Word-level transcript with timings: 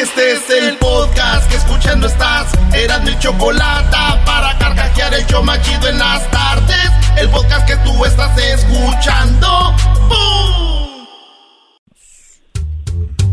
Este 0.00 0.32
es 0.32 0.48
el 0.48 0.78
podcast 0.78 1.46
que 1.50 1.56
escuchando 1.56 2.06
estás. 2.06 2.50
Eran 2.72 3.04
mi 3.04 3.18
chocolate 3.18 3.96
para 4.24 4.56
carcajear 4.56 5.12
el 5.12 5.26
yo 5.26 5.42
machido 5.42 5.88
en 5.88 5.98
las 5.98 6.26
tardes. 6.30 6.90
El 7.18 7.28
podcast 7.28 7.66
que 7.66 7.76
tú 7.84 8.02
estás 8.06 8.34
escuchando. 8.38 9.74
¡Bum! 10.08 11.06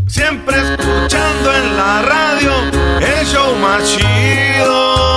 Siempre 0.08 0.56
escuchando 0.58 1.54
en 1.54 1.74
la 1.74 2.02
radio 2.02 2.52
el 3.00 3.26
show 3.26 3.56
machido. 3.56 5.07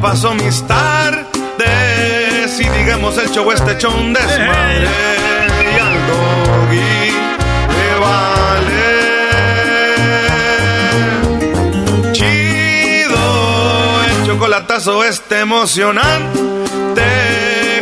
Paso 0.00 0.34
mis 0.34 0.62
tardes 0.66 1.26
y 2.60 2.68
digamos 2.68 3.16
el 3.18 3.30
show 3.30 3.50
este 3.52 3.78
show 3.78 3.92
un 3.92 4.12
desmadre 4.12 4.88
y 5.74 5.78
al 5.78 5.94
doggy 6.06 7.12
le 7.76 7.98
vale 8.00 8.92
chido 12.12 13.24
el 14.04 14.26
chocolatazo 14.26 15.04
este 15.04 15.40
emocionante 15.40 16.24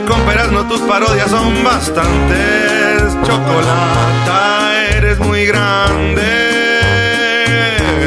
con 0.07 0.25
no 0.53 0.69
tus 0.69 0.81
parodias 0.83 1.31
son 1.31 1.65
bastantes 1.65 3.17
chocolata 3.27 4.73
eres 4.91 5.19
muy 5.19 5.47
grande 5.47 6.55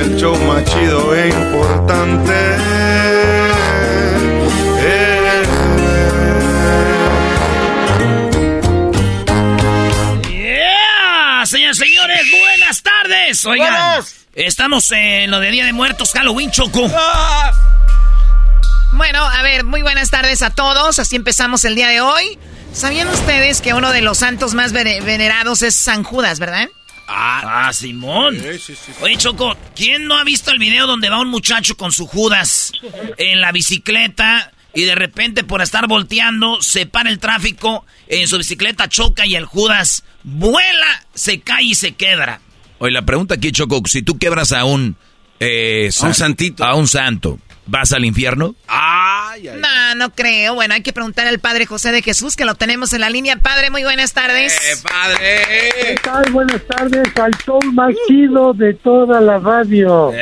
el 0.02 0.16
show 0.18 0.36
más 0.48 0.64
chido 0.66 1.16
e 1.16 1.30
importante. 1.30 3.17
Tardes. 13.44 13.62
Oigan, 13.62 14.04
estamos 14.34 14.92
en 14.92 15.32
lo 15.32 15.40
de 15.40 15.52
Día 15.52 15.66
de 15.66 15.74
Muertos, 15.74 16.12
Halloween, 16.14 16.52
Choco. 16.52 16.90
Ah. 16.96 17.52
Bueno, 18.94 19.24
a 19.24 19.42
ver, 19.42 19.64
muy 19.64 19.82
buenas 19.82 20.10
tardes 20.10 20.42
a 20.42 20.50
todos. 20.50 21.00
Así 21.00 21.16
empezamos 21.16 21.66
el 21.66 21.76
día 21.76 21.88
de 21.90 22.02
hoy. 22.02 22.40
¿Sabían 22.74 23.08
ustedes 23.08 23.62
que 23.62 23.74
uno 23.74 23.92
de 23.92 24.02
los 24.02 24.20
santos 24.20 24.54
más 24.54 24.72
venerados 24.72 25.62
es 25.62 25.76
San 25.76 26.04
Judas, 26.04 26.40
verdad? 26.40 26.68
Ah, 27.08 27.68
ah 27.68 27.74
Simón. 27.74 28.42
Oye, 29.02 29.18
Choco, 29.18 29.58
¿quién 29.76 30.06
no 30.06 30.18
ha 30.18 30.24
visto 30.24 30.52
el 30.52 30.60
video 30.60 30.88
donde 30.88 31.10
va 31.10 31.20
un 31.20 31.30
muchacho 31.30 31.76
con 31.76 31.92
su 31.92 32.06
Judas 32.06 32.72
en 33.18 33.42
la 33.42 33.52
bicicleta 33.52 34.52
y 34.74 34.84
de 34.84 34.96
repente 34.96 35.44
por 35.44 35.62
estar 35.62 35.88
volteando 35.88 36.62
se 36.62 36.86
para 36.86 37.10
el 37.10 37.20
tráfico, 37.20 37.86
en 38.08 38.28
su 38.28 38.38
bicicleta 38.38 38.90
choca 38.90 39.26
y 39.26 39.36
el 39.36 39.46
Judas 39.46 40.04
vuela, 40.24 41.06
se 41.14 41.40
cae 41.42 41.64
y 41.64 41.76
se 41.76 41.94
quebra? 41.94 42.42
Oye, 42.80 42.92
la 42.92 43.04
pregunta 43.04 43.36
aquí, 43.36 43.52
Choco, 43.52 43.82
si 43.86 44.02
tú 44.02 44.18
quebras 44.18 44.52
a 44.52 44.66
un... 44.66 44.96
Eh, 45.40 45.90
a 46.02 46.06
un 46.06 46.14
santito. 46.14 46.64
A 46.64 46.76
un 46.76 46.88
santo. 46.88 47.40
¿Vas 47.70 47.92
al 47.92 48.06
infierno? 48.06 48.56
Ay, 48.68 49.50
no, 49.60 49.96
no 49.96 50.10
creo. 50.12 50.56
Bueno, 50.56 50.74
hay 50.74 50.82
que 50.82 50.94
preguntar 50.94 51.28
al 51.28 51.40
Padre 51.40 51.66
José 51.66 51.92
de 51.92 52.02
Jesús, 52.02 52.38
que 52.38 52.46
lo 52.46 52.56
tenemos 52.56 52.94
en 52.94 53.02
la 53.02 53.10
línea. 53.10 53.36
Padre, 53.36 53.70
muy 53.70 53.84
buenas 53.84 54.14
tardes. 54.14 54.54
¡Eh, 54.54 54.78
padre! 54.82 55.42
¿Qué 55.82 55.96
tal? 56.02 56.32
Buenas 56.32 56.62
tardes 56.66 57.10
al 57.18 57.32
show 57.46 57.60
más 57.74 57.94
chido 58.08 58.54
de 58.54 58.74
toda 58.74 59.20
la 59.20 59.40
radio. 59.40 60.14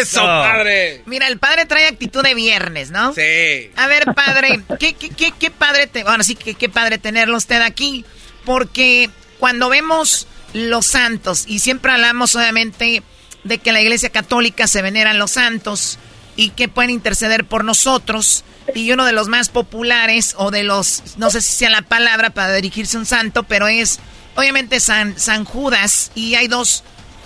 ¡Eso, 0.00 0.20
padre! 0.22 1.02
Mira, 1.06 1.26
el 1.26 1.38
padre 1.38 1.66
trae 1.66 1.88
actitud 1.88 2.22
de 2.22 2.34
viernes, 2.34 2.92
¿no? 2.92 3.12
Sí. 3.14 3.70
A 3.74 3.88
ver, 3.88 4.04
padre, 4.14 4.60
¿qué, 4.78 4.94
qué, 4.94 5.10
qué, 5.10 5.32
qué 5.36 5.50
padre, 5.50 5.88
te... 5.88 6.04
bueno, 6.04 6.22
sí, 6.22 6.36
qué, 6.36 6.54
qué 6.54 6.68
padre 6.68 6.98
tenerlo 6.98 7.36
usted 7.36 7.60
aquí, 7.62 8.04
porque 8.44 9.10
cuando 9.40 9.68
vemos 9.68 10.28
los 10.52 10.86
santos, 10.86 11.44
y 11.46 11.60
siempre 11.60 11.92
hablamos 11.92 12.34
obviamente 12.36 13.02
de 13.44 13.58
que 13.58 13.72
la 13.72 13.80
iglesia 13.80 14.10
católica 14.10 14.66
se 14.66 14.82
veneran 14.82 15.18
los 15.18 15.32
santos, 15.32 15.98
y 16.36 16.50
que 16.50 16.68
pueden 16.68 16.90
interceder 16.90 17.44
por 17.44 17.64
nosotros. 17.64 18.44
Y 18.74 18.90
uno 18.92 19.04
de 19.04 19.12
los 19.12 19.28
más 19.28 19.48
populares, 19.48 20.34
o 20.38 20.50
de 20.50 20.62
los, 20.62 21.16
no 21.18 21.30
sé 21.30 21.40
si 21.40 21.52
sea 21.52 21.70
la 21.70 21.82
palabra 21.82 22.30
para 22.30 22.52
dirigirse 22.54 22.96
a 22.96 23.00
un 23.00 23.06
santo, 23.06 23.42
pero 23.42 23.68
es 23.68 24.00
obviamente 24.36 24.80
San, 24.80 25.18
San 25.18 25.44
Judas. 25.44 26.12
Y 26.14 26.34
hay 26.34 26.48
dos 26.48 26.84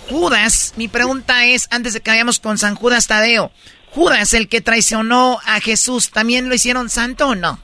Judas. 0.09 0.73
Mi 0.77 0.87
pregunta 0.87 1.45
es, 1.45 1.67
antes 1.71 1.93
de 1.93 2.01
que 2.01 2.11
vayamos 2.11 2.39
con 2.39 2.57
San 2.57 2.75
Judas 2.75 3.07
Tadeo, 3.07 3.51
Judas, 3.91 4.33
el 4.33 4.47
que 4.49 4.61
traicionó 4.61 5.39
a 5.45 5.59
Jesús, 5.59 6.11
¿también 6.11 6.49
lo 6.49 6.55
hicieron 6.55 6.89
santo 6.89 7.29
o 7.29 7.35
no? 7.35 7.59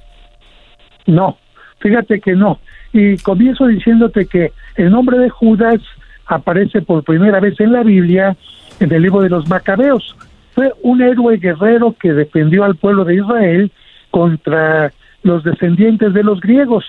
No, 1.06 1.38
fíjate 1.82 2.22
que 2.22 2.34
no. 2.34 2.60
Y 2.94 3.18
comienzo 3.18 3.68
diciéndote 3.68 4.28
que 4.28 4.54
el 4.76 4.92
nombre 4.92 5.18
de 5.18 5.30
Judas 5.30 5.82
aparece 6.28 6.82
por 6.82 7.04
primera 7.04 7.40
vez 7.40 7.60
en 7.60 7.74
la 7.74 7.84
Biblia 7.84 8.38
en 8.80 8.92
el 8.92 9.02
libro 9.02 9.22
de 9.22 9.30
los 9.30 9.48
Macabeos 9.50 10.16
fue 10.54 10.72
un 10.82 11.02
héroe 11.02 11.38
guerrero 11.38 11.96
que 12.00 12.14
defendió 12.14 12.64
al 12.64 12.76
pueblo 12.76 13.06
de 13.06 13.16
Israel 13.16 13.72
contra 14.12 14.92
los 15.24 15.44
descendientes 15.44 16.14
de 16.14 16.24
los 16.24 16.40
griegos 16.40 16.86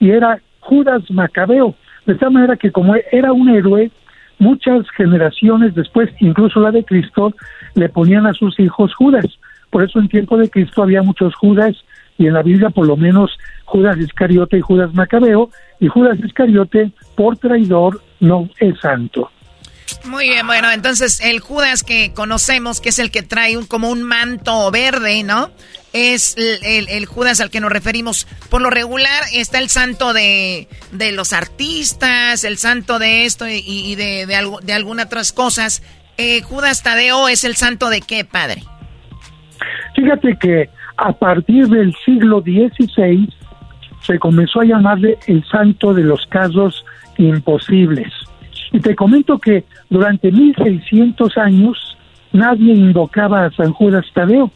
y 0.00 0.10
era 0.10 0.40
Judas 0.60 1.02
Macabeo. 1.10 1.74
De 2.06 2.14
tal 2.14 2.32
manera 2.32 2.56
que 2.56 2.70
como 2.70 2.94
era 3.12 3.32
un 3.32 3.48
héroe, 3.48 3.90
muchas 4.38 4.88
generaciones 4.96 5.74
después, 5.74 6.10
incluso 6.20 6.60
la 6.60 6.70
de 6.70 6.84
Cristo, 6.84 7.34
le 7.74 7.88
ponían 7.88 8.26
a 8.26 8.34
sus 8.34 8.58
hijos 8.58 8.94
Judas. 8.94 9.26
Por 9.70 9.82
eso 9.82 9.98
en 9.98 10.08
tiempo 10.08 10.36
de 10.36 10.48
Cristo 10.48 10.82
había 10.82 11.02
muchos 11.02 11.34
Judas 11.34 11.76
y 12.16 12.26
en 12.26 12.34
la 12.34 12.42
Biblia 12.42 12.70
por 12.70 12.86
lo 12.86 12.96
menos 12.96 13.36
Judas 13.74 13.98
Iscariote 13.98 14.58
y 14.58 14.60
Judas 14.60 14.94
Macabeo 14.94 15.50
y 15.80 15.88
Judas 15.88 16.16
Iscariote 16.24 16.92
por 17.16 17.36
traidor 17.38 18.00
no 18.20 18.48
es 18.60 18.78
santo. 18.78 19.32
Muy 20.04 20.28
bien, 20.28 20.46
bueno, 20.46 20.70
entonces 20.70 21.20
el 21.20 21.40
Judas 21.40 21.82
que 21.82 22.12
conocemos, 22.14 22.80
que 22.80 22.90
es 22.90 23.00
el 23.00 23.10
que 23.10 23.24
trae 23.24 23.56
un, 23.56 23.66
como 23.66 23.90
un 23.90 24.04
manto 24.04 24.70
verde, 24.70 25.24
¿no? 25.24 25.50
Es 25.92 26.36
el, 26.36 27.06
Judas 27.06 27.40
al 27.40 27.50
que 27.50 27.58
nos 27.58 27.72
referimos. 27.72 28.28
Por 28.48 28.62
lo 28.62 28.70
regular 28.70 29.24
está 29.32 29.58
el 29.58 29.68
santo 29.68 30.12
de, 30.12 30.68
de 30.92 31.10
los 31.10 31.32
artistas, 31.32 32.44
el 32.44 32.58
santo 32.58 33.00
de 33.00 33.24
esto 33.24 33.46
y, 33.48 33.96
de, 33.96 34.26
de, 34.26 34.36
algo, 34.36 34.60
de 34.60 34.72
algunas 34.72 35.06
otras 35.06 35.32
cosas. 35.32 35.82
Eh, 36.16 36.42
Judas 36.42 36.84
Tadeo 36.84 37.28
es 37.28 37.42
el 37.42 37.56
santo 37.56 37.90
de 37.90 38.02
qué, 38.02 38.24
padre? 38.24 38.62
Fíjate 39.96 40.36
que 40.40 40.70
a 40.96 41.12
partir 41.12 41.66
del 41.66 41.92
siglo 42.04 42.40
XVI 42.40 43.28
se 44.06 44.18
comenzó 44.18 44.60
a 44.60 44.64
llamarle 44.64 45.18
el 45.26 45.44
santo 45.44 45.94
de 45.94 46.04
los 46.04 46.26
casos 46.26 46.84
imposibles. 47.18 48.12
Y 48.72 48.80
te 48.80 48.94
comento 48.94 49.38
que 49.38 49.64
durante 49.88 50.30
1600 50.30 51.38
años 51.38 51.96
nadie 52.32 52.74
invocaba 52.74 53.44
a 53.44 53.50
San 53.52 53.72
Judas 53.72 54.04
Tadeo, 54.12 54.50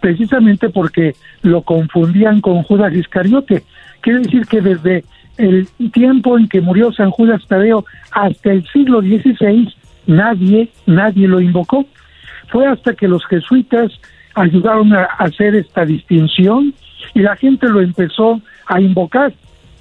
precisamente 0.00 0.68
porque 0.68 1.14
lo 1.42 1.62
confundían 1.62 2.40
con 2.40 2.62
Judas 2.62 2.94
Iscariote. 2.94 3.64
Quiere 4.00 4.20
decir 4.20 4.46
que 4.46 4.60
desde 4.60 5.04
el 5.38 5.68
tiempo 5.92 6.38
en 6.38 6.48
que 6.48 6.60
murió 6.60 6.92
San 6.92 7.10
Judas 7.10 7.42
Tadeo 7.46 7.84
hasta 8.12 8.52
el 8.52 8.66
siglo 8.68 9.00
XVI 9.00 9.72
nadie, 10.06 10.68
nadie 10.86 11.28
lo 11.28 11.40
invocó. 11.40 11.86
Fue 12.48 12.66
hasta 12.66 12.94
que 12.94 13.08
los 13.08 13.24
jesuitas 13.26 13.92
ayudaron 14.34 14.92
a 14.94 15.04
hacer 15.18 15.54
esta 15.54 15.84
distinción 15.84 16.74
y 17.14 17.20
la 17.20 17.36
gente 17.36 17.68
lo 17.68 17.80
empezó 17.80 18.40
a 18.66 18.80
invocar. 18.80 19.32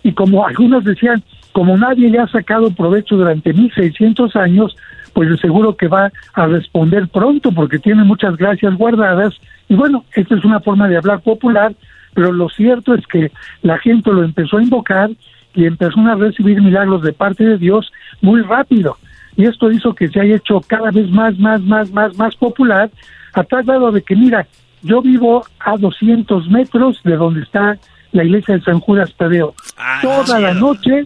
Y 0.03 0.13
como 0.13 0.45
algunos 0.45 0.83
decían, 0.83 1.23
como 1.51 1.77
nadie 1.77 2.09
le 2.09 2.19
ha 2.19 2.27
sacado 2.27 2.69
provecho 2.71 3.15
durante 3.15 3.53
1600 3.53 4.35
años, 4.35 4.75
pues 5.13 5.39
seguro 5.39 5.77
que 5.77 5.87
va 5.87 6.11
a 6.33 6.45
responder 6.45 7.07
pronto 7.07 7.51
porque 7.51 7.79
tiene 7.79 8.03
muchas 8.03 8.35
gracias 8.35 8.75
guardadas. 8.75 9.33
Y 9.69 9.75
bueno, 9.75 10.03
esta 10.13 10.35
es 10.35 10.43
una 10.43 10.59
forma 10.59 10.87
de 10.89 10.97
hablar 10.97 11.21
popular, 11.21 11.73
pero 12.13 12.31
lo 12.33 12.49
cierto 12.49 12.93
es 12.93 13.07
que 13.07 13.31
la 13.61 13.77
gente 13.79 14.11
lo 14.11 14.23
empezó 14.23 14.57
a 14.57 14.63
invocar 14.63 15.09
y 15.53 15.65
empezó 15.65 16.01
a 16.01 16.15
recibir 16.15 16.61
milagros 16.61 17.01
de 17.01 17.13
parte 17.13 17.45
de 17.45 17.57
Dios 17.57 17.91
muy 18.21 18.41
rápido. 18.41 18.97
Y 19.37 19.45
esto 19.45 19.71
hizo 19.71 19.95
que 19.95 20.09
se 20.09 20.19
haya 20.19 20.35
hecho 20.35 20.61
cada 20.67 20.91
vez 20.91 21.09
más, 21.09 21.37
más, 21.39 21.61
más, 21.61 21.91
más, 21.91 22.17
más 22.17 22.35
popular, 22.35 22.89
a 23.33 23.43
tal 23.43 23.63
grado 23.63 23.91
de 23.91 24.01
que, 24.01 24.15
mira, 24.15 24.45
yo 24.81 25.01
vivo 25.01 25.45
a 25.59 25.77
200 25.77 26.49
metros 26.49 27.01
de 27.03 27.15
donde 27.15 27.41
está 27.41 27.77
la 28.15 28.23
iglesia 28.23 28.55
de 28.55 28.61
San 28.61 28.79
Judas 28.79 29.13
Tadeo. 29.17 29.53
Ah, 29.77 29.99
toda 30.01 30.39
la 30.39 30.53
noche, 30.53 31.05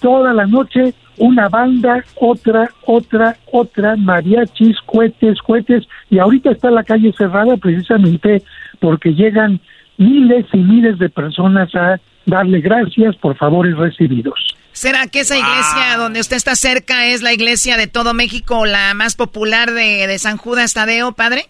toda 0.00 0.32
la 0.32 0.46
noche 0.46 0.94
una 1.18 1.48
banda, 1.48 2.04
otra, 2.16 2.70
otra, 2.86 3.36
otra, 3.50 3.96
mariachis, 3.96 4.76
cohetes, 4.86 5.38
cohetes, 5.42 5.84
y 6.10 6.18
ahorita 6.18 6.52
está 6.52 6.70
la 6.70 6.84
calle 6.84 7.12
cerrada 7.16 7.56
precisamente 7.56 8.42
porque 8.80 9.14
llegan 9.14 9.60
miles 9.96 10.46
y 10.52 10.58
miles 10.58 10.98
de 10.98 11.08
personas 11.08 11.74
a 11.74 12.00
darle 12.24 12.60
gracias 12.60 13.16
por 13.16 13.36
favores 13.36 13.76
recibidos. 13.76 14.38
¿Será 14.72 15.08
que 15.08 15.20
esa 15.20 15.36
iglesia 15.36 15.94
ah. 15.94 15.96
donde 15.96 16.20
usted 16.20 16.36
está 16.36 16.54
cerca 16.54 17.06
es 17.06 17.22
la 17.22 17.32
iglesia 17.32 17.76
de 17.76 17.88
todo 17.88 18.14
México, 18.14 18.64
la 18.64 18.94
más 18.94 19.16
popular 19.16 19.72
de, 19.72 20.06
de 20.06 20.18
San 20.20 20.36
Judas 20.36 20.72
Tadeo, 20.72 21.12
padre? 21.12 21.46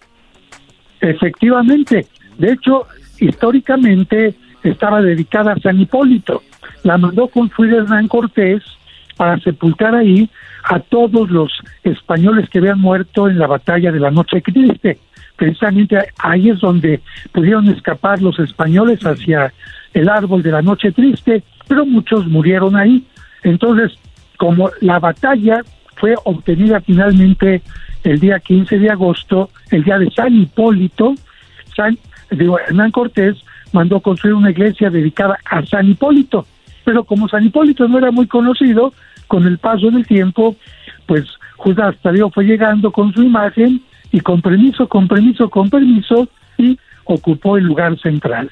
Efectivamente. 1.01 2.07
De 2.39 2.53
hecho, 2.53 2.87
históricamente 3.21 4.35
estaba 4.71 5.01
dedicada 5.03 5.53
a 5.53 5.61
San 5.61 5.81
Hipólito. 5.81 6.43
La 6.83 6.99
mandó 6.99 7.29
construir 7.29 7.75
Hernán 7.75 8.09
Cortés 8.09 8.63
para 9.17 9.39
sepultar 9.41 9.95
ahí 9.95 10.31
a 10.65 10.79
todos 10.81 11.31
los 11.31 11.53
españoles 11.83 12.49
que 12.51 12.59
habían 12.59 12.81
muerto 12.81 13.29
en 13.29 13.39
la 13.39 13.47
batalla 13.47 13.91
de 13.91 14.01
la 14.01 14.11
Noche 14.11 14.41
Triste. 14.41 14.99
Precisamente 15.37 15.99
ahí 16.19 16.51
es 16.51 16.61
donde 16.61 17.01
pudieron 17.33 17.69
escapar 17.69 18.21
los 18.21 18.39
españoles 18.39 19.01
hacia 19.05 19.53
el 19.95 20.09
árbol 20.09 20.43
de 20.43 20.53
la 20.53 20.63
Noche 20.63 20.93
Triste, 20.93 21.43
pero 21.67 21.87
muchos 21.87 22.27
murieron 22.27 22.77
ahí. 22.77 23.05
Entonces, 23.43 23.99
como 24.37 24.71
la 24.81 24.99
batalla 24.99 25.63
fue 25.97 26.15
obtenida 26.25 26.81
finalmente 26.81 27.63
el 28.05 28.21
día 28.21 28.39
15 28.39 28.79
de 28.79 28.91
agosto, 28.91 29.51
el 29.71 29.85
día 29.85 29.99
de 29.99 30.11
San 30.11 30.35
Hipólito, 30.35 31.15
San, 31.75 31.99
digo, 32.31 32.59
Hernán 32.59 32.91
Cortés 32.91 33.37
mandó 33.73 34.01
construir 34.01 34.35
una 34.35 34.51
iglesia 34.51 34.91
dedicada 34.91 35.39
a 35.45 35.65
San 35.65 35.89
Hipólito, 35.89 36.47
pero 36.85 37.05
como 37.05 37.29
San 37.29 37.45
Hipólito 37.45 37.87
no 37.89 37.99
era 37.99 38.11
muy 38.11 38.27
conocido, 38.27 38.93
con 39.27 39.47
el 39.47 39.59
paso 39.59 39.91
del 39.91 40.07
tiempo, 40.07 40.57
pues 41.07 41.25
Judas 41.57 41.95
Tadeo 42.03 42.31
fue 42.31 42.45
llegando 42.45 42.91
con 42.91 43.13
su 43.13 43.23
imagen 43.23 43.83
y 44.11 44.21
con 44.21 44.41
permiso, 44.41 44.89
con 44.89 45.07
permiso, 45.07 45.51
con 45.51 45.69
permiso, 45.71 46.29
y 46.57 46.79
ocupó 47.05 47.57
el 47.57 47.65
lugar 47.65 47.99
central. 48.01 48.51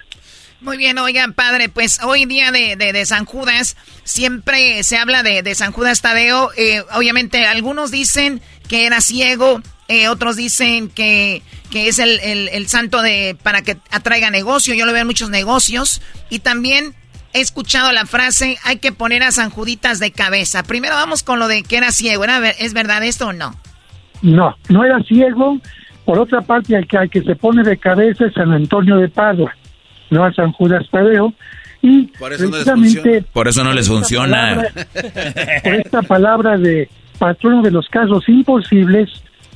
Muy 0.60 0.78
bien, 0.78 0.98
oigan, 0.98 1.32
padre, 1.32 1.68
pues 1.68 2.02
hoy 2.02 2.24
día 2.24 2.50
de, 2.50 2.76
de, 2.76 3.06
San 3.06 3.24
Judas, 3.24 3.76
siempre 4.04 4.82
se 4.82 4.96
habla 4.96 5.22
de, 5.22 5.42
de 5.42 5.54
San 5.54 5.72
Judas 5.72 6.00
Tadeo. 6.00 6.50
Eh, 6.56 6.82
obviamente, 6.94 7.46
algunos 7.46 7.90
dicen 7.90 8.40
que 8.68 8.86
era 8.86 9.00
ciego, 9.00 9.60
eh, 9.88 10.09
otros 10.09 10.37
dicen 10.37 10.88
que, 10.88 11.43
que 11.71 11.88
es 11.88 11.99
el, 11.99 12.19
el, 12.21 12.49
el, 12.49 12.67
santo 12.69 13.03
de 13.03 13.37
para 13.43 13.62
que 13.62 13.77
atraiga 13.91 14.31
negocio. 14.31 14.75
Yo 14.75 14.87
lo 14.87 14.93
veo 14.93 15.03
en 15.03 15.06
muchos 15.06 15.31
negocios. 15.31 16.03
Y 16.29 16.41
también 16.41 16.94
he 17.33 17.41
escuchado 17.41 17.93
la 17.93 18.06
frase, 18.06 18.59
hay 18.65 18.79
que 18.79 18.93
poner 18.93 19.23
a 19.23 19.31
San 19.31 19.50
Juditas 19.50 19.99
de 19.99 20.11
cabeza. 20.11 20.62
Primero 20.62 20.94
vamos 20.94 21.23
con 21.23 21.38
lo 21.38 21.49
de 21.49 21.62
que 21.62 21.77
era 21.77 21.93
ciego. 21.93 22.25
¿Es 22.59 22.73
verdad 22.73 23.05
esto 23.05 23.29
o 23.29 23.33
no? 23.33 23.55
No, 24.23 24.56
no 24.69 24.85
era 24.85 25.03
ciego. 25.05 25.59
Por 26.05 26.19
otra 26.19 26.41
parte, 26.41 26.77
el 26.77 26.87
que, 26.87 26.97
al 26.97 27.11
que 27.11 27.23
se 27.23 27.37
pone 27.37 27.62
de 27.62 27.77
cabeza 27.77 28.27
es 28.27 28.35
San 28.35 28.53
Antonio 28.53 28.97
de 28.97 29.09
Padua, 29.09 29.55
no 30.11 30.25
a 30.25 30.33
San 30.33 30.53
Judas 30.53 30.87
Tadeo. 30.91 31.35
Y 31.83 32.06
por 32.19 32.33
eso 32.33 32.49
no 32.49 32.56
les 32.56 32.65
funciona. 32.65 33.27
Por 33.33 33.49
eso 33.49 33.65
no 33.65 33.73
les 33.73 33.88
funciona. 33.88 34.65
por 35.62 35.75
esta 35.75 36.03
palabra 36.03 36.56
de 36.56 36.88
patrono 37.19 37.62
de 37.62 37.71
los 37.71 37.88
casos 37.88 38.29
imposibles, 38.29 39.11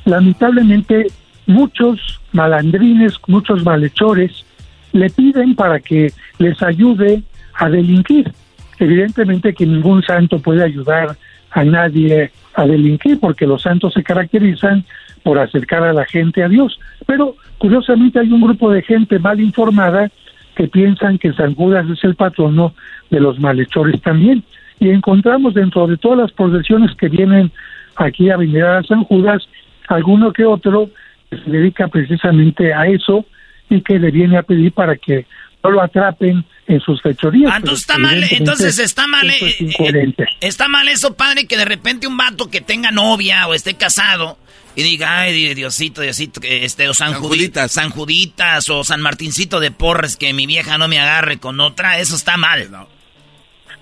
lamentablemente 0.05 1.06
muchos 1.47 2.20
malandrines, 2.32 3.14
muchos 3.26 3.64
malhechores, 3.64 4.44
le 4.93 5.11
piden 5.11 5.55
para 5.55 5.81
que 5.81 6.12
les 6.38 6.62
ayude 6.62 7.23
a 7.55 7.69
delinquir. 7.69 8.32
Evidentemente 8.79 9.55
que 9.55 9.67
ningún 9.67 10.02
santo 10.02 10.38
puede 10.38 10.64
ayudar 10.64 11.17
a 11.50 11.64
nadie 11.64 12.31
a 12.55 12.67
delinquir 12.67 13.19
porque 13.20 13.47
los 13.47 13.62
santos 13.62 13.93
se 13.94 14.02
caracterizan 14.02 14.85
por 15.23 15.38
acercar 15.38 15.82
a 15.82 15.93
la 15.93 16.05
gente 16.05 16.43
a 16.43 16.49
Dios. 16.49 16.79
Pero 17.06 17.37
curiosamente 17.58 18.19
hay 18.19 18.32
un 18.32 18.41
grupo 18.41 18.70
de 18.70 18.82
gente 18.82 19.19
mal 19.19 19.41
informada 19.41 20.11
que 20.56 20.69
piensan 20.69 21.19
que 21.19 21.32
San 21.32 21.55
Judas 21.55 21.87
es 21.91 22.03
el 22.05 22.14
patrono 22.14 22.75
de 23.11 23.20
los 23.20 23.38
malhechores 23.38 24.00
también. 24.00 24.43
Y 24.79 24.88
encontramos 24.88 25.55
dentro 25.55 25.87
de 25.87 25.96
todas 25.96 26.19
las 26.19 26.32
procesiones 26.32 26.94
que 26.96 27.08
vienen 27.08 27.53
aquí 27.96 28.31
a 28.31 28.37
venerar 28.37 28.79
a 28.79 28.82
San 28.87 29.05
Judas, 29.05 29.46
alguno 29.90 30.32
que 30.32 30.44
otro 30.44 30.90
que 31.31 31.38
se 31.38 31.50
dedica 31.50 31.88
precisamente 31.88 32.72
a 32.75 32.87
eso 32.87 33.25
y 33.69 33.81
que 33.82 33.98
le 33.98 34.10
viene 34.10 34.37
a 34.37 34.42
pedir 34.42 34.72
para 34.72 34.96
que 34.96 35.26
no 35.62 35.70
lo 35.70 35.82
atrapen 35.82 36.44
en 36.66 36.81
sus 36.81 37.00
fechorías. 37.02 37.52
Ah, 37.52 37.58
entonces 37.58 37.81
está 37.81 37.98
mal, 37.98 38.25
entonces 38.31 38.78
está 38.78 39.06
mal, 39.06 39.31
eh, 39.31 39.56
eh, 39.60 40.14
está 40.40 40.69
mal 40.69 40.88
eso, 40.88 41.14
padre, 41.14 41.46
que 41.46 41.56
de 41.56 41.64
repente 41.64 42.06
un 42.06 42.16
vato 42.16 42.50
que 42.50 42.60
tenga 42.60 42.90
novia 42.90 43.46
o 43.46 43.54
esté 43.54 43.75
casado 43.75 44.38
y 44.76 44.82
diga, 44.82 45.20
ay, 45.20 45.54
Diosito, 45.54 46.00
Diosito, 46.00 46.40
este, 46.43 46.88
o 46.88 46.94
San, 46.94 47.14
Juditas. 47.14 47.72
San 47.72 47.90
Juditas 47.90 48.70
o 48.70 48.84
San 48.84 49.00
Martincito 49.00 49.60
de 49.60 49.70
Porres, 49.70 50.16
que 50.16 50.32
mi 50.32 50.46
vieja 50.46 50.78
no 50.78 50.88
me 50.88 50.98
agarre 50.98 51.38
con 51.38 51.60
otra, 51.60 51.98
eso 51.98 52.14
está 52.14 52.36
mal. 52.36 52.69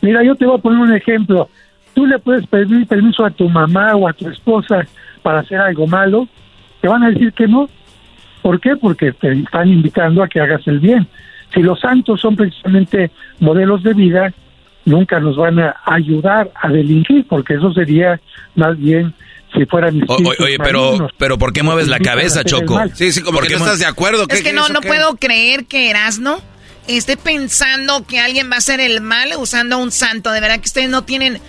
Mira, 0.00 0.24
yo 0.24 0.34
te 0.34 0.46
voy 0.46 0.58
a 0.58 0.62
poner 0.62 0.80
un 0.80 0.94
ejemplo. 0.94 1.48
Tú 1.94 2.06
le 2.06 2.18
puedes 2.18 2.46
pedir 2.46 2.86
permiso 2.86 3.24
a 3.24 3.30
tu 3.30 3.48
mamá 3.48 3.94
o 3.96 4.08
a 4.08 4.12
tu 4.12 4.28
esposa 4.28 4.86
para 5.18 5.40
hacer 5.40 5.58
algo 5.58 5.86
malo, 5.86 6.28
te 6.80 6.88
van 6.88 7.02
a 7.02 7.10
decir 7.10 7.32
que 7.32 7.46
no. 7.46 7.68
¿Por 8.42 8.60
qué? 8.60 8.76
Porque 8.76 9.12
te 9.12 9.32
están 9.32 9.68
invitando 9.68 10.22
a 10.22 10.28
que 10.28 10.40
hagas 10.40 10.66
el 10.66 10.80
bien. 10.80 11.06
Si 11.52 11.60
los 11.60 11.80
santos 11.80 12.20
son 12.20 12.36
precisamente 12.36 13.10
modelos 13.40 13.82
de 13.82 13.94
vida, 13.94 14.32
nunca 14.84 15.20
nos 15.20 15.36
van 15.36 15.58
a 15.58 15.76
ayudar 15.84 16.50
a 16.54 16.68
delinquir, 16.68 17.26
porque 17.28 17.54
eso 17.54 17.72
sería 17.72 18.20
más 18.54 18.78
bien 18.78 19.14
si 19.54 19.64
fueran 19.64 20.02
Oye, 20.06 20.58
pero, 20.62 21.08
pero 21.16 21.38
¿por 21.38 21.52
qué 21.52 21.62
mueves 21.62 21.88
la 21.88 21.98
cabeza, 21.98 22.44
Choco? 22.44 22.78
Sí, 22.94 23.12
sí, 23.12 23.22
como 23.22 23.40
que 23.40 23.50
no 23.50 23.56
estás 23.58 23.78
de 23.78 23.86
acuerdo. 23.86 24.26
Es 24.28 24.42
que 24.42 24.52
no, 24.52 24.68
no 24.68 24.80
puedo 24.80 25.16
creer 25.16 25.64
que 25.66 25.90
Erasno 25.90 26.40
esté 26.96 27.16
pensando 27.16 28.04
que 28.06 28.18
alguien 28.18 28.50
va 28.50 28.56
a 28.56 28.58
hacer 28.58 28.80
el 28.80 29.00
mal 29.00 29.32
usando 29.38 29.76
a 29.76 29.78
un 29.78 29.92
santo. 29.92 30.30
De 30.32 30.40
verdad 30.40 30.60
que 30.60 30.66
ustedes 30.66 30.88
no 30.88 31.04
tienen... 31.04 31.40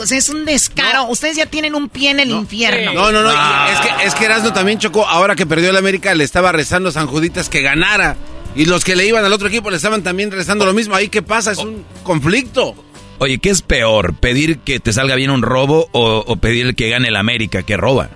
O 0.00 0.06
sea, 0.06 0.16
es 0.16 0.28
un 0.28 0.44
descaro. 0.44 1.04
Ustedes 1.04 1.36
ya 1.36 1.46
tienen 1.46 1.74
un 1.74 1.88
pie 1.88 2.10
en 2.10 2.20
el 2.20 2.30
infierno. 2.30 2.94
No, 2.94 3.12
no, 3.12 3.22
no. 3.22 3.30
Ah. 3.32 3.68
Es 3.72 3.80
que, 3.80 4.06
es 4.06 4.14
que 4.14 4.24
Erasno 4.24 4.52
también, 4.52 4.78
Choco, 4.78 5.06
ahora 5.06 5.36
que 5.36 5.44
perdió 5.44 5.70
el 5.70 5.76
América, 5.76 6.14
le 6.14 6.24
estaba 6.24 6.52
rezando 6.52 6.88
a 6.88 6.92
San 6.92 7.06
Juditas 7.06 7.48
que 7.48 7.60
ganara. 7.60 8.16
Y 8.54 8.64
los 8.64 8.84
que 8.84 8.96
le 8.96 9.06
iban 9.06 9.24
al 9.24 9.32
otro 9.32 9.48
equipo 9.48 9.70
le 9.70 9.76
estaban 9.76 10.02
también 10.02 10.30
rezando 10.30 10.64
lo 10.64 10.72
mismo. 10.72 10.94
Ahí, 10.94 11.08
¿qué 11.08 11.20
pasa? 11.20 11.52
Es 11.52 11.58
un 11.58 11.84
conflicto. 12.02 12.74
Oye, 13.18 13.38
¿qué 13.38 13.50
es 13.50 13.62
peor? 13.62 14.14
¿Pedir 14.14 14.58
que 14.58 14.80
te 14.80 14.92
salga 14.92 15.14
bien 15.14 15.30
un 15.30 15.42
robo 15.42 15.88
o, 15.92 16.36
pedir 16.36 16.74
que 16.74 16.90
gane 16.90 17.08
el 17.08 17.16
América 17.16 17.62
que 17.62 17.76
roba? 17.76 18.10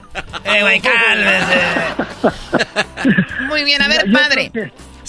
¡Eh, 0.44 0.62
güey, 0.62 0.80
cálmese! 0.80 1.60
Muy 3.48 3.64
bien, 3.64 3.80
a 3.82 3.88
ver, 3.88 4.10
padre. 4.12 4.52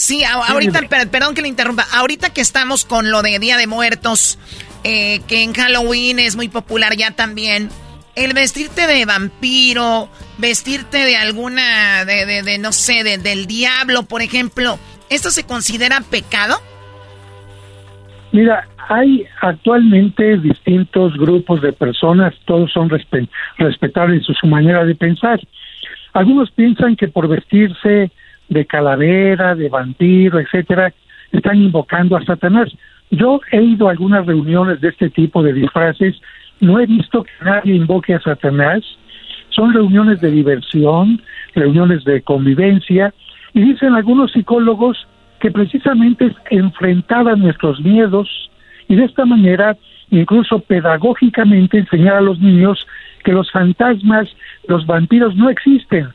Sí, 0.02 0.24
ahorita, 0.24 0.82
perdón 1.12 1.36
que 1.36 1.42
le 1.42 1.48
interrumpa. 1.48 1.86
Ahorita 1.94 2.32
que 2.32 2.42
estamos 2.42 2.86
con 2.86 3.12
lo 3.12 3.22
de 3.22 3.38
Día 3.40 3.58
de 3.58 3.68
Muertos, 3.68 4.40
eh, 4.84 5.22
que 5.28 5.44
en 5.44 5.54
Halloween 5.54 6.20
es 6.20 6.36
muy 6.36 6.50
popular 6.50 6.96
ya 6.96 7.12
también. 7.12 7.70
El 8.16 8.34
vestirte 8.34 8.88
de 8.88 9.06
vampiro, 9.06 10.10
vestirte 10.38 11.06
de 11.06 11.16
alguna, 11.16 12.04
de, 12.06 12.26
de, 12.26 12.44
de 12.44 12.58
no 12.58 12.72
sé, 12.72 13.04
de, 13.04 13.18
del 13.18 13.46
diablo, 13.46 14.04
por 14.04 14.22
ejemplo, 14.22 14.78
¿Esto 15.12 15.30
se 15.30 15.46
considera 15.46 16.00
pecado? 16.10 16.56
Mira, 18.32 18.66
hay 18.88 19.26
actualmente 19.42 20.38
distintos 20.38 21.18
grupos 21.18 21.62
de 21.62 21.74
personas, 21.74 22.34
todos 22.46 22.72
son 22.72 22.90
respetables 22.90 24.24
en 24.30 24.36
su 24.36 24.48
manera 24.48 24.86
de 24.86 24.96
pensar. 24.96 25.38
Algunos 26.14 26.50
piensan 26.52 26.96
que 26.96 27.10
por 27.10 27.28
vestirse 27.28 28.10
de 28.52 28.66
calavera, 28.66 29.56
de 29.56 29.70
vampiro, 29.70 30.40
etcétera, 30.40 30.94
están 31.32 31.58
invocando 31.58 32.18
a 32.18 32.24
Satanás. 32.24 32.70
Yo 33.10 33.40
he 33.52 33.62
ido 33.62 33.88
a 33.88 33.92
algunas 33.92 34.26
reuniones 34.26 34.82
de 34.82 34.90
este 34.90 35.10
tipo 35.10 35.42
de 35.42 35.54
disfraces, 35.54 36.22
no 36.60 36.80
he 36.80 36.86
visto 36.86 37.24
que 37.24 37.32
nadie 37.44 37.76
invoque 37.76 38.14
a 38.14 38.22
Satanás. 38.22 38.82
Son 39.50 39.74
reuniones 39.74 40.20
de 40.22 40.32
diversión, 40.32 41.22
reuniones 41.56 42.04
de 42.04 42.22
convivencia, 42.22 43.14
Y 43.54 43.62
dicen 43.62 43.96
algunos 43.96 44.32
psicólogos 44.32 45.08
que 45.42 45.52
precisamente 45.52 46.28
es 46.28 46.34
enfrentar 46.52 47.28
a 47.28 47.36
nuestros 47.36 47.82
miedos 47.82 48.50
y 48.88 48.96
de 48.96 49.04
esta 49.04 49.26
manera 49.26 49.76
incluso 50.10 50.60
pedagógicamente 50.60 51.80
enseñar 51.80 52.16
a 52.16 52.22
los 52.22 52.40
niños 52.40 52.88
que 53.26 53.34
los 53.34 53.52
fantasmas, 53.52 54.30
los 54.68 54.86
vampiros 54.86 55.36
no 55.36 55.50
existen, 55.50 56.10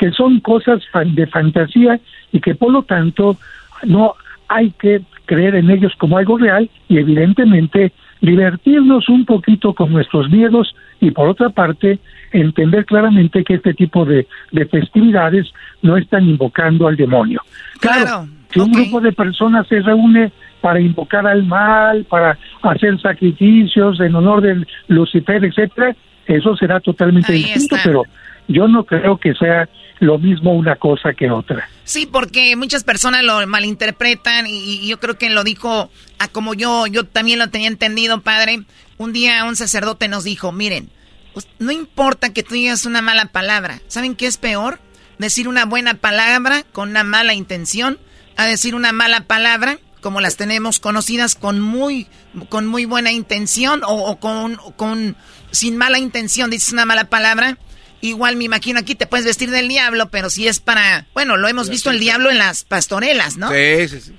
que 0.00 0.12
son 0.12 0.40
cosas 0.40 0.80
de 1.04 1.26
fantasía 1.26 2.00
y 2.32 2.40
que 2.40 2.54
por 2.54 2.72
lo 2.72 2.84
tanto 2.84 3.36
no 3.84 4.14
hay 4.48 4.70
que 4.70 5.02
creer 5.26 5.56
en 5.56 5.70
ellos 5.70 5.92
como 5.98 6.16
algo 6.16 6.38
real 6.38 6.70
y 6.88 6.96
evidentemente 6.96 7.92
divertirnos 8.22 9.10
un 9.10 9.26
poquito 9.26 9.74
con 9.74 9.92
nuestros 9.92 10.30
miedos 10.30 10.74
y 11.02 11.10
por 11.10 11.28
otra 11.28 11.50
parte 11.50 11.98
entender 12.32 12.86
claramente 12.86 13.44
que 13.44 13.54
este 13.54 13.74
tipo 13.74 14.06
de, 14.06 14.26
festividades 14.70 15.52
no 15.82 15.98
están 15.98 16.26
invocando 16.26 16.88
al 16.88 16.96
demonio. 16.96 17.42
Claro, 17.78 18.26
si 18.48 18.58
un 18.58 18.72
grupo 18.72 19.02
de 19.02 19.12
personas 19.12 19.66
se 19.68 19.80
reúne 19.80 20.32
para 20.62 20.80
invocar 20.80 21.26
al 21.26 21.44
mal, 21.44 22.04
para 22.04 22.38
hacer 22.62 22.98
sacrificios 23.02 24.00
en 24.00 24.14
honor 24.14 24.40
del 24.40 24.66
Lucifer, 24.88 25.44
etcétera, 25.44 25.94
eso 26.26 26.56
será 26.56 26.80
totalmente 26.80 27.34
distinto, 27.34 27.76
pero 27.84 28.04
yo 28.52 28.68
no 28.68 28.84
creo 28.84 29.18
que 29.18 29.34
sea 29.34 29.68
lo 30.00 30.18
mismo 30.18 30.54
una 30.54 30.76
cosa 30.76 31.12
que 31.12 31.30
otra. 31.30 31.68
Sí, 31.84 32.06
porque 32.06 32.56
muchas 32.56 32.84
personas 32.84 33.22
lo 33.22 33.46
malinterpretan 33.46 34.46
y, 34.46 34.86
yo 34.88 34.98
creo 34.98 35.18
que 35.18 35.30
lo 35.30 35.44
dijo 35.44 35.90
a 36.18 36.28
como 36.28 36.54
yo, 36.54 36.86
yo 36.86 37.04
también 37.04 37.38
lo 37.38 37.48
tenía 37.48 37.68
entendido, 37.68 38.20
padre. 38.22 38.62
Un 38.96 39.12
día 39.12 39.44
un 39.44 39.56
sacerdote 39.56 40.08
nos 40.08 40.24
dijo, 40.24 40.52
miren, 40.52 40.90
pues, 41.32 41.48
no 41.58 41.70
importa 41.70 42.32
que 42.32 42.42
tú 42.42 42.54
digas 42.54 42.86
una 42.86 43.02
mala 43.02 43.26
palabra, 43.26 43.80
¿saben 43.88 44.14
qué 44.14 44.26
es 44.26 44.36
peor? 44.36 44.78
Decir 45.18 45.48
una 45.48 45.66
buena 45.66 45.94
palabra 45.94 46.64
con 46.72 46.90
una 46.90 47.04
mala 47.04 47.34
intención 47.34 47.98
a 48.36 48.46
decir 48.46 48.74
una 48.74 48.92
mala 48.92 49.22
palabra 49.22 49.78
como 50.00 50.22
las 50.22 50.36
tenemos 50.36 50.80
conocidas 50.80 51.34
con 51.34 51.60
muy 51.60 52.06
con 52.48 52.66
muy 52.66 52.86
buena 52.86 53.12
intención 53.12 53.82
o, 53.84 54.18
con, 54.18 54.56
con 54.76 55.14
sin 55.50 55.76
mala 55.76 55.98
intención 55.98 56.48
dices 56.48 56.72
una 56.72 56.86
mala 56.86 57.04
palabra 57.04 57.58
igual 58.00 58.36
me 58.36 58.44
imagino 58.44 58.78
aquí 58.78 58.94
te 58.94 59.06
puedes 59.06 59.26
vestir 59.26 59.50
del 59.50 59.68
diablo 59.68 60.08
pero 60.10 60.30
si 60.30 60.48
es 60.48 60.60
para 60.60 61.06
bueno 61.14 61.36
lo 61.36 61.48
hemos 61.48 61.68
visto 61.68 61.90
el 61.90 62.00
diablo 62.00 62.30
en 62.30 62.38
las 62.38 62.64
pastorelas 62.64 63.36
no 63.36 63.48
sí 63.48 63.88
sí 63.88 64.00
sí. 64.00 64.14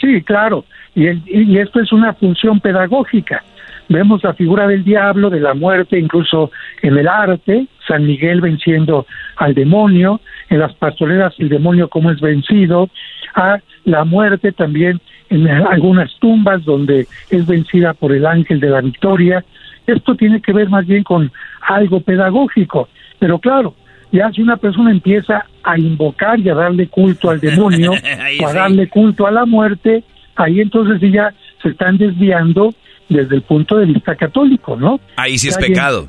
Sí 0.00 0.22
claro. 0.22 0.64
Y, 0.94 1.06
y 1.26 1.58
esto 1.58 1.80
es 1.80 1.92
una 1.92 2.14
función 2.14 2.60
pedagógica. 2.60 3.42
Vemos 3.88 4.22
la 4.22 4.34
figura 4.34 4.66
del 4.66 4.84
diablo 4.84 5.30
de 5.30 5.40
la 5.40 5.54
muerte 5.54 5.98
incluso 5.98 6.50
en 6.82 6.96
el 6.98 7.08
arte 7.08 7.66
San 7.86 8.06
Miguel 8.06 8.42
venciendo 8.42 9.06
al 9.36 9.54
demonio 9.54 10.20
en 10.50 10.58
las 10.58 10.74
pastorelas 10.74 11.34
el 11.38 11.48
demonio 11.48 11.88
como 11.88 12.10
es 12.10 12.20
vencido 12.20 12.90
a 13.34 13.60
la 13.84 14.04
muerte 14.04 14.52
también 14.52 15.00
en 15.30 15.48
algunas 15.48 16.10
tumbas 16.20 16.64
donde 16.64 17.06
es 17.30 17.46
vencida 17.46 17.94
por 17.94 18.12
el 18.12 18.26
ángel 18.26 18.60
de 18.60 18.68
la 18.68 18.80
victoria. 18.80 19.44
Esto 19.92 20.14
tiene 20.14 20.40
que 20.40 20.52
ver 20.52 20.68
más 20.68 20.86
bien 20.86 21.02
con 21.02 21.32
algo 21.62 22.00
pedagógico, 22.00 22.88
pero 23.18 23.38
claro, 23.38 23.74
ya 24.12 24.30
si 24.32 24.42
una 24.42 24.56
persona 24.56 24.90
empieza 24.90 25.44
a 25.62 25.78
invocar 25.78 26.38
y 26.40 26.48
a 26.48 26.54
darle 26.54 26.88
culto 26.88 27.30
al 27.30 27.40
demonio 27.40 27.92
o 28.40 28.46
a 28.46 28.52
darle 28.52 28.88
culto 28.88 29.26
a 29.26 29.30
la 29.30 29.44
muerte, 29.44 30.04
ahí 30.36 30.60
entonces 30.60 31.00
ya 31.12 31.32
se 31.62 31.70
están 31.70 31.98
desviando 31.98 32.74
desde 33.08 33.36
el 33.36 33.42
punto 33.42 33.76
de 33.76 33.86
vista 33.86 34.14
católico, 34.14 34.76
¿no? 34.76 35.00
Ahí 35.16 35.38
sí 35.38 35.48
es 35.48 35.56
pecado. 35.56 36.08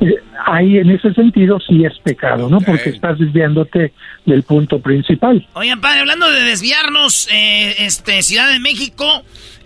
Eh, 0.00 0.14
ahí 0.46 0.78
en 0.78 0.90
ese 0.90 1.12
sentido 1.12 1.58
sí 1.60 1.84
es 1.84 1.98
pecado, 2.02 2.48
¿no? 2.48 2.60
Porque 2.60 2.90
estás 2.90 3.18
desviándote 3.18 3.92
del 4.24 4.42
punto 4.42 4.80
principal. 4.80 5.46
Oigan, 5.54 5.80
padre, 5.80 6.00
hablando 6.00 6.30
de 6.30 6.44
desviarnos, 6.44 7.28
eh, 7.32 7.84
este 7.84 8.22
Ciudad 8.22 8.50
de 8.50 8.60
México 8.60 9.04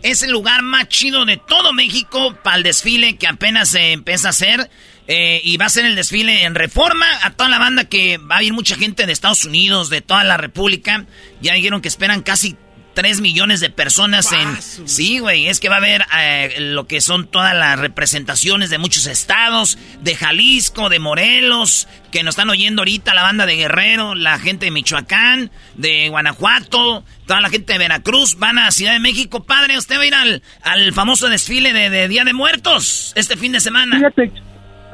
es 0.02 0.22
el 0.22 0.30
lugar 0.30 0.62
más 0.62 0.88
chido 0.88 1.24
de 1.24 1.36
todo 1.36 1.72
México 1.72 2.36
para 2.42 2.56
el 2.56 2.62
desfile 2.62 3.16
que 3.16 3.26
apenas 3.26 3.70
se 3.70 3.92
empieza 3.92 4.28
a 4.28 4.30
hacer. 4.30 4.70
Eh, 5.08 5.40
y 5.42 5.56
va 5.56 5.66
a 5.66 5.70
ser 5.70 5.84
el 5.84 5.96
desfile 5.96 6.44
en 6.44 6.54
reforma 6.54 7.06
a 7.24 7.30
toda 7.30 7.50
la 7.50 7.58
banda 7.58 7.84
que 7.84 8.18
va 8.18 8.36
a 8.36 8.42
ir 8.42 8.52
mucha 8.52 8.76
gente 8.76 9.04
de 9.04 9.12
Estados 9.12 9.44
Unidos, 9.44 9.90
de 9.90 10.00
toda 10.00 10.22
la 10.22 10.36
República. 10.36 11.06
Ya 11.40 11.54
dijeron 11.54 11.80
que 11.80 11.88
esperan 11.88 12.22
casi 12.22 12.56
3 12.94 13.20
millones 13.20 13.60
de 13.60 13.70
personas 13.70 14.32
en... 14.32 14.88
Sí, 14.88 15.18
güey, 15.18 15.46
es 15.46 15.60
que 15.60 15.68
va 15.68 15.76
a 15.76 15.78
haber 15.78 16.02
eh, 16.18 16.56
lo 16.60 16.86
que 16.86 17.00
son 17.00 17.26
todas 17.26 17.54
las 17.54 17.78
representaciones 17.78 18.70
de 18.70 18.78
muchos 18.78 19.06
estados, 19.06 19.78
de 20.02 20.14
Jalisco, 20.14 20.88
de 20.88 20.98
Morelos, 20.98 21.88
que 22.10 22.22
nos 22.22 22.32
están 22.32 22.50
oyendo 22.50 22.82
ahorita, 22.82 23.14
la 23.14 23.22
banda 23.22 23.46
de 23.46 23.56
Guerrero, 23.56 24.14
la 24.14 24.38
gente 24.38 24.66
de 24.66 24.70
Michoacán, 24.70 25.50
de 25.76 26.08
Guanajuato, 26.08 27.04
toda 27.26 27.40
la 27.40 27.48
gente 27.48 27.72
de 27.72 27.78
Veracruz, 27.78 28.38
van 28.38 28.58
a 28.58 28.70
Ciudad 28.70 28.92
de 28.92 29.00
México. 29.00 29.44
Padre, 29.44 29.78
usted 29.78 29.96
va 29.96 30.02
a 30.02 30.06
ir 30.06 30.14
al, 30.14 30.42
al 30.62 30.92
famoso 30.92 31.28
desfile 31.28 31.72
de, 31.72 32.08
Día 32.08 32.24
de 32.24 32.32
Muertos 32.32 33.12
este 33.16 33.36
fin 33.36 33.52
de 33.52 33.60
semana. 33.60 33.96
Fíjate, 33.96 34.32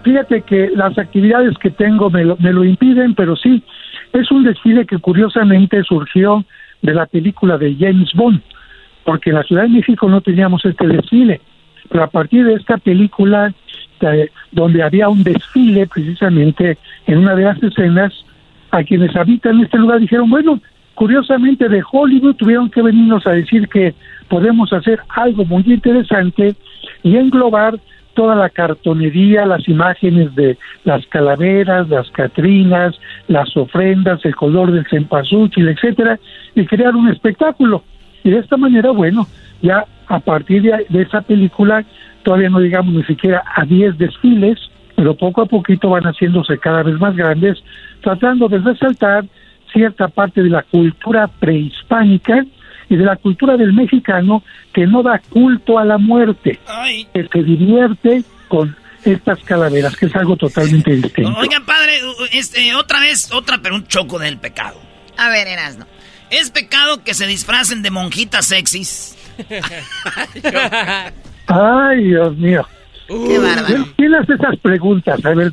fíjate 0.04 0.42
que 0.42 0.70
las 0.74 0.96
actividades 0.98 1.56
que 1.58 1.70
tengo 1.70 2.10
me 2.10 2.24
lo, 2.24 2.36
me 2.36 2.52
lo 2.52 2.64
impiden, 2.64 3.14
pero 3.14 3.36
sí, 3.36 3.62
es 4.12 4.30
un 4.30 4.44
desfile 4.44 4.86
que 4.86 4.98
curiosamente 4.98 5.82
surgió 5.82 6.44
de 6.82 6.94
la 6.94 7.06
película 7.06 7.58
de 7.58 7.74
James 7.78 8.10
Bond, 8.14 8.40
porque 9.04 9.30
en 9.30 9.36
la 9.36 9.42
Ciudad 9.42 9.62
de 9.62 9.68
México 9.68 10.08
no 10.08 10.20
teníamos 10.20 10.64
este 10.64 10.86
desfile, 10.86 11.40
pero 11.88 12.04
a 12.04 12.08
partir 12.08 12.44
de 12.44 12.54
esta 12.54 12.78
película, 12.78 13.52
eh, 14.00 14.28
donde 14.52 14.82
había 14.82 15.08
un 15.08 15.22
desfile 15.22 15.86
precisamente 15.86 16.78
en 17.06 17.18
una 17.18 17.34
de 17.34 17.44
las 17.44 17.62
escenas, 17.62 18.12
a 18.70 18.84
quienes 18.84 19.16
habitan 19.16 19.60
este 19.60 19.78
lugar 19.78 20.00
dijeron, 20.00 20.28
bueno, 20.28 20.60
curiosamente 20.94 21.68
de 21.68 21.82
Hollywood 21.90 22.36
tuvieron 22.36 22.70
que 22.70 22.82
venirnos 22.82 23.26
a 23.26 23.32
decir 23.32 23.68
que 23.68 23.94
podemos 24.28 24.72
hacer 24.72 25.00
algo 25.08 25.44
muy 25.44 25.62
interesante 25.66 26.54
y 27.02 27.16
englobar 27.16 27.78
toda 28.18 28.34
la 28.34 28.50
cartonería, 28.50 29.46
las 29.46 29.68
imágenes 29.68 30.34
de 30.34 30.58
las 30.82 31.06
calaveras, 31.06 31.88
las 31.88 32.10
catrinas, 32.10 32.98
las 33.28 33.56
ofrendas, 33.56 34.24
el 34.24 34.34
color 34.34 34.72
del 34.72 34.88
cempasúchil, 34.88 35.68
etcétera, 35.68 36.18
y 36.60 36.66
crear 36.66 36.94
un 36.94 37.08
espectáculo. 37.08 37.82
Y 38.24 38.30
de 38.30 38.38
esta 38.38 38.56
manera, 38.56 38.90
bueno, 38.90 39.26
ya 39.62 39.84
a 40.06 40.18
partir 40.20 40.62
de, 40.62 41.02
esa 41.02 41.20
película, 41.22 41.84
todavía 42.22 42.50
no 42.50 42.60
llegamos 42.60 42.94
ni 42.94 43.04
siquiera 43.04 43.42
a 43.54 43.64
10 43.64 43.98
desfiles, 43.98 44.58
pero 44.96 45.14
poco 45.14 45.42
a 45.42 45.46
poquito 45.46 45.90
van 45.90 46.04
haciéndose 46.04 46.58
cada 46.58 46.82
vez 46.82 46.98
más 46.98 47.14
grandes, 47.14 47.58
tratando 48.02 48.48
de 48.48 48.58
resaltar 48.58 49.24
cierta 49.72 50.08
parte 50.08 50.42
de 50.42 50.50
la 50.50 50.62
cultura 50.62 51.28
prehispánica 51.28 52.44
y 52.88 52.96
de 52.96 53.04
la 53.04 53.16
cultura 53.16 53.56
del 53.56 53.72
mexicano 53.72 54.42
que 54.72 54.86
no 54.86 55.02
da 55.02 55.20
culto 55.28 55.78
a 55.78 55.84
la 55.84 55.98
muerte, 55.98 56.58
que 57.12 57.28
se 57.30 57.42
divierte 57.42 58.24
con 58.48 58.74
estas 59.04 59.38
calaveras, 59.44 59.94
que 59.96 60.06
es 60.06 60.16
algo 60.16 60.36
totalmente 60.36 60.90
distinto. 60.90 61.38
Oiga, 61.38 61.60
padre, 61.64 62.00
este, 62.32 62.74
otra 62.74 63.00
vez, 63.00 63.30
otra 63.32 63.58
pero 63.62 63.74
un 63.74 63.86
choco 63.86 64.18
del 64.18 64.38
pecado. 64.38 64.80
A 65.16 65.30
ver, 65.30 65.48
Erasno. 65.48 65.86
¿Es 66.30 66.50
pecado 66.50 67.02
que 67.02 67.14
se 67.14 67.26
disfracen 67.26 67.82
de 67.82 67.90
monjitas 67.90 68.46
sexys? 68.46 69.16
Ay, 71.46 72.04
Dios 72.04 72.36
mío. 72.36 72.66
Qué 73.08 73.38
bárbaro. 73.38 73.88
¿Quién 73.96 74.14
hace 74.14 74.34
esas 74.34 74.58
preguntas? 74.60 75.24
A 75.24 75.30
ver, 75.30 75.52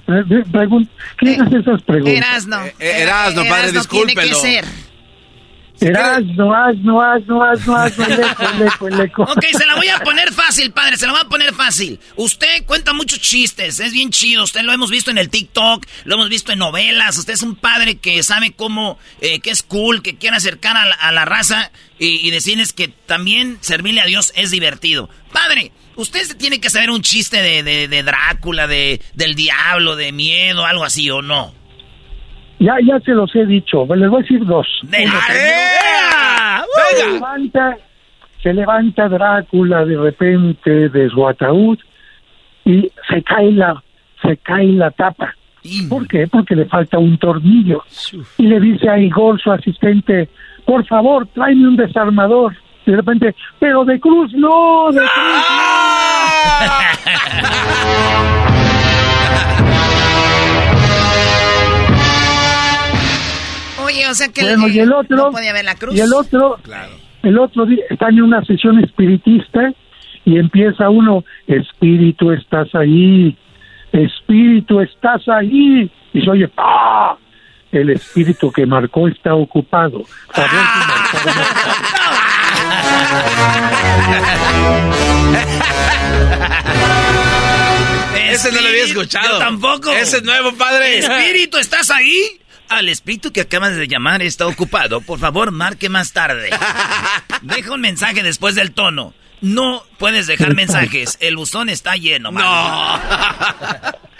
¿quién 1.17 1.41
hace 1.41 1.57
esas 1.57 1.81
preguntas? 1.83 2.13
Erasno. 2.13 2.65
Eh, 2.65 2.73
eh, 2.79 3.01
Erasno, 3.03 3.43
padre, 3.45 3.71
discúlpelo. 3.71 4.21
Tiene 4.21 4.29
que 4.29 4.35
ser. 4.35 4.65
Erasno, 5.79 6.53
asno, 6.53 7.01
asno, 7.01 7.43
asno, 7.43 7.75
asno, 7.75 8.05
leco, 8.57 8.89
leco. 8.89 9.23
Ok, 9.23 9.45
se 9.51 9.65
la 9.65 9.75
voy 9.75 9.89
a 9.89 9.99
poner 9.99 10.31
fácil, 10.31 10.71
padre, 10.71 10.95
se 10.95 11.05
la 11.05 11.11
voy 11.11 11.21
a 11.21 11.27
poner 11.27 11.53
fácil. 11.53 11.99
Usted 12.15 12.65
cuenta 12.65 12.93
muchos 12.93 13.19
chistes, 13.19 13.79
es 13.81 13.91
bien 13.91 14.09
chido, 14.09 14.43
usted 14.43 14.61
lo 14.61 14.71
hemos 14.71 14.89
visto 14.89 15.11
en 15.11 15.17
el 15.17 15.29
TikTok, 15.29 15.85
lo 16.05 16.15
hemos 16.15 16.29
visto 16.29 16.53
en 16.53 16.59
novelas, 16.59 17.17
usted 17.17 17.33
es 17.33 17.41
un 17.41 17.55
padre 17.55 17.97
que 17.97 18.23
sabe 18.23 18.53
cómo, 18.53 18.97
eh, 19.19 19.41
que 19.41 19.51
es 19.51 19.63
cool, 19.63 20.01
que 20.01 20.15
quiere 20.15 20.37
acercar 20.37 20.77
a 20.77 21.11
la, 21.11 21.25
raza 21.25 21.71
y, 21.99 22.29
decirles 22.31 22.71
que 22.71 22.87
también 22.87 23.57
servirle 23.59 24.01
a 24.01 24.05
Dios 24.05 24.31
es 24.35 24.51
divertido. 24.51 25.09
Padre, 25.33 25.73
usted 25.97 26.37
tiene 26.37 26.61
que 26.61 26.69
saber 26.69 26.89
un 26.89 27.01
chiste 27.01 27.41
de, 27.41 27.63
de, 27.63 27.87
de 27.89 28.03
Drácula, 28.03 28.67
de, 28.67 29.01
del 29.13 29.35
diablo, 29.35 29.97
de 29.97 30.13
miedo, 30.13 30.65
algo 30.65 30.85
así, 30.85 31.09
¿o 31.09 31.21
no? 31.21 31.53
Ya, 32.59 32.75
ya 32.81 32.99
se 33.01 33.11
los 33.11 33.35
he 33.35 33.45
dicho, 33.45 33.85
les 33.95 34.09
voy 34.09 34.19
a 34.19 34.21
decir 34.21 34.45
dos. 34.45 34.67
¡De 34.83 35.07
se, 36.95 37.11
levanta, 37.11 37.77
se 38.41 38.53
levanta 38.53 39.09
Drácula 39.09 39.83
de 39.85 39.97
repente 39.97 40.89
de 40.89 41.09
su 41.09 41.27
ataúd 41.27 41.77
y 42.63 42.89
se 43.09 43.21
cae 43.23 43.51
la, 43.51 43.83
se 44.21 44.37
cae 44.37 44.67
la 44.67 44.91
tapa. 44.91 45.35
¿Por 45.89 46.07
qué? 46.07 46.27
Porque 46.27 46.55
le 46.55 46.65
falta 46.65 46.97
un 46.97 47.17
tornillo. 47.17 47.83
Y 48.37 48.43
le 48.43 48.59
dice 48.59 48.89
a 48.89 48.99
Igor, 48.99 49.41
su 49.41 49.51
asistente, 49.51 50.29
por 50.63 50.85
favor, 50.85 51.27
tráeme 51.33 51.67
un 51.67 51.75
desarmador. 51.75 52.55
Y 52.85 52.91
de 52.91 52.97
repente, 52.97 53.35
pero 53.59 53.83
de 53.83 53.99
cruz 53.99 54.31
no, 54.33 54.91
de 54.91 54.99
cruz 54.99 55.09
Oye, 63.95 64.09
o 64.09 64.13
sea 64.13 64.27
que 64.29 64.41
bueno, 64.41 64.67
y 64.67 64.79
el 64.79 64.91
otro, 64.91 65.17
no 65.17 65.31
podía 65.31 65.53
ver 65.53 65.65
la 65.65 65.75
cruz. 65.75 65.95
Y 65.95 66.01
el 66.01 66.13
otro, 66.13 66.59
el 67.23 67.39
otro 67.39 67.65
día 67.65 67.83
están 67.89 68.13
en 68.13 68.23
una 68.23 68.43
sesión 68.43 68.83
espiritista 68.83 69.73
y 70.25 70.37
empieza 70.37 70.89
uno, 70.89 71.23
espíritu, 71.47 72.31
estás 72.31 72.67
ahí, 72.75 73.37
espíritu, 73.91 74.79
estás 74.81 75.21
ahí. 75.27 75.89
Y 76.13 76.21
se 76.21 76.29
oye, 76.29 76.49
¡ah! 76.57 77.15
El 77.71 77.89
espíritu 77.89 78.51
que 78.51 78.65
marcó 78.65 79.07
está 79.07 79.35
ocupado. 79.35 80.03
Ese 88.29 88.51
no 88.51 88.61
lo 88.61 88.67
había 88.67 88.83
escuchado. 88.85 89.39
tampoco. 89.39 89.91
Ese 89.91 90.17
es 90.17 90.23
nuevo, 90.23 90.53
padre. 90.53 90.99
Espíritu, 90.99 91.57
¿estás 91.57 91.89
ahí? 91.91 92.39
Al 92.69 92.89
espíritu 92.89 93.31
que 93.31 93.41
acabas 93.41 93.75
de 93.75 93.87
llamar 93.87 94.21
está 94.21 94.47
ocupado. 94.47 95.01
Por 95.01 95.19
favor, 95.19 95.51
marque 95.51 95.89
más 95.89 96.13
tarde. 96.13 96.49
Deja 97.41 97.73
un 97.73 97.81
mensaje 97.81 98.23
después 98.23 98.55
del 98.55 98.71
tono. 98.71 99.13
No 99.41 99.83
puedes 99.99 100.27
dejar 100.27 100.55
mensajes. 100.55 101.17
El 101.19 101.35
buzón 101.35 101.69
está 101.69 101.95
lleno. 101.95 102.31
No. 102.31 102.99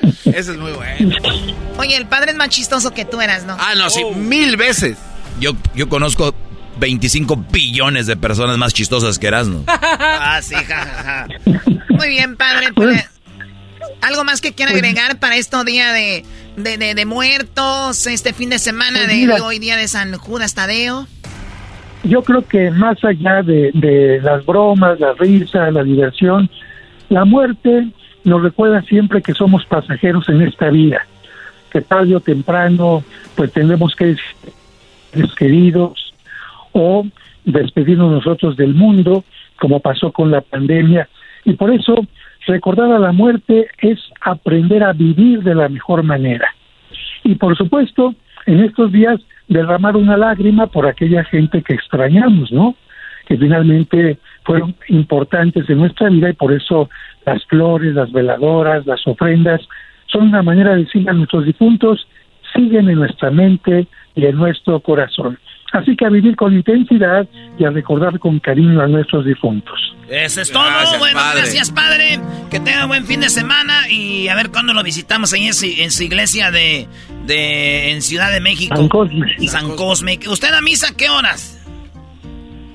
Ese 0.25 0.51
es 0.51 0.57
muy 0.57 0.73
bueno. 0.73 1.15
Oye, 1.77 1.95
el 1.95 2.05
padre 2.05 2.31
es 2.31 2.37
más 2.37 2.49
chistoso 2.49 2.93
que 2.93 3.05
tú 3.05 3.21
eras, 3.21 3.45
¿no? 3.45 3.57
Ah, 3.59 3.73
no, 3.75 3.89
sí, 3.89 4.03
mil 4.15 4.57
veces. 4.57 4.97
Yo, 5.39 5.53
yo 5.73 5.89
conozco 5.89 6.35
25 6.77 7.37
billones 7.51 8.05
de 8.05 8.15
personas 8.17 8.57
más 8.57 8.73
chistosas 8.73 9.17
que 9.17 9.27
Erasmo. 9.27 9.63
ah, 9.67 10.39
sí, 10.43 10.55
jajaja. 10.55 11.27
Muy 11.89 12.09
bien, 12.09 12.35
padre. 12.35 12.73
Pues, 12.73 13.05
¿Algo 14.01 14.23
más 14.23 14.41
que 14.41 14.53
quiera 14.53 14.71
agregar 14.71 15.17
para 15.19 15.35
esto 15.37 15.63
día 15.63 15.91
de, 15.91 16.25
de, 16.57 17.05
muertos, 17.05 18.07
este 18.07 18.33
fin 18.33 18.49
de 18.49 18.59
semana 18.59 18.99
pues 19.05 19.27
de, 19.27 19.41
hoy 19.41 19.59
día 19.59 19.77
de 19.77 19.87
San 19.87 20.13
Judas 20.17 20.53
Tadeo? 20.53 21.07
Yo 22.03 22.23
creo 22.23 22.45
que 22.47 22.71
más 22.71 23.03
allá 23.03 23.41
de, 23.41 23.71
de 23.73 24.19
las 24.21 24.45
bromas, 24.45 24.99
la 24.99 25.13
risa, 25.13 25.71
la 25.71 25.83
diversión, 25.83 26.49
la 27.09 27.25
muerte 27.25 27.87
nos 28.23 28.41
recuerda 28.41 28.81
siempre 28.83 29.21
que 29.21 29.33
somos 29.33 29.65
pasajeros 29.65 30.27
en 30.29 30.41
esta 30.41 30.69
vida, 30.69 31.05
que 31.71 31.81
tarde 31.81 32.15
o 32.15 32.19
temprano 32.19 33.03
pues 33.35 33.51
tendremos 33.51 33.95
que 33.95 34.15
ser 35.13 35.29
queridos 35.37 36.13
o 36.73 37.05
despedirnos 37.45 38.11
nosotros 38.11 38.57
del 38.57 38.73
mundo, 38.73 39.23
como 39.59 39.79
pasó 39.79 40.11
con 40.11 40.31
la 40.31 40.41
pandemia, 40.41 41.07
y 41.45 41.53
por 41.53 41.71
eso 41.71 41.95
recordar 42.45 42.91
a 42.91 42.99
la 42.99 43.11
muerte 43.11 43.67
es 43.79 43.99
aprender 44.21 44.83
a 44.83 44.93
vivir 44.93 45.43
de 45.43 45.55
la 45.55 45.69
mejor 45.69 46.03
manera. 46.03 46.53
Y 47.23 47.35
por 47.35 47.57
supuesto, 47.57 48.13
en 48.45 48.63
estos 48.63 48.91
días 48.91 49.19
derramar 49.47 49.95
una 49.95 50.17
lágrima 50.17 50.67
por 50.67 50.87
aquella 50.87 51.23
gente 51.23 51.61
que 51.61 51.73
extrañamos, 51.73 52.51
¿no? 52.51 52.75
Que 53.27 53.37
finalmente 53.37 54.17
fueron 54.43 54.75
importantes 54.89 55.69
en 55.69 55.79
nuestra 55.79 56.09
vida 56.09 56.29
y 56.29 56.33
por 56.33 56.53
eso 56.53 56.89
las 57.25 57.43
flores, 57.45 57.95
las 57.95 58.11
veladoras, 58.11 58.85
las 58.85 59.05
ofrendas 59.07 59.61
son 60.07 60.27
una 60.29 60.43
manera 60.43 60.71
de 60.71 60.83
decir 60.83 61.09
a 61.09 61.13
nuestros 61.13 61.45
difuntos, 61.45 62.07
siguen 62.53 62.89
en 62.89 62.99
nuestra 62.99 63.31
mente 63.31 63.87
y 64.15 64.25
en 64.25 64.35
nuestro 64.35 64.79
corazón. 64.79 65.37
Así 65.71 65.95
que 65.95 66.05
a 66.05 66.09
vivir 66.09 66.35
con 66.35 66.53
intensidad 66.53 67.27
y 67.57 67.65
a 67.65 67.69
recordar 67.69 68.19
con 68.19 68.39
cariño 68.39 68.81
a 68.81 68.87
nuestros 68.87 69.25
difuntos. 69.25 69.95
Eso 70.09 70.41
es 70.41 70.51
todo. 70.51 70.63
bueno, 70.99 71.19
gracias, 71.35 71.71
padre. 71.71 72.19
Que 72.51 72.59
tenga 72.59 72.85
buen 72.85 73.05
fin 73.05 73.21
de 73.21 73.29
semana 73.29 73.89
y 73.89 74.27
a 74.27 74.35
ver 74.35 74.51
cuándo 74.51 74.73
lo 74.73 74.83
visitamos 74.83 75.33
ahí 75.33 75.47
en 75.47 75.91
su, 75.91 76.03
iglesia 76.03 76.51
de, 76.51 76.87
de, 77.25 77.91
en 77.91 78.01
Ciudad 78.01 78.31
de 78.31 78.39
México. 78.39 78.75
San 78.75 78.87
Cosme. 78.87 79.35
San 79.47 79.75
Cosme. 79.75 80.19
¿Usted 80.29 80.53
a 80.53 80.61
misa 80.61 80.95
qué 80.95 81.09
horas? 81.09 81.61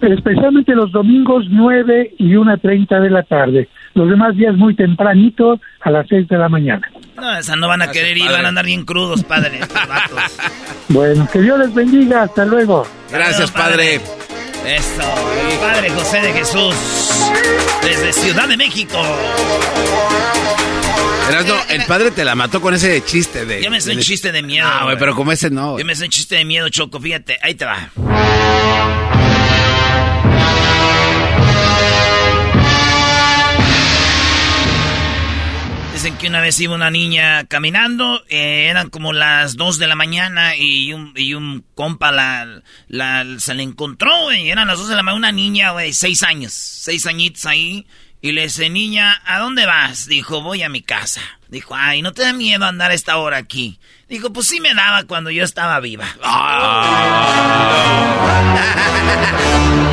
Especialmente 0.02 0.74
los 0.74 0.90
domingos 0.92 1.46
9 1.50 2.14
y 2.18 2.32
1.30 2.32 3.00
de 3.00 3.10
la 3.10 3.22
tarde. 3.22 3.68
Los 3.94 4.08
demás 4.08 4.34
días 4.34 4.56
muy 4.56 4.74
tempranito 4.74 5.60
a 5.80 5.90
las 5.90 6.08
6 6.08 6.26
de 6.28 6.38
la 6.38 6.48
mañana. 6.48 6.90
No, 7.20 7.38
esa 7.38 7.56
no 7.56 7.68
van 7.68 7.82
a 7.82 7.90
querer 7.90 8.16
ir, 8.16 8.30
van 8.30 8.44
a 8.44 8.48
andar 8.48 8.64
bien 8.64 8.84
crudos, 8.84 9.22
padre. 9.24 9.60
bueno, 10.88 11.28
que 11.32 11.40
Dios 11.40 11.58
les 11.58 11.74
bendiga. 11.74 12.22
Hasta 12.22 12.44
luego. 12.44 12.86
Gracias, 13.10 13.50
padre. 13.50 14.00
Eso, 14.66 15.02
Padre 15.60 15.90
José 15.90 16.20
de 16.20 16.32
Jesús, 16.34 16.74
desde 17.82 18.12
Ciudad 18.12 18.46
de 18.46 18.58
México. 18.58 18.98
el 21.70 21.84
padre 21.86 22.10
te 22.10 22.24
la 22.24 22.34
mató 22.34 22.60
con 22.60 22.74
ese 22.74 23.02
chiste 23.02 23.46
de. 23.46 23.62
Yo 23.62 23.70
me 23.70 23.80
sé 23.80 23.92
un 23.92 24.00
chiste 24.00 24.32
de 24.32 24.42
miedo. 24.42 24.68
Ah, 24.70 24.84
güey, 24.84 24.98
pero 24.98 25.14
como 25.14 25.32
ese 25.32 25.48
no. 25.50 25.78
Yo 25.78 25.84
me 25.84 25.94
sé 25.94 26.04
un 26.04 26.10
chiste 26.10 26.36
de 26.36 26.44
miedo, 26.44 26.68
Choco, 26.68 27.00
fíjate, 27.00 27.38
ahí 27.42 27.54
te 27.54 27.64
va. 27.64 29.09
Dicen 36.00 36.16
que 36.16 36.28
una 36.28 36.40
vez 36.40 36.58
iba 36.58 36.74
una 36.74 36.90
niña 36.90 37.44
caminando, 37.44 38.24
eh, 38.30 38.68
eran 38.70 38.88
como 38.88 39.12
las 39.12 39.58
2 39.58 39.78
de 39.78 39.86
la 39.86 39.94
mañana 39.96 40.56
y 40.56 40.94
un, 40.94 41.12
y 41.14 41.34
un 41.34 41.62
compa 41.74 42.10
la, 42.10 42.62
la, 42.88 43.26
se 43.38 43.52
le 43.52 43.62
encontró, 43.62 44.32
y 44.32 44.48
Eran 44.48 44.68
las 44.68 44.78
2 44.78 44.88
de 44.88 44.96
la 44.96 45.02
mañana, 45.02 45.18
una 45.18 45.32
niña, 45.32 45.72
güey, 45.72 45.92
6 45.92 46.22
años, 46.22 46.54
6 46.54 47.04
añitos 47.04 47.44
ahí. 47.44 47.86
Y 48.22 48.32
le 48.32 48.44
dice, 48.44 48.70
niña, 48.70 49.20
¿a 49.26 49.40
dónde 49.40 49.66
vas? 49.66 50.06
Dijo, 50.06 50.40
voy 50.40 50.62
a 50.62 50.70
mi 50.70 50.80
casa. 50.80 51.20
Dijo, 51.48 51.74
ay, 51.76 52.00
¿no 52.00 52.12
te 52.12 52.22
da 52.22 52.32
miedo 52.32 52.64
andar 52.64 52.92
a 52.92 52.94
esta 52.94 53.18
hora 53.18 53.36
aquí? 53.36 53.78
Dijo, 54.08 54.32
pues 54.32 54.46
sí 54.46 54.58
me 54.58 54.72
daba 54.72 55.02
cuando 55.02 55.30
yo 55.30 55.44
estaba 55.44 55.80
viva. 55.80 56.06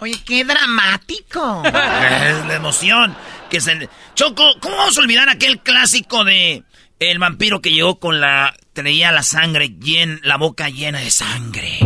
Oye, 0.00 0.14
qué 0.24 0.44
dramático. 0.44 1.62
es 1.64 2.46
la 2.46 2.54
emoción. 2.54 3.16
Que 3.50 3.60
se... 3.60 3.88
Choco, 4.14 4.44
¿cómo 4.60 4.76
vamos 4.76 4.96
a 4.96 5.00
olvidar 5.00 5.28
aquel 5.28 5.60
clásico 5.60 6.24
de 6.24 6.62
el 7.00 7.18
vampiro 7.18 7.60
que 7.60 7.70
llegó 7.70 7.98
con 7.98 8.20
la... 8.20 8.54
Traía 8.72 9.10
la 9.10 9.24
sangre, 9.24 9.70
llen, 9.80 10.20
la 10.22 10.36
boca 10.36 10.68
llena 10.68 11.00
de 11.00 11.10
sangre. 11.10 11.78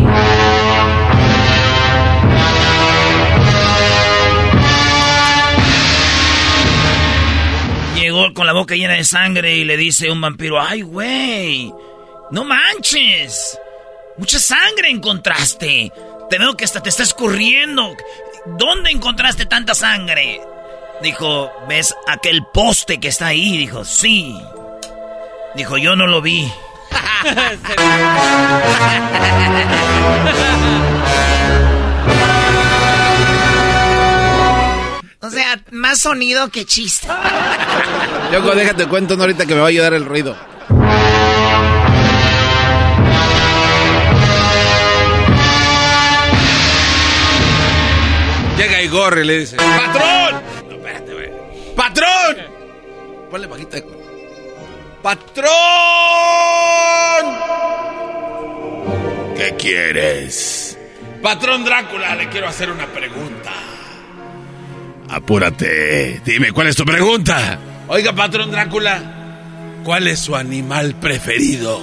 Llegó 7.97 8.35
con 8.35 8.47
la 8.47 8.53
boca 8.53 8.75
llena 8.75 8.95
de 8.95 9.05
sangre 9.05 9.57
y 9.57 9.65
le 9.65 9.79
dice 9.79 10.11
un 10.11 10.21
vampiro, 10.21 10.61
ay, 10.61 10.83
güey, 10.83 11.73
no 12.31 12.45
manches. 12.45 13.59
Mucha 14.19 14.39
sangre 14.39 14.91
encontraste. 14.91 15.91
Te 16.31 16.39
veo 16.39 16.55
que 16.57 16.65
hasta 16.65 16.83
te 16.83 16.89
está 16.89 17.03
escurriendo. 17.03 17.95
¿Dónde 18.47 18.91
encontraste 18.91 19.47
tanta 19.47 19.75
sangre? 19.75 20.41
Dijo, 21.03 21.53
¿ves 21.69 21.95
aquel 22.07 22.45
poste 22.53 22.99
que 23.01 23.09
está 23.09 23.27
ahí? 23.29 23.59
Dijo, 23.59 23.85
sí. 23.85 24.37
Dijo, 25.55 25.77
yo 25.77 25.97
no 25.97 26.07
lo 26.07 26.23
vi. 26.23 26.51
o 35.21 35.31
sea, 35.31 35.61
más 35.71 36.01
sonido 36.01 36.49
que 36.51 36.65
chiste. 36.65 37.09
Loco, 38.33 38.55
déjate 38.55 38.87
cuento 38.87 39.15
ahorita 39.15 39.45
que 39.47 39.55
me 39.55 39.61
va 39.61 39.67
a 39.67 39.71
ayudar 39.71 39.95
el 39.95 40.05
ruido. 40.05 40.37
Y 48.93 49.25
le 49.25 49.39
dice: 49.39 49.57
¡Patrón! 49.57 50.43
No, 50.69 50.77
espérate, 50.77 51.15
güey. 51.15 51.31
¡Patrón! 51.75 52.37
Ponle 53.31 53.47
bajita 53.47 53.77
de 53.77 53.85
¡Patrón! 55.03 55.49
¿Qué 59.35 59.57
quieres? 59.59 60.79
Patrón 61.23 61.65
Drácula, 61.65 62.15
le 62.17 62.29
quiero 62.29 62.49
hacer 62.49 62.71
una 62.71 62.87
pregunta. 62.87 63.51
Apúrate. 65.09 66.21
Dime, 66.25 66.53
¿cuál 66.53 66.67
es 66.67 66.77
tu 66.77 66.85
pregunta? 66.85 67.59
Oiga, 67.89 68.13
patrón 68.13 68.51
Drácula, 68.51 69.81
¿cuál 69.85 70.07
es 70.07 70.21
su 70.21 70.37
animal 70.37 70.97
preferido? 70.97 71.81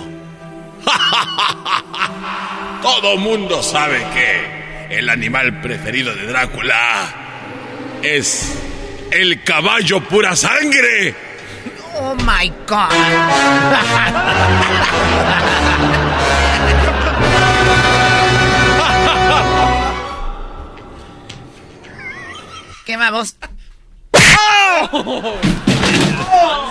Todo 2.84 3.17
mundo 3.17 3.63
sabe 3.63 3.98
que 4.13 4.60
el 4.89 5.10
animal 5.10 5.62
preferido 5.62 6.15
de 6.15 6.25
Drácula 6.25 7.13
es 8.02 8.58
el 9.12 9.43
caballo 9.43 10.02
pura 10.02 10.36
sangre. 10.36 11.15
Oh 11.95 12.15
my 12.15 12.52
God. 12.67 12.89
¿Qué 22.86 22.97
vamos? 22.97 23.36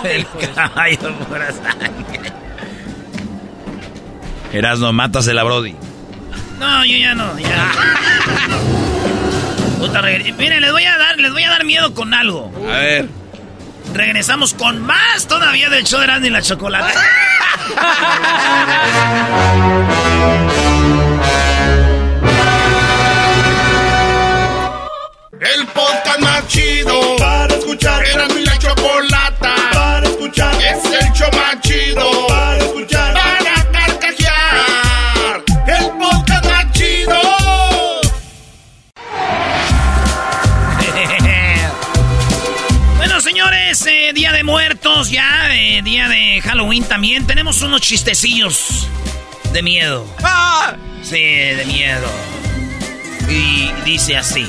El 0.03 0.25
caballo 0.55 1.15
pura 1.27 1.51
sangre. 1.51 2.33
Erasno, 4.51 4.91
matas 4.91 5.27
la 5.27 5.43
Brody. 5.43 5.88
No, 6.59 6.85
yo 6.85 6.97
ya 6.97 7.15
no, 7.15 7.37
ya. 7.39 7.71
Puta, 9.79 10.01
Miren, 10.01 10.61
les 10.61 10.71
voy 10.71 10.85
a 10.85 10.97
dar, 10.97 11.17
les 11.17 11.31
voy 11.31 11.43
a 11.43 11.49
dar 11.49 11.63
miedo 11.63 11.93
con 11.93 12.13
algo. 12.13 12.51
A 12.69 12.77
ver. 12.77 13.07
Regresamos 13.93 14.53
con 14.53 14.81
más 14.81 15.27
todavía 15.27 15.69
del 15.69 15.85
show 15.85 15.99
de 15.99 16.05
Erasmo 16.05 16.27
y 16.27 16.29
la 16.29 16.41
chocolate. 16.41 16.93
chistecillos 47.89 48.87
de 49.51 49.63
miedo. 49.63 50.05
¡Ah! 50.21 50.75
Sí, 51.01 51.17
de 51.17 51.65
miedo. 51.65 52.07
Y 53.27 53.71
dice 53.83 54.15
así. 54.15 54.45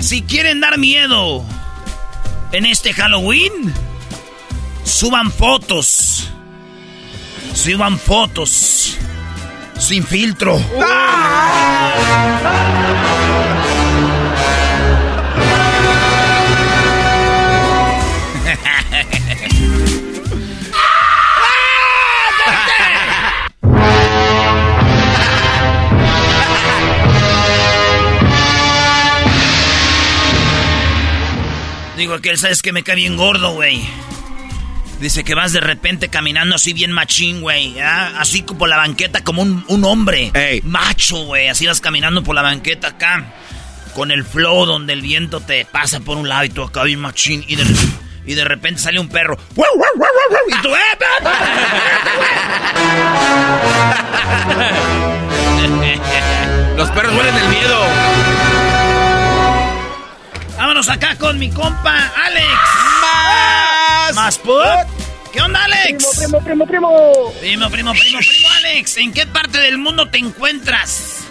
Si 0.00 0.22
quieren 0.22 0.60
dar 0.60 0.76
miedo 0.76 1.44
en 2.50 2.66
este 2.66 2.92
Halloween, 2.92 3.72
suban 4.82 5.30
fotos. 5.30 6.32
Suban 7.54 7.96
fotos. 7.96 8.98
Sin 9.86 10.04
filtro. 10.04 10.60
Digo 31.96 32.20
que 32.20 32.30
él 32.30 32.38
sabes 32.38 32.60
que 32.60 32.72
me 32.72 32.82
cae 32.82 32.96
bien 32.96 33.16
gordo, 33.16 33.52
güey. 33.52 33.88
Dice 35.00 35.24
que 35.24 35.34
vas 35.34 35.52
de 35.52 35.60
repente 35.60 36.08
caminando 36.08 36.54
así 36.54 36.72
bien 36.72 36.90
machín, 36.90 37.42
güey. 37.42 37.78
Así 37.80 38.42
por 38.42 38.68
la 38.68 38.78
banqueta 38.78 39.22
como 39.22 39.42
un, 39.42 39.64
un 39.68 39.84
hombre. 39.84 40.30
Ey. 40.34 40.62
Macho, 40.62 41.24
güey. 41.24 41.48
Así 41.48 41.66
vas 41.66 41.80
caminando 41.80 42.22
por 42.22 42.34
la 42.34 42.42
banqueta 42.42 42.88
acá. 42.88 43.32
Con 43.94 44.10
el 44.10 44.24
flow 44.24 44.64
donde 44.66 44.92
el 44.94 45.02
viento 45.02 45.40
te 45.40 45.64
pasa 45.66 46.00
por 46.00 46.16
un 46.16 46.28
lado 46.28 46.44
y 46.44 46.50
tú 46.50 46.62
acá 46.62 46.82
bien 46.84 47.00
machín. 47.00 47.44
Y 47.46 47.56
de, 47.56 47.64
y 48.26 48.34
de 48.34 48.44
repente 48.44 48.80
sale 48.80 48.98
un 48.98 49.08
perro. 49.08 49.38
Y 50.48 50.62
tú, 50.62 50.74
¡eh! 50.74 50.80
Los 56.76 56.90
perros 56.90 57.14
huelen 57.14 57.34
el 57.34 57.48
miedo. 57.48 57.80
Vámonos 60.56 60.88
acá 60.88 61.16
con 61.16 61.38
mi 61.38 61.50
compa 61.50 62.12
Alex. 62.16 62.46
¡Más! 64.06 64.14
¿Más 64.14 64.38
put? 64.38 65.32
¿Qué 65.32 65.40
onda, 65.40 65.64
Alex? 65.64 66.06
Primo, 66.18 66.38
primo, 66.40 66.66
primo, 66.66 66.66
primo. 66.66 67.32
Primo, 67.40 67.70
primo, 67.70 67.92
primo, 67.92 68.18
primo, 68.18 68.48
Alex. 68.58 68.96
¿En 68.98 69.12
qué 69.12 69.26
parte 69.26 69.58
del 69.58 69.78
mundo 69.78 70.08
te 70.08 70.18
encuentras? 70.18 71.24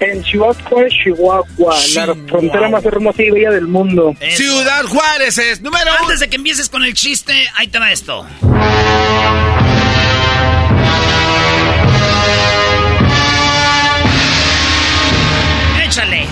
En 0.00 0.22
Chihuahua, 0.22 0.54
Chihuahua, 0.88 1.74
la 1.74 1.80
Chihuahua. 1.80 2.28
frontera 2.28 2.68
más 2.70 2.84
hermosa 2.86 3.22
y 3.22 3.30
bella 3.30 3.50
del 3.50 3.66
mundo. 3.66 4.14
Eso. 4.20 4.36
Ciudad 4.38 4.84
Juárez 4.86 5.36
es 5.38 5.60
número 5.60 5.84
uno. 5.90 5.98
Antes 6.04 6.20
de 6.20 6.30
que 6.30 6.36
empieces 6.36 6.68
con 6.70 6.82
el 6.82 6.94
chiste, 6.94 7.34
ahí 7.56 7.68
te 7.68 7.78
va 7.78 7.92
esto. 7.92 8.24
Échale. 15.84 16.26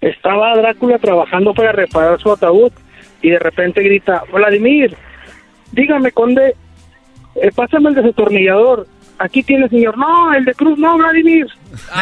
Estaba 0.00 0.56
Drácula 0.56 0.98
trabajando 0.98 1.54
para 1.54 1.72
reparar 1.72 2.20
su 2.20 2.32
ataúd 2.32 2.72
y 3.24 3.30
de 3.30 3.38
repente 3.38 3.82
grita, 3.82 4.22
Vladimir, 4.32 4.96
dígame, 5.72 6.12
conde, 6.12 6.54
eh, 7.36 7.50
pásame 7.54 7.88
el 7.88 7.94
desatornillador. 7.96 8.86
Aquí 9.18 9.42
tiene, 9.42 9.68
señor. 9.68 9.96
No, 9.96 10.34
el 10.34 10.44
de 10.44 10.54
Cruz, 10.54 10.78
no, 10.78 10.98
Vladimir. 10.98 11.46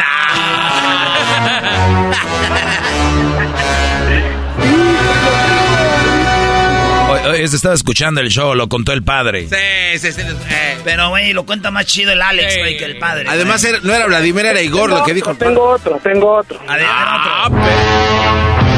Oye, 7.25 7.47
se 7.47 7.55
estaba 7.55 7.73
escuchando 7.73 8.19
el 8.21 8.29
show, 8.29 8.53
lo 8.53 8.67
contó 8.67 8.91
el 8.91 9.03
padre. 9.03 9.47
Sí, 9.47 9.99
sí, 9.99 10.11
sí. 10.11 10.21
eh. 10.21 10.77
Pero, 10.83 11.09
güey, 11.09 11.31
lo 11.31 11.45
cuenta 11.45 11.71
más 11.71 11.85
chido 11.85 12.11
el 12.11 12.21
Alex, 12.21 12.57
güey, 12.57 12.77
que 12.77 12.85
el 12.85 12.97
padre. 12.97 13.25
Además, 13.29 13.63
era- 13.63 13.79
no 13.81 13.93
era 13.93 14.07
Vladimir, 14.07 14.45
era 14.45 14.61
Igor 14.61 14.89
lo 14.89 15.03
que 15.03 15.13
dijo 15.13 15.31
el 15.31 15.37
Tengo 15.37 15.63
otro, 15.63 15.99
tengo 16.03 16.33
otro. 16.33 16.59
Ah, 16.67 17.49
ver, 17.49 18.72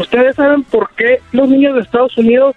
¿Ustedes 0.00 0.34
saben 0.34 0.64
por 0.64 0.90
qué 0.94 1.20
los 1.32 1.46
niños 1.46 1.74
de 1.74 1.82
Estados 1.82 2.16
Unidos 2.16 2.56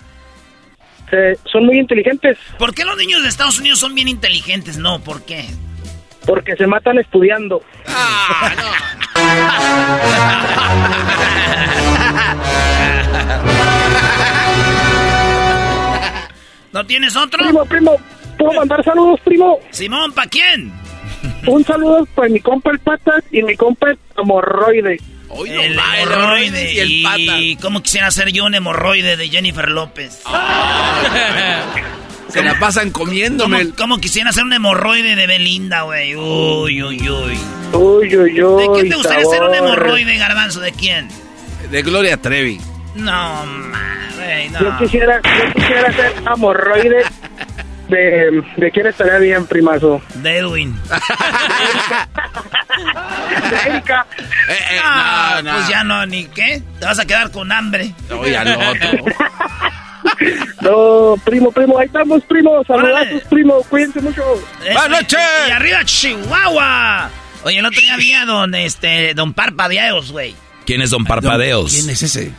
eh, 1.12 1.36
son 1.52 1.66
muy 1.66 1.78
inteligentes? 1.78 2.38
¿Por 2.58 2.74
qué 2.74 2.86
los 2.86 2.96
niños 2.96 3.22
de 3.22 3.28
Estados 3.28 3.60
Unidos 3.60 3.80
son 3.80 3.94
bien 3.94 4.08
inteligentes? 4.08 4.78
No, 4.78 5.04
¿por 5.04 5.26
qué? 5.26 5.44
Porque 6.26 6.56
se 6.56 6.66
matan 6.68 7.00
estudiando. 7.00 7.62
¿No 16.72 16.86
tienes 16.86 17.18
otro? 17.18 17.44
Primo, 17.44 17.66
primo, 17.66 17.98
¿puedo 18.38 18.54
mandar 18.54 18.82
saludos, 18.86 19.20
primo? 19.26 19.60
Simón, 19.72 20.14
¿pa' 20.14 20.28
quién? 20.28 20.72
Un 21.46 21.66
saludo 21.66 22.06
para 22.16 22.30
mi 22.30 22.40
compa 22.40 22.72
el 22.72 22.80
Patas 22.80 23.22
y 23.32 23.44
mi 23.44 23.58
compa 23.58 23.90
el 23.92 24.00
Hemorroide. 24.18 24.98
Hoy 25.36 25.50
no 25.50 25.62
el 25.62 25.74
el 25.74 25.80
hemorroide. 25.80 26.74
y 26.74 26.80
el 26.80 27.04
pata. 27.04 27.40
Y 27.40 27.56
cómo 27.58 27.82
quisiera 27.84 28.10
ser 28.12 28.32
yo 28.32 28.46
un 28.46 28.56
hemorroide 28.56 29.18
de 29.18 29.30
Jennifer 29.30 29.70
López. 29.70 30.22
Se 32.30 32.42
la 32.42 32.58
pasan 32.60 32.90
¿Cómo, 32.92 33.06
comiéndome. 33.06 33.62
el- 33.62 33.76
cómo 33.76 34.00
quisiera 34.00 34.32
ser 34.32 34.44
un 34.44 34.54
hemorroide 34.54 35.16
de 35.16 35.28
Belinda, 35.28 35.84
güey? 35.84 36.16
Uy, 36.16 36.82
uy, 36.82 37.10
uy. 37.10 37.38
Uy, 37.74 38.16
uy, 38.18 38.42
uy. 38.44 38.62
¿De 38.64 38.74
quién 38.74 38.90
te 38.90 38.96
gustaría 38.96 39.26
ser 39.26 39.44
un 39.44 39.54
sabor. 39.54 39.56
hemorroide, 39.70 40.18
garbanzo? 40.18 40.60
¿De 40.60 40.72
quién? 40.72 41.08
De 41.70 41.82
Gloria 41.84 42.18
Trevi. 42.18 42.60
No, 42.96 43.46
ma, 43.46 44.10
güey, 44.16 44.50
no. 44.50 44.60
Yo 44.62 44.78
quisiera, 44.80 45.22
yo 45.24 45.54
quisiera 45.54 45.92
ser 45.94 46.14
hemorroide 46.34 47.04
de, 47.94 48.44
de 48.58 48.72
quién 48.72 48.88
estaría 48.88 49.18
bien, 49.20 49.46
primazo. 49.46 50.02
De 50.16 50.38
Edwin. 50.38 50.76
De 53.50 53.70
Erika. 53.72 54.06
Eh, 54.48 54.54
eh, 54.72 54.80
Ah, 54.84 55.42
no, 55.44 55.52
no. 55.52 55.58
Pues 55.58 55.70
ya 55.70 55.84
no, 55.84 56.06
ni 56.06 56.26
qué. 56.26 56.62
Te 56.80 56.86
vas 56.86 57.00
a 57.00 57.06
quedar 57.06 57.32
con 57.32 57.52
hambre. 57.52 57.94
Oye, 58.12 58.36
al 58.38 58.48
otro. 58.56 58.90
No, 60.62 61.16
primo, 61.24 61.52
primo, 61.52 61.78
ahí 61.80 61.86
estamos, 61.88 62.24
primo. 62.24 62.64
Saludazos, 62.66 63.22
primo. 63.30 63.62
Cuídense 63.70 64.02
mucho. 64.02 64.24
¡Buenas 64.62 64.90
noches! 64.90 65.20
Y 65.48 65.52
arriba, 65.52 65.84
Chihuahua. 65.86 67.10
Oye, 67.44 67.60
el 67.60 67.66
otro 67.66 67.80
día 67.82 67.94
había 67.96 68.26
don, 68.26 68.56
este, 68.56 69.14
don 69.14 69.34
Parpadeos, 69.34 70.12
güey. 70.12 70.36
¿Quién 70.66 70.82
es 70.82 70.92
Don 70.92 71.04
Parpadeos? 71.04 71.74
¿Quién 71.74 71.90
es 71.90 72.02
ese? 72.04 72.32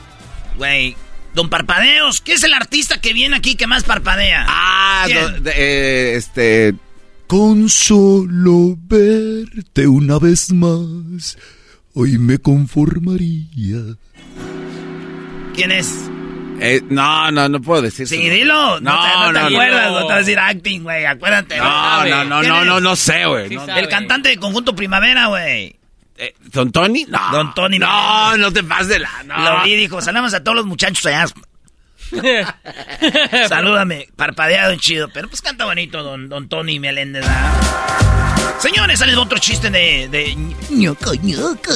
Güey, 0.57 0.97
don 1.35 1.49
Parpadeos. 1.51 2.21
¿Qué 2.21 2.33
es 2.35 2.43
el 2.45 2.55
artista 2.55 3.01
que 3.01 3.13
viene 3.13 3.37
aquí 3.37 3.55
que 3.57 3.67
más 3.67 3.85
parpadea? 3.85 4.47
Ah, 4.49 5.05
¿Quién? 5.07 5.19
do- 5.21 5.41
de- 5.41 5.53
eh, 5.57 6.17
este. 6.17 6.75
Con 7.27 7.69
solo 7.71 8.77
verte 8.87 9.87
una 9.89 10.19
vez 10.19 10.53
más, 10.53 11.39
hoy 11.95 12.19
me 12.19 12.39
conformaría. 12.39 13.97
¿Quién 15.55 15.73
es? 15.73 15.91
eh, 16.61 16.81
no, 16.89 17.31
no, 17.31 17.49
no 17.49 17.61
puedo 17.61 17.83
decir. 17.83 18.07
Sí, 18.07 18.29
dilo. 18.29 18.79
No, 18.81 18.91
te, 19.03 19.09
no 19.09 19.27
te 19.27 19.33
no, 19.33 19.33
no. 19.33 19.57
acuerdas, 19.57 19.91
no. 19.91 19.99
te 19.99 20.05
vas 20.05 20.13
a 20.13 20.19
decir 20.19 20.39
acting, 20.39 20.83
güey. 20.83 21.05
Acuérdate. 21.07 21.57
No, 21.57 22.05
no, 22.05 22.25
no, 22.25 22.41
¿Quién 22.41 22.53
no, 22.53 22.65
no, 22.65 22.81
no 22.81 22.95
sé, 22.97 23.25
güey. 23.27 23.51
no. 23.51 23.65
El 23.77 23.89
cantante 23.89 24.29
de 24.29 24.37
Conjunto 24.37 24.75
Primavera, 24.77 25.27
güey. 25.27 25.77
Eh, 26.17 26.35
¿Don 26.53 26.71
Tony? 26.71 27.05
No. 27.09 27.19
Don 27.33 27.55
Tony. 27.55 27.79
No, 27.79 28.37
no 28.37 28.53
te 28.53 28.63
pases 28.63 28.89
de 28.89 28.99
la. 29.01 29.23
No. 29.25 29.37
Lo 29.39 29.65
vi, 29.65 29.75
dijo, 29.75 30.01
saludamos 30.01 30.35
a 30.35 30.45
todos 30.45 30.57
los 30.57 30.67
muchachos 30.67 31.05
allá. 31.07 31.27
Salúdame, 33.49 34.09
parpadeado 34.15 34.73
y 34.75 34.79
chido. 34.79 35.09
Pero 35.13 35.29
pues 35.29 35.43
canta 35.43 35.65
bonito, 35.65 36.03
don, 36.03 36.29
don 36.29 36.49
Tony 36.49 36.79
Meléndez. 36.79 37.25
Señores, 38.59 38.99
sale 39.01 39.17
otro 39.17 39.39
chiste 39.39 39.71
de. 39.71 40.09
de... 40.09 40.37
ñoco, 40.71 41.15
ñoco. 41.15 41.73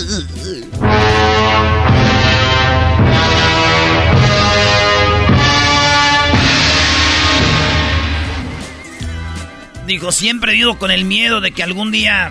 Dijo, 9.87 10.12
siempre 10.12 10.53
vivo 10.53 10.79
con 10.79 10.90
el 10.90 11.05
miedo 11.07 11.40
de 11.40 11.51
que 11.51 11.62
algún 11.62 11.90
día 11.90 12.31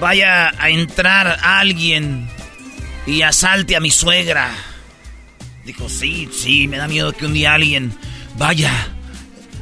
vaya 0.00 0.52
a 0.58 0.70
entrar 0.70 1.38
alguien 1.42 2.28
y 3.06 3.22
asalte 3.22 3.76
a 3.76 3.80
mi 3.80 3.90
suegra. 3.90 4.50
Dijo, 5.64 5.88
sí, 5.88 6.28
sí, 6.32 6.68
me 6.68 6.76
da 6.76 6.88
miedo 6.88 7.12
que 7.12 7.26
un 7.26 7.32
día 7.32 7.54
alguien 7.54 7.96
vaya 8.36 8.72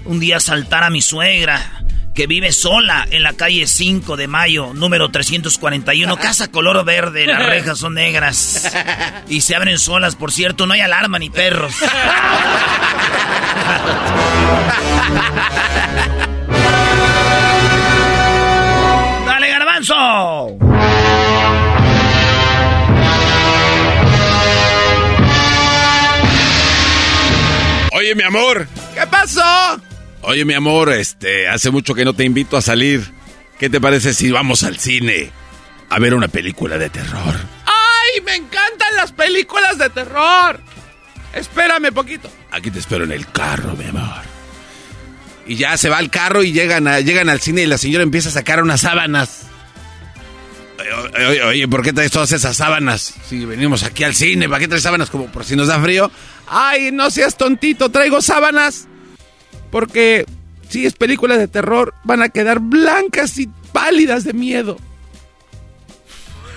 un 0.05 0.21
día 0.21 0.37
a 0.37 0.39
asaltar 0.39 0.85
a 0.85 0.91
mi 0.91 1.01
suegra, 1.01 1.85
que 2.15 2.27
vive 2.27 2.53
sola 2.53 3.07
en 3.11 3.23
la 3.23 3.33
calle 3.33 3.67
5 3.67 4.17
de 4.17 4.29
mayo, 4.29 4.73
número 4.75 5.11
341, 5.11 6.17
casa 6.19 6.51
color 6.51 6.85
verde, 6.85 7.27
las 7.27 7.47
rejas 7.47 7.79
son 7.79 7.95
negras 7.95 8.71
y 9.29 9.41
se 9.41 9.57
abren 9.57 9.79
solas, 9.79 10.15
por 10.15 10.33
cierto, 10.33 10.67
no 10.67 10.75
hay 10.75 10.81
alarma 10.81 11.19
ni 11.19 11.31
perros. 11.31 11.75
garbanzo! 19.89 20.59
Oye, 27.93 28.15
mi 28.15 28.23
amor. 28.23 28.67
¿Qué 28.95 29.07
pasó? 29.07 29.81
Oye, 30.23 30.45
mi 30.45 30.55
amor, 30.55 30.93
este, 30.93 31.49
hace 31.49 31.71
mucho 31.71 31.95
que 31.95 32.05
no 32.05 32.13
te 32.15 32.25
invito 32.25 32.57
a 32.57 32.63
salir. 32.63 33.13
¿Qué 33.59 33.71
te 33.71 33.81
parece 33.81 34.15
si 34.15 34.31
vamos 34.33 34.65
al 34.65 34.79
cine 34.79 35.31
a 35.91 35.99
ver 36.01 36.15
una 36.15 36.29
película 36.29 36.77
de 36.77 36.91
terror? 36.91 37.35
¡Ay, 37.67 38.21
me 38.25 38.35
encantan 38.35 38.97
las 38.97 39.13
películas 39.13 39.79
de 39.79 39.91
terror! 39.91 40.61
Espérame 41.35 41.93
poquito. 41.93 42.29
Aquí 42.51 42.71
te 42.71 42.79
espero 42.81 43.05
en 43.05 43.13
el 43.13 43.27
carro, 43.31 43.75
mi 43.77 43.85
amor. 43.87 44.23
Y 45.47 45.57
ya 45.57 45.77
se 45.77 45.89
va 45.89 45.99
al 45.99 46.11
carro 46.11 46.43
y 46.43 46.53
llegan, 46.53 46.89
a- 46.89 47.01
llegan 47.01 47.29
al 47.29 47.41
cine 47.41 47.63
y 47.63 47.67
la 47.67 47.79
señora 47.79 48.03
empieza 48.03 48.29
a 48.31 48.33
sacar 48.33 48.63
unas 48.63 48.81
sábanas. 48.81 49.43
Oye, 51.49 51.69
¿por 51.69 51.83
qué 51.83 51.93
traes 51.93 52.11
todas 52.11 52.33
esas 52.33 52.57
sábanas? 52.57 53.15
Si 53.29 53.45
venimos 53.45 53.83
aquí 53.83 54.05
al 54.05 54.15
cine, 54.15 54.49
¿para 54.49 54.61
qué 54.61 54.69
traes 54.69 54.83
sábanas? 54.83 55.11
Como 55.11 55.27
por 55.27 55.45
si 55.45 55.57
nos 55.57 55.69
da 55.69 55.81
frío. 55.81 56.11
Ay, 56.47 56.91
no 56.93 57.11
seas 57.11 57.37
tontito, 57.37 57.91
traigo 57.91 58.21
sábanas. 58.21 58.87
Porque 59.71 60.25
si 60.69 60.87
es 60.87 60.95
película 60.95 61.37
de 61.37 61.49
terror, 61.49 61.95
van 62.05 62.23
a 62.23 62.29
quedar 62.29 62.61
blancas 62.61 63.39
y 63.39 63.49
pálidas 63.73 64.25
de 64.25 64.33
miedo. 64.33 64.77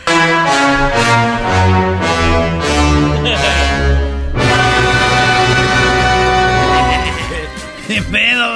¡Qué 7.88 8.02
pedo! 8.02 8.56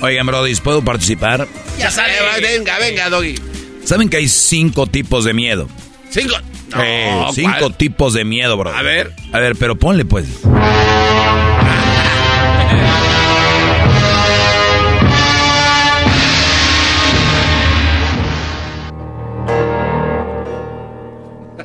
Oigan, 0.00 0.26
Brody, 0.26 0.54
¿puedo 0.56 0.82
participar? 0.82 1.46
Ya 1.78 1.90
sale. 1.90 2.14
venga, 2.40 2.78
venga, 2.78 3.10
Doggy. 3.10 3.34
¿Saben 3.84 4.08
que 4.08 4.16
hay 4.16 4.28
cinco 4.28 4.86
tipos 4.86 5.24
de 5.24 5.34
miedo? 5.34 5.68
Cinco. 6.10 6.34
Eh, 6.80 7.24
cinco 7.32 7.56
¿cuál? 7.58 7.76
tipos 7.76 8.14
de 8.14 8.24
miedo, 8.24 8.56
bro. 8.56 8.70
A 8.74 8.82
ver. 8.82 9.12
A 9.32 9.38
ver, 9.38 9.56
pero 9.56 9.76
ponle 9.76 10.04
pues. 10.04 10.26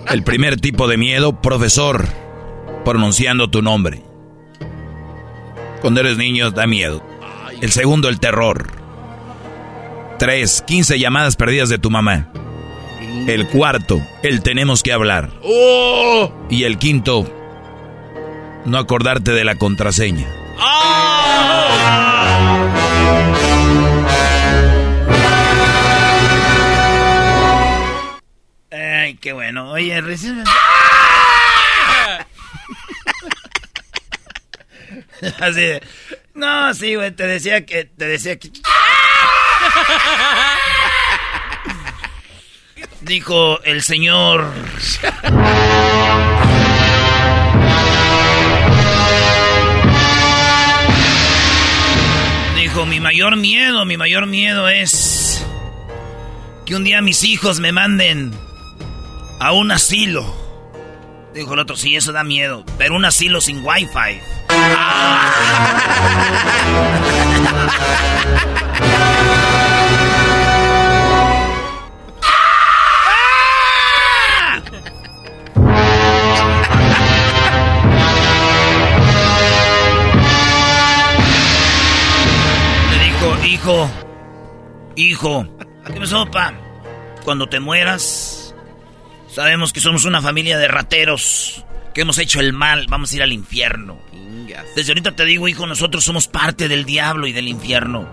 El 0.09 0.23
primer 0.23 0.59
tipo 0.59 0.87
de 0.87 0.97
miedo, 0.97 1.39
profesor, 1.39 2.07
pronunciando 2.83 3.49
tu 3.49 3.61
nombre. 3.61 4.01
Cuando 5.81 5.99
eres 5.99 6.17
niño 6.17 6.49
da 6.51 6.65
miedo. 6.65 7.03
El 7.61 7.71
segundo, 7.71 8.09
el 8.09 8.19
terror. 8.19 8.78
Tres, 10.19 10.61
15 10.67 10.99
llamadas 10.99 11.37
perdidas 11.37 11.69
de 11.69 11.79
tu 11.79 11.89
mamá. 11.89 12.27
El 13.25 13.47
cuarto, 13.47 14.05
el 14.21 14.43
tenemos 14.43 14.83
que 14.83 14.91
hablar. 14.91 15.29
¡Oh! 15.43 16.33
Y 16.49 16.65
el 16.65 16.77
quinto, 16.77 17.25
no 18.65 18.77
acordarte 18.77 19.31
de 19.31 19.45
la 19.45 19.55
contraseña. 19.55 20.27
Ay, 28.71 29.15
qué 29.21 29.31
bueno. 29.31 29.71
Oye, 29.71 30.01
recién... 30.01 30.43
Así 35.39 35.61
de... 35.61 35.81
No, 36.33 36.73
sí, 36.73 36.95
güey, 36.95 37.11
te 37.11 37.25
decía 37.25 37.65
que... 37.65 37.85
Te 37.85 38.05
decía 38.05 38.37
que... 38.37 38.51
Dijo 43.01 43.61
el 43.63 43.81
señor... 43.81 44.51
Dijo, 52.55 52.85
mi 52.85 52.99
mayor 52.99 53.37
miedo, 53.37 53.85
mi 53.85 53.97
mayor 53.97 54.27
miedo 54.27 54.69
es 54.69 55.43
que 56.65 56.75
un 56.75 56.83
día 56.83 57.01
mis 57.01 57.23
hijos 57.23 57.59
me 57.59 57.71
manden 57.71 58.31
a 59.39 59.53
un 59.53 59.71
asilo. 59.71 60.35
Dijo 61.33 61.53
el 61.53 61.59
otro, 61.59 61.75
sí, 61.75 61.95
eso 61.95 62.11
da 62.11 62.23
miedo, 62.23 62.63
pero 62.77 62.95
un 62.95 63.05
asilo 63.05 63.41
sin 63.41 63.65
wifi. 63.65 64.19
Le 68.79 68.95
hijo, 83.69 83.89
hijo, 84.95 85.47
¿qué 85.85 85.93
pasó, 85.93 86.29
pa? 86.31 86.53
Cuando 87.23 87.47
te 87.47 87.59
mueras, 87.59 88.55
sabemos 89.27 89.73
que 89.73 89.79
somos 89.79 90.05
una 90.05 90.21
familia 90.21 90.57
de 90.57 90.67
rateros, 90.67 91.63
que 91.93 92.01
hemos 92.01 92.17
hecho 92.17 92.39
el 92.39 92.53
mal, 92.53 92.87
vamos 92.89 93.11
a 93.11 93.15
ir 93.17 93.23
al 93.23 93.33
infierno. 93.33 93.99
Desde 94.75 94.91
ahorita 94.91 95.15
te 95.15 95.25
digo, 95.25 95.47
hijo, 95.47 95.67
nosotros 95.67 96.03
somos 96.03 96.27
parte 96.27 96.67
del 96.67 96.85
diablo 96.85 97.27
y 97.27 97.31
del 97.31 97.47
infierno. 97.47 98.09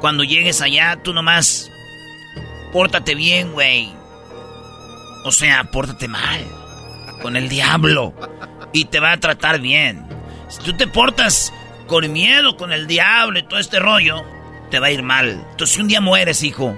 Cuando 0.00 0.22
llegues 0.22 0.60
allá, 0.60 1.00
tú 1.02 1.14
nomás, 1.14 1.70
pórtate 2.72 3.14
bien, 3.14 3.52
güey. 3.52 3.90
O 5.24 5.32
sea, 5.32 5.64
pórtate 5.64 6.08
mal 6.08 6.44
con 7.22 7.36
el 7.36 7.48
diablo 7.48 8.14
y 8.72 8.84
te 8.84 9.00
va 9.00 9.12
a 9.12 9.20
tratar 9.20 9.60
bien. 9.60 10.06
Si 10.48 10.62
tú 10.62 10.76
te 10.76 10.86
portas 10.86 11.52
con 11.86 12.12
miedo 12.12 12.56
con 12.56 12.72
el 12.72 12.86
diablo 12.86 13.38
y 13.38 13.42
todo 13.42 13.58
este 13.58 13.80
rollo, 13.80 14.22
te 14.68 14.78
va 14.78 14.88
a 14.88 14.90
ir 14.90 15.02
mal. 15.02 15.44
Entonces, 15.50 15.74
si 15.74 15.80
un 15.80 15.88
día 15.88 16.00
mueres, 16.00 16.42
hijo, 16.42 16.76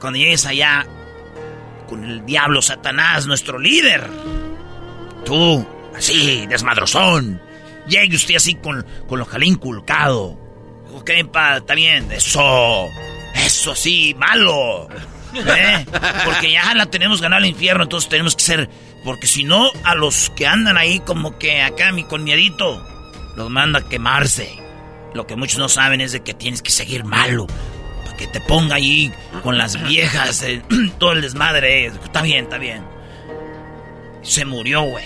cuando 0.00 0.18
llegues 0.18 0.46
allá 0.46 0.86
con 1.88 2.04
el 2.04 2.24
diablo 2.24 2.62
Satanás, 2.62 3.26
nuestro 3.26 3.58
líder, 3.58 4.08
tú, 5.24 5.66
así, 5.96 6.46
desmadrozón, 6.46 7.40
llegue 7.86 8.16
usted 8.16 8.36
así 8.36 8.54
con, 8.54 8.86
con 9.08 9.18
lo 9.18 9.28
ha 9.30 9.44
inculcado. 9.44 10.38
Ok, 10.94 11.10
pa, 11.32 11.58
está 11.58 11.74
bien, 11.74 12.10
eso, 12.12 12.88
eso 13.34 13.74
sí, 13.74 14.14
malo. 14.18 14.88
¿eh? 15.34 15.86
Porque 16.24 16.52
ya 16.52 16.74
la 16.74 16.86
tenemos 16.86 17.20
ganada 17.20 17.38
al 17.38 17.48
infierno, 17.48 17.84
entonces 17.84 18.08
tenemos 18.08 18.36
que 18.36 18.44
ser. 18.44 18.70
Porque 19.04 19.26
si 19.26 19.44
no, 19.44 19.70
a 19.84 19.94
los 19.94 20.30
que 20.30 20.46
andan 20.46 20.76
ahí 20.76 21.00
como 21.00 21.38
que 21.38 21.62
acá, 21.62 21.92
mi 21.92 22.04
con 22.04 22.24
miedito, 22.24 22.86
los 23.36 23.50
manda 23.50 23.80
a 23.80 23.88
quemarse. 23.88 24.61
Lo 25.14 25.26
que 25.26 25.36
muchos 25.36 25.58
no 25.58 25.68
saben 25.68 26.00
es 26.00 26.12
de 26.12 26.22
que 26.22 26.34
tienes 26.34 26.62
que 26.62 26.70
seguir 26.70 27.04
malo. 27.04 27.46
Para 28.04 28.16
que 28.16 28.26
te 28.26 28.40
ponga 28.40 28.76
ahí 28.76 29.12
con 29.42 29.58
las 29.58 29.82
viejas, 29.88 30.42
eh, 30.42 30.62
todo 30.98 31.12
el 31.12 31.22
desmadre. 31.22 31.86
Está 31.86 32.22
bien, 32.22 32.44
está 32.44 32.58
bien. 32.58 32.84
Se 34.22 34.44
murió, 34.44 34.82
güey. 34.82 35.04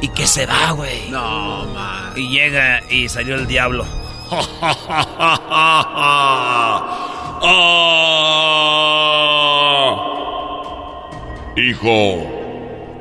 Y 0.00 0.08
que 0.08 0.26
se 0.26 0.46
va, 0.46 0.72
güey. 0.72 1.10
No, 1.10 1.66
man. 1.66 2.12
Y 2.16 2.30
llega 2.30 2.80
y 2.90 3.08
salió 3.08 3.36
el 3.36 3.46
diablo. 3.46 3.86
Hijo, 11.56 12.26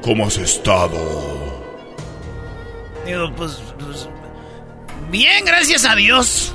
¿cómo 0.02 0.26
has 0.26 0.38
estado? 0.38 0.98
Digo, 3.06 3.32
pues 3.36 3.62
bien, 5.10 5.46
gracias 5.46 5.86
a 5.86 5.96
Dios. 5.96 6.54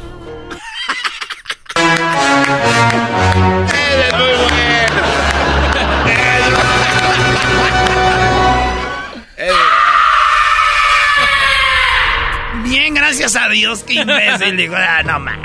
Bien, 12.65 12.95
gracias 12.95 13.37
a 13.37 13.49
Dios, 13.49 13.85
qué 13.85 13.95
imbécil. 13.95 14.57
Digo, 14.57 14.75
ah, 14.77 15.03
no 15.05 15.21
más. 15.21 15.39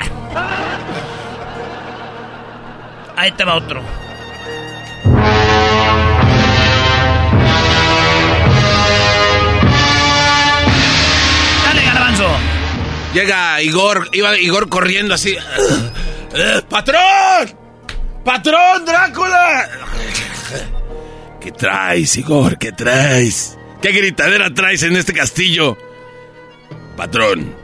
Ahí 3.16 3.32
te 3.32 3.44
va 3.44 3.54
otro. 3.56 3.82
Llega 13.14 13.60
Igor, 13.62 14.08
iba 14.12 14.38
Igor 14.38 14.68
corriendo 14.68 15.14
así. 15.14 15.36
¡Eh, 16.34 16.62
¡Patrón! 16.68 17.56
¡Patrón, 18.24 18.84
Drácula! 18.84 19.68
¿Qué 21.40 21.50
traes, 21.52 22.16
Igor? 22.16 22.58
¿Qué 22.58 22.70
traes? 22.72 23.58
¿Qué 23.82 23.92
gritadera 23.92 24.52
traes 24.52 24.82
en 24.82 24.94
este 24.96 25.12
castillo? 25.12 25.76
Patrón, 26.96 27.54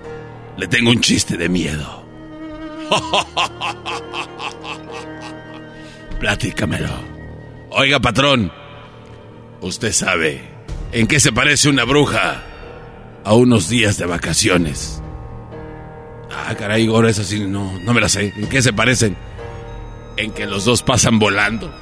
le 0.56 0.66
tengo 0.66 0.90
un 0.90 1.00
chiste 1.00 1.36
de 1.36 1.48
miedo. 1.48 2.04
Platícamelo. 6.20 7.16
Oiga, 7.70 8.00
patrón, 8.00 8.50
usted 9.60 9.92
sabe 9.92 10.40
en 10.92 11.06
qué 11.06 11.20
se 11.20 11.32
parece 11.32 11.68
una 11.68 11.84
bruja 11.84 12.42
a 13.22 13.34
unos 13.34 13.68
días 13.68 13.98
de 13.98 14.06
vacaciones. 14.06 15.02
Ah, 16.38 16.54
caray, 16.54 16.84
Igor, 16.84 17.06
eso 17.06 17.24
sí, 17.24 17.40
no, 17.40 17.78
no 17.80 17.94
me 17.94 18.00
la 18.00 18.08
sé. 18.08 18.32
¿En 18.36 18.48
qué 18.48 18.60
se 18.60 18.72
parecen? 18.72 19.16
En 20.16 20.32
que 20.32 20.46
los 20.46 20.64
dos 20.64 20.82
pasan 20.82 21.18
volando. 21.18 21.72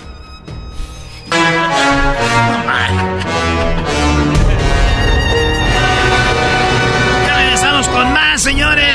Ya 7.26 7.36
regresamos 7.36 7.88
con 7.88 8.12
más, 8.12 8.40
señores. 8.40 8.94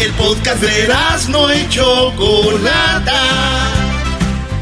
El 0.00 0.12
podcast 0.12 0.60
de 0.60 0.88
no 1.30 1.54
y 1.54 1.66
Chocolata. 1.70 3.73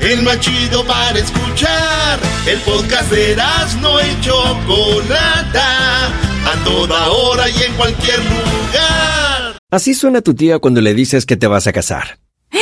El 0.03 0.23
más 0.23 0.41
chido 0.41 0.85
para 0.85 1.17
escuchar. 1.17 2.19
El 2.45 2.59
podcast 2.63 3.09
de 3.13 3.37
no 3.81 4.01
y 4.01 4.21
Chocolata. 4.21 6.07
A 6.45 6.65
toda 6.65 7.09
hora 7.09 7.49
y 7.49 7.63
en 7.63 7.73
cualquier 7.75 8.19
lugar. 8.19 9.59
Así 9.71 9.95
suena 9.95 10.21
tu 10.21 10.35
tía 10.35 10.59
cuando 10.59 10.81
le 10.81 10.93
dices 10.93 11.25
que 11.25 11.37
te 11.37 11.47
vas 11.47 11.69
a 11.69 11.73
casar. 11.73 12.19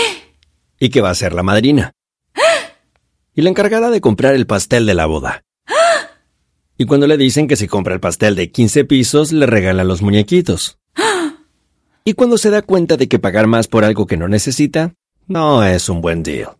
Y 0.78 0.90
que 0.90 1.00
va 1.00 1.10
a 1.10 1.14
ser 1.14 1.32
la 1.32 1.42
madrina. 1.42 1.92
Y 3.34 3.40
la 3.40 3.48
encargada 3.48 3.88
de 3.88 4.02
comprar 4.02 4.34
el 4.34 4.46
pastel 4.46 4.84
de 4.84 4.94
la 4.94 5.06
boda. 5.06 5.42
Y 6.76 6.84
cuando 6.84 7.06
le 7.06 7.16
dicen 7.16 7.48
que 7.48 7.56
si 7.56 7.68
compra 7.68 7.94
el 7.94 8.00
pastel 8.00 8.36
de 8.36 8.50
15 8.50 8.84
pisos, 8.84 9.32
le 9.32 9.46
regalan 9.46 9.88
los 9.88 10.02
muñequitos. 10.02 10.78
Y 12.04 12.12
cuando 12.12 12.36
se 12.36 12.50
da 12.50 12.60
cuenta 12.60 12.98
de 12.98 13.08
que 13.08 13.18
pagar 13.18 13.46
más 13.46 13.66
por 13.66 13.84
algo 13.84 14.06
que 14.06 14.18
no 14.18 14.28
necesita, 14.28 14.92
no 15.26 15.64
es 15.64 15.88
un 15.88 16.02
buen 16.02 16.22
deal. 16.22 16.59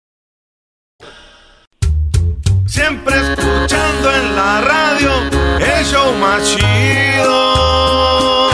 Siempre 2.71 3.13
escuchando 3.13 4.15
en 4.15 4.33
la 4.33 4.61
radio 4.61 5.11
el 5.59 5.85
show 5.85 6.13
más 6.21 6.41
chido. 6.45 8.49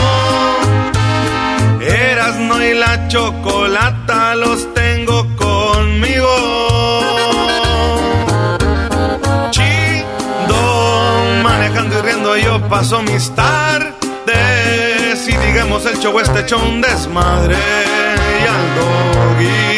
Erasno 1.80 2.64
y 2.64 2.74
la 2.74 3.06
chocolata 3.06 4.34
los 4.34 4.74
tengo 4.74 5.24
conmigo. 5.36 6.26
Chido, 9.52 10.56
manejando 11.44 12.00
y 12.00 12.02
riendo 12.02 12.36
yo 12.38 12.60
paso 12.68 13.00
mis 13.02 13.32
tardes. 13.36 15.28
Y 15.28 15.36
digamos 15.46 15.86
el 15.86 15.96
show 16.00 16.18
este 16.18 16.40
hecho 16.40 16.58
un 16.58 16.80
desmadre. 16.80 17.54
Y 17.54 18.46
al 18.48 18.74
doggy 18.74 19.77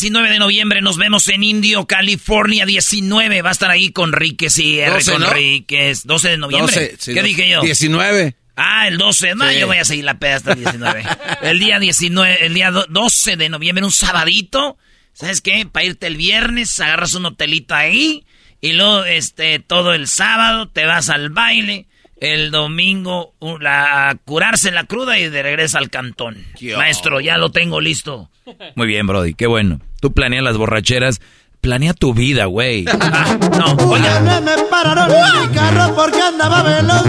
19 0.00 0.30
de 0.30 0.38
noviembre 0.38 0.80
nos 0.80 0.96
vemos 0.96 1.28
en 1.28 1.42
Indio, 1.44 1.86
California. 1.86 2.64
19 2.64 3.42
va 3.42 3.50
a 3.50 3.52
estar 3.52 3.70
ahí 3.70 3.90
con 3.92 4.12
Ríquez 4.12 4.56
y 4.58 4.80
R. 4.80 4.92
12, 4.94 5.18
¿no? 5.18 5.26
Conríquez. 5.26 6.06
12 6.06 6.28
de 6.30 6.36
noviembre. 6.38 6.74
12, 6.74 6.96
sí, 6.98 7.12
¿Qué 7.14 7.20
no, 7.20 7.26
dije 7.26 7.48
yo? 7.50 7.60
19. 7.60 8.36
Ah, 8.56 8.88
el 8.88 8.96
12 8.98 9.26
de 9.28 9.34
mayo 9.34 9.58
Sí. 9.60 9.64
voy 9.64 9.76
a 9.76 9.84
seguir 9.84 10.04
la 10.04 10.18
peda 10.18 10.36
hasta 10.36 10.52
el 10.52 10.60
19. 10.60 11.04
el 11.42 11.58
día 11.58 11.78
19, 11.78 12.46
el 12.46 12.54
día 12.54 12.70
do- 12.70 12.86
12 12.88 13.36
de 13.36 13.48
noviembre, 13.50 13.84
un 13.84 13.92
sabadito. 13.92 14.78
¿Sabes 15.12 15.40
qué? 15.42 15.66
Para 15.66 15.84
irte 15.86 16.06
el 16.06 16.16
viernes, 16.16 16.78
agarras 16.80 17.14
un 17.14 17.26
hotelito 17.26 17.74
ahí 17.74 18.24
y 18.60 18.72
luego 18.72 19.04
este 19.04 19.58
todo 19.58 19.92
el 19.92 20.08
sábado 20.08 20.68
te 20.68 20.86
vas 20.86 21.10
al 21.10 21.28
baile, 21.30 21.86
el 22.20 22.50
domingo 22.50 23.34
la, 23.60 24.10
a 24.10 24.14
curarse 24.14 24.70
la 24.70 24.84
cruda 24.84 25.18
y 25.18 25.28
de 25.28 25.42
regreso 25.42 25.78
al 25.78 25.90
cantón. 25.90 26.46
Maestro, 26.76 27.20
ya 27.20 27.38
lo 27.38 27.50
tengo 27.50 27.80
listo. 27.80 28.30
Muy 28.76 28.86
bien, 28.86 29.06
Brody, 29.06 29.34
qué 29.34 29.46
bueno. 29.46 29.80
Tú 30.00 30.12
planeas 30.12 30.44
las 30.44 30.56
borracheras, 30.56 31.20
planea 31.60 31.94
tu 31.94 32.14
vida, 32.14 32.44
güey. 32.44 32.84
Ah, 33.00 33.38
no, 33.58 33.72
oiga, 33.90 34.40
me 34.40 34.56
pararon 34.70 35.10
en 35.10 35.48
mi 35.50 35.54
carro 35.54 35.94
porque 35.94 36.20
andaba 36.20 36.62
veloz 36.62 37.06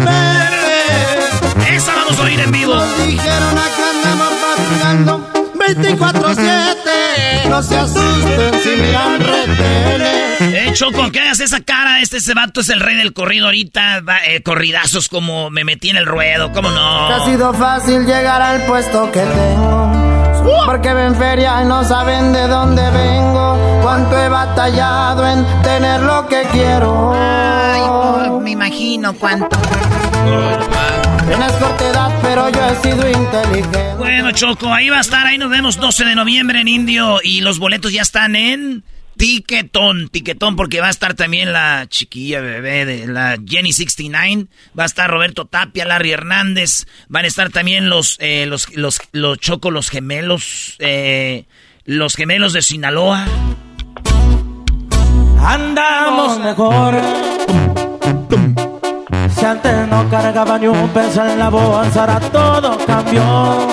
esa 1.76 1.96
vamos 1.96 2.20
a 2.20 2.24
oír 2.24 2.40
en 2.40 2.52
vivo. 2.52 2.76
Dijeron 3.08 3.58
acá 3.58 3.92
andamos 3.94 4.34
patrullando 4.42 5.30
24-7. 5.56 6.91
No 7.52 7.62
se 7.62 7.78
asusten 7.78 8.62
si 8.64 8.70
miran 8.82 9.20
retenes. 9.20 10.42
Eh, 10.42 10.72
Choco, 10.74 11.12
¿qué 11.12 11.20
hagas 11.20 11.42
esa 11.42 11.60
cara? 11.60 12.00
Este 12.00 12.18
ese 12.18 12.34
vato 12.34 12.62
es 12.62 12.70
el 12.70 12.80
rey 12.80 12.96
del 12.96 13.12
corrido 13.12 13.48
ahorita. 13.48 14.02
eh, 14.28 14.42
corridazos 14.42 15.10
como 15.10 15.50
me 15.50 15.66
metí 15.66 15.90
en 15.90 15.98
el 15.98 16.06
ruedo, 16.06 16.54
¿cómo 16.54 16.70
no? 16.70 17.08
ha 17.10 17.26
sido 17.26 17.54
fácil 17.54 18.06
llegar 18.06 18.42
al 18.42 18.62
puesto 18.66 19.12
que 19.12 19.20
tengo. 19.20 19.92
Porque 20.66 20.94
ven 20.94 21.14
feria 21.16 21.62
y 21.62 21.66
no 21.66 21.84
saben 21.84 22.32
de 22.32 22.48
dónde 22.48 22.90
vengo. 22.90 23.80
Cuánto 23.84 24.18
he 24.18 24.30
batallado 24.30 25.28
en 25.28 25.46
tener 25.62 26.02
lo 26.02 26.28
que 26.28 26.44
quiero. 26.54 27.14
Ay, 27.14 27.82
oh, 27.84 28.40
me 28.42 28.52
imagino 28.52 29.14
cuánto. 29.14 29.50
Tienes 31.32 31.54
cortedad, 31.54 32.20
pero 32.22 32.50
yo 32.50 32.66
he 32.68 32.76
sido 32.82 33.10
inteligente. 33.10 33.96
Bueno, 33.98 34.34
Choco, 34.34 34.74
ahí 34.74 34.90
va 34.90 34.98
a 34.98 35.02
estar. 35.02 35.26
Ahí 35.26 35.38
nos 35.38 35.50
vemos 35.50 35.78
12 35.78 36.04
de 36.04 36.14
noviembre 36.14 36.60
en 36.60 36.68
Indio. 36.68 37.22
Y 37.24 37.40
los 37.40 37.58
boletos 37.58 37.94
ya 37.94 38.02
están 38.02 38.36
en 38.36 38.84
Tiquetón. 39.16 40.10
Tiquetón, 40.10 40.58
porque 40.58 40.82
va 40.82 40.88
a 40.88 40.90
estar 40.90 41.14
también 41.14 41.54
la 41.54 41.86
chiquilla 41.88 42.42
bebé 42.42 42.84
de 42.86 43.08
la 43.08 43.38
Jenny 43.48 43.72
69. 43.72 44.48
Va 44.78 44.84
a 44.84 44.88
estar 44.88 45.10
Roberto 45.10 45.46
Tapia, 45.46 45.86
Larry 45.86 46.12
Hernández. 46.12 46.86
Van 47.08 47.24
a 47.24 47.30
estar 47.30 47.50
también 47.50 47.90
los, 47.90 48.18
eh, 48.20 48.46
los, 48.46 48.76
los, 48.76 49.00
los 49.14 49.38
Choco, 49.40 49.72
los 49.72 49.90
gemelos. 49.90 50.76
Eh, 50.80 51.46
los 51.86 52.18
gemelos 52.18 52.52
de 52.52 52.62
Sinaloa. 52.62 53.26
Andamos 55.40 56.40
mejor. 56.40 57.02
Si 59.42 59.48
antes 59.48 59.88
no 59.88 60.08
cargaba 60.08 60.60
ni 60.60 60.68
un 60.68 60.94
peso 60.94 61.26
en 61.26 61.40
la 61.40 61.50
bolsa, 61.50 62.02
ahora 62.02 62.20
todo 62.30 62.86
cambió. 62.86 63.68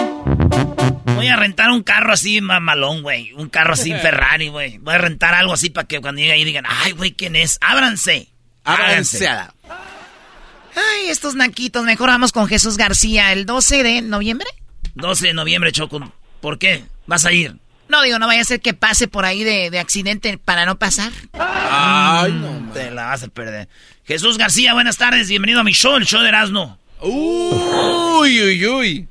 Voy 1.14 1.28
a 1.28 1.36
rentar 1.36 1.68
un 1.68 1.82
carro 1.82 2.14
así 2.14 2.40
mamalón, 2.40 3.02
güey. 3.02 3.34
Un 3.34 3.50
carro 3.50 3.74
así 3.74 3.92
Ferrari, 4.02 4.48
güey. 4.48 4.78
Voy 4.78 4.94
a 4.94 4.98
rentar 4.98 5.34
algo 5.34 5.52
así 5.52 5.68
para 5.68 5.86
que 5.86 6.00
cuando 6.00 6.22
llegue 6.22 6.32
ahí 6.32 6.44
digan, 6.44 6.64
ay, 6.66 6.92
güey, 6.92 7.12
¿quién 7.12 7.36
es? 7.36 7.58
Ábranse. 7.60 8.28
Ábranse. 8.64 9.28
Ay, 9.28 11.10
estos 11.10 11.34
naquitos. 11.34 11.84
Mejor 11.84 12.08
vamos 12.08 12.32
con 12.32 12.48
Jesús 12.48 12.78
García 12.78 13.34
el 13.34 13.44
12 13.44 13.82
de 13.82 14.00
noviembre. 14.00 14.48
12 14.94 15.26
de 15.26 15.34
noviembre, 15.34 15.70
Choco. 15.70 16.00
¿Por 16.40 16.58
qué? 16.58 16.86
¿Vas 17.06 17.26
a 17.26 17.32
ir? 17.32 17.56
No, 17.88 18.00
digo, 18.00 18.18
no 18.18 18.26
vaya 18.26 18.40
a 18.40 18.44
ser 18.44 18.60
que 18.62 18.72
pase 18.72 19.06
por 19.06 19.26
ahí 19.26 19.44
de, 19.44 19.68
de 19.68 19.78
accidente 19.78 20.38
para 20.38 20.64
no 20.64 20.78
pasar. 20.78 21.12
Ay, 21.34 22.32
no. 22.32 22.72
Te 22.72 22.90
la 22.90 23.04
vas 23.06 23.22
a 23.22 23.28
perder. 23.28 23.68
Jesús 24.08 24.38
García, 24.38 24.72
buenas 24.72 24.96
tardes. 24.96 25.28
Bienvenido 25.28 25.60
a 25.60 25.64
mi 25.64 25.72
show, 25.72 25.96
el 25.96 26.06
show 26.06 26.22
de 26.22 26.28
Erasmo. 26.28 26.78
Uy, 27.02 28.42
uy, 28.42 28.66
uy. 28.66 29.08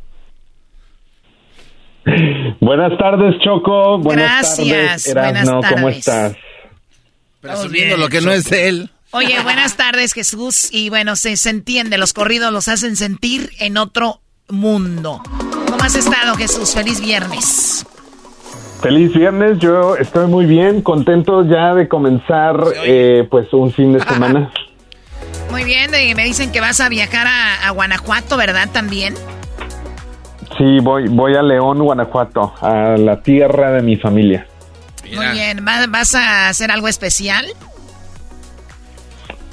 Buenas 2.59 2.97
tardes, 2.97 3.35
Choco. 3.43 3.99
Buenas 3.99 4.25
Gracias. 4.57 5.03
tardes, 5.03 5.07
Erasmo. 5.07 5.51
Buenas 5.57 5.71
¿Cómo 5.71 5.81
tardes. 5.85 5.97
estás? 5.99 6.35
Presumiendo 7.41 7.97
lo 7.97 8.09
que 8.09 8.21
no 8.21 8.31
es 8.31 8.45
de 8.45 8.69
él. 8.69 8.89
Oye, 9.11 9.39
buenas 9.43 9.77
tardes, 9.77 10.13
Jesús. 10.13 10.69
Y 10.71 10.89
bueno, 10.89 11.15
se, 11.15 11.37
se 11.37 11.51
entiende, 11.51 11.99
los 11.99 12.13
corridos 12.13 12.51
los 12.51 12.67
hacen 12.67 12.95
sentir 12.95 13.51
en 13.59 13.77
otro 13.77 14.19
mundo. 14.49 15.21
¿Cómo 15.67 15.77
has 15.83 15.93
estado, 15.93 16.33
Jesús? 16.35 16.73
Feliz 16.73 16.99
viernes. 16.99 17.85
Feliz 18.81 19.13
viernes. 19.13 19.59
Yo 19.59 19.95
estoy 19.95 20.25
muy 20.25 20.47
bien, 20.47 20.81
contento 20.81 21.45
ya 21.47 21.75
de 21.75 21.87
comenzar, 21.87 22.55
eh, 22.83 23.27
pues, 23.29 23.53
un 23.53 23.71
fin 23.71 23.93
de 23.93 23.99
semana. 24.07 24.51
Muy 25.51 25.63
bien, 25.63 25.91
y 26.07 26.13
me 26.13 26.23
dicen 26.25 26.51
que 26.51 26.59
vas 26.59 26.79
a 26.81 26.89
viajar 26.89 27.25
a, 27.27 27.67
a 27.67 27.71
Guanajuato, 27.71 28.37
¿verdad? 28.37 28.69
También. 28.71 29.13
Sí, 30.57 30.79
voy, 30.81 31.07
voy 31.07 31.35
a 31.35 31.41
León, 31.41 31.79
Guanajuato, 31.79 32.53
a 32.61 32.95
la 32.97 33.21
tierra 33.21 33.71
de 33.71 33.81
mi 33.81 33.95
familia. 33.97 34.47
Muy 35.15 35.27
bien, 35.31 35.65
¿Va- 35.65 35.87
¿vas 35.87 36.15
a 36.15 36.49
hacer 36.49 36.71
algo 36.71 36.87
especial? 36.87 37.45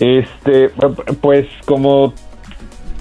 Este, 0.01 0.71
pues, 1.21 1.47
como 1.67 2.13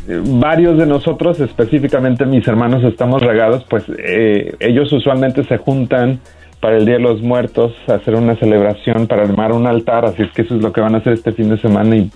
varios 0.08 0.78
de 0.78 0.86
nosotros, 0.86 1.40
específicamente 1.40 2.26
mis 2.26 2.48
hermanos, 2.48 2.84
estamos 2.84 3.22
regados, 3.24 3.66
pues 3.70 3.84
eh, 3.98 4.56
ellos 4.60 4.92
usualmente 4.92 5.44
se 5.46 5.58
juntan 5.58 6.20
para 6.60 6.78
el 6.78 6.86
Día 6.86 6.96
de 6.96 7.02
los 7.02 7.22
Muertos, 7.22 7.74
a 7.88 7.94
hacer 7.94 8.16
una 8.16 8.36
celebración, 8.36 9.08
para 9.08 9.24
armar 9.24 9.52
un 9.52 9.66
altar, 9.66 10.06
así 10.06 10.22
es 10.24 10.32
que 10.32 10.44
eso 10.44 10.56
es 10.56 10.62
lo 10.62 10.72
que 10.72 10.82
van 10.82 10.96
a 10.96 11.00
hacer 11.00 11.14
este 11.14 11.32
fin 11.34 11.50
de 11.50 11.58
semana 11.60 11.96
y, 11.96 12.12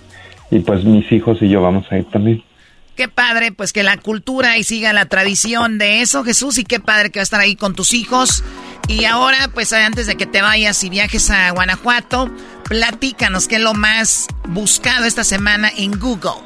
y 0.50 0.60
pues 0.60 0.84
mis 0.84 1.10
hijos 1.12 1.38
y 1.42 1.48
yo 1.48 1.62
vamos 1.62 1.86
a 1.90 1.98
ir 1.98 2.04
también. 2.06 2.42
Qué 2.96 3.06
padre, 3.08 3.52
pues 3.52 3.72
que 3.72 3.84
la 3.84 3.96
cultura 3.96 4.58
y 4.58 4.64
siga 4.64 4.92
la 4.92 5.04
tradición 5.06 5.78
de 5.78 6.00
eso, 6.00 6.24
Jesús, 6.24 6.58
y 6.58 6.64
qué 6.64 6.80
padre 6.80 7.10
que 7.10 7.20
va 7.20 7.22
a 7.22 7.24
estar 7.24 7.40
ahí 7.40 7.54
con 7.54 7.74
tus 7.76 7.94
hijos. 7.94 8.42
Y 8.88 9.04
ahora, 9.04 9.36
pues 9.54 9.72
antes 9.72 10.06
de 10.08 10.16
que 10.16 10.26
te 10.26 10.42
vayas 10.42 10.82
y 10.82 10.90
viajes 10.90 11.30
a 11.30 11.50
Guanajuato, 11.52 12.28
platícanos 12.68 13.46
qué 13.46 13.56
es 13.56 13.62
lo 13.62 13.74
más 13.74 14.26
buscado 14.48 15.04
esta 15.04 15.22
semana 15.22 15.70
en 15.78 15.92
Google. 15.92 16.42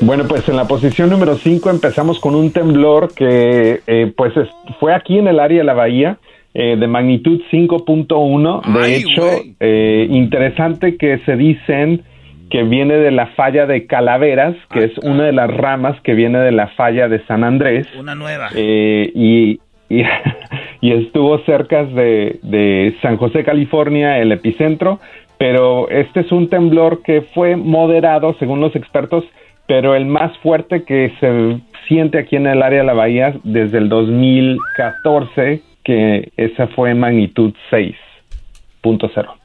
Bueno, 0.00 0.24
pues 0.26 0.46
en 0.48 0.56
la 0.56 0.66
posición 0.66 1.08
número 1.08 1.36
5 1.38 1.70
empezamos 1.70 2.18
con 2.18 2.34
un 2.34 2.50
temblor 2.50 3.14
que 3.14 3.80
eh, 3.86 4.12
pues 4.16 4.36
es- 4.36 4.48
fue 4.80 4.94
aquí 4.94 5.18
en 5.18 5.28
el 5.28 5.38
área 5.40 5.58
de 5.58 5.64
la 5.64 5.74
bahía 5.74 6.18
eh, 6.52 6.76
de 6.78 6.86
magnitud 6.86 7.40
5.1. 7.50 8.80
De 8.80 8.96
hecho, 8.96 9.26
eh, 9.60 10.06
interesante 10.10 10.96
que 10.96 11.18
se 11.24 11.36
dicen 11.36 12.02
que 12.50 12.62
viene 12.62 12.96
de 12.96 13.10
la 13.10 13.26
falla 13.28 13.66
de 13.66 13.86
Calaveras, 13.86 14.54
que 14.72 14.84
es 14.84 14.98
una 14.98 15.24
de 15.24 15.32
las 15.32 15.50
ramas 15.50 16.00
que 16.02 16.14
viene 16.14 16.38
de 16.38 16.52
la 16.52 16.68
falla 16.68 17.08
de 17.08 17.24
San 17.26 17.44
Andrés. 17.44 17.86
Una 17.98 18.14
nueva. 18.14 18.48
Eh, 18.54 19.10
y, 19.14 19.60
y, 19.88 20.04
y 20.80 20.92
estuvo 20.92 21.38
cerca 21.40 21.84
de, 21.84 22.38
de 22.42 22.94
San 23.02 23.16
José, 23.16 23.44
California, 23.44 24.18
el 24.18 24.32
epicentro, 24.32 25.00
pero 25.38 25.88
este 25.88 26.20
es 26.20 26.32
un 26.32 26.48
temblor 26.48 27.02
que 27.02 27.22
fue 27.34 27.56
moderado, 27.56 28.34
según 28.38 28.60
los 28.60 28.74
expertos, 28.76 29.24
pero 29.66 29.94
el 29.94 30.06
más 30.06 30.36
fuerte 30.38 30.84
que 30.84 31.12
se 31.20 31.60
siente 31.88 32.18
aquí 32.18 32.36
en 32.36 32.46
el 32.46 32.62
área 32.62 32.80
de 32.80 32.86
la 32.86 32.94
bahía 32.94 33.34
desde 33.44 33.78
el 33.78 33.88
2014, 33.88 35.62
que 35.82 36.32
esa 36.36 36.66
fue 36.68 36.94
magnitud 36.94 37.52
6.0. 37.70 39.43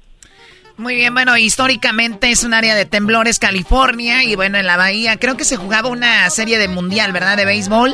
Muy 0.79 0.95
bien, 0.95 1.13
bueno, 1.13 1.35
históricamente 1.37 2.31
es 2.31 2.45
un 2.45 2.53
área 2.53 2.73
de 2.73 2.85
temblores 2.85 3.37
California 3.37 4.23
y 4.23 4.35
bueno, 4.35 4.57
en 4.57 4.65
la 4.65 4.77
bahía 4.77 5.17
creo 5.17 5.35
que 5.35 5.43
se 5.43 5.57
jugaba 5.57 5.89
una 5.89 6.29
serie 6.29 6.57
de 6.57 6.69
mundial, 6.69 7.11
¿verdad? 7.11 7.35
De 7.35 7.43
béisbol. 7.43 7.93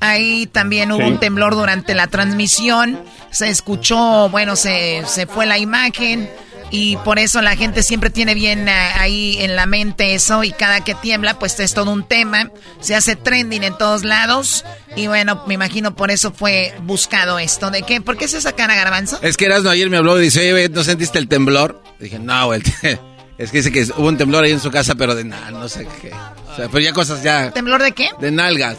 Ahí 0.00 0.46
también 0.46 0.90
hubo 0.92 1.02
Sí. 1.02 1.08
un 1.12 1.20
temblor 1.20 1.54
durante 1.54 1.94
la 1.94 2.06
transmisión. 2.06 2.98
Se 3.30 3.48
escuchó, 3.50 4.30
bueno, 4.30 4.56
se, 4.56 5.02
se 5.06 5.26
fue 5.26 5.44
la 5.44 5.58
imagen 5.58 6.30
y 6.72 6.96
por 7.04 7.18
eso 7.20 7.42
la 7.42 7.54
gente 7.54 7.82
siempre 7.82 8.10
tiene 8.10 8.34
bien 8.34 8.66
eh, 8.66 8.72
ahí 8.72 9.36
en 9.40 9.54
la 9.54 9.66
mente 9.66 10.14
eso 10.14 10.42
y 10.42 10.50
cada 10.50 10.82
que 10.82 10.94
tiembla 10.94 11.38
pues 11.38 11.60
es 11.60 11.74
todo 11.74 11.90
un 11.92 12.02
tema. 12.02 12.50
Se 12.80 12.94
hace 12.96 13.14
trending 13.14 13.62
en 13.62 13.76
todos 13.76 14.02
lados 14.04 14.64
y 14.96 15.06
bueno, 15.06 15.44
me 15.46 15.54
imagino 15.54 15.94
por 15.94 16.10
eso 16.10 16.32
fue 16.32 16.74
buscado 16.82 17.38
esto. 17.38 17.70
¿De 17.70 17.82
qué? 17.82 18.00
¿Por 18.00 18.16
qué 18.16 18.24
es 18.24 18.34
esa 18.34 18.52
cara, 18.52 18.74
Garbanzo? 18.74 19.18
Es 19.22 19.36
que 19.36 19.44
Erasmo 19.44 19.68
ayer 19.68 19.90
me 19.90 19.98
habló 19.98 20.18
y 20.18 20.22
dice, 20.24 20.52
oye, 20.52 20.68
¿no 20.70 20.82
sentiste 20.82 21.18
el 21.18 21.28
temblor? 21.28 21.82
Dije, 22.00 22.18
no, 22.18 22.46
güey. 22.46 22.62
Es 23.38 23.50
que 23.50 23.58
dice 23.58 23.72
que 23.72 23.82
hubo 23.96 24.06
un 24.08 24.16
temblor 24.16 24.44
ahí 24.44 24.52
en 24.52 24.60
su 24.60 24.70
casa, 24.70 24.94
pero 24.94 25.14
de 25.16 25.24
nada, 25.24 25.50
no 25.50 25.68
sé 25.68 25.86
qué. 26.00 26.12
O 26.12 26.54
sea, 26.56 26.68
pero 26.68 26.78
ya 26.78 26.92
cosas 26.92 27.22
ya 27.22 27.50
¿Temblor 27.50 27.82
de 27.82 27.92
qué? 27.92 28.08
de 28.20 28.30
nalgas. 28.30 28.76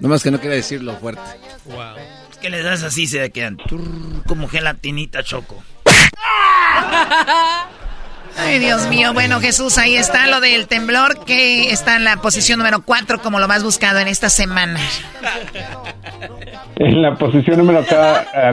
Nomás 0.00 0.22
que 0.22 0.30
no 0.30 0.40
quería 0.40 0.56
decirlo 0.56 0.98
fuerte. 0.98 1.22
Es 2.32 2.38
que 2.38 2.50
les 2.50 2.64
das 2.64 2.82
así, 2.82 3.06
se 3.06 3.30
quedan 3.30 3.58
como 4.26 4.48
gelatinita, 4.48 5.22
Choco. 5.22 5.62
Ah! 6.18 7.68
Ay, 8.38 8.58
Dios 8.58 8.88
mío. 8.88 9.12
Bueno, 9.12 9.40
Jesús, 9.40 9.78
ahí 9.78 9.96
está 9.96 10.26
lo 10.26 10.40
del 10.40 10.66
temblor 10.66 11.24
que 11.24 11.70
está 11.70 11.96
en 11.96 12.04
la 12.04 12.16
posición 12.16 12.58
número 12.58 12.82
4 12.84 13.20
como 13.20 13.38
lo 13.38 13.48
más 13.48 13.62
buscado 13.64 13.98
en 13.98 14.08
esta 14.08 14.28
semana. 14.28 14.80
En 16.76 17.02
la 17.02 17.16
posición 17.16 17.58
número 17.58 17.84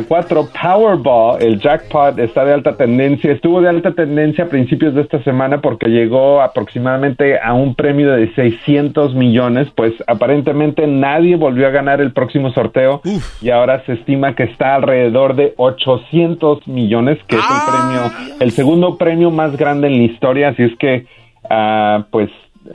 4, 0.07 0.49
Powerball, 0.61 1.41
el 1.41 1.59
jackpot 1.61 2.19
está 2.19 2.43
de 2.43 2.53
alta 2.53 2.75
tendencia. 2.75 3.31
Estuvo 3.31 3.61
de 3.61 3.69
alta 3.69 3.93
tendencia 3.93 4.45
a 4.45 4.47
principios 4.49 4.93
de 4.95 5.01
esta 5.01 5.23
semana 5.23 5.61
porque 5.61 5.87
llegó 5.87 6.41
aproximadamente 6.41 7.39
a 7.39 7.53
un 7.53 7.75
premio 7.75 8.11
de 8.11 8.33
600 8.33 9.15
millones. 9.15 9.69
Pues 9.75 9.93
aparentemente 10.07 10.87
nadie 10.87 11.37
volvió 11.37 11.67
a 11.67 11.69
ganar 11.69 12.01
el 12.01 12.11
próximo 12.11 12.51
sorteo 12.51 13.01
y 13.41 13.49
ahora 13.49 13.83
se 13.85 13.93
estima 13.93 14.35
que 14.35 14.43
está 14.43 14.75
alrededor 14.75 15.35
de 15.35 15.53
800 15.55 16.67
millones, 16.67 17.19
que 17.27 17.37
es 17.37 17.41
el 17.41 17.71
premio, 17.71 18.35
el 18.39 18.51
segundo 18.51 18.97
premio 18.97 19.31
más 19.31 19.55
grande 19.55 19.66
en 19.71 19.81
la 19.81 20.03
historia. 20.03 20.49
Así 20.49 20.63
es 20.63 20.71
que, 20.79 21.07
ah, 21.49 22.05
pues, 22.11 22.29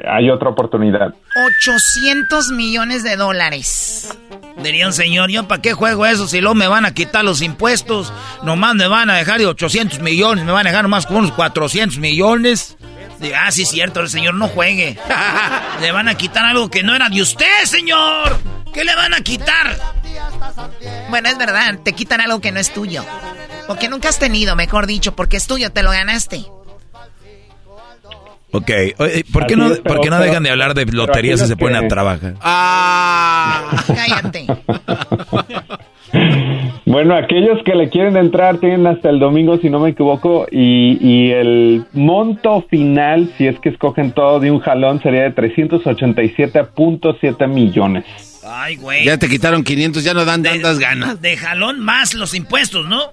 hay 0.06 0.30
otra 0.30 0.50
oportunidad. 0.50 1.14
800 1.46 2.50
millones 2.52 3.02
de 3.02 3.16
dólares. 3.16 4.16
Diría 4.62 4.86
un 4.86 4.92
señor, 4.92 5.30
¿yo 5.30 5.46
para 5.48 5.62
qué 5.62 5.72
juego 5.72 6.06
eso 6.06 6.26
si 6.26 6.40
luego 6.40 6.54
me 6.54 6.66
van 6.66 6.84
a 6.84 6.94
quitar 6.94 7.24
los 7.24 7.42
impuestos? 7.42 8.12
Nomás 8.42 8.74
me 8.74 8.86
van 8.86 9.10
a 9.10 9.16
dejar 9.16 9.38
de 9.38 9.46
800 9.46 10.00
millones, 10.00 10.44
me 10.44 10.52
van 10.52 10.66
a 10.66 10.70
dejar 10.70 10.84
nomás 10.84 11.06
con 11.06 11.16
unos 11.18 11.32
400 11.32 11.98
millones. 11.98 12.76
Diga, 13.18 13.46
ah, 13.46 13.50
sí, 13.52 13.64
cierto, 13.64 14.00
el 14.00 14.08
señor 14.08 14.34
no 14.34 14.48
juegue. 14.48 14.98
Le 15.80 15.92
van 15.92 16.08
a 16.08 16.14
quitar 16.14 16.44
algo 16.44 16.68
que 16.70 16.82
no 16.82 16.94
era 16.94 17.08
de 17.08 17.22
usted, 17.22 17.64
señor. 17.64 18.36
¿Qué 18.72 18.84
le 18.84 18.96
van 18.96 19.12
a 19.12 19.20
quitar? 19.20 19.76
Bueno, 21.10 21.28
es 21.28 21.36
verdad, 21.36 21.78
te 21.84 21.92
quitan 21.92 22.22
algo 22.22 22.40
que 22.40 22.52
no 22.52 22.58
es 22.58 22.72
tuyo. 22.72 23.04
O 23.68 23.76
que 23.76 23.88
nunca 23.88 24.08
has 24.08 24.18
tenido, 24.18 24.56
mejor 24.56 24.86
dicho, 24.86 25.14
porque 25.14 25.36
es 25.36 25.46
tuyo, 25.46 25.70
te 25.70 25.82
lo 25.82 25.90
ganaste. 25.90 26.46
Ok, 28.52 28.70
¿por 29.32 29.46
qué, 29.46 29.56
no, 29.56 29.68
no 29.68 30.20
dejan 30.20 30.42
de 30.42 30.50
hablar 30.50 30.74
de 30.74 30.84
loterías 30.84 31.40
y 31.42 31.46
se 31.46 31.56
ponen 31.56 31.84
a 31.84 31.88
trabajar? 31.88 32.34
Ah, 32.40 33.70
cállate. 33.86 34.46
Bueno, 36.84 37.16
aquellos 37.16 37.62
que 37.64 37.74
le 37.74 37.88
quieren 37.88 38.18
entrar 38.18 38.58
tienen 38.58 38.86
hasta 38.86 39.08
el 39.08 39.18
domingo, 39.18 39.56
si 39.56 39.70
no 39.70 39.80
me 39.80 39.88
equivoco, 39.90 40.46
y, 40.50 40.98
y, 41.00 41.30
el 41.30 41.86
monto 41.94 42.66
final, 42.68 43.32
si 43.38 43.46
es 43.46 43.58
que 43.60 43.70
escogen 43.70 44.12
todo 44.12 44.40
de 44.40 44.50
un 44.50 44.60
jalón, 44.60 45.00
sería 45.00 45.22
de 45.22 45.34
387.7 45.34 47.48
millones. 47.48 48.04
Ay, 48.44 48.76
güey. 48.76 49.04
Ya 49.04 49.16
te 49.16 49.28
quitaron 49.28 49.64
500, 49.64 50.04
ya 50.04 50.12
no 50.12 50.26
dan 50.26 50.42
tantas 50.42 50.78
ganas. 50.78 51.22
De 51.22 51.34
jalón 51.36 51.80
más 51.80 52.12
los 52.12 52.34
impuestos, 52.34 52.86
¿no? 52.86 53.10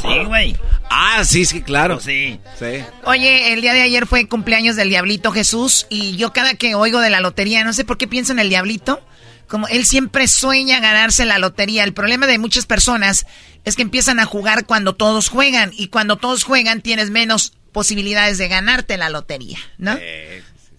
Sí, 0.00 0.24
güey. 0.26 0.56
Ah, 0.90 1.24
sí, 1.24 1.44
sí, 1.44 1.62
claro. 1.62 2.00
Sí. 2.00 2.38
Sí. 2.58 2.84
Oye, 3.04 3.52
el 3.52 3.60
día 3.60 3.72
de 3.72 3.82
ayer 3.82 4.06
fue 4.06 4.28
cumpleaños 4.28 4.76
del 4.76 4.88
Diablito 4.88 5.32
Jesús 5.32 5.86
y 5.88 6.16
yo 6.16 6.32
cada 6.32 6.54
que 6.54 6.74
oigo 6.74 7.00
de 7.00 7.10
la 7.10 7.20
lotería, 7.20 7.64
no 7.64 7.72
sé 7.72 7.84
por 7.84 7.98
qué 7.98 8.06
pienso 8.06 8.32
en 8.32 8.38
el 8.38 8.48
Diablito, 8.48 9.04
como 9.48 9.68
él 9.68 9.84
siempre 9.84 10.28
sueña 10.28 10.80
ganarse 10.80 11.24
la 11.24 11.38
lotería. 11.38 11.84
El 11.84 11.92
problema 11.92 12.26
de 12.26 12.38
muchas 12.38 12.66
personas 12.66 13.26
es 13.64 13.76
que 13.76 13.82
empiezan 13.82 14.18
a 14.20 14.24
jugar 14.24 14.66
cuando 14.66 14.94
todos 14.94 15.28
juegan 15.28 15.72
y 15.76 15.88
cuando 15.88 16.16
todos 16.16 16.44
juegan 16.44 16.80
tienes 16.80 17.10
menos 17.10 17.52
posibilidades 17.72 18.38
de 18.38 18.48
ganarte 18.48 18.96
la 18.96 19.08
lotería, 19.08 19.58
¿no? 19.78 19.98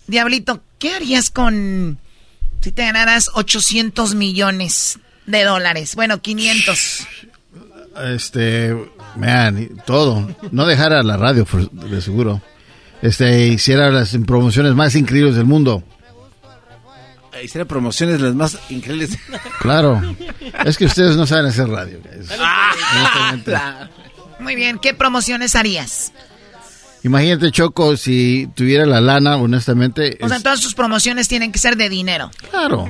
Diablito, 0.08 0.64
¿qué 0.80 0.94
harías 0.94 1.30
con 1.30 1.98
si 2.62 2.72
te 2.72 2.84
ganaras 2.84 3.30
800 3.34 4.16
millones 4.16 5.00
de 5.26 5.44
dólares? 5.44 5.96
Bueno, 5.96 6.22
500. 6.22 7.08
Este, 8.06 8.76
man, 9.16 9.70
todo. 9.86 10.28
No 10.52 10.66
dejara 10.66 11.04
la 11.04 11.18
radio, 11.18 11.46
de 11.72 12.02
seguro. 12.02 12.42
Este, 13.02 13.48
hiciera 13.48 13.92
las 13.92 14.18
promociones 14.26 14.74
más 14.76 14.96
increíbles 14.96 15.36
del 15.36 15.46
mundo. 15.46 15.84
Hiciera 17.44 17.66
promociones 17.66 18.22
las 18.22 18.34
más 18.36 18.58
increíbles. 18.70 19.18
Claro. 19.60 20.02
Es 20.66 20.78
que 20.78 20.86
ustedes 20.86 21.18
no 21.18 21.26
saben 21.26 21.48
hacer 21.48 21.68
radio. 21.68 22.00
Ah, 22.40 23.90
Muy 24.40 24.56
bien, 24.56 24.80
¿qué 24.80 24.94
promociones 24.94 25.56
harías? 25.56 26.14
Imagínate, 27.04 27.52
Choco, 27.52 27.98
si 27.98 28.48
tuviera 28.56 28.86
la 28.86 29.02
lana, 29.02 29.36
honestamente. 29.36 30.18
O 30.22 30.30
sea, 30.30 30.40
todas 30.40 30.62
sus 30.62 30.74
promociones 30.74 31.28
tienen 31.28 31.52
que 31.52 31.60
ser 31.60 31.76
de 31.76 31.90
dinero. 31.90 32.32
Claro. 32.50 32.88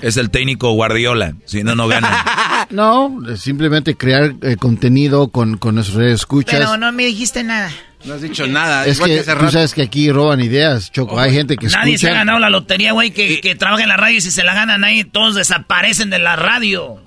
Es 0.00 0.16
el 0.16 0.30
técnico 0.30 0.72
Guardiola, 0.72 1.34
si 1.44 1.62
no, 1.62 1.76
no 1.76 1.86
gana. 1.86 2.66
no, 2.70 3.20
simplemente 3.36 3.96
crear 3.96 4.34
eh, 4.42 4.56
contenido 4.56 5.28
con, 5.28 5.56
con 5.56 5.76
nuestros 5.76 6.02
escuchas. 6.02 6.58
Pero 6.58 6.76
no 6.76 6.90
me 6.90 7.04
dijiste 7.04 7.44
nada. 7.44 7.70
No 8.04 8.14
has 8.14 8.20
dicho 8.22 8.48
nada. 8.48 8.84
Es 8.86 8.98
que, 8.98 9.22
tú 9.22 9.50
sabes 9.50 9.74
que 9.74 9.82
aquí 9.82 10.10
roban 10.10 10.40
ideas, 10.40 10.90
Choco. 10.90 11.20
Hay 11.20 11.32
gente 11.32 11.56
que 11.56 11.68
Nadie 11.68 11.98
se 11.98 12.10
ha 12.10 12.14
ganado 12.14 12.40
la 12.40 12.50
lotería, 12.50 12.92
güey, 12.92 13.12
que, 13.12 13.40
que 13.40 13.54
trabaja 13.54 13.84
en 13.84 13.88
la 13.88 13.96
radio 13.96 14.18
y 14.18 14.20
si 14.20 14.32
se 14.32 14.42
la 14.42 14.54
ganan 14.54 14.82
ahí, 14.82 15.04
todos 15.04 15.36
desaparecen 15.36 16.10
de 16.10 16.18
la 16.18 16.34
radio. 16.34 17.00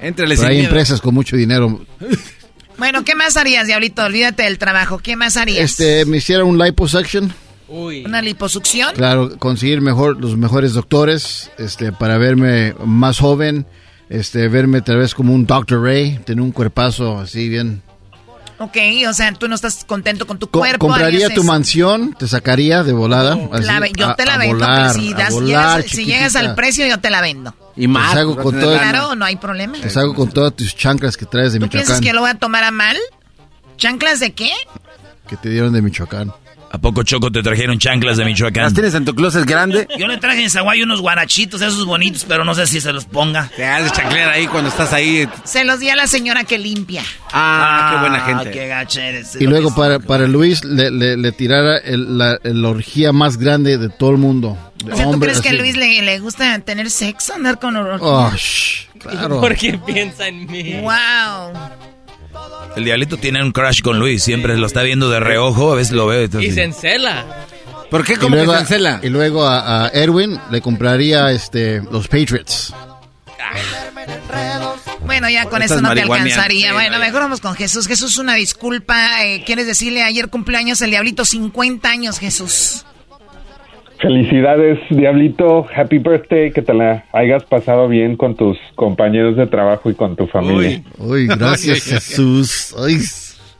Pero 0.00 0.46
hay 0.48 0.64
empresas 0.64 1.00
con 1.00 1.14
mucho 1.14 1.36
dinero. 1.36 1.80
Bueno, 2.78 3.04
¿qué 3.04 3.14
más 3.14 3.36
harías, 3.36 3.66
Diablito? 3.66 4.04
Olvídate 4.04 4.44
del 4.44 4.58
trabajo. 4.58 4.98
¿Qué 4.98 5.16
más 5.16 5.36
harías? 5.36 5.64
Este, 5.64 6.04
me 6.06 6.18
hiciera 6.18 6.44
un 6.44 6.58
liposuction. 6.58 7.32
Uy. 7.68 8.04
¿Una 8.04 8.20
liposucción? 8.20 8.94
Claro, 8.94 9.38
conseguir 9.38 9.80
mejor 9.80 10.20
los 10.20 10.36
mejores 10.36 10.74
doctores, 10.74 11.50
este, 11.58 11.90
para 11.90 12.18
verme 12.18 12.74
más 12.84 13.18
joven, 13.18 13.66
este, 14.10 14.48
verme 14.48 14.82
tal 14.82 14.98
vez 14.98 15.14
como 15.14 15.32
un 15.32 15.46
Dr. 15.46 15.82
Ray, 15.82 16.18
tener 16.24 16.42
un 16.42 16.52
cuerpazo 16.52 17.18
así 17.18 17.48
bien. 17.48 17.82
Ok, 18.62 18.76
o 19.08 19.12
sea, 19.12 19.32
tú 19.32 19.48
no 19.48 19.56
estás 19.56 19.84
contento 19.84 20.24
con 20.24 20.38
tu 20.38 20.48
cuerpo. 20.48 20.86
compraría 20.86 21.28
tu 21.34 21.42
mansión, 21.42 22.14
te 22.16 22.28
sacaría 22.28 22.84
de 22.84 22.92
volada. 22.92 23.36
yo 23.96 24.14
te 24.14 24.24
la 24.24 24.38
vendo. 24.38 24.64
si, 24.94 25.14
si 25.88 26.04
llegas 26.04 26.36
al 26.36 26.54
precio, 26.54 26.86
yo 26.86 27.00
te 27.00 27.10
la 27.10 27.20
vendo. 27.20 27.54
Y 27.76 27.88
más. 27.88 28.14
con 28.36 28.58
claro, 28.58 29.16
no 29.16 29.24
hay 29.24 29.36
problema. 29.36 29.78
Te 29.78 29.98
hago 29.98 30.14
con 30.14 30.30
todas 30.30 30.54
tus 30.54 30.76
chanclas 30.76 31.16
que 31.16 31.26
traes 31.26 31.52
de 31.52 31.58
¿Tú 31.58 31.64
Michoacán. 31.64 31.86
piensas 31.86 32.00
que 32.00 32.12
lo 32.12 32.20
voy 32.20 32.30
a 32.30 32.34
tomar 32.34 32.62
a 32.62 32.70
mal? 32.70 32.96
¿Chanclas 33.76 34.20
de 34.20 34.32
qué? 34.32 34.52
Que 35.26 35.36
te 35.36 35.48
dieron 35.48 35.72
de 35.72 35.82
Michoacán. 35.82 36.32
¿A 36.72 36.78
poco 36.78 37.02
Choco 37.02 37.30
te 37.30 37.42
trajeron 37.42 37.78
chanclas 37.78 38.16
de 38.16 38.24
Michoacán? 38.24 38.64
¿Las 38.64 38.72
tienes 38.72 38.94
en 38.94 39.04
tu 39.04 39.14
closet 39.14 39.44
grande? 39.44 39.86
Yo 39.98 40.08
le 40.08 40.16
traje 40.16 40.42
en 40.42 40.48
Zaguay 40.48 40.82
unos 40.82 41.02
guarachitos, 41.02 41.60
esos 41.60 41.84
bonitos, 41.84 42.24
pero 42.26 42.46
no 42.46 42.54
sé 42.54 42.66
si 42.66 42.80
se 42.80 42.94
los 42.94 43.04
ponga. 43.04 43.50
Te 43.54 43.66
haces 43.66 43.92
chanclera 43.92 44.32
ahí 44.32 44.46
cuando 44.46 44.70
estás 44.70 44.90
ahí. 44.94 45.28
Se 45.44 45.66
los 45.66 45.80
di 45.80 45.90
a 45.90 45.96
la 45.96 46.06
señora 46.06 46.44
que 46.44 46.56
limpia. 46.56 47.02
Ah, 47.30 47.90
qué 47.92 48.00
buena 48.00 48.20
gente. 48.20 48.50
Qué 48.52 48.68
gacha 48.68 49.06
eres. 49.06 49.36
Y 49.38 49.46
luego 49.46 49.74
para, 49.74 49.98
para 49.98 50.26
Luis 50.26 50.64
le, 50.64 50.90
le, 50.90 51.32
tirara 51.32 51.78
la, 51.84 52.38
orgía 52.66 53.12
más 53.12 53.36
grande 53.36 53.76
de 53.76 53.90
todo 53.90 54.12
el 54.12 54.16
mundo. 54.16 54.56
O 54.90 54.96
sea, 54.96 55.10
¿tú 55.10 55.20
crees 55.20 55.42
que 55.42 55.50
a 55.50 55.52
Luis 55.52 55.76
le, 55.76 56.00
le, 56.00 56.20
gusta 56.20 56.58
tener 56.60 56.90
sexo, 56.90 57.34
andar 57.34 57.60
con 57.60 57.76
orgía? 57.76 57.98
Oh, 58.00 58.32
claro. 58.98 59.40
Porque 59.42 59.78
piensa 59.84 60.26
en 60.26 60.50
mí. 60.50 60.80
Wow. 60.80 61.52
El 62.76 62.84
diablito 62.84 63.16
tiene 63.16 63.42
un 63.42 63.52
crush 63.52 63.82
con 63.82 63.98
Luis, 63.98 64.22
siempre 64.22 64.56
lo 64.56 64.66
está 64.66 64.82
viendo 64.82 65.10
de 65.10 65.20
reojo, 65.20 65.72
a 65.72 65.76
veces 65.76 65.92
lo 65.92 66.06
ve. 66.06 66.28
Y 66.40 66.50
se 66.52 66.64
encela. 66.64 67.46
¿Por 67.90 68.04
qué 68.04 68.16
como 68.16 68.36
luego, 68.36 68.54
se 68.54 68.60
encela? 68.60 69.00
Y 69.02 69.10
luego 69.10 69.46
a, 69.46 69.90
Erwin 69.92 70.40
le 70.50 70.62
compraría 70.62 71.30
este 71.30 71.82
los 71.90 72.08
Patriots. 72.08 72.74
Bueno, 75.04 75.28
ya 75.28 75.44
con 75.44 75.60
eso 75.60 75.80
no 75.82 75.92
te 75.92 76.00
alcanzaría. 76.00 76.72
bueno, 76.72 76.98
mejor 76.98 77.20
vamos 77.20 77.40
con 77.40 77.54
Jesús. 77.54 77.86
Jesús, 77.86 78.16
una 78.16 78.34
disculpa. 78.34 79.24
Eh, 79.24 79.42
¿Quieres 79.44 79.66
decirle 79.66 80.02
ayer 80.02 80.28
cumpleaños 80.28 80.80
el 80.80 80.90
diablito? 80.90 81.26
50 81.26 81.88
años, 81.88 82.18
Jesús. 82.18 82.86
Felicidades, 84.02 84.80
Diablito. 84.90 85.64
Happy 85.74 85.98
birthday. 85.98 86.50
Que 86.50 86.60
te 86.60 86.74
la 86.74 87.04
hayas 87.12 87.44
pasado 87.44 87.88
bien 87.88 88.16
con 88.16 88.34
tus 88.34 88.58
compañeros 88.74 89.36
de 89.36 89.46
trabajo 89.46 89.90
y 89.90 89.94
con 89.94 90.16
tu 90.16 90.26
familia. 90.26 90.82
Uy, 90.98 91.28
gracias, 91.28 91.84
Jesús. 91.84 92.74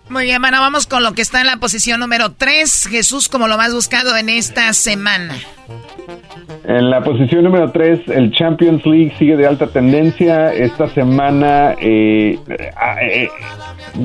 Muy 0.08 0.24
bien, 0.24 0.42
bueno, 0.42 0.60
vamos 0.60 0.86
con 0.86 1.02
lo 1.02 1.12
que 1.12 1.22
está 1.22 1.40
en 1.40 1.46
la 1.46 1.56
posición 1.56 2.00
número 2.00 2.32
3. 2.32 2.88
Jesús, 2.90 3.28
como 3.28 3.48
lo 3.48 3.56
más 3.56 3.72
buscado 3.72 4.16
en 4.16 4.28
esta 4.28 4.72
semana. 4.72 5.34
En 6.64 6.90
la 6.90 7.02
posición 7.02 7.44
número 7.44 7.70
3, 7.72 8.08
el 8.08 8.30
Champions 8.32 8.84
League 8.86 9.12
sigue 9.18 9.36
de 9.36 9.46
alta 9.46 9.66
tendencia. 9.66 10.52
Esta 10.52 10.88
semana, 10.88 11.74
eh, 11.80 12.38
ah, 12.76 13.02
eh, 13.02 13.28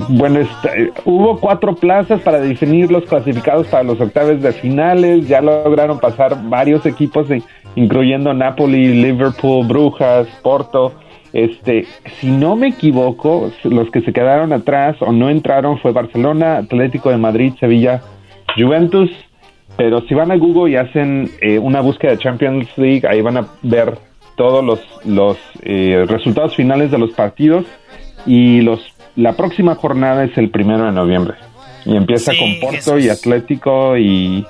bueno, 0.09 0.39
eh, 0.39 0.91
hubo 1.05 1.39
cuatro 1.39 1.75
plazas 1.75 2.21
para 2.21 2.39
definir 2.39 2.91
los 2.91 3.03
clasificados 3.05 3.67
para 3.67 3.83
los 3.83 3.99
octavos 3.99 4.41
de 4.41 4.53
finales. 4.53 5.27
Ya 5.27 5.41
lograron 5.41 5.99
pasar 5.99 6.37
varios 6.49 6.85
equipos, 6.85 7.27
incluyendo 7.75 8.33
Napoli, 8.33 9.01
Liverpool, 9.03 9.67
Brujas, 9.67 10.27
Porto. 10.41 10.93
Este, 11.37 11.85
si 12.19 12.31
no 12.31 12.55
me 12.55 12.69
equivoco, 12.69 13.51
los 13.63 13.91
que 13.91 14.01
se 14.01 14.11
quedaron 14.11 14.53
atrás 14.53 14.97
o 15.01 15.11
no 15.11 15.29
entraron 15.29 15.77
fue 15.77 15.91
Barcelona, 15.91 16.57
Atlético 16.57 17.11
de 17.11 17.17
Madrid, 17.17 17.53
Sevilla, 17.59 18.01
Juventus. 18.57 19.11
Pero 19.77 20.01
si 20.07 20.15
van 20.15 20.31
a 20.31 20.35
Google 20.35 20.71
y 20.71 20.77
hacen 20.77 21.29
eh, 21.39 21.59
una 21.59 21.81
búsqueda 21.81 22.13
de 22.13 22.17
Champions 22.17 22.67
League, 22.75 23.03
ahí 23.07 23.21
van 23.21 23.37
a 23.37 23.47
ver 23.61 23.99
todos 24.35 24.65
los, 24.65 24.79
los 25.05 25.37
eh, 25.61 26.05
resultados 26.07 26.55
finales 26.55 26.89
de 26.89 26.97
los 26.97 27.11
partidos. 27.11 27.65
Y 28.25 28.61
los 28.61 28.81
la 29.15 29.33
próxima 29.33 29.75
jornada 29.75 30.23
es 30.23 30.35
el 30.39 30.49
primero 30.49 30.85
de 30.85 30.91
noviembre. 30.91 31.35
Y 31.85 31.95
empieza 31.95 32.31
con 32.35 32.59
Porto 32.59 32.97
y 32.97 33.09
Atlético 33.09 33.95
y 33.95 34.43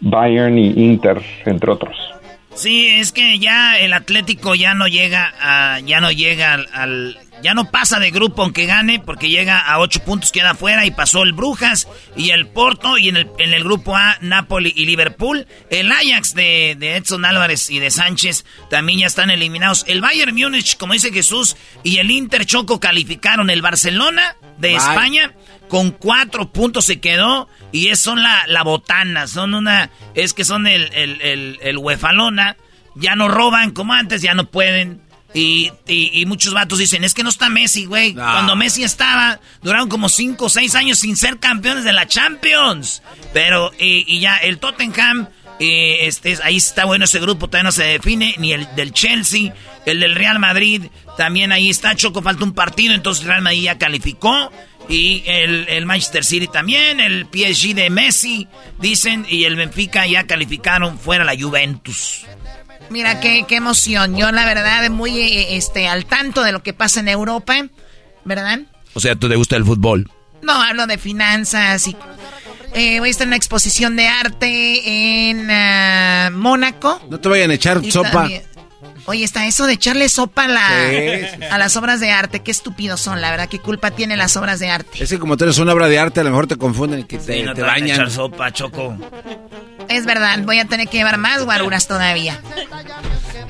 Bayern 0.00 0.56
y 0.56 0.68
Inter 0.86 1.20
entre 1.44 1.70
otros. 1.70 2.17
Sí, 2.58 2.88
es 2.88 3.12
que 3.12 3.38
ya 3.38 3.78
el 3.78 3.92
Atlético 3.92 4.56
ya 4.56 4.74
no 4.74 4.88
llega 4.88 5.32
a 5.40 5.78
ya 5.78 6.00
no 6.00 6.10
llega 6.10 6.54
al 6.54 7.16
ya 7.40 7.54
no 7.54 7.70
pasa 7.70 8.00
de 8.00 8.10
grupo 8.10 8.42
aunque 8.42 8.66
gane, 8.66 8.98
porque 8.98 9.28
llega 9.28 9.58
a 9.58 9.78
ocho 9.78 10.02
puntos, 10.02 10.32
queda 10.32 10.50
afuera 10.50 10.84
y 10.86 10.90
pasó 10.90 11.22
el 11.22 11.32
Brujas 11.32 11.86
y 12.16 12.30
el 12.30 12.48
Porto 12.48 12.98
y 12.98 13.08
en 13.08 13.16
el, 13.16 13.30
en 13.38 13.54
el 13.54 13.62
grupo 13.62 13.96
A, 13.96 14.18
Napoli 14.20 14.72
y 14.74 14.86
Liverpool. 14.86 15.46
El 15.70 15.92
Ajax 15.92 16.34
de, 16.34 16.72
Edson 16.72 17.24
Álvarez 17.24 17.70
y 17.70 17.78
de 17.78 17.90
Sánchez 17.90 18.44
también 18.70 19.00
ya 19.00 19.06
están 19.06 19.30
eliminados. 19.30 19.84
El 19.86 20.00
Bayern 20.00 20.34
Múnich, 20.34 20.76
como 20.76 20.94
dice 20.94 21.12
Jesús, 21.12 21.56
y 21.84 21.98
el 21.98 22.10
Inter 22.10 22.44
Choco 22.44 22.80
calificaron. 22.80 23.50
El 23.50 23.62
Barcelona 23.62 24.36
de 24.58 24.74
España 24.74 25.32
con 25.68 25.90
cuatro 25.90 26.50
puntos 26.50 26.86
se 26.86 27.00
quedó 27.00 27.48
y 27.72 27.88
es, 27.88 28.00
son 28.00 28.22
la, 28.22 28.46
la 28.46 28.62
botana, 28.62 29.26
son 29.26 29.54
una, 29.54 29.90
es 30.14 30.34
que 30.34 30.44
son 30.44 30.66
el, 30.66 30.90
el, 30.94 31.20
el, 31.20 31.58
el 31.62 31.78
huefalona. 31.78 32.56
Ya 32.94 33.14
no 33.14 33.28
roban 33.28 33.70
como 33.70 33.92
antes, 33.92 34.22
ya 34.22 34.34
no 34.34 34.50
pueden 34.50 35.02
y, 35.34 35.70
y, 35.86 36.24
muchos 36.24 36.54
vatos 36.54 36.78
dicen, 36.78 37.04
es 37.04 37.12
que 37.12 37.22
no 37.22 37.28
está 37.28 37.50
Messi, 37.50 37.84
güey. 37.84 38.14
Cuando 38.14 38.56
Messi 38.56 38.82
estaba, 38.82 39.40
duraron 39.62 39.88
como 39.88 40.08
5 40.08 40.42
o 40.42 40.48
6 40.48 40.74
años 40.74 41.00
sin 41.00 41.16
ser 41.16 41.38
campeones 41.38 41.84
de 41.84 41.92
la 41.92 42.06
Champions. 42.06 43.02
Pero, 43.34 43.70
y, 43.78 44.20
ya, 44.20 44.38
el 44.38 44.58
Tottenham 44.58 45.28
Eh, 45.60 46.06
este, 46.06 46.38
ahí 46.44 46.56
está 46.56 46.84
bueno 46.84 47.04
ese 47.04 47.18
grupo, 47.18 47.48
todavía 47.48 47.64
no 47.64 47.72
se 47.72 47.82
define, 47.82 48.34
ni 48.38 48.52
el 48.52 48.68
del 48.76 48.92
Chelsea, 48.92 49.52
el 49.86 50.00
del 50.00 50.14
Real 50.14 50.38
Madrid, 50.38 50.84
también 51.16 51.50
ahí 51.50 51.68
está, 51.68 51.96
Choco, 51.96 52.22
falta 52.22 52.44
un 52.44 52.54
partido, 52.54 52.94
entonces 52.94 53.24
Real 53.24 53.42
Madrid 53.42 53.62
ya 53.62 53.78
calificó, 53.78 54.52
y 54.88 55.24
el, 55.26 55.66
el, 55.68 55.84
Manchester 55.84 56.24
City 56.24 56.46
también, 56.46 57.00
el 57.00 57.26
PSG 57.26 57.74
de 57.74 57.90
Messi, 57.90 58.46
dicen, 58.78 59.26
y 59.28 59.44
el 59.44 59.56
Benfica 59.56 60.06
ya 60.06 60.26
calificaron 60.26 60.98
fuera 60.98 61.24
la 61.24 61.36
Juventus. 61.38 62.24
Mira, 62.88 63.20
qué, 63.20 63.44
qué 63.46 63.56
emoción, 63.56 64.16
yo 64.16 64.30
la 64.30 64.46
verdad 64.46 64.88
muy 64.90 65.18
eh, 65.18 65.56
este, 65.56 65.88
al 65.88 66.06
tanto 66.06 66.42
de 66.42 66.52
lo 66.52 66.62
que 66.62 66.72
pasa 66.72 67.00
en 67.00 67.08
Europa, 67.08 67.66
¿verdad? 68.24 68.60
O 68.94 69.00
sea, 69.00 69.16
¿tú 69.16 69.28
te 69.28 69.36
gusta 69.36 69.56
el 69.56 69.64
fútbol? 69.64 70.10
No, 70.40 70.52
hablo 70.52 70.86
de 70.86 70.98
finanzas 70.98 71.86
y 71.88 71.96
eh, 72.78 73.00
voy 73.00 73.08
a 73.08 73.10
estar 73.10 73.24
en 73.24 73.30
una 73.30 73.36
exposición 73.36 73.96
de 73.96 74.06
arte 74.06 75.28
en 75.30 75.50
uh, 75.50 76.36
Mónaco. 76.36 77.00
No 77.10 77.18
te 77.18 77.28
vayan 77.28 77.50
a 77.50 77.54
echar 77.54 77.84
sopa. 77.90 78.10
También, 78.10 78.42
oye, 79.06 79.24
está 79.24 79.46
eso 79.46 79.66
de 79.66 79.72
echarle 79.72 80.08
sopa 80.08 80.44
a, 80.44 80.48
la, 80.48 80.90
sí. 80.90 81.44
a, 81.50 81.58
las 81.58 81.76
obras 81.76 81.98
de 81.98 82.10
arte. 82.12 82.40
Qué 82.40 82.52
estúpidos 82.52 83.00
son, 83.00 83.20
la 83.20 83.30
verdad. 83.30 83.48
¿Qué 83.48 83.58
culpa 83.58 83.90
tienen 83.90 84.18
las 84.18 84.36
obras 84.36 84.60
de 84.60 84.70
arte? 84.70 85.02
Es 85.02 85.10
que 85.10 85.18
como 85.18 85.36
tú 85.36 85.44
eres 85.44 85.58
una 85.58 85.72
obra 85.72 85.88
de 85.88 85.98
arte, 85.98 86.20
a 86.20 86.24
lo 86.24 86.30
mejor 86.30 86.46
te 86.46 86.56
confunden 86.56 87.00
y 87.00 87.04
que 87.04 87.18
te, 87.18 87.38
sí, 87.38 87.42
no 87.42 87.52
te, 87.52 87.62
te 87.62 87.66
bañan. 87.66 87.90
echar 87.90 88.10
sopa, 88.10 88.52
Choco. 88.52 88.96
Es 89.88 90.04
verdad, 90.04 90.38
voy 90.44 90.58
a 90.58 90.66
tener 90.66 90.86
que 90.88 90.98
llevar 90.98 91.18
más 91.18 91.44
guaruras 91.44 91.88
todavía. 91.88 92.40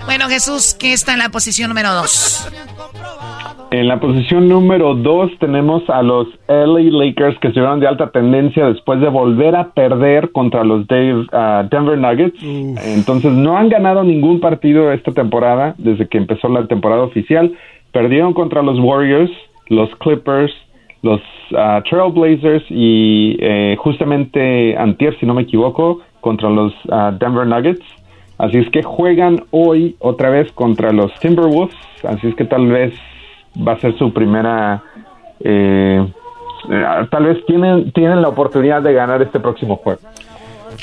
Bueno, 0.08 0.24
Jesús, 0.30 0.74
¿qué 0.80 0.94
está 0.94 1.12
en 1.12 1.18
la 1.18 1.28
posición 1.28 1.68
número 1.68 1.92
dos? 1.92 2.50
En 3.70 3.88
la 3.88 4.00
posición 4.00 4.48
número 4.48 4.94
2 4.94 5.32
tenemos 5.38 5.82
a 5.90 6.00
los 6.00 6.28
LA 6.48 6.80
Lakers 6.90 7.38
que 7.40 7.48
estuvieron 7.48 7.78
de 7.80 7.88
alta 7.88 8.10
tendencia 8.10 8.64
después 8.64 9.02
de 9.02 9.10
volver 9.10 9.54
a 9.54 9.72
perder 9.72 10.32
contra 10.32 10.64
los 10.64 10.86
Dave, 10.86 11.26
uh, 11.30 11.68
Denver 11.70 11.98
Nuggets. 11.98 12.42
Uf. 12.42 12.78
Entonces 12.86 13.32
no 13.32 13.58
han 13.58 13.68
ganado 13.68 14.02
ningún 14.02 14.40
partido 14.40 14.90
esta 14.90 15.12
temporada 15.12 15.74
desde 15.76 16.08
que 16.08 16.16
empezó 16.16 16.48
la 16.48 16.66
temporada 16.66 17.02
oficial. 17.02 17.52
Perdieron 17.92 18.32
contra 18.32 18.62
los 18.62 18.80
Warriors, 18.80 19.30
los 19.66 19.94
Clippers, 19.96 20.54
los 21.02 21.20
uh, 21.50 21.82
Trailblazers 21.86 22.64
y 22.70 23.36
eh, 23.40 23.76
justamente 23.78 24.74
antier, 24.78 25.18
si 25.20 25.26
no 25.26 25.34
me 25.34 25.42
equivoco, 25.42 26.00
contra 26.22 26.48
los 26.48 26.72
uh, 26.86 27.12
Denver 27.20 27.46
Nuggets. 27.46 27.84
Así 28.38 28.58
es 28.58 28.70
que 28.70 28.82
juegan 28.82 29.44
hoy 29.50 29.96
otra 29.98 30.30
vez 30.30 30.50
contra 30.52 30.92
los 30.92 31.12
Timberwolves. 31.20 31.74
Así 32.04 32.28
es 32.28 32.34
que 32.36 32.44
tal 32.44 32.66
vez 32.68 32.94
va 33.56 33.72
a 33.72 33.80
ser 33.80 33.96
su 33.98 34.12
primera 34.12 34.82
eh, 35.40 36.06
eh, 36.70 36.84
tal 37.10 37.24
vez 37.24 37.44
tienen 37.46 37.92
tienen 37.92 38.20
la 38.22 38.28
oportunidad 38.28 38.82
de 38.82 38.92
ganar 38.92 39.22
este 39.22 39.40
próximo 39.40 39.76
juego 39.76 40.00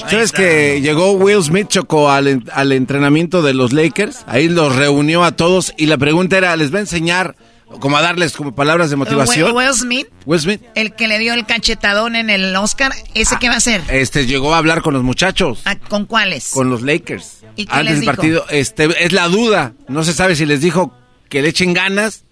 ¿Sabes 0.08 0.32
que 0.32 0.82
llegó 0.82 1.12
Will 1.12 1.42
Smith 1.42 1.68
Chocó 1.70 2.10
al, 2.10 2.44
al, 2.52 2.72
entrenamiento 2.74 3.42
de 3.42 3.54
los 3.54 3.72
Lakers? 3.72 4.26
Ahí 4.28 4.50
los 4.50 4.76
reunió 4.76 5.24
a 5.24 5.32
todos 5.32 5.74
y 5.78 5.86
la 5.86 5.98
pregunta 5.98 6.38
era, 6.38 6.56
¿les 6.58 6.74
va 6.74 6.80
a 6.80 6.82
enseñar 6.82 7.36
como 7.80 7.98
a 7.98 8.02
darles 8.02 8.36
como 8.36 8.54
palabras 8.54 8.90
de 8.90 8.96
motivación? 8.96 9.48
Will, 9.48 9.68
Will 9.68 9.74
Smith. 9.74 10.08
Will 10.26 10.40
Smith. 10.40 10.62
El 10.76 10.94
que 10.94 11.08
le 11.08 11.18
dio 11.20 11.34
el 11.34 11.46
cachetadón 11.46 12.16
en 12.16 12.30
el 12.30 12.56
Oscar, 12.56 12.92
¿ese 13.14 13.36
ah, 13.36 13.40
qué 13.40 13.48
va 13.48 13.56
a 13.56 13.58
hacer? 13.58 13.82
Este 13.90 14.26
llegó 14.26 14.54
a 14.54 14.58
hablar 14.58 14.82
con 14.82 14.94
los 14.94 15.04
muchachos. 15.04 15.62
¿Ah, 15.66 15.76
¿Con 15.78 16.06
cuáles? 16.06 16.52
Con 16.52 16.70
los 16.70 16.82
Lakers. 16.82 17.35
¿Y 17.56 17.66
qué 17.66 17.74
Antes 17.74 17.92
del 17.94 18.00
dijo? 18.02 18.14
partido, 18.14 18.46
este 18.50 19.06
es 19.06 19.12
la 19.12 19.28
duda. 19.28 19.74
No 19.88 20.04
se 20.04 20.14
sabe 20.14 20.36
si 20.36 20.46
les 20.46 20.62
dijo 20.62 20.94
que 21.30 21.42
le 21.42 21.50
echen 21.50 21.74
ganas 21.74 22.24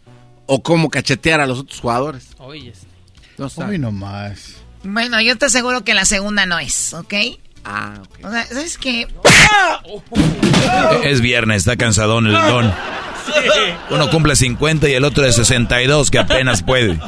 o 0.46 0.62
cómo 0.62 0.90
cachetear 0.90 1.40
a 1.42 1.48
los 1.48 1.60
otros 1.60 1.80
jugadores. 1.80 2.30
Oye. 2.40 2.74
No 3.38 3.50
Uy, 3.68 3.80
no 3.80 3.92
más. 3.92 4.56
Bueno, 4.84 5.20
yo 5.22 5.38
te 5.38 5.46
aseguro 5.46 5.84
que 5.84 5.94
la 5.94 6.06
segunda 6.06 6.46
no 6.46 6.60
es, 6.60 6.94
¿ok? 6.94 7.14
Ah, 7.66 7.94
ok. 8.02 8.26
O 8.26 8.30
sea, 8.32 8.46
¿sabes 8.46 8.78
qué? 8.78 9.08
Es 11.04 11.22
viernes, 11.22 11.58
está 11.60 11.78
cansadón 11.78 12.28
el 12.28 12.34
don. 12.34 12.72
Uno 13.90 14.10
cumple 14.10 14.36
50 14.36 14.90
y 14.90 14.94
el 14.94 15.06
otro 15.06 15.24
de 15.24 15.32
62, 15.32 16.12
que 16.12 16.20
apenas 16.20 16.62
puede. 16.64 17.00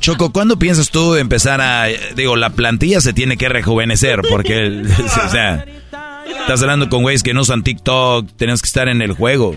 Choco, 0.00 0.32
¿cuándo 0.32 0.58
piensas 0.58 0.90
tú 0.90 1.14
empezar 1.16 1.60
a... 1.60 1.86
Digo, 2.16 2.36
la 2.36 2.50
plantilla 2.50 3.00
se 3.00 3.12
tiene 3.12 3.36
que 3.36 3.48
rejuvenecer 3.48 4.22
porque, 4.28 4.82
o 5.26 5.28
sea, 5.30 5.64
estás 6.28 6.62
hablando 6.62 6.88
con 6.88 7.02
güeyes 7.02 7.22
que 7.22 7.34
no 7.34 7.42
usan 7.42 7.62
TikTok, 7.62 8.26
tenés 8.36 8.62
que 8.62 8.66
estar 8.66 8.88
en 8.88 9.02
el 9.02 9.12
juego. 9.12 9.54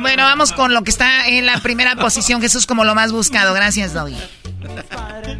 Bueno, 0.00 0.22
vamos 0.24 0.52
con 0.52 0.74
lo 0.74 0.82
que 0.82 0.90
está 0.90 1.28
en 1.28 1.46
la 1.46 1.58
primera 1.58 1.96
posición, 1.96 2.40
Jesús, 2.40 2.66
como 2.66 2.84
lo 2.84 2.94
más 2.94 3.12
buscado. 3.12 3.54
Gracias, 3.54 3.94
Doggy. 3.94 4.16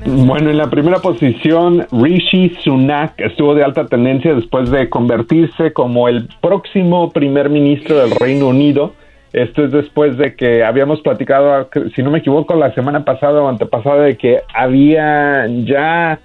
Bueno, 0.07 0.51
en 0.51 0.59
la 0.59 0.71
primera 0.71 0.99
posición, 0.99 1.87
Rishi 1.91 2.57
Sunak 2.63 3.15
estuvo 3.19 3.55
de 3.55 3.65
alta 3.65 3.87
tendencia 3.87 4.35
después 4.35 4.71
de 4.71 4.89
convertirse 4.89 5.73
como 5.73 6.09
el 6.09 6.29
próximo 6.41 7.11
primer 7.11 7.51
ministro 7.51 7.99
del 7.99 8.13
Reino 8.13 8.49
Unido. 8.49 8.95
Esto 9.33 9.65
es 9.65 9.73
después 9.73 10.17
de 10.17 10.35
que 10.35 10.65
habíamos 10.65 11.01
platicado, 11.01 11.69
si 11.95 12.03
no 12.03 12.11
me 12.11 12.21
equivoco, 12.21 12.55
la 12.55 12.73
semana 12.75 13.05
pasada 13.05 13.43
o 13.43 13.49
antepasada, 13.49 14.03
de 14.03 14.17
que 14.17 14.41
había 14.55 15.47
ya 15.65 16.19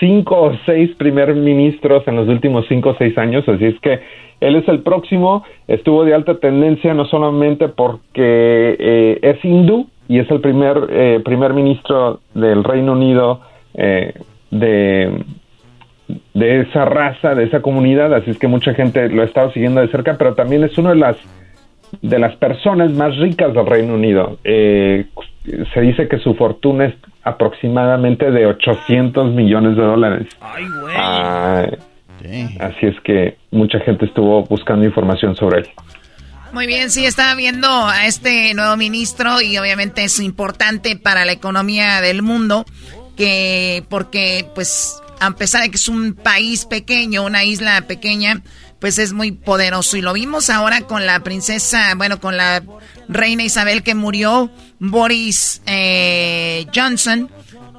cinco 0.00 0.40
o 0.40 0.52
seis 0.64 0.94
primer 0.96 1.34
ministros 1.34 2.06
en 2.06 2.16
los 2.16 2.28
últimos 2.28 2.66
cinco 2.68 2.90
o 2.90 2.96
seis 2.96 3.16
años. 3.18 3.48
Así 3.48 3.64
es 3.64 3.78
que 3.80 4.00
él 4.40 4.56
es 4.56 4.68
el 4.68 4.80
próximo, 4.80 5.44
estuvo 5.66 6.04
de 6.04 6.14
alta 6.14 6.38
tendencia 6.38 6.94
no 6.94 7.06
solamente 7.06 7.68
porque 7.68 8.76
eh, 8.78 9.18
es 9.22 9.44
hindú 9.44 9.88
y 10.08 10.20
es 10.20 10.30
el 10.30 10.40
primer 10.40 10.86
eh, 10.90 11.20
primer 11.24 11.52
ministro 11.54 12.20
del 12.34 12.62
Reino 12.62 12.92
Unido 12.92 13.40
eh, 13.74 14.14
de, 14.50 15.24
de 16.34 16.60
esa 16.60 16.84
raza, 16.84 17.34
de 17.34 17.44
esa 17.44 17.60
comunidad, 17.60 18.14
así 18.14 18.30
es 18.30 18.38
que 18.38 18.46
mucha 18.46 18.74
gente 18.74 19.08
lo 19.08 19.22
ha 19.22 19.24
estado 19.24 19.50
siguiendo 19.50 19.80
de 19.80 19.88
cerca, 19.88 20.16
pero 20.16 20.34
también 20.34 20.62
es 20.64 20.78
uno 20.78 20.90
de 20.90 20.96
las 20.96 21.16
de 22.02 22.18
las 22.18 22.36
personas 22.36 22.92
más 22.92 23.16
ricas 23.16 23.52
del 23.54 23.66
Reino 23.66 23.94
Unido. 23.94 24.38
Eh, 24.44 25.06
se 25.72 25.80
dice 25.80 26.08
que 26.08 26.18
su 26.18 26.34
fortuna 26.34 26.86
es 26.86 26.94
aproximadamente 27.22 28.30
de 28.30 28.46
800 28.46 29.32
millones 29.32 29.76
de 29.76 29.82
dólares. 29.82 30.28
Ay, 30.40 30.64
güey. 30.80 30.94
Ah, 30.96 31.66
Así 32.60 32.86
es 32.86 33.00
que 33.04 33.36
mucha 33.50 33.78
gente 33.80 34.06
estuvo 34.06 34.44
buscando 34.44 34.84
información 34.84 35.36
sobre 35.36 35.60
él. 35.60 35.68
Muy 36.52 36.66
bien, 36.66 36.90
sí, 36.90 37.04
estaba 37.04 37.34
viendo 37.34 37.68
a 37.68 38.06
este 38.06 38.54
nuevo 38.54 38.76
ministro 38.76 39.40
y 39.40 39.58
obviamente 39.58 40.04
es 40.04 40.18
importante 40.18 40.96
para 40.96 41.24
la 41.24 41.32
economía 41.32 42.00
del 42.00 42.22
mundo, 42.22 42.64
que 43.16 43.84
porque 43.88 44.46
pues 44.54 45.00
a 45.20 45.30
pesar 45.32 45.62
de 45.62 45.70
que 45.70 45.76
es 45.76 45.88
un 45.88 46.14
país 46.14 46.64
pequeño, 46.64 47.24
una 47.24 47.44
isla 47.44 47.82
pequeña, 47.86 48.42
pues 48.80 48.98
es 48.98 49.12
muy 49.12 49.32
poderoso. 49.32 49.96
Y 49.96 50.02
lo 50.02 50.12
vimos 50.12 50.50
ahora 50.50 50.82
con 50.82 51.06
la 51.06 51.20
princesa, 51.20 51.94
bueno, 51.96 52.20
con 52.20 52.36
la 52.36 52.62
reina 53.08 53.42
Isabel 53.42 53.82
que 53.82 53.94
murió, 53.94 54.50
Boris 54.78 55.62
eh, 55.66 56.66
Johnson. 56.74 57.30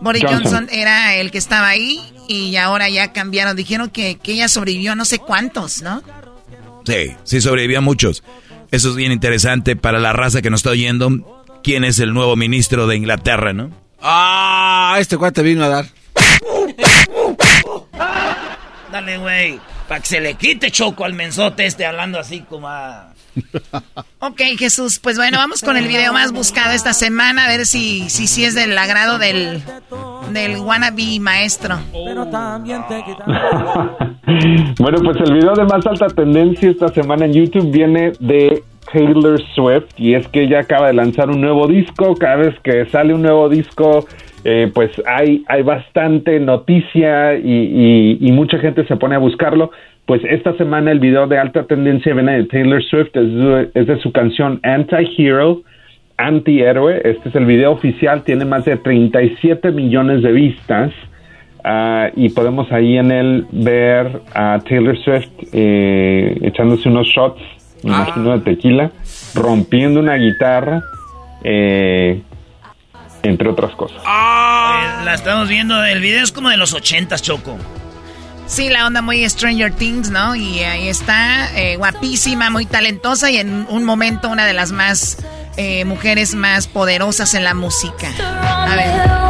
Boris 0.01 0.23
Johnson. 0.23 0.43
Johnson. 0.43 0.67
era 0.71 1.15
el 1.15 1.29
que 1.31 1.37
estaba 1.37 1.67
ahí 1.67 2.01
y 2.27 2.55
ahora 2.55 2.89
ya 2.89 3.11
cambiaron. 3.11 3.55
Dijeron 3.55 3.89
que, 3.89 4.17
que 4.17 4.33
ella 4.33 4.47
sobrevivió 4.47 4.93
a 4.93 4.95
no 4.95 5.05
sé 5.05 5.19
cuántos, 5.19 5.81
¿no? 5.81 6.01
Sí, 6.85 7.15
sí 7.23 7.41
sobrevivió 7.41 7.79
a 7.79 7.81
muchos. 7.81 8.23
Eso 8.71 8.89
es 8.89 8.95
bien 8.95 9.11
interesante 9.11 9.75
para 9.75 9.99
la 9.99 10.13
raza 10.13 10.41
que 10.41 10.49
nos 10.49 10.59
está 10.59 10.71
oyendo. 10.71 11.09
¿Quién 11.63 11.83
es 11.83 11.99
el 11.99 12.13
nuevo 12.13 12.35
ministro 12.35 12.87
de 12.87 12.95
Inglaterra, 12.95 13.51
no? 13.51 13.71
Ah, 14.01 14.95
este 14.99 15.17
cuate 15.17 15.41
vino 15.41 15.63
a 15.63 15.69
dar. 15.69 15.85
Dale, 18.91 19.17
güey. 19.17 19.59
Para 19.89 20.01
que 20.01 20.07
se 20.07 20.21
le 20.21 20.35
quite 20.35 20.69
choco 20.69 21.03
al 21.03 21.13
mensote 21.13 21.65
este 21.65 21.83
hablando 21.83 22.19
así 22.19 22.41
como 22.41 22.67
a... 22.69 23.09
Ok, 24.19 24.41
Jesús, 24.57 24.99
pues 24.99 25.17
bueno, 25.17 25.37
vamos 25.37 25.61
con 25.61 25.77
el 25.77 25.87
video 25.87 26.13
más 26.13 26.31
buscado 26.31 26.73
esta 26.73 26.93
semana, 26.93 27.45
a 27.45 27.47
ver 27.47 27.65
si 27.65 28.07
si, 28.09 28.27
si 28.27 28.43
es 28.43 28.53
del 28.53 28.77
agrado 28.77 29.17
del, 29.17 29.63
del 30.31 30.57
wannabe 30.57 31.19
maestro. 31.19 31.79
bueno, 34.79 34.99
pues 35.03 35.17
el 35.25 35.33
video 35.33 35.53
de 35.55 35.63
más 35.63 35.85
alta 35.87 36.07
tendencia 36.07 36.69
esta 36.69 36.89
semana 36.89 37.25
en 37.25 37.33
YouTube 37.33 37.71
viene 37.71 38.11
de 38.19 38.63
Taylor 38.91 39.41
Swift 39.53 39.87
y 39.97 40.13
es 40.13 40.27
que 40.27 40.43
ella 40.43 40.59
acaba 40.59 40.87
de 40.87 40.93
lanzar 40.93 41.29
un 41.29 41.41
nuevo 41.41 41.67
disco, 41.67 42.15
cada 42.15 42.37
vez 42.37 42.59
que 42.61 42.85
sale 42.87 43.13
un 43.13 43.21
nuevo 43.21 43.49
disco 43.49 44.05
eh, 44.45 44.71
pues 44.73 44.91
hay, 45.05 45.43
hay 45.47 45.63
bastante 45.63 46.39
noticia 46.39 47.35
y, 47.35 48.29
mucha 48.31 48.57
gente 48.59 48.85
se 48.85 48.95
pone 48.95 49.15
a 49.15 49.19
buscarlo. 49.19 49.71
Pues 50.05 50.21
esta 50.23 50.53
semana 50.53 50.91
el 50.91 50.99
video 50.99 51.27
de 51.27 51.37
alta 51.37 51.65
tendencia 51.65 52.13
viene 52.13 52.37
de 52.37 52.43
Taylor 52.45 52.81
Swift, 52.83 53.15
es 53.15 53.87
de, 53.87 53.99
su 54.01 54.11
canción 54.11 54.59
Anti-Hero, 54.63 55.61
Antihéroe. 56.17 57.01
Este 57.03 57.29
es 57.29 57.35
el 57.35 57.45
video 57.45 57.71
oficial, 57.71 58.23
tiene 58.23 58.45
más 58.45 58.65
de 58.65 58.77
37 58.77 59.71
millones 59.71 60.23
de 60.23 60.31
vistas. 60.31 60.91
Uh, 61.59 62.07
y 62.15 62.29
podemos 62.29 62.71
ahí 62.71 62.97
en 62.97 63.11
él 63.11 63.45
ver 63.51 64.21
a 64.33 64.59
Taylor 64.67 64.97
Swift 64.97 65.27
eh, 65.51 66.37
echándose 66.41 66.87
unos 66.87 67.05
shots, 67.05 67.41
ah. 67.41 67.58
Imagino 67.83 68.31
de 68.37 68.39
tequila, 68.39 68.91
rompiendo 69.33 69.99
una 69.99 70.15
guitarra. 70.15 70.83
Eh, 71.43 72.21
entre 73.23 73.49
otras 73.49 73.71
cosas. 73.75 74.01
Ah, 74.05 75.01
la 75.03 75.13
estamos 75.13 75.49
viendo, 75.49 75.83
el 75.83 75.99
video 75.99 76.23
es 76.23 76.31
como 76.31 76.49
de 76.49 76.57
los 76.57 76.73
ochentas, 76.73 77.21
Choco. 77.21 77.57
Sí, 78.47 78.69
la 78.69 78.87
onda 78.87 79.01
muy 79.01 79.27
Stranger 79.29 79.71
Things, 79.73 80.09
¿no? 80.09 80.35
Y 80.35 80.59
ahí 80.59 80.87
está, 80.87 81.55
eh, 81.55 81.75
guapísima, 81.77 82.49
muy 82.49 82.65
talentosa 82.65 83.29
y 83.29 83.37
en 83.37 83.67
un 83.69 83.83
momento 83.83 84.29
una 84.29 84.45
de 84.47 84.53
las 84.53 84.71
más 84.71 85.17
eh, 85.55 85.85
mujeres 85.85 86.33
más 86.33 86.67
poderosas 86.67 87.35
en 87.35 87.43
la 87.43 87.53
música. 87.53 88.07
A 88.17 88.75
ver. 88.75 89.29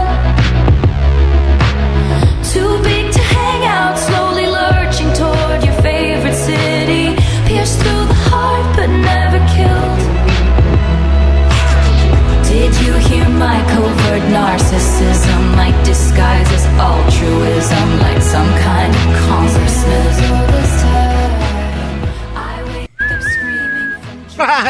Narcissism? 14.32 15.56
Like 15.56 15.78
disguises 15.84 16.66
altruism, 16.80 18.00
like 18.00 18.22
some 18.22 18.50
kind 18.64 18.94
of 18.96 19.28
consciousness. 19.30 20.20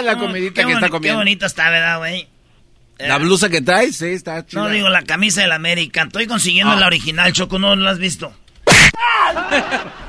la 0.04 0.16
comidita 0.18 0.62
Qué 0.62 0.68
que 0.68 0.74
está 0.74 0.80
boni- 0.80 0.82
Qué 0.88 0.90
comiendo. 0.90 1.20
bonita 1.20 1.46
está, 1.46 1.70
¿verdad, 1.70 2.00
güey? 2.00 2.28
La 2.98 3.18
blusa 3.18 3.50
que 3.50 3.62
traes, 3.62 3.96
sí, 3.98 4.08
está 4.08 4.46
chida. 4.46 4.62
No 4.62 4.70
digo 4.70 4.90
la 4.90 5.04
camisa 5.04 5.42
del 5.42 5.52
América. 5.54 6.02
Estoy 6.04 6.28
consiguiendo 6.28 6.74
Ah. 6.74 6.80
la 6.80 6.88
original, 6.88 7.32
Choco. 7.32 7.58
¿No 7.60 7.76
la 7.76 7.92
has 7.92 7.98
visto? 8.00 8.34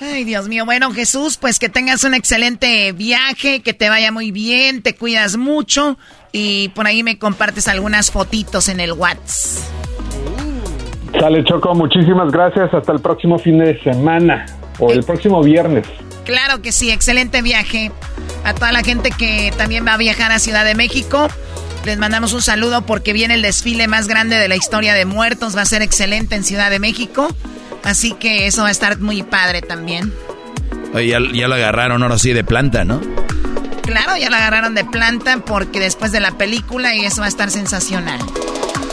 Ay, 0.00 0.24
Dios 0.24 0.48
mío. 0.48 0.64
Bueno, 0.64 0.92
Jesús, 0.92 1.36
pues 1.36 1.58
que 1.58 1.68
tengas 1.68 2.04
un 2.04 2.14
excelente 2.14 2.92
viaje, 2.92 3.60
que 3.60 3.74
te 3.74 3.88
vaya 3.88 4.12
muy 4.12 4.30
bien, 4.30 4.82
te 4.82 4.94
cuidas 4.94 5.36
mucho 5.36 5.98
y 6.32 6.68
por 6.70 6.86
ahí 6.86 7.02
me 7.02 7.18
compartes 7.18 7.68
algunas 7.68 8.10
fotitos 8.10 8.68
en 8.68 8.80
el 8.80 8.92
WhatsApp. 8.92 9.62
Sale 11.18 11.44
Choco, 11.44 11.74
muchísimas 11.74 12.30
gracias. 12.30 12.72
Hasta 12.72 12.92
el 12.92 13.00
próximo 13.00 13.38
fin 13.38 13.58
de 13.58 13.80
semana 13.82 14.46
o 14.78 14.90
el 14.92 15.02
próximo 15.02 15.42
viernes. 15.42 15.86
Claro 16.24 16.62
que 16.62 16.72
sí, 16.72 16.90
excelente 16.90 17.42
viaje. 17.42 17.90
A 18.44 18.54
toda 18.54 18.72
la 18.72 18.82
gente 18.82 19.10
que 19.10 19.52
también 19.56 19.86
va 19.86 19.94
a 19.94 19.96
viajar 19.96 20.32
a 20.32 20.38
Ciudad 20.38 20.64
de 20.64 20.74
México, 20.74 21.28
les 21.84 21.98
mandamos 21.98 22.32
un 22.32 22.42
saludo 22.42 22.82
porque 22.82 23.12
viene 23.12 23.34
el 23.34 23.42
desfile 23.42 23.88
más 23.88 24.06
grande 24.06 24.36
de 24.36 24.48
la 24.48 24.56
historia 24.56 24.94
de 24.94 25.06
muertos. 25.06 25.56
Va 25.56 25.62
a 25.62 25.66
ser 25.66 25.82
excelente 25.82 26.34
en 26.34 26.44
Ciudad 26.44 26.70
de 26.70 26.78
México. 26.78 27.28
Así 27.84 28.12
que 28.12 28.46
eso 28.46 28.62
va 28.62 28.68
a 28.68 28.72
estar 28.72 28.98
muy 28.98 29.22
padre 29.22 29.62
también. 29.62 30.12
Oye, 30.92 31.08
ya, 31.08 31.18
ya 31.32 31.48
lo 31.48 31.54
agarraron 31.54 32.02
ahora 32.02 32.18
sí 32.18 32.32
de 32.32 32.44
planta, 32.44 32.84
¿no? 32.84 33.00
Claro, 33.82 34.16
ya 34.16 34.30
la 34.30 34.38
agarraron 34.38 34.74
de 34.74 34.84
planta 34.84 35.38
porque 35.38 35.80
después 35.80 36.12
de 36.12 36.20
la 36.20 36.32
película 36.32 36.94
y 36.94 37.04
eso 37.04 37.20
va 37.20 37.26
a 37.26 37.28
estar 37.28 37.50
sensacional. 37.50 38.20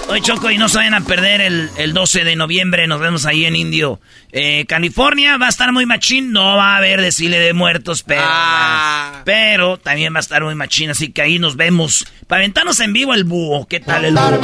Oye, 0.09 0.21
Choco, 0.21 0.49
y 0.49 0.57
no 0.57 0.69
se 0.69 0.77
vayan 0.77 0.93
a 0.93 1.01
perder 1.01 1.41
el, 1.41 1.69
el 1.75 1.93
12 1.93 2.23
de 2.23 2.37
noviembre. 2.37 2.87
Nos 2.87 3.01
vemos 3.01 3.25
ahí 3.25 3.45
en 3.45 3.57
Indio, 3.57 3.99
eh, 4.31 4.65
California. 4.65 5.37
Va 5.37 5.47
a 5.47 5.49
estar 5.49 5.73
muy 5.73 5.85
machín. 5.85 6.31
No 6.31 6.55
va 6.55 6.75
a 6.75 6.77
haber 6.77 7.01
desfile 7.01 7.39
de 7.39 7.53
muertos, 7.53 8.03
pero. 8.03 8.23
Pero 9.25 9.77
también 9.77 10.13
va 10.13 10.19
a 10.19 10.21
estar 10.21 10.41
muy 10.43 10.55
machín. 10.55 10.91
Así 10.91 11.11
que 11.11 11.21
ahí 11.21 11.39
nos 11.39 11.57
vemos. 11.57 12.05
Para 12.25 12.39
aventarnos 12.39 12.79
en 12.79 12.93
vivo 12.93 13.13
el 13.13 13.25
búho. 13.25 13.67
¿Qué 13.67 13.81
tal 13.81 14.05
el 14.05 14.13
búho? 14.15 14.39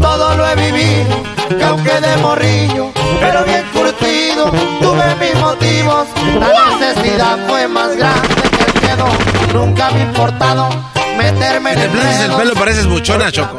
Todo 0.00 0.36
lo 0.36 0.48
he 0.48 0.56
vivido, 0.56 1.22
que 1.48 1.62
aunque 1.62 2.00
de 2.00 2.16
morrillo, 2.16 2.92
pero 3.20 3.44
bien 3.44 3.64
curtido, 3.72 4.50
tuve 4.80 5.14
mis 5.20 5.40
motivos. 5.40 6.08
La 6.40 6.76
necesidad 6.76 7.46
fue 7.46 7.68
más 7.68 7.96
grande 7.96 8.28
que 8.28 8.64
el 8.64 8.82
miedo. 8.82 9.08
Nunca 9.52 9.90
me 9.92 10.02
importado 10.02 10.68
meterme 11.16 11.72
en 11.72 11.78
Si 11.78 11.82
te 11.84 11.88
planchas 11.90 12.20
el 12.20 12.32
pelo 12.36 12.54
pareces 12.54 12.86
buchona, 12.86 13.32
Choco. 13.32 13.58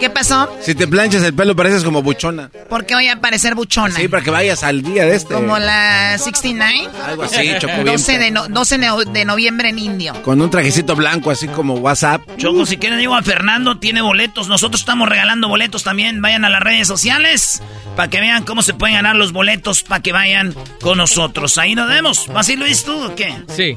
¿Qué 0.00 0.10
pasó? 0.10 0.48
Si 0.60 0.74
te 0.74 0.86
planchas 0.88 1.22
el 1.22 1.34
pelo 1.34 1.54
pareces 1.54 1.84
como 1.84 2.02
buchona. 2.02 2.50
¿Por 2.68 2.84
qué 2.84 2.94
voy 2.94 3.08
a 3.08 3.20
parecer 3.20 3.54
buchona? 3.54 3.94
Sí, 3.94 4.08
para 4.08 4.22
que 4.22 4.30
vayas 4.30 4.62
al 4.64 4.82
día 4.82 5.04
de 5.06 5.14
este. 5.14 5.34
Como 5.34 5.56
la 5.58 6.18
69. 6.18 6.88
Algo 7.06 7.22
así, 7.22 7.50
Choco, 7.60 7.74
bien 7.74 7.86
12 7.86 8.18
de, 8.18 8.30
no- 8.30 8.48
12 8.48 8.78
de- 9.12 9.24
noviembre 9.24 9.68
en 9.68 9.78
Indio. 9.78 10.12
Con 10.22 10.40
un 10.40 10.50
trajecito 10.50 10.96
blanco 10.96 11.30
así 11.30 11.46
como 11.48 11.74
WhatsApp. 11.74 12.22
Choco, 12.36 12.66
si 12.66 12.76
quieren 12.76 12.98
digo 12.98 13.14
a 13.14 13.22
Fernando, 13.22 13.78
tiene 13.78 14.02
boletos. 14.02 14.48
Nosotros 14.48 14.80
estamos 14.80 15.08
regalando 15.08 15.48
boletos 15.48 15.84
también. 15.84 16.20
Vayan 16.20 16.44
a 16.44 16.50
las 16.50 16.60
redes 16.60 16.88
sociales 16.88 17.62
para 17.96 18.10
que 18.10 18.20
vean 18.20 18.44
cómo 18.44 18.62
se 18.62 18.74
pueden 18.74 18.96
ganar 18.96 19.14
los 19.16 19.32
boletos 19.32 19.82
para 19.84 20.02
que 20.02 20.12
vayan 20.12 20.54
con 20.80 20.98
nosotros. 20.98 21.56
Ahí 21.58 21.74
nos 21.76 21.88
vemos. 21.88 22.28
¿Así 22.34 22.56
Luis 22.56 22.82
tú 22.84 23.04
o 23.04 23.14
qué? 23.14 23.34
Sí, 23.48 23.76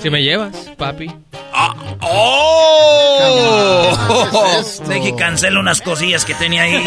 si 0.00 0.10
me 0.10 0.22
llevas, 0.22 0.54
papi. 0.78 1.10
¡Oh! 2.00 2.55
Deje 4.86 5.00
que 5.02 5.16
cancelo 5.16 5.60
unas 5.60 5.80
cosillas 5.80 6.24
que 6.24 6.34
tenía 6.34 6.62
ahí. 6.62 6.84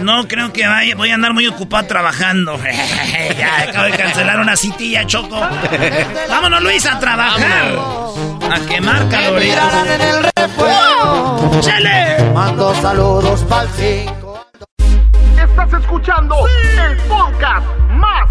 No 0.00 0.26
creo 0.26 0.52
que 0.52 0.66
vaya, 0.66 0.94
voy 0.96 1.10
a 1.10 1.14
andar 1.14 1.34
muy 1.34 1.46
ocupado 1.46 1.86
trabajando. 1.86 2.58
ya 3.38 3.62
acabo 3.68 3.84
de 3.84 3.92
cancelar 3.92 4.40
una 4.40 4.56
citilla, 4.56 5.06
Choco. 5.06 5.38
Vámonos, 6.28 6.62
Luis, 6.62 6.86
a 6.86 6.98
trabajar. 6.98 7.78
A 8.50 8.60
quemar 8.66 9.08
calorías. 9.08 9.74
en 9.86 10.00
el 10.00 10.24
refuego. 10.36 11.60
¡Chale! 11.60 12.30
Mando 12.32 12.74
saludos 12.80 13.44
pa'l 13.44 13.68
cinco. 13.76 14.46
Estás 15.36 15.72
escuchando 15.82 16.36
el 16.46 16.96
podcast 17.08 17.66
más 17.90 18.30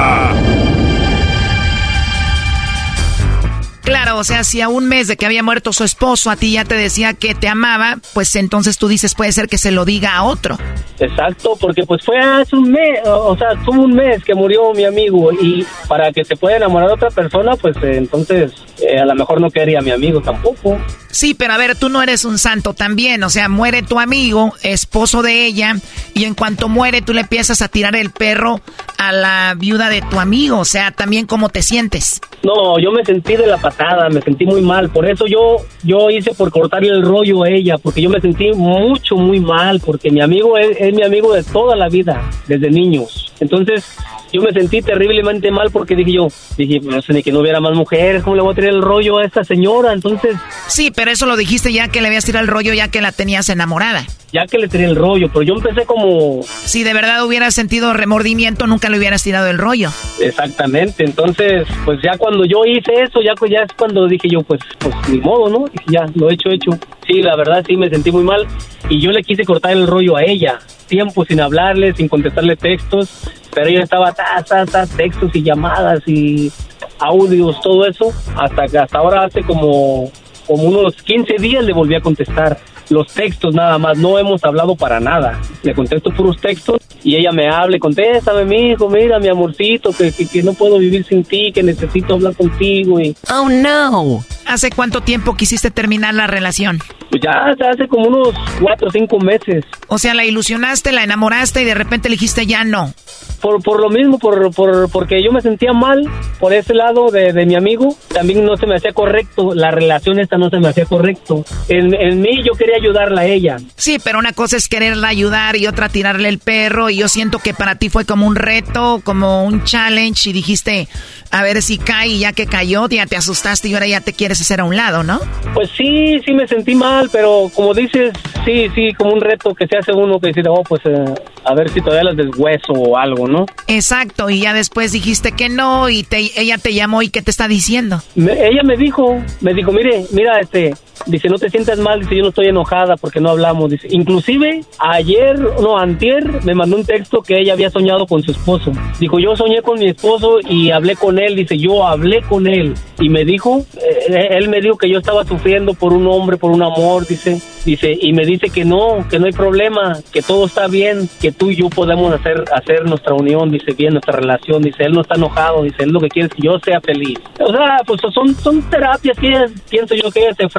Claro, 3.81 4.00
o 4.17 4.23
sea, 4.23 4.43
si 4.43 4.61
a 4.61 4.69
un 4.69 4.87
mes 4.87 5.07
de 5.07 5.17
que 5.17 5.25
había 5.25 5.43
muerto 5.43 5.73
su 5.73 5.83
esposo 5.83 6.29
a 6.29 6.35
ti 6.35 6.53
ya 6.53 6.65
te 6.65 6.75
decía 6.75 7.13
que 7.13 7.35
te 7.35 7.47
amaba, 7.47 7.97
pues 8.13 8.35
entonces 8.35 8.77
tú 8.77 8.87
dices 8.87 9.15
puede 9.15 9.31
ser 9.31 9.47
que 9.47 9.57
se 9.57 9.71
lo 9.71 9.85
diga 9.85 10.15
a 10.15 10.23
otro. 10.23 10.57
Exacto, 10.99 11.57
porque 11.59 11.83
pues 11.83 12.03
fue 12.05 12.19
hace 12.19 12.55
un 12.55 12.71
mes, 12.71 12.99
o 13.05 13.35
sea, 13.37 13.49
fue 13.65 13.75
un 13.75 13.93
mes 13.93 14.23
que 14.23 14.35
murió 14.35 14.71
mi 14.73 14.85
amigo 14.85 15.31
y 15.31 15.65
para 15.87 16.11
que 16.11 16.23
se 16.23 16.35
pueda 16.35 16.57
enamorar 16.57 16.89
de 16.89 16.93
otra 16.93 17.09
persona, 17.09 17.55
pues 17.55 17.75
eh, 17.77 17.97
entonces 17.97 18.51
eh, 18.81 18.99
a 18.99 19.05
lo 19.05 19.15
mejor 19.15 19.41
no 19.41 19.49
quería 19.49 19.79
a 19.79 19.81
mi 19.81 19.91
amigo 19.91 20.21
tampoco. 20.21 20.79
Sí, 21.09 21.33
pero 21.33 21.53
a 21.53 21.57
ver, 21.57 21.75
tú 21.75 21.89
no 21.89 22.01
eres 22.01 22.23
un 22.23 22.37
santo 22.37 22.73
también, 22.73 23.23
o 23.23 23.29
sea, 23.29 23.49
muere 23.49 23.81
tu 23.81 23.99
amigo, 23.99 24.53
esposo 24.63 25.21
de 25.21 25.45
ella, 25.45 25.75
y 26.13 26.25
en 26.25 26.35
cuanto 26.35 26.69
muere 26.69 27.01
tú 27.01 27.13
le 27.13 27.21
empiezas 27.21 27.61
a 27.61 27.67
tirar 27.67 27.95
el 27.95 28.11
perro 28.11 28.61
a 28.97 29.11
la 29.11 29.55
viuda 29.57 29.89
de 29.89 30.01
tu 30.01 30.19
amigo, 30.19 30.59
o 30.59 30.65
sea, 30.65 30.91
también 30.91 31.25
cómo 31.25 31.49
te 31.49 31.61
sientes. 31.63 32.21
No, 32.43 32.79
yo 32.79 32.91
me 32.91 33.03
sentí 33.03 33.35
de 33.35 33.47
la 33.47 33.57
patada, 33.57 34.00
me 34.09 34.21
sentí 34.21 34.45
muy 34.45 34.61
mal, 34.61 34.89
por 34.89 35.05
eso 35.05 35.25
yo 35.27 35.57
yo 35.83 36.09
hice 36.09 36.33
por 36.33 36.51
cortarle 36.51 36.89
el 36.89 37.03
rollo 37.03 37.43
a 37.43 37.49
ella, 37.49 37.77
porque 37.77 38.01
yo 38.01 38.09
me 38.09 38.21
sentí 38.21 38.51
mucho, 38.53 39.15
muy 39.15 39.39
mal, 39.39 39.81
porque 39.85 40.11
mi 40.11 40.21
amigo 40.21 40.57
es, 40.57 40.77
es 40.79 40.93
mi 40.93 41.03
amigo 41.03 41.33
de 41.33 41.43
toda 41.43 41.75
la 41.75 41.89
vida, 41.89 42.29
desde 42.47 42.69
niños. 42.69 43.33
Entonces, 43.39 43.97
yo 44.31 44.41
me 44.41 44.51
sentí 44.51 44.81
terriblemente 44.81 45.51
mal 45.51 45.71
porque 45.71 45.95
dije 45.95 46.13
yo, 46.13 46.27
dije, 46.57 46.79
no 46.81 47.01
sé 47.01 47.13
ni 47.13 47.23
que 47.23 47.31
no 47.31 47.39
hubiera 47.39 47.59
más 47.59 47.73
mujeres, 47.75 48.23
¿cómo 48.23 48.35
le 48.35 48.41
voy 48.41 48.53
a 48.53 48.55
tirar 48.55 48.73
el 48.73 48.81
rollo 48.81 49.17
a 49.17 49.25
esta 49.25 49.43
señora? 49.43 49.93
Entonces... 49.93 50.35
Sí, 50.67 50.91
pero 50.95 51.11
eso 51.11 51.25
lo 51.25 51.35
dijiste 51.35 51.73
ya 51.73 51.89
que 51.89 52.01
le 52.01 52.07
habías 52.07 52.25
tirado 52.25 52.43
el 52.43 52.51
rollo 52.51 52.73
ya 52.73 52.89
que 52.89 53.01
la 53.01 53.11
tenías 53.11 53.49
enamorada. 53.49 54.05
Ya 54.33 54.45
que 54.45 54.57
le 54.57 54.69
tiré 54.69 54.85
el 54.85 54.95
rollo, 54.95 55.27
pero 55.27 55.41
yo 55.41 55.55
empecé 55.55 55.85
como... 55.85 56.41
Si 56.43 56.83
de 56.83 56.93
verdad 56.93 57.25
hubieras 57.25 57.53
sentido 57.53 57.91
remordimiento, 57.91 58.65
nunca 58.65 58.89
le 58.89 58.97
hubieras 58.97 59.23
tirado 59.23 59.47
el 59.47 59.57
rollo. 59.57 59.89
Exactamente, 60.21 61.03
entonces, 61.03 61.67
pues 61.83 61.99
ya 62.01 62.17
cuando 62.17 62.45
yo 62.45 62.63
hice 62.65 62.93
eso, 63.03 63.19
ya, 63.21 63.33
ya 63.49 63.63
es 63.63 63.73
cuando 63.73 64.07
dije 64.07 64.29
yo, 64.29 64.41
pues, 64.43 64.61
pues 64.79 64.95
ni 65.09 65.19
modo, 65.19 65.49
¿no? 65.49 65.65
Dije, 65.67 65.85
ya, 65.91 66.05
lo 66.15 66.29
he 66.29 66.35
hecho, 66.35 66.49
hecho. 66.49 66.71
Sí, 67.05 67.21
la 67.21 67.35
verdad 67.35 67.65
sí 67.67 67.75
me 67.75 67.89
sentí 67.89 68.11
muy 68.11 68.23
mal 68.23 68.47
y 68.89 69.01
yo 69.01 69.11
le 69.11 69.21
quise 69.21 69.43
cortar 69.43 69.73
el 69.73 69.85
rollo 69.85 70.15
a 70.15 70.23
ella, 70.23 70.59
tiempo 70.91 71.23
sin 71.23 71.39
hablarle, 71.39 71.93
sin 71.93 72.09
contestarle 72.09 72.57
textos, 72.57 73.21
pero 73.55 73.67
ella 73.67 73.83
estaba, 73.83 74.11
ta, 74.11 74.43
ta, 74.43 74.65
ta, 74.65 74.85
textos 74.85 75.31
y 75.33 75.41
llamadas 75.41 76.05
y 76.05 76.51
audios, 76.99 77.61
todo 77.61 77.87
eso, 77.87 78.11
hasta 78.35 78.67
que 78.67 78.77
hasta 78.77 78.97
ahora 78.97 79.23
hace 79.23 79.41
como, 79.41 80.11
como 80.45 80.63
unos 80.63 81.01
15 81.01 81.35
días 81.39 81.63
le 81.63 81.71
volví 81.71 81.95
a 81.95 82.01
contestar 82.01 82.59
los 82.91 83.07
textos 83.07 83.55
nada 83.55 83.77
más, 83.77 83.97
no 83.97 84.19
hemos 84.19 84.43
hablado 84.43 84.75
para 84.75 84.99
nada. 84.99 85.39
Le 85.63 85.73
contesto 85.73 86.11
puros 86.11 86.37
textos 86.37 86.81
y 87.03 87.15
ella 87.15 87.31
me 87.31 87.49
habla, 87.49 87.77
y 87.77 87.79
contéstame, 87.79 88.45
mi 88.45 88.71
hijo, 88.71 88.89
mira, 88.89 89.17
mi 89.19 89.27
amorcito, 89.27 89.91
que, 89.91 90.11
que, 90.11 90.27
que 90.27 90.43
no 90.43 90.53
puedo 90.53 90.77
vivir 90.77 91.03
sin 91.03 91.23
ti, 91.23 91.51
que 91.51 91.63
necesito 91.63 92.13
hablar 92.13 92.35
contigo. 92.35 92.99
Y... 92.99 93.15
Oh, 93.33 93.49
no. 93.49 94.23
¿Hace 94.45 94.69
cuánto 94.69 95.01
tiempo 95.01 95.35
quisiste 95.35 95.71
terminar 95.71 96.13
la 96.13 96.27
relación? 96.27 96.79
Pues 97.09 97.21
ya 97.23 97.53
hace 97.69 97.87
como 97.87 98.07
unos 98.07 98.29
cuatro 98.61 98.87
o 98.87 98.91
cinco 98.91 99.19
meses. 99.19 99.65
O 99.87 99.97
sea, 99.97 100.13
la 100.13 100.25
ilusionaste, 100.25 100.91
la 100.91 101.03
enamoraste 101.03 101.61
y 101.61 101.65
de 101.65 101.73
repente 101.73 102.09
le 102.09 102.15
dijiste 102.15 102.45
ya 102.45 102.63
no. 102.63 102.93
Por, 103.41 103.61
por 103.63 103.81
lo 103.81 103.89
mismo, 103.89 104.19
por, 104.19 104.53
por, 104.53 104.89
porque 104.91 105.23
yo 105.23 105.31
me 105.31 105.41
sentía 105.41 105.73
mal 105.73 106.07
por 106.39 106.53
ese 106.53 106.73
lado 106.73 107.09
de, 107.09 107.33
de 107.33 107.45
mi 107.45 107.55
amigo. 107.55 107.95
También 108.13 108.45
no 108.45 108.55
se 108.55 108.67
me 108.67 108.75
hacía 108.75 108.93
correcto, 108.93 109.53
la 109.53 109.71
relación 109.71 110.19
esta 110.19 110.37
no 110.37 110.49
se 110.49 110.59
me 110.59 110.69
hacía 110.69 110.85
correcto. 110.85 111.43
En, 111.67 111.93
en 111.93 112.21
mí 112.21 112.43
yo 112.45 112.53
quería 112.53 112.80
ayudarla 112.81 113.21
a 113.21 113.25
ella. 113.25 113.57
Sí, 113.75 113.97
pero 114.03 114.19
una 114.19 114.33
cosa 114.33 114.57
es 114.57 114.67
quererla 114.67 115.07
ayudar 115.07 115.55
y 115.55 115.67
otra 115.67 115.89
tirarle 115.89 116.29
el 116.29 116.39
perro. 116.39 116.89
Y 116.89 116.97
yo 116.97 117.07
siento 117.07 117.39
que 117.39 117.53
para 117.53 117.75
ti 117.75 117.89
fue 117.89 118.05
como 118.05 118.27
un 118.27 118.35
reto, 118.35 119.01
como 119.03 119.43
un 119.45 119.63
challenge 119.63 120.29
y 120.29 120.33
dijiste, 120.33 120.87
a 121.31 121.43
ver 121.43 121.61
si 121.61 121.77
cae 121.77 122.07
y 122.09 122.19
ya 122.19 122.33
que 122.33 122.45
cayó, 122.47 122.87
ya 122.89 123.05
te 123.05 123.15
asustaste 123.15 123.69
y 123.69 123.73
ahora 123.73 123.87
ya 123.87 124.01
te 124.01 124.13
quieres 124.13 124.41
hacer 124.41 124.59
a 124.59 124.63
un 124.65 124.75
lado, 124.75 125.03
¿no? 125.03 125.19
Pues 125.53 125.69
sí, 125.77 126.19
sí 126.25 126.33
me 126.33 126.47
sentí 126.47 126.75
mal, 126.75 127.09
pero 127.11 127.49
como 127.55 127.73
dices, 127.73 128.11
sí, 128.45 128.67
sí, 128.75 128.93
como 128.97 129.13
un 129.13 129.21
reto 129.21 129.53
que 129.55 129.67
se 129.67 129.77
hace 129.77 129.93
uno 129.93 130.19
que 130.19 130.27
dice, 130.27 130.41
oh, 130.49 130.63
pues 130.63 130.81
eh, 130.85 131.05
a 131.45 131.53
ver 131.53 131.69
si 131.69 131.79
todavía 131.81 132.03
las 132.11 132.17
deshueso 132.17 132.73
o 132.73 132.97
algo, 132.97 133.27
¿no? 133.27 133.45
Exacto, 133.67 134.29
y 134.29 134.41
ya 134.41 134.53
después 134.53 134.91
dijiste 134.91 135.31
que 135.31 135.47
no 135.49 135.89
y 135.89 136.03
te, 136.03 136.31
ella 136.39 136.57
te 136.57 136.73
llamó 136.73 137.01
y 137.01 137.09
¿qué 137.09 137.21
te 137.21 137.31
está 137.31 137.47
diciendo? 137.47 138.01
Me- 138.15 138.47
ella 138.47 138.63
me 138.63 138.75
dijo, 138.75 139.21
me 139.39 139.53
dijo, 139.53 139.71
mire, 139.71 140.03
mira, 140.11 140.39
este, 140.39 140.73
dice, 141.05 141.29
no 141.29 141.37
te 141.37 141.49
sientas 141.49 141.79
mal, 141.79 141.99
dice, 142.01 142.15
yo 142.17 142.23
no 142.23 142.29
estoy 142.29 142.47
enojada 142.47 142.95
porque 142.97 143.19
no 143.19 143.29
hablamos, 143.29 143.69
dice, 143.69 143.87
inclusive 143.89 144.61
ayer, 144.79 145.39
no, 145.61 145.77
antier, 145.77 146.43
me 146.43 146.53
mandó 146.53 146.77
un 146.77 146.85
texto 146.85 147.21
que 147.21 147.39
ella 147.39 147.53
había 147.53 147.69
soñado 147.69 148.05
con 148.07 148.21
su 148.23 148.31
esposo. 148.31 148.71
Dijo, 148.99 149.19
yo 149.19 149.35
soñé 149.35 149.61
con 149.61 149.79
mi 149.79 149.87
esposo 149.87 150.39
y 150.47 150.71
hablé 150.71 150.95
con 150.95 151.19
él, 151.19 151.35
dice, 151.35 151.57
yo 151.57 151.85
hablé 151.85 152.21
con 152.21 152.47
él 152.47 152.73
y 152.99 153.09
me 153.09 153.25
dijo, 153.25 153.63
eh, 154.09 154.27
él 154.31 154.49
me 154.49 154.61
dijo 154.61 154.77
que 154.77 154.89
yo 154.89 154.99
estaba 154.99 155.23
sufriendo 155.25 155.73
por 155.73 155.93
un 155.93 156.07
hombre, 156.07 156.37
por 156.37 156.51
un 156.51 156.61
amor, 156.61 157.05
dice, 157.07 157.39
dice, 157.65 157.97
y 157.99 158.13
me 158.13 158.25
dice 158.25 158.49
que 158.49 158.65
no, 158.65 159.05
que 159.09 159.19
no 159.19 159.25
hay 159.25 159.31
problema, 159.31 159.97
que 160.11 160.21
todo 160.21 160.45
está 160.45 160.67
bien, 160.67 161.09
que 161.19 161.31
tú 161.31 161.49
y 161.49 161.55
yo 161.55 161.69
podemos 161.69 162.13
hacer, 162.13 162.43
hacer 162.53 162.85
nuestra 162.85 163.13
unión, 163.13 163.49
dice, 163.51 163.73
bien, 163.73 163.93
nuestra 163.93 164.13
relación, 164.13 164.61
dice, 164.61 164.83
él 164.83 164.93
no 164.93 165.01
está 165.01 165.15
enojado, 165.15 165.63
dice, 165.63 165.83
él 165.83 165.89
lo 165.91 165.99
que 165.99 166.09
quiere 166.09 166.27
es 166.27 166.33
que 166.35 166.41
yo 166.43 166.59
sea 166.59 166.79
feliz. 166.81 167.17
O 167.39 167.51
sea, 167.51 167.77
pues 167.85 168.01
son, 168.13 168.33
son 168.35 168.61
terapias 168.69 169.17
que 169.17 169.27
ella- 169.27 169.47
pienso 169.69 169.95
yo 169.95 170.11
que 170.11 170.19
ella 170.21 170.33
se 170.35 170.49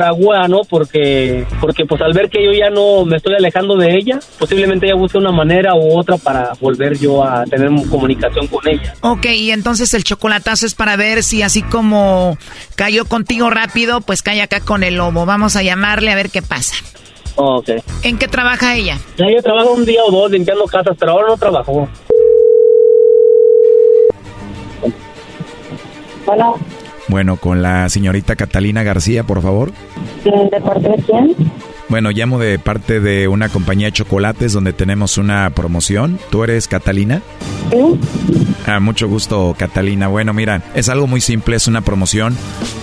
¿no? 0.48 0.62
Porque, 0.64 1.46
porque 1.60 1.84
pues 1.84 2.00
al 2.02 2.12
ver 2.12 2.28
que 2.28 2.44
yo 2.44 2.52
ya 2.52 2.70
no 2.70 3.04
me 3.04 3.16
estoy 3.16 3.34
alejando 3.34 3.76
de 3.76 3.96
ella, 3.96 4.18
posiblemente 4.38 4.86
ella 4.86 4.94
busque 4.94 5.18
una 5.18 5.32
manera 5.32 5.74
u 5.74 5.98
otra 5.98 6.16
para 6.16 6.52
volver 6.60 6.98
yo 6.98 7.24
a 7.24 7.44
tener 7.44 7.68
comunicación 7.88 8.46
con 8.46 8.66
ella. 8.66 8.94
Ok, 9.00 9.26
y 9.26 9.50
entonces 9.50 9.94
el 9.94 10.04
chocolatazo 10.04 10.66
es 10.66 10.74
para 10.74 10.96
ver 10.96 11.22
si 11.22 11.42
así 11.42 11.62
como 11.62 12.36
cayó 12.74 13.04
contigo 13.04 13.50
rápido, 13.50 14.00
pues 14.00 14.22
cae 14.22 14.42
acá 14.42 14.60
con 14.60 14.82
el 14.82 14.96
lobo. 14.96 15.26
Vamos 15.26 15.56
a 15.56 15.62
llamarle 15.62 16.10
a 16.10 16.16
ver 16.16 16.30
qué 16.30 16.42
pasa. 16.42 16.74
Ok. 17.36 17.70
¿En 18.02 18.18
qué 18.18 18.28
trabaja 18.28 18.74
ella? 18.76 18.98
Ya 19.16 19.26
ella 19.26 19.42
trabaja 19.42 19.70
un 19.70 19.84
día 19.84 20.02
o 20.04 20.10
dos 20.10 20.30
limpiando 20.30 20.64
casas, 20.66 20.96
pero 20.98 21.12
ahora 21.12 21.28
no 21.28 21.36
trabajó. 21.36 21.88
Bueno, 26.26 26.56
Bueno, 27.12 27.36
con 27.36 27.60
la 27.60 27.90
señorita 27.90 28.36
Catalina 28.36 28.82
García, 28.82 29.22
por 29.22 29.42
favor. 29.42 29.70
¿de 30.24 30.60
parte 30.62 30.88
de 30.88 30.96
quién? 30.96 31.36
Bueno, 31.90 32.10
llamo 32.10 32.38
de 32.38 32.58
parte 32.58 33.00
de 33.00 33.28
una 33.28 33.50
compañía 33.50 33.88
de 33.88 33.92
chocolates 33.92 34.54
donde 34.54 34.72
tenemos 34.72 35.18
una 35.18 35.50
promoción. 35.50 36.18
¿Tú 36.30 36.42
eres 36.42 36.68
Catalina? 36.68 37.20
Sí. 37.70 38.00
Ah, 38.66 38.80
mucho 38.80 39.08
gusto, 39.08 39.54
Catalina. 39.58 40.08
Bueno, 40.08 40.32
mira, 40.32 40.62
es 40.74 40.88
algo 40.88 41.06
muy 41.06 41.20
simple, 41.20 41.56
es 41.56 41.68
una 41.68 41.82
promoción 41.82 42.34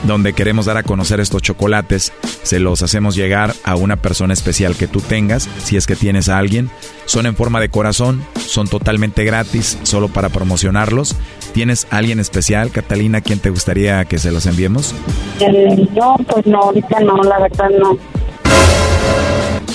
donde 0.03 0.34
queremos 0.34 0.67
dar 0.67 0.77
a 0.77 0.84
conocer 0.84 1.19
estos 1.19 1.41
chocolates. 1.41 2.13
Se 2.43 2.59
los 2.59 2.84
hacemos 2.84 3.15
llegar 3.15 3.55
a 3.63 3.75
una 3.77 3.95
persona 3.95 4.34
especial 4.34 4.75
que 4.75 4.88
tú 4.88 5.01
tengas, 5.01 5.49
si 5.63 5.75
es 5.75 5.88
que 5.88 5.95
tienes 5.95 6.30
a 6.30 6.38
alguien. 6.38 6.69
Son 7.05 7.25
en 7.25 7.36
forma 7.36 7.59
de 7.59 7.69
corazón, 7.69 8.23
son 8.45 8.67
totalmente 8.67 9.23
gratis, 9.23 9.80
solo 9.82 10.07
para 10.07 10.30
promocionarlos. 10.30 11.15
¿Tienes 11.54 11.88
a 11.89 11.97
alguien 11.97 12.20
especial, 12.20 12.72
Catalina, 12.72 13.20
a 13.20 13.22
quien 13.22 13.39
te 13.39 13.50
gustaría 13.50 14.06
que 14.06 14.18
se 14.18 14.32
los 14.32 14.45
enviemos? 14.45 14.93
Eh, 15.39 15.88
no, 15.95 16.16
pues 16.28 16.45
no, 16.45 16.60
ahorita 16.60 17.00
no, 17.00 17.24
la 17.24 17.39
verdad 17.39 17.70
no. 17.80 17.97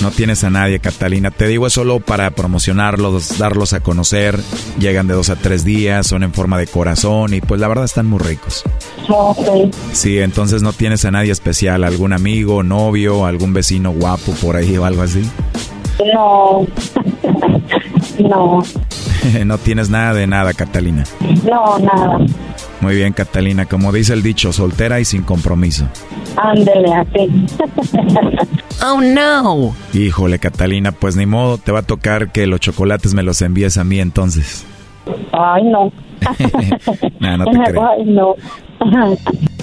No 0.01 0.11
tienes 0.11 0.45
a 0.45 0.51
nadie, 0.51 0.81
Catalina. 0.81 1.31
Te 1.31 1.47
digo, 1.47 1.67
es 1.67 1.73
solo 1.73 2.01
para 2.01 2.31
promocionarlos, 2.33 3.39
darlos 3.39 3.73
a 3.73 3.81
conocer. 3.81 4.39
Llegan 4.79 5.07
de 5.07 5.15
dos 5.15 5.31
a 5.31 5.37
tres 5.37 5.65
días, 5.65 6.07
son 6.07 6.23
en 6.23 6.35
forma 6.35 6.59
de 6.59 6.67
corazón 6.67 7.33
y 7.33 7.41
pues 7.41 7.61
la 7.61 7.69
verdad 7.69 7.85
están 7.85 8.07
muy 8.07 8.19
ricos. 8.19 8.65
Ok. 9.09 9.73
Sí, 9.93 10.19
entonces 10.19 10.63
no 10.63 10.73
tienes 10.73 11.05
a 11.05 11.11
nadie 11.11 11.33
especial, 11.33 11.85
algún 11.85 12.13
amigo, 12.13 12.63
novio, 12.63 13.25
algún 13.25 13.53
vecino 13.55 13.93
guapo 13.93 14.33
por 14.43 14.57
ahí 14.57 14.77
o 14.77 14.85
algo 14.85 15.03
así. 15.03 15.23
No. 16.13 16.67
no, 18.19 18.63
no 19.45 19.59
tienes 19.59 19.91
nada 19.91 20.15
de 20.15 20.27
nada, 20.27 20.53
Catalina. 20.55 21.05
no, 21.45 21.79
nada. 21.79 22.19
Muy 22.81 22.97
bien, 22.97 23.13
Catalina. 23.15 23.65
Como 23.67 23.93
dice 23.93 24.13
el 24.13 24.23
dicho, 24.23 24.53
soltera 24.53 25.01
y 25.01 25.05
sin 25.07 25.23
compromiso. 25.23 25.87
Ándele, 26.37 26.93
así. 26.95 27.47
Oh, 28.87 29.01
no. 29.01 29.75
Híjole, 29.95 30.39
Catalina, 30.39 30.93
pues 30.93 31.17
ni 31.17 31.25
modo, 31.25 31.57
te 31.57 31.73
va 31.73 31.79
a 31.79 31.83
tocar 31.83 32.33
que 32.33 32.47
los 32.47 32.61
chocolates 32.61 33.15
me 33.15 33.23
los 33.23 33.41
envíes 33.41 33.79
a 33.79 33.85
mí 33.85 33.99
entonces. 34.01 34.67
Ay, 35.33 35.63
no. 35.65 35.91
Nah, 37.21 37.37
no 37.39 37.45
te 37.47 37.59
creo. 37.71 37.89
Ay, 37.89 38.05
no. 38.05 38.35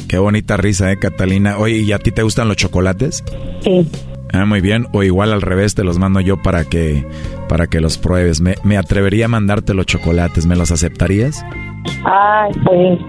Qué 0.08 0.18
bonita 0.18 0.58
risa, 0.58 0.92
¿eh, 0.92 0.98
Catalina? 0.98 1.58
Oye, 1.58 1.80
¿y 1.80 1.92
a 1.92 2.00
ti 2.00 2.12
te 2.12 2.24
gustan 2.24 2.48
los 2.48 2.58
chocolates? 2.58 3.24
Sí. 3.64 3.88
Ah, 4.34 4.46
muy 4.46 4.62
bien. 4.62 4.88
O 4.94 5.04
igual 5.04 5.34
al 5.34 5.42
revés, 5.42 5.76
te 5.76 5.84
los 5.84 5.98
mando 6.00 6.20
yo 6.22 6.42
para 6.42 6.64
que, 6.64 7.06
para 7.50 7.68
que 7.68 7.82
los 7.82 7.98
pruebes. 7.98 8.42
Me, 8.42 8.56
me 8.64 8.78
atrevería 8.78 9.26
a 9.26 9.30
mandarte 9.30 9.74
los 9.74 9.86
chocolates. 9.86 10.46
¿Me 10.46 10.56
los 10.56 10.72
aceptarías? 10.72 11.44
Ay, 12.06 12.52
pues. 12.66 13.00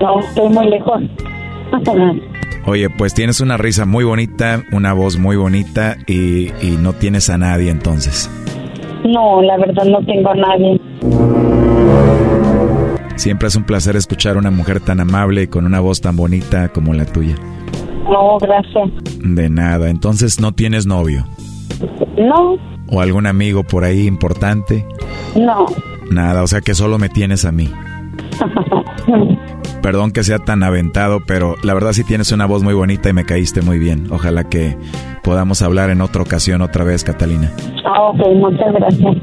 No, 0.00 0.20
estoy 0.20 0.48
muy 0.48 0.70
lejos. 0.70 1.02
Oye, 2.64 2.88
pues 2.90 3.12
tienes 3.12 3.40
una 3.40 3.56
risa 3.56 3.86
muy 3.86 4.04
bonita, 4.04 4.62
una 4.70 4.92
voz 4.92 5.18
muy 5.18 5.36
bonita 5.36 5.96
y, 6.06 6.48
y 6.64 6.78
no 6.80 6.92
tienes 6.92 7.28
a 7.28 7.36
nadie 7.36 7.70
entonces. 7.70 8.30
No, 9.04 9.42
la 9.42 9.56
verdad 9.58 9.84
no 9.84 10.04
tengo 10.06 10.30
a 10.30 10.34
nadie. 10.36 10.80
Siempre 13.16 13.48
es 13.48 13.56
un 13.56 13.64
placer 13.64 13.96
escuchar 13.96 14.36
a 14.36 14.38
una 14.38 14.50
mujer 14.52 14.80
tan 14.80 15.00
amable 15.00 15.42
y 15.42 15.46
con 15.48 15.66
una 15.66 15.80
voz 15.80 16.00
tan 16.00 16.16
bonita 16.16 16.68
como 16.68 16.94
la 16.94 17.04
tuya. 17.04 17.34
No, 18.04 18.38
gracias. 18.38 18.90
De 19.20 19.48
nada. 19.48 19.88
Entonces, 19.90 20.40
¿no 20.40 20.52
tienes 20.52 20.86
novio? 20.86 21.26
No, 22.18 22.56
¿O 22.88 23.00
algún 23.00 23.26
amigo 23.26 23.62
por 23.64 23.84
ahí 23.84 24.06
importante? 24.06 24.86
no. 25.34 25.66
Nada, 26.10 26.42
o 26.42 26.46
sea 26.46 26.60
que 26.60 26.74
solo 26.74 26.98
me 26.98 27.08
tienes 27.08 27.46
a 27.46 27.52
mí. 27.52 27.70
Perdón 29.82 30.12
que 30.12 30.22
sea 30.22 30.38
tan 30.38 30.62
aventado, 30.62 31.20
pero 31.26 31.56
la 31.62 31.74
verdad 31.74 31.92
sí 31.92 32.04
tienes 32.04 32.30
una 32.32 32.46
voz 32.46 32.62
muy 32.62 32.74
bonita 32.74 33.08
y 33.08 33.12
me 33.12 33.24
caíste 33.24 33.62
muy 33.62 33.78
bien. 33.78 34.08
Ojalá 34.10 34.44
que 34.44 34.76
podamos 35.22 35.62
hablar 35.62 35.90
en 35.90 36.00
otra 36.02 36.22
ocasión 36.22 36.60
otra 36.62 36.84
vez, 36.84 37.02
Catalina. 37.02 37.50
Ah, 37.84 38.10
ok, 38.10 38.18
muchas 38.36 38.72
gracias. 38.74 39.16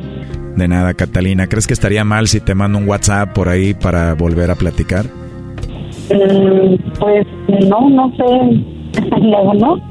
De 0.55 0.67
nada, 0.67 0.93
Catalina. 0.95 1.47
¿Crees 1.47 1.67
que 1.67 1.73
estaría 1.73 2.03
mal 2.03 2.27
si 2.27 2.39
te 2.41 2.55
mando 2.55 2.77
un 2.79 2.87
WhatsApp 2.89 3.33
por 3.33 3.47
ahí 3.49 3.73
para 3.73 4.13
volver 4.15 4.49
a 4.51 4.55
platicar? 4.55 5.05
Mm, 6.09 6.75
pues 6.99 7.27
no, 7.67 7.89
no 7.89 8.11
sé. 8.15 8.63
Luego 9.21 9.53
no. 9.59 9.81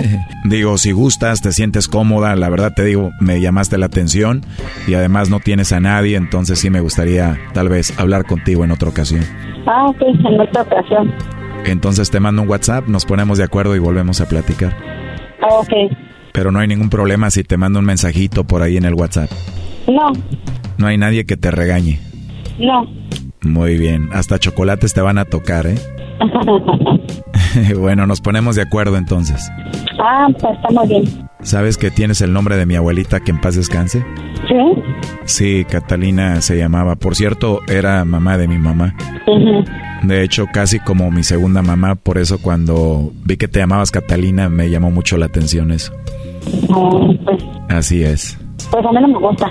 Digo, 0.44 0.78
si 0.78 0.92
gustas, 0.92 1.40
te 1.42 1.52
sientes 1.52 1.88
cómoda, 1.88 2.34
la 2.36 2.48
verdad 2.48 2.72
te 2.74 2.84
digo, 2.84 3.10
me 3.20 3.40
llamaste 3.40 3.76
la 3.78 3.86
atención 3.86 4.42
y 4.86 4.94
además 4.94 5.30
no 5.30 5.40
tienes 5.40 5.72
a 5.72 5.80
nadie, 5.80 6.16
entonces 6.16 6.58
sí 6.58 6.70
me 6.70 6.80
gustaría 6.80 7.38
tal 7.54 7.68
vez 7.68 7.98
hablar 7.98 8.24
contigo 8.24 8.64
en 8.64 8.70
otra 8.70 8.88
ocasión. 8.88 9.22
Ah, 9.66 9.86
ok, 9.88 10.00
en 10.02 10.40
otra 10.40 10.62
ocasión. 10.62 11.12
Entonces 11.66 12.10
te 12.10 12.18
mando 12.20 12.42
un 12.42 12.48
WhatsApp, 12.48 12.88
nos 12.88 13.04
ponemos 13.04 13.38
de 13.38 13.44
acuerdo 13.44 13.76
y 13.76 13.78
volvemos 13.78 14.20
a 14.20 14.26
platicar. 14.28 14.74
Ah, 15.42 15.54
ok. 15.60 15.92
Pero 16.32 16.50
no 16.50 16.58
hay 16.60 16.68
ningún 16.68 16.88
problema 16.90 17.30
si 17.30 17.42
te 17.44 17.56
mando 17.56 17.78
un 17.78 17.84
mensajito 17.84 18.44
por 18.44 18.62
ahí 18.62 18.76
en 18.76 18.84
el 18.84 18.94
WhatsApp. 18.94 19.30
No, 19.86 20.12
No 20.78 20.86
hay 20.86 20.96
nadie 20.98 21.24
que 21.26 21.36
te 21.36 21.50
regañe. 21.50 21.98
no. 22.58 22.97
Muy 23.42 23.78
bien, 23.78 24.08
hasta 24.12 24.38
chocolates 24.38 24.94
te 24.94 25.00
van 25.00 25.18
a 25.18 25.24
tocar, 25.24 25.66
¿eh? 25.66 25.76
bueno, 27.78 28.06
nos 28.06 28.20
ponemos 28.20 28.56
de 28.56 28.62
acuerdo 28.62 28.96
entonces. 28.96 29.48
ah, 30.00 30.26
pues 30.40 30.54
está 30.56 30.68
muy 30.70 30.88
bien. 30.88 31.28
¿Sabes 31.42 31.76
que 31.78 31.90
tienes 31.92 32.20
el 32.20 32.32
nombre 32.32 32.56
de 32.56 32.66
mi 32.66 32.74
abuelita 32.74 33.20
que 33.20 33.30
en 33.30 33.40
paz 33.40 33.54
descanse? 33.54 34.04
¿Sí? 34.48 34.82
Sí, 35.24 35.64
Catalina 35.70 36.40
se 36.40 36.56
llamaba. 36.58 36.96
Por 36.96 37.14
cierto, 37.14 37.60
era 37.68 38.04
mamá 38.04 38.36
de 38.38 38.48
mi 38.48 38.58
mamá. 38.58 38.94
De 40.02 40.22
hecho, 40.24 40.46
casi 40.52 40.80
como 40.80 41.10
mi 41.12 41.22
segunda 41.22 41.62
mamá, 41.62 41.94
por 41.94 42.18
eso 42.18 42.38
cuando 42.42 43.12
vi 43.24 43.36
que 43.36 43.46
te 43.46 43.60
llamabas 43.60 43.90
Catalina 43.92 44.48
me 44.48 44.68
llamó 44.68 44.90
mucho 44.90 45.16
la 45.16 45.26
atención 45.26 45.70
eso. 45.70 45.92
Ah, 46.70 46.98
pues, 47.24 47.44
Así 47.68 48.02
es. 48.02 48.36
pues 48.70 48.84
a 48.84 48.90
mí 48.92 48.98
no 49.00 49.08
me 49.08 49.18
gusta. 49.18 49.46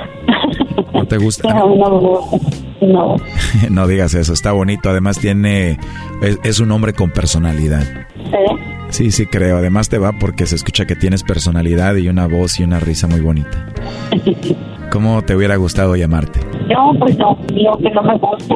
¿No 0.94 1.06
te 1.06 1.18
gusta? 1.18 1.52
A 1.58 1.66
mí 1.66 1.78
no 1.78 1.90
me 1.90 2.00
gusta. 2.00 2.38
No. 2.82 3.16
no 3.70 3.88
digas 3.88 4.14
eso, 4.14 4.34
está 4.34 4.52
bonito. 4.52 4.90
Además 4.90 5.20
tiene, 5.20 5.80
es, 6.22 6.40
es 6.44 6.60
un 6.60 6.72
hombre 6.72 6.94
con 6.94 7.12
personalidad. 7.12 7.84
¿Sí? 8.16 8.58
Sí, 8.90 9.12
sí 9.12 9.26
creo. 9.26 9.58
Además 9.58 9.90
te 9.90 9.98
va 9.98 10.14
porque 10.14 10.46
se 10.46 10.56
escucha 10.56 10.86
que 10.86 10.96
tienes 10.96 11.24
personalidad 11.24 11.96
y 11.96 12.08
una 12.08 12.28
voz 12.28 12.60
y 12.60 12.64
una 12.64 12.80
risa 12.80 13.08
muy 13.08 13.22
bonita. 13.22 13.68
¿Cómo 14.92 15.22
te 15.22 15.36
hubiera 15.36 15.58
gustado 15.58 15.96
llamarte? 15.96 16.40
No, 16.70 16.94
pues 16.98 17.18
no, 17.18 17.38
digo 17.54 17.78
que 17.78 17.90
no 17.92 18.02
me 18.04 18.18
gusta. 18.18 18.56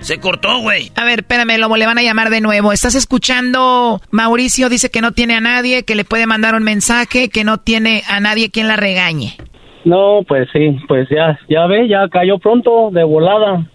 Se 0.00 0.18
cortó, 0.18 0.60
güey. 0.60 0.90
A 0.96 1.04
ver, 1.04 1.20
espérame, 1.20 1.58
Lobo, 1.58 1.76
le 1.76 1.86
van 1.86 1.98
a 1.98 2.02
llamar 2.02 2.30
de 2.30 2.40
nuevo. 2.40 2.72
¿Estás 2.72 2.94
escuchando? 2.94 4.00
Mauricio 4.10 4.68
dice 4.68 4.90
que 4.90 5.02
no 5.02 5.12
tiene 5.12 5.34
a 5.34 5.40
nadie, 5.40 5.84
que 5.84 5.94
le 5.94 6.04
puede 6.04 6.26
mandar 6.26 6.54
un 6.54 6.62
mensaje, 6.62 7.28
que 7.28 7.44
no 7.44 7.58
tiene 7.58 8.02
a 8.08 8.18
nadie 8.18 8.50
quien 8.50 8.66
la 8.66 8.76
regañe. 8.76 9.36
No, 9.84 10.20
pues 10.26 10.48
sí, 10.52 10.76
pues 10.88 11.08
ya, 11.08 11.38
ya 11.48 11.66
ve, 11.66 11.88
ya 11.88 12.08
cayó 12.08 12.38
pronto, 12.38 12.90
de 12.92 13.02
volada. 13.04 13.66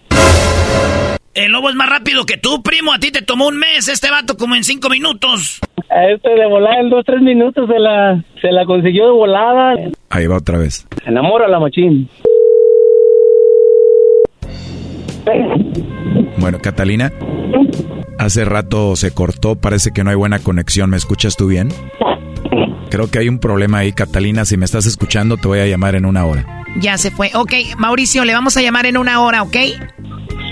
El 1.34 1.52
lobo 1.52 1.68
es 1.68 1.74
más 1.74 1.90
rápido 1.90 2.24
que 2.24 2.38
tú, 2.38 2.62
primo. 2.62 2.94
A 2.94 2.98
ti 2.98 3.10
te 3.10 3.20
tomó 3.20 3.48
un 3.48 3.58
mes, 3.58 3.88
este 3.88 4.10
vato 4.10 4.36
como 4.36 4.54
en 4.54 4.64
cinco 4.64 4.88
minutos. 4.88 5.60
A 5.90 6.06
este 6.06 6.30
de 6.30 6.46
volada 6.46 6.80
en 6.80 6.88
dos, 6.88 7.04
tres 7.04 7.20
minutos 7.20 7.68
se 7.68 7.78
la, 7.78 8.24
se 8.40 8.52
la 8.52 8.64
consiguió 8.64 9.06
de 9.06 9.12
volada. 9.12 9.74
Ahí 10.08 10.26
va 10.26 10.38
otra 10.38 10.58
vez. 10.58 10.86
Se 11.04 11.10
enamora 11.10 11.46
la 11.48 11.60
machín. 11.60 12.08
Bueno, 16.38 16.58
Catalina, 16.62 17.12
hace 18.18 18.44
rato 18.44 18.96
se 18.96 19.12
cortó, 19.12 19.56
parece 19.56 19.90
que 19.92 20.04
no 20.04 20.10
hay 20.10 20.16
buena 20.16 20.38
conexión. 20.38 20.90
¿Me 20.90 20.96
escuchas 20.96 21.36
tú 21.36 21.48
bien? 21.48 21.68
Creo 22.90 23.10
que 23.10 23.18
hay 23.18 23.28
un 23.28 23.38
problema 23.38 23.78
ahí, 23.78 23.92
Catalina. 23.92 24.44
Si 24.44 24.56
me 24.56 24.64
estás 24.64 24.86
escuchando, 24.86 25.36
te 25.36 25.48
voy 25.48 25.58
a 25.58 25.66
llamar 25.66 25.94
en 25.94 26.06
una 26.06 26.24
hora. 26.24 26.64
Ya 26.78 26.98
se 26.98 27.10
fue. 27.10 27.30
Ok, 27.34 27.52
Mauricio, 27.78 28.24
le 28.24 28.32
vamos 28.32 28.56
a 28.56 28.62
llamar 28.62 28.86
en 28.86 28.96
una 28.96 29.20
hora, 29.20 29.42
¿ok? 29.42 29.56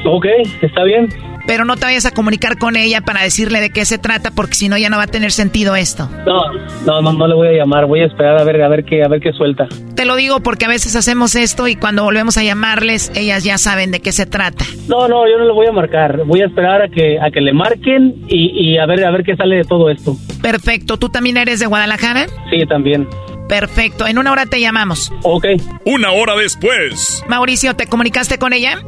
Ok, 0.06 0.26
está 0.62 0.84
bien. 0.84 1.08
Pero 1.46 1.64
no 1.64 1.76
te 1.76 1.84
vayas 1.84 2.06
a 2.06 2.10
comunicar 2.10 2.58
con 2.58 2.76
ella 2.76 3.00
para 3.00 3.22
decirle 3.22 3.60
de 3.60 3.70
qué 3.70 3.84
se 3.84 3.98
trata, 3.98 4.30
porque 4.30 4.54
si 4.54 4.68
no 4.68 4.78
ya 4.78 4.88
no 4.88 4.96
va 4.96 5.04
a 5.04 5.08
tener 5.08 5.30
sentido 5.32 5.76
esto. 5.76 6.08
No, 6.26 6.40
no, 6.86 7.02
no, 7.02 7.12
no 7.12 7.26
le 7.26 7.34
voy 7.34 7.48
a 7.48 7.52
llamar. 7.52 7.86
Voy 7.86 8.00
a 8.00 8.06
esperar 8.06 8.38
a 8.38 8.44
ver, 8.44 8.62
a 8.62 8.68
ver 8.68 8.84
qué, 8.84 9.02
a 9.04 9.08
ver 9.08 9.20
qué 9.20 9.32
suelta. 9.32 9.66
Te 9.94 10.04
lo 10.04 10.16
digo 10.16 10.40
porque 10.40 10.64
a 10.64 10.68
veces 10.68 10.96
hacemos 10.96 11.34
esto 11.34 11.68
y 11.68 11.76
cuando 11.76 12.02
volvemos 12.04 12.36
a 12.38 12.42
llamarles, 12.42 13.12
ellas 13.14 13.44
ya 13.44 13.58
saben 13.58 13.90
de 13.90 14.00
qué 14.00 14.12
se 14.12 14.26
trata. 14.26 14.64
No, 14.88 15.08
no, 15.08 15.28
yo 15.28 15.38
no 15.38 15.44
le 15.46 15.52
voy 15.52 15.66
a 15.66 15.72
marcar. 15.72 16.24
Voy 16.24 16.40
a 16.40 16.46
esperar 16.46 16.82
a 16.82 16.88
que, 16.88 17.18
a 17.20 17.30
que 17.30 17.40
le 17.40 17.52
marquen 17.52 18.14
y, 18.28 18.72
y 18.74 18.78
a 18.78 18.86
ver, 18.86 19.04
a 19.04 19.10
ver 19.10 19.24
qué 19.24 19.36
sale 19.36 19.56
de 19.56 19.64
todo 19.64 19.90
esto. 19.90 20.16
Perfecto. 20.42 20.98
¿Tú 20.98 21.08
también 21.08 21.36
eres 21.36 21.60
de 21.60 21.66
Guadalajara? 21.66 22.26
Sí, 22.50 22.66
también. 22.68 23.06
Perfecto. 23.48 24.06
En 24.06 24.18
una 24.18 24.32
hora 24.32 24.46
te 24.46 24.60
llamamos. 24.60 25.12
Ok. 25.22 25.46
Una 25.84 26.12
hora 26.12 26.34
después. 26.36 27.22
Mauricio, 27.28 27.74
¿te 27.74 27.86
comunicaste 27.86 28.38
con 28.38 28.52
ella? 28.52 28.78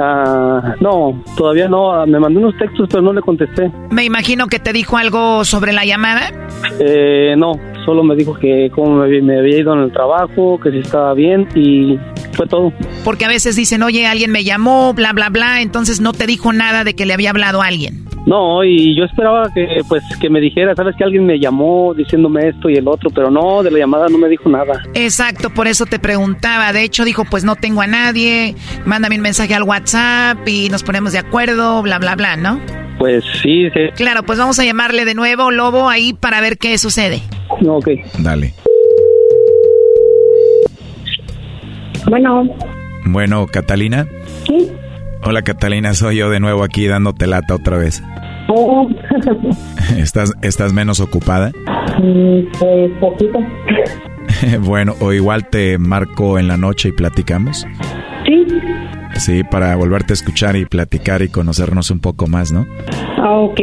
Ah, 0.00 0.74
no, 0.80 1.22
todavía 1.36 1.68
no. 1.68 2.06
Me 2.06 2.18
mandó 2.18 2.40
unos 2.40 2.56
textos, 2.58 2.88
pero 2.90 3.02
no 3.02 3.12
le 3.12 3.20
contesté. 3.20 3.70
Me 3.90 4.04
imagino 4.04 4.46
que 4.46 4.58
te 4.58 4.72
dijo 4.72 4.96
algo 4.96 5.44
sobre 5.44 5.72
la 5.72 5.84
llamada. 5.84 6.30
Eh, 6.80 7.34
no, 7.36 7.52
solo 7.84 8.02
me 8.02 8.14
dijo 8.16 8.34
que 8.34 8.70
cómo 8.74 8.96
me, 8.96 9.04
había- 9.04 9.22
me 9.22 9.38
había 9.38 9.58
ido 9.58 9.72
en 9.74 9.80
el 9.80 9.92
trabajo, 9.92 10.58
que 10.60 10.70
si 10.70 10.78
estaba 10.78 11.12
bien 11.14 11.46
y 11.54 11.98
fue 12.34 12.46
todo. 12.46 12.72
Porque 13.04 13.24
a 13.24 13.28
veces 13.28 13.56
dicen, 13.56 13.82
oye, 13.82 14.06
alguien 14.06 14.30
me 14.30 14.44
llamó, 14.44 14.94
bla, 14.94 15.12
bla, 15.12 15.28
bla. 15.30 15.60
Entonces 15.62 16.00
no 16.00 16.12
te 16.12 16.26
dijo 16.26 16.52
nada 16.52 16.84
de 16.84 16.94
que 16.94 17.06
le 17.06 17.14
había 17.14 17.30
hablado 17.30 17.62
a 17.62 17.66
alguien. 17.66 18.04
No, 18.26 18.64
y 18.64 18.96
yo 18.96 19.04
esperaba 19.04 19.50
que 19.54 19.66
pues 19.86 20.02
que 20.18 20.30
me 20.30 20.40
dijera, 20.40 20.74
sabes 20.74 20.96
que 20.96 21.04
alguien 21.04 21.26
me 21.26 21.38
llamó 21.38 21.92
diciéndome 21.94 22.48
esto 22.48 22.70
y 22.70 22.74
el 22.76 22.88
otro, 22.88 23.10
pero 23.10 23.30
no, 23.30 23.62
de 23.62 23.70
la 23.70 23.80
llamada 23.80 24.06
no 24.08 24.16
me 24.16 24.28
dijo 24.28 24.48
nada. 24.48 24.82
Exacto, 24.94 25.50
por 25.50 25.68
eso 25.68 25.84
te 25.84 25.98
preguntaba. 25.98 26.72
De 26.72 26.82
hecho, 26.82 27.04
dijo, 27.04 27.24
pues 27.26 27.44
no 27.44 27.56
tengo 27.56 27.82
a 27.82 27.86
nadie. 27.86 28.54
Mándame 28.86 29.16
un 29.16 29.22
mensaje 29.22 29.54
al 29.54 29.64
WhatsApp 29.64 30.38
y 30.48 30.70
nos 30.70 30.82
ponemos 30.82 31.12
de 31.12 31.18
acuerdo, 31.18 31.82
bla, 31.82 31.98
bla, 31.98 32.16
bla, 32.16 32.36
¿no? 32.36 32.60
Pues 32.98 33.24
sí, 33.42 33.68
sí. 33.74 33.90
Claro, 33.94 34.22
pues 34.22 34.38
vamos 34.38 34.58
a 34.58 34.64
llamarle 34.64 35.04
de 35.04 35.14
nuevo, 35.14 35.50
Lobo, 35.50 35.90
ahí 35.90 36.14
para 36.14 36.40
ver 36.40 36.56
qué 36.56 36.78
sucede. 36.78 37.20
No, 37.60 37.76
ok. 37.76 37.88
Dale. 38.20 38.54
Bueno, 42.08 42.44
Bueno, 43.06 43.46
Catalina. 43.46 44.06
sí. 44.46 44.70
Hola, 45.26 45.40
Catalina, 45.40 45.94
soy 45.94 46.16
yo 46.18 46.28
de 46.28 46.38
nuevo 46.38 46.62
aquí 46.62 46.86
dándote 46.86 47.26
lata 47.26 47.54
otra 47.54 47.78
vez. 47.78 48.02
Oh, 48.48 48.86
¿Estás, 49.96 50.32
estás 50.42 50.72
menos 50.74 51.00
ocupada? 51.00 51.50
mm, 51.98 52.40
pues 52.58 52.90
poquito. 53.00 53.38
bueno, 54.60 54.94
o 55.00 55.12
igual 55.14 55.48
te 55.48 55.78
marco 55.78 56.38
en 56.38 56.46
la 56.48 56.58
noche 56.58 56.90
y 56.90 56.92
platicamos. 56.92 57.66
Sí. 58.26 58.46
Sí, 59.16 59.42
para 59.50 59.74
volverte 59.76 60.12
a 60.12 60.14
escuchar 60.14 60.56
y 60.56 60.66
platicar 60.66 61.22
y 61.22 61.28
conocernos 61.28 61.90
un 61.90 62.00
poco 62.00 62.26
más, 62.26 62.52
¿no? 62.52 62.66
Ah, 63.16 63.38
ok. 63.38 63.60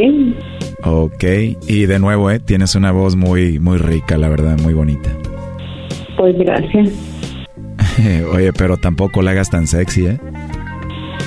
Ok, 0.83 1.23
y 1.67 1.85
de 1.85 1.99
nuevo, 1.99 2.31
¿eh? 2.31 2.39
Tienes 2.39 2.73
una 2.73 2.91
voz 2.91 3.15
muy, 3.15 3.59
muy 3.59 3.77
rica, 3.77 4.17
la 4.17 4.29
verdad, 4.29 4.57
muy 4.61 4.73
bonita. 4.73 5.09
Pues 6.17 6.35
gracias. 6.39 6.89
Oye, 8.33 8.53
pero 8.53 8.77
tampoco 8.77 9.21
la 9.21 9.31
hagas 9.31 9.49
tan 9.49 9.67
sexy, 9.67 10.07
¿eh? 10.07 10.19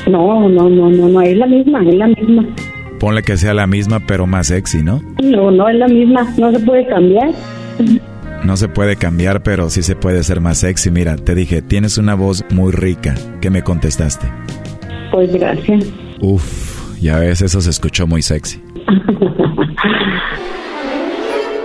No, 0.07 0.49
no, 0.49 0.69
no, 0.69 0.91
no, 0.91 1.09
no, 1.09 1.21
es 1.23 1.37
la 1.37 1.47
misma, 1.47 1.83
es 1.83 1.95
la 1.95 2.09
misma. 2.09 2.45
Ponle 3.01 3.23
que 3.23 3.37
sea 3.37 3.55
la 3.55 3.67
misma, 3.67 4.01
pero 4.07 4.27
más 4.27 4.49
sexy, 4.49 4.83
¿no? 4.83 5.03
No, 5.23 5.51
no 5.51 5.69
es 5.69 5.77
la 5.77 5.89
misma, 5.89 6.27
no 6.37 6.53
se 6.53 6.61
puede 6.61 6.87
cambiar. 6.87 7.31
No 8.45 8.57
se 8.57 8.69
puede 8.69 8.97
cambiar, 8.97 9.43
pero 9.43 9.71
sí 9.71 9.83
se 9.83 9.97
puede 9.97 10.23
ser 10.23 10.41
más 10.41 10.59
sexy. 10.59 10.91
Mira, 10.91 11.17
te 11.17 11.35
dije, 11.35 11.63
tienes 11.63 11.97
una 11.97 12.15
voz 12.15 12.45
muy 12.51 12.73
rica. 12.73 13.15
¿Qué 13.41 13.49
me 13.49 13.63
contestaste? 13.63 14.27
Pues 15.11 15.33
gracias. 15.33 15.87
Uf, 16.21 17.01
ya 17.01 17.19
ves, 17.19 17.41
eso 17.41 17.61
se 17.61 17.71
escuchó 17.71 18.07
muy 18.07 18.21
sexy. 18.21 18.63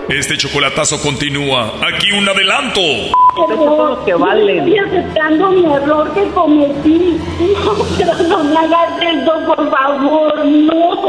Este 0.10 0.36
chocolatazo 0.38 1.00
continúa. 1.04 1.76
Aquí 1.88 2.12
un 2.12 2.28
adelanto. 2.28 2.82
Error. 2.82 4.04
que 4.06 4.16
valen. 4.16 4.68
Estoy 4.68 4.78
aceptando 4.80 5.52
mi 5.52 5.66
error 5.72 6.12
que 6.14 6.28
cometí. 6.32 7.18
No, 7.64 7.76
pero 7.98 8.14
no 8.28 8.44
me 8.44 8.58
hagas 8.58 9.02
esto, 9.02 9.34
por 9.46 9.70
favor, 9.70 10.46
no. 10.46 11.09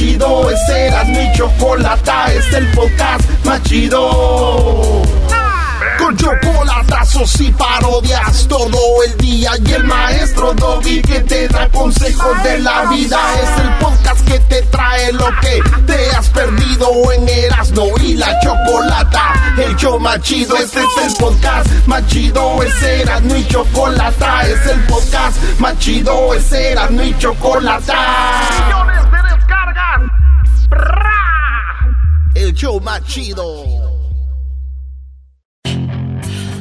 chido, 0.00 0.50
este 0.50 0.86
era 0.86 1.04
mi 1.04 1.30
chocolata, 1.32 2.32
es 2.32 2.50
el 2.54 2.66
podcast 2.72 3.22
más 3.44 3.62
chido. 3.64 5.02
Con 5.98 6.16
chocolatazos 6.16 7.38
y 7.42 7.52
parodias 7.52 8.48
todo 8.48 8.78
el 9.06 9.14
día 9.18 9.52
y 9.62 9.72
el 9.72 9.84
maestro 9.84 10.54
Doggy 10.54 11.02
que 11.02 11.20
te 11.20 11.48
da 11.48 11.68
consejos 11.68 12.42
de 12.42 12.60
la 12.60 12.86
vida 12.86 13.18
es 13.42 13.62
el 13.62 13.70
podcast 13.74 14.26
que 14.26 14.38
te 14.38 14.62
trae 14.62 15.12
lo 15.12 15.26
que 15.42 15.60
te 15.86 16.10
has 16.16 16.30
perdido 16.30 17.12
en 17.12 17.28
Erasmo 17.28 17.90
y 18.02 18.14
la 18.14 18.40
Chocolata. 18.40 19.54
El 19.58 19.76
show 19.76 20.00
más 20.00 20.22
chido, 20.22 20.56
este 20.56 20.80
es 20.80 21.04
el 21.04 21.12
podcast 21.18 21.68
más 21.86 22.06
chido, 22.06 22.62
es 22.62 22.72
y 23.36 23.46
Chocolata, 23.48 24.48
es 24.48 24.64
el 24.64 24.80
podcast 24.84 25.36
más 25.58 25.78
chido, 25.78 26.32
es 26.32 26.50
y 26.50 27.18
Chocolata. 27.18 28.89
Más 32.82 33.04
chido. 33.06 33.44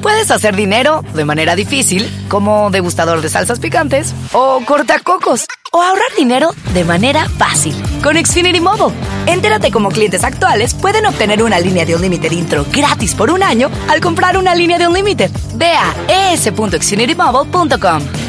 Puedes 0.02 0.30
hacer 0.32 0.56
dinero 0.56 1.04
de 1.14 1.26
manera 1.26 1.56
difícil, 1.56 2.10
como 2.30 2.70
degustador 2.70 3.22
de 3.22 3.30
salsas 3.30 3.60
picantes, 3.60 4.14
o 4.32 4.62
cortacocos, 4.66 5.46
o 5.72 5.82
ahorrar 5.82 6.16
dinero 6.16 6.52
de 6.74 6.84
manera 6.84 7.28
fácil 7.28 7.76
con 8.04 8.16
Xfinity 8.16 8.62
Mobile. 8.62 8.96
Entérate 9.26 9.72
cómo 9.72 9.90
clientes 9.90 10.24
actuales 10.24 10.74
pueden 10.74 11.06
obtener 11.06 11.42
una 11.44 11.60
línea 11.60 11.86
de 11.86 11.96
Unlimited 11.96 12.32
intro 12.32 12.66
gratis 12.72 13.16
por 13.16 13.32
un 13.32 13.42
año 13.42 13.70
al 13.90 14.00
comprar 14.00 14.38
una 14.38 14.54
línea 14.56 14.78
de 14.78 14.88
Unlimited. 14.88 15.32
Ve 15.56 15.72
a 15.74 16.32
es.xfinitymobile.com. 16.34 18.29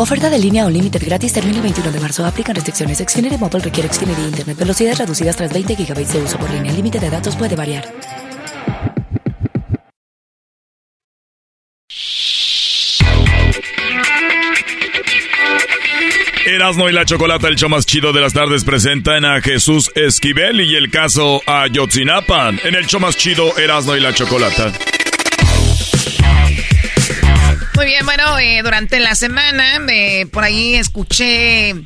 Oferta 0.00 0.30
de 0.30 0.38
línea 0.38 0.64
Unlimited 0.64 1.02
gratis 1.04 1.32
termina 1.32 1.56
el 1.56 1.62
21 1.62 1.90
de 1.90 1.98
marzo. 1.98 2.24
Aplican 2.24 2.54
restricciones. 2.54 2.98
Xfinity 2.98 3.36
Mobile 3.36 3.64
requiere 3.64 3.92
Xfinity 3.92 4.22
Internet. 4.22 4.56
Velocidades 4.56 4.96
reducidas 4.96 5.36
tras 5.36 5.52
20 5.52 5.74
GB 5.74 6.06
de 6.06 6.22
uso 6.22 6.38
por 6.38 6.48
línea. 6.50 6.72
Límite 6.72 7.00
de 7.00 7.10
datos 7.10 7.34
puede 7.34 7.56
variar. 7.56 7.84
Erasmo 16.46 16.88
y 16.88 16.92
la 16.92 17.04
Chocolata, 17.04 17.48
el 17.48 17.56
show 17.56 17.68
más 17.68 17.84
chido 17.84 18.12
de 18.12 18.20
las 18.20 18.32
tardes, 18.32 18.64
presentan 18.64 19.24
a 19.24 19.42
Jesús 19.42 19.90
Esquivel 19.96 20.60
y 20.60 20.76
el 20.76 20.90
caso 20.90 21.42
Ayotzinapa. 21.44 22.50
En 22.50 22.74
el 22.76 22.86
show 22.86 23.00
más 23.00 23.16
chido, 23.16 23.56
Erasmo 23.58 23.96
y 23.96 24.00
la 24.00 24.14
Chocolata. 24.14 24.72
Muy 27.78 27.86
bien, 27.86 28.04
bueno, 28.04 28.36
eh, 28.40 28.60
durante 28.64 28.98
la 28.98 29.14
semana 29.14 29.78
eh, 29.88 30.26
por 30.32 30.42
ahí 30.42 30.74
escuché, 30.74 31.76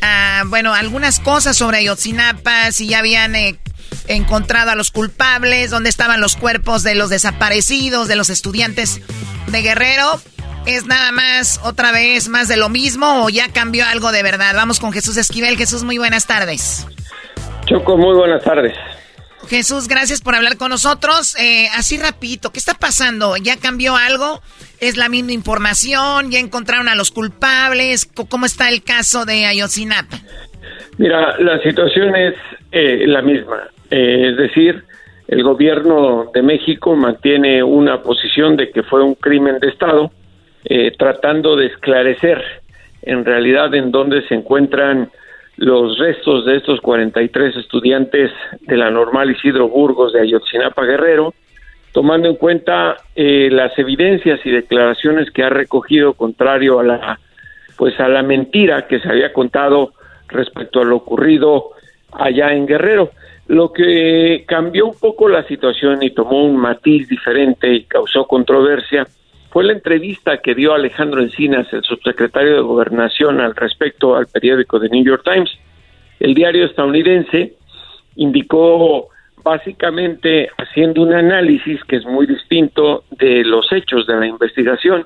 ah, 0.00 0.44
bueno, 0.46 0.72
algunas 0.72 1.18
cosas 1.18 1.56
sobre 1.56 1.78
Ayotzinapa, 1.78 2.70
si 2.70 2.86
ya 2.86 3.00
habían 3.00 3.34
eh, 3.34 3.58
encontrado 4.06 4.70
a 4.70 4.76
los 4.76 4.92
culpables, 4.92 5.70
dónde 5.70 5.88
estaban 5.88 6.20
los 6.20 6.36
cuerpos 6.36 6.84
de 6.84 6.94
los 6.94 7.10
desaparecidos, 7.10 8.06
de 8.06 8.14
los 8.14 8.30
estudiantes 8.30 9.00
de 9.48 9.62
Guerrero. 9.62 10.20
¿Es 10.64 10.86
nada 10.86 11.10
más, 11.10 11.58
otra 11.64 11.90
vez, 11.90 12.28
más 12.28 12.46
de 12.46 12.56
lo 12.56 12.68
mismo 12.68 13.24
o 13.24 13.28
ya 13.28 13.48
cambió 13.48 13.84
algo 13.84 14.12
de 14.12 14.22
verdad? 14.22 14.54
Vamos 14.54 14.78
con 14.78 14.92
Jesús 14.92 15.16
Esquivel. 15.16 15.56
Jesús, 15.56 15.82
muy 15.82 15.98
buenas 15.98 16.28
tardes. 16.28 16.86
Choco, 17.66 17.96
muy 17.96 18.14
buenas 18.14 18.44
tardes. 18.44 18.74
Jesús, 19.48 19.88
gracias 19.88 20.20
por 20.22 20.34
hablar 20.34 20.56
con 20.56 20.70
nosotros. 20.70 21.36
Eh, 21.38 21.66
así 21.76 21.98
rapidito, 21.98 22.50
¿qué 22.50 22.58
está 22.58 22.74
pasando? 22.74 23.36
¿Ya 23.36 23.56
cambió 23.56 23.96
algo? 23.96 24.40
¿Es 24.80 24.96
la 24.96 25.08
misma 25.08 25.32
información? 25.32 26.30
¿Ya 26.30 26.38
encontraron 26.38 26.88
a 26.88 26.94
los 26.94 27.10
culpables? 27.10 28.06
¿Cómo 28.28 28.46
está 28.46 28.68
el 28.68 28.82
caso 28.82 29.24
de 29.24 29.46
Ayotzinapa? 29.46 30.16
Mira, 30.98 31.38
la 31.38 31.60
situación 31.62 32.14
es 32.16 32.34
eh, 32.70 33.04
la 33.06 33.22
misma. 33.22 33.68
Eh, 33.90 34.30
es 34.30 34.36
decir, 34.36 34.84
el 35.28 35.42
gobierno 35.42 36.30
de 36.34 36.42
México 36.42 36.94
mantiene 36.94 37.62
una 37.62 38.02
posición 38.02 38.56
de 38.56 38.70
que 38.70 38.82
fue 38.82 39.02
un 39.02 39.14
crimen 39.14 39.58
de 39.60 39.68
Estado, 39.68 40.10
eh, 40.64 40.92
tratando 40.98 41.56
de 41.56 41.66
esclarecer 41.66 42.42
en 43.02 43.24
realidad 43.24 43.74
en 43.74 43.90
dónde 43.90 44.26
se 44.28 44.34
encuentran 44.34 45.10
los 45.62 45.96
restos 45.96 46.44
de 46.44 46.56
estos 46.56 46.80
43 46.80 47.56
estudiantes 47.56 48.32
de 48.62 48.76
la 48.76 48.90
normal 48.90 49.30
Isidro 49.30 49.68
Burgos 49.68 50.12
de 50.12 50.20
Ayotzinapa 50.20 50.82
Guerrero, 50.82 51.34
tomando 51.92 52.28
en 52.28 52.34
cuenta 52.34 52.96
eh, 53.14 53.48
las 53.48 53.78
evidencias 53.78 54.40
y 54.44 54.50
declaraciones 54.50 55.30
que 55.30 55.44
ha 55.44 55.50
recogido 55.50 56.14
contrario 56.14 56.80
a 56.80 56.82
la 56.82 57.20
pues 57.76 57.98
a 58.00 58.08
la 58.08 58.24
mentira 58.24 58.88
que 58.88 58.98
se 58.98 59.08
había 59.08 59.32
contado 59.32 59.92
respecto 60.26 60.80
a 60.80 60.84
lo 60.84 60.96
ocurrido 60.96 61.70
allá 62.10 62.52
en 62.52 62.66
Guerrero. 62.66 63.12
Lo 63.46 63.72
que 63.72 64.44
cambió 64.48 64.86
un 64.86 64.98
poco 64.98 65.28
la 65.28 65.44
situación 65.44 66.02
y 66.02 66.10
tomó 66.10 66.44
un 66.44 66.56
matiz 66.56 67.08
diferente 67.08 67.72
y 67.72 67.84
causó 67.84 68.26
controversia 68.26 69.06
fue 69.52 69.64
la 69.64 69.74
entrevista 69.74 70.38
que 70.38 70.54
dio 70.54 70.72
Alejandro 70.72 71.20
Encinas, 71.20 71.70
el 71.72 71.82
subsecretario 71.82 72.54
de 72.54 72.60
Gobernación, 72.62 73.38
al 73.38 73.54
respecto 73.54 74.16
al 74.16 74.26
periódico 74.26 74.80
The 74.80 74.88
New 74.88 75.04
York 75.04 75.22
Times. 75.24 75.50
El 76.18 76.32
diario 76.32 76.64
estadounidense 76.64 77.52
indicó 78.16 79.08
básicamente 79.44 80.48
haciendo 80.56 81.02
un 81.02 81.12
análisis 81.12 81.84
que 81.84 81.96
es 81.96 82.06
muy 82.06 82.26
distinto 82.26 83.04
de 83.10 83.44
los 83.44 83.70
hechos 83.72 84.06
de 84.06 84.16
la 84.16 84.26
investigación, 84.26 85.04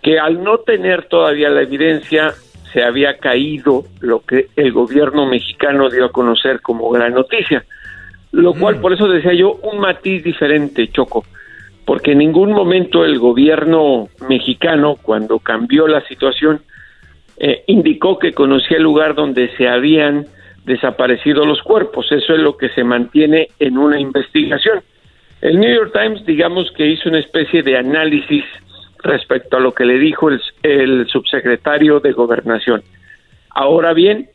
que 0.00 0.18
al 0.18 0.42
no 0.42 0.58
tener 0.58 1.04
todavía 1.04 1.50
la 1.50 1.60
evidencia 1.60 2.32
se 2.72 2.82
había 2.82 3.18
caído 3.18 3.84
lo 4.00 4.20
que 4.20 4.46
el 4.56 4.72
gobierno 4.72 5.26
mexicano 5.26 5.90
dio 5.90 6.06
a 6.06 6.12
conocer 6.12 6.62
como 6.62 6.88
gran 6.90 7.12
noticia, 7.12 7.64
lo 8.32 8.54
cual 8.54 8.80
por 8.80 8.94
eso 8.94 9.06
decía 9.06 9.34
yo 9.34 9.54
un 9.62 9.80
matiz 9.80 10.24
diferente, 10.24 10.88
Choco, 10.88 11.24
porque 11.90 12.12
en 12.12 12.18
ningún 12.18 12.52
momento 12.52 13.04
el 13.04 13.18
gobierno 13.18 14.10
mexicano 14.28 14.94
cuando 14.94 15.40
cambió 15.40 15.88
la 15.88 16.00
situación 16.06 16.60
eh, 17.36 17.64
indicó 17.66 18.16
que 18.16 18.32
conocía 18.32 18.76
el 18.76 18.84
lugar 18.84 19.16
donde 19.16 19.48
se 19.56 19.66
habían 19.66 20.26
desaparecido 20.64 21.44
los 21.44 21.60
cuerpos, 21.62 22.06
eso 22.12 22.34
es 22.34 22.38
lo 22.38 22.56
que 22.56 22.68
se 22.68 22.84
mantiene 22.84 23.48
en 23.58 23.76
una 23.76 23.98
investigación. 23.98 24.82
El 25.40 25.58
New 25.58 25.74
York 25.74 25.92
Times, 25.92 26.24
digamos 26.24 26.70
que 26.76 26.86
hizo 26.86 27.08
una 27.08 27.18
especie 27.18 27.64
de 27.64 27.76
análisis 27.76 28.44
respecto 29.02 29.56
a 29.56 29.60
lo 29.60 29.72
que 29.72 29.84
le 29.84 29.98
dijo 29.98 30.28
el, 30.28 30.40
el 30.62 31.08
subsecretario 31.08 31.98
de 31.98 32.12
Gobernación. 32.12 32.84
Ahora 33.50 33.94
bien, 33.94 34.28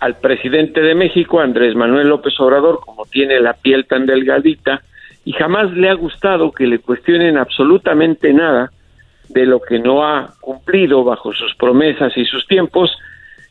al 0.00 0.18
presidente 0.18 0.80
de 0.80 0.94
México, 0.94 1.40
Andrés 1.40 1.74
Manuel 1.74 2.08
López 2.08 2.40
Obrador, 2.40 2.80
como 2.80 3.04
tiene 3.04 3.38
la 3.38 3.52
piel 3.52 3.84
tan 3.84 4.06
delgadita, 4.06 4.80
y 5.26 5.32
jamás 5.32 5.72
le 5.72 5.90
ha 5.90 5.94
gustado 5.94 6.52
que 6.52 6.68
le 6.68 6.78
cuestionen 6.78 7.36
absolutamente 7.36 8.32
nada 8.32 8.70
de 9.28 9.44
lo 9.44 9.60
que 9.60 9.80
no 9.80 10.06
ha 10.06 10.34
cumplido 10.40 11.02
bajo 11.02 11.32
sus 11.32 11.52
promesas 11.56 12.16
y 12.16 12.24
sus 12.24 12.46
tiempos, 12.46 12.96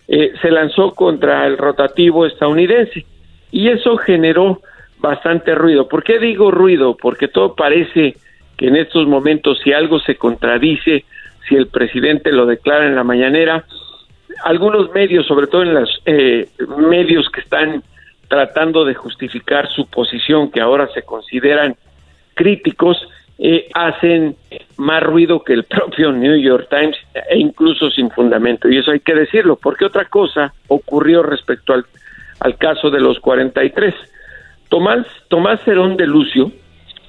eh, 0.07 0.31
se 0.41 0.51
lanzó 0.51 0.93
contra 0.93 1.45
el 1.45 1.57
rotativo 1.57 2.25
estadounidense. 2.25 3.05
Y 3.51 3.67
eso 3.67 3.97
generó 3.97 4.61
bastante 4.99 5.53
ruido. 5.53 5.89
¿Por 5.89 6.05
qué 6.05 6.17
digo 6.17 6.49
ruido? 6.49 6.95
Porque 6.95 7.27
todo 7.27 7.55
parece 7.55 8.15
que 8.55 8.67
en 8.67 8.77
estos 8.77 9.05
momentos 9.05 9.59
si 9.61 9.73
algo 9.73 9.99
se 9.99 10.15
contradice, 10.15 11.03
si 11.49 11.55
el 11.55 11.67
presidente 11.67 12.31
lo 12.31 12.45
declara 12.45 12.87
en 12.87 12.95
la 12.95 13.03
mañanera, 13.03 13.65
algunos 14.45 14.93
medios, 14.93 15.27
sobre 15.27 15.47
todo 15.47 15.63
en 15.63 15.73
los 15.73 16.01
eh, 16.05 16.47
medios 16.89 17.29
que 17.29 17.41
están 17.41 17.83
tratando 18.27 18.85
de 18.85 18.93
justificar 18.93 19.69
su 19.69 19.87
posición, 19.87 20.51
que 20.51 20.61
ahora 20.61 20.87
se 20.93 21.03
consideran 21.03 21.75
críticos, 22.33 22.97
eh, 23.37 23.67
hacen 23.73 24.35
más 24.77 25.03
ruido 25.03 25.43
que 25.43 25.53
el 25.53 25.63
propio 25.63 26.11
New 26.11 26.37
York 26.37 26.67
Times 26.69 26.97
e 27.29 27.37
incluso 27.37 27.89
sin 27.89 28.09
fundamento. 28.11 28.69
Y 28.69 28.77
eso 28.77 28.91
hay 28.91 28.99
que 28.99 29.15
decirlo, 29.15 29.57
porque 29.61 29.85
otra 29.85 30.05
cosa 30.05 30.53
ocurrió 30.67 31.23
respecto 31.23 31.73
al, 31.73 31.85
al 32.39 32.57
caso 32.57 32.89
de 32.89 32.99
los 32.99 33.19
43. 33.19 33.93
Tomás, 34.69 35.05
Tomás 35.27 35.61
Cerón 35.63 35.97
de 35.97 36.07
Lucio, 36.07 36.51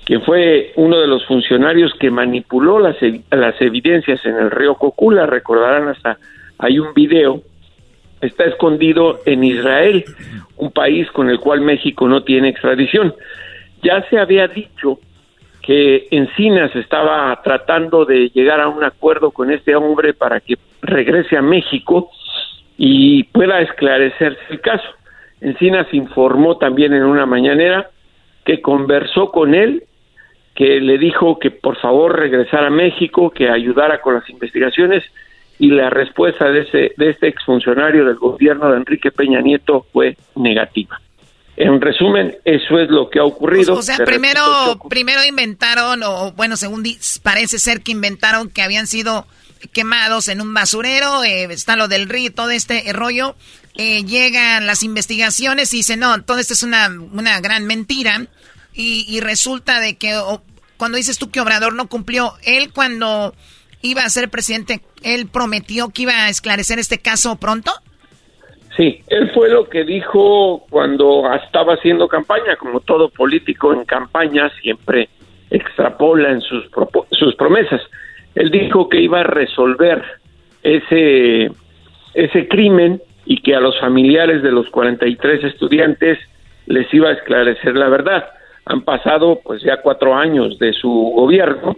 que 0.05 0.21
fue 0.21 0.73
uno 0.77 0.99
de 1.01 1.07
los 1.09 1.27
funcionarios 1.27 1.93
que 1.99 2.11
manipuló 2.11 2.79
las, 2.79 2.97
las 3.31 3.61
evidencias 3.61 4.25
en 4.25 4.37
el 4.37 4.51
río 4.51 4.75
Cocula, 4.75 5.27
recordarán 5.27 5.89
hasta 5.89 6.19
hay 6.59 6.79
un 6.79 6.95
video 6.95 7.43
está 8.21 8.45
escondido 8.45 9.21
en 9.27 9.45
Israel, 9.45 10.05
un 10.57 10.71
país 10.73 11.11
con 11.11 11.29
el 11.29 11.39
cual 11.39 11.61
México 11.61 12.09
no 12.09 12.23
tiene 12.23 12.49
extradición. 12.49 13.15
Ya 13.83 14.03
se 14.09 14.19
había 14.19 14.49
dicho 14.49 14.99
que 15.63 16.07
Encinas 16.11 16.75
estaba 16.77 17.41
tratando 17.43 18.05
de 18.05 18.31
llegar 18.31 18.61
a 18.61 18.69
un 18.69 18.85
acuerdo 18.85 19.33
con 19.33 19.51
este 19.51 19.75
hombre 19.75 20.15
para 20.15 20.41
que 20.41 20.57
regrese 20.81 21.37
a 21.37 21.43
México 21.43 22.11
y 22.79 23.25
pueda 23.25 23.61
esclarecerse 23.61 24.41
el 24.51 24.61
caso. 24.61 24.89
Encinas 25.41 25.93
informó 25.93 26.57
también 26.57 26.95
en 26.95 27.03
una 27.03 27.27
mañanera 27.27 27.91
que 28.45 28.63
conversó 28.63 29.33
con 29.33 29.55
él, 29.55 29.83
que 30.55 30.81
le 30.81 30.99
dijo 30.99 31.39
que 31.39 31.51
por 31.51 31.77
favor 31.79 32.19
regresara 32.19 32.69
a 32.69 32.71
México, 32.71 33.31
que 33.31 33.51
ayudara 33.51 34.01
con 34.01 34.15
las 34.15 34.29
investigaciones 34.31 35.05
y 35.59 35.71
la 35.71 35.91
respuesta 35.91 36.51
de, 36.51 36.61
ese, 36.61 36.93
de 36.97 37.11
este 37.11 37.29
exfuncionario 37.29 38.05
del 38.05 38.17
gobierno 38.17 38.71
de 38.71 38.79
Enrique 38.79 39.11
Peña 39.11 39.41
Nieto 39.41 39.87
fue 39.93 40.17
negativa. 40.35 41.01
En 41.57 41.81
resumen, 41.81 42.37
eso 42.45 42.79
es 42.79 42.91
lo 42.91 43.09
que 43.09 43.19
ha 43.19 43.25
ocurrido. 43.25 43.75
O, 43.75 43.83
sea, 43.83 43.97
primero, 44.05 44.43
primero 44.91 45.25
inventaron, 45.25 46.03
o 46.03 46.33
bueno, 46.33 46.57
según 46.57 46.85
parece 47.23 47.59
ser 47.59 47.81
que 47.81 47.93
inventaron 47.93 48.51
que 48.51 48.61
habían 48.61 48.87
sido 48.87 49.27
quemados 49.73 50.29
en 50.29 50.43
un 50.43 50.53
basurero, 50.53 51.25
eh, 51.25 51.45
está 51.45 51.77
lo 51.77 51.89
del 51.89 52.11
río, 52.11 52.33
todo 52.35 52.51
este 52.51 52.85
rollo. 52.93 53.37
Eh, 53.79 54.05
llegan 54.05 54.67
las 54.67 54.83
investigaciones 54.83 55.73
y 55.73 55.79
dicen, 55.79 56.01
no, 56.01 56.23
todo 56.23 56.39
esto 56.39 56.53
es 56.53 56.63
una, 56.63 56.89
una 56.89 57.41
gran 57.41 57.65
mentira. 57.65 58.27
Y, 58.75 59.07
y 59.09 59.21
resulta 59.21 59.81
de 59.81 59.97
que 59.97 60.15
cuando 60.77 60.99
dices 60.99 61.17
tú 61.17 61.31
que 61.31 61.41
Obrador 61.41 61.75
no 61.75 61.89
cumplió, 61.89 62.35
él 62.45 62.71
cuando 62.75 63.35
iba 63.87 64.03
a 64.03 64.09
ser 64.09 64.29
presidente, 64.29 64.81
él 65.03 65.29
prometió 65.33 65.89
que 65.89 66.03
iba 66.03 66.27
a 66.27 66.29
esclarecer 66.29 66.79
este 66.79 66.99
caso 66.99 67.37
pronto. 67.37 67.73
Sí, 68.77 69.01
él 69.09 69.31
fue 69.33 69.49
lo 69.49 69.69
que 69.69 69.85
dijo 69.85 70.67
cuando 70.69 71.23
estaba 71.35 71.75
haciendo 71.75 72.09
campaña, 72.09 72.57
como 72.57 72.81
todo 72.81 73.09
político 73.09 73.73
en 73.73 73.85
campaña 73.85 74.51
siempre 74.61 75.09
extrapola 75.51 76.31
en 76.31 76.43
sus, 76.43 76.65
sus 77.13 77.35
promesas. 77.37 77.81
Él 78.35 78.51
dijo 78.51 78.89
que 78.89 79.01
iba 79.01 79.21
a 79.21 79.25
resolver 79.25 80.03
ese, 80.63 81.51
ese 82.13 82.49
crimen 82.49 83.01
y 83.25 83.41
que 83.41 83.55
a 83.55 83.61
los 83.61 83.79
familiares 83.81 84.43
de 84.43 84.53
los 84.53 84.69
43 84.69 85.45
estudiantes 85.45 86.19
les 86.67 86.93
iba 86.93 87.09
a 87.09 87.13
esclarecer 87.13 87.75
la 87.77 87.89
verdad. 87.89 88.27
Han 88.67 88.83
pasado 88.83 89.41
pues 89.43 89.63
ya 89.63 89.81
cuatro 89.81 90.15
años 90.15 90.59
de 90.59 90.73
su 90.75 90.91
gobierno 90.91 91.77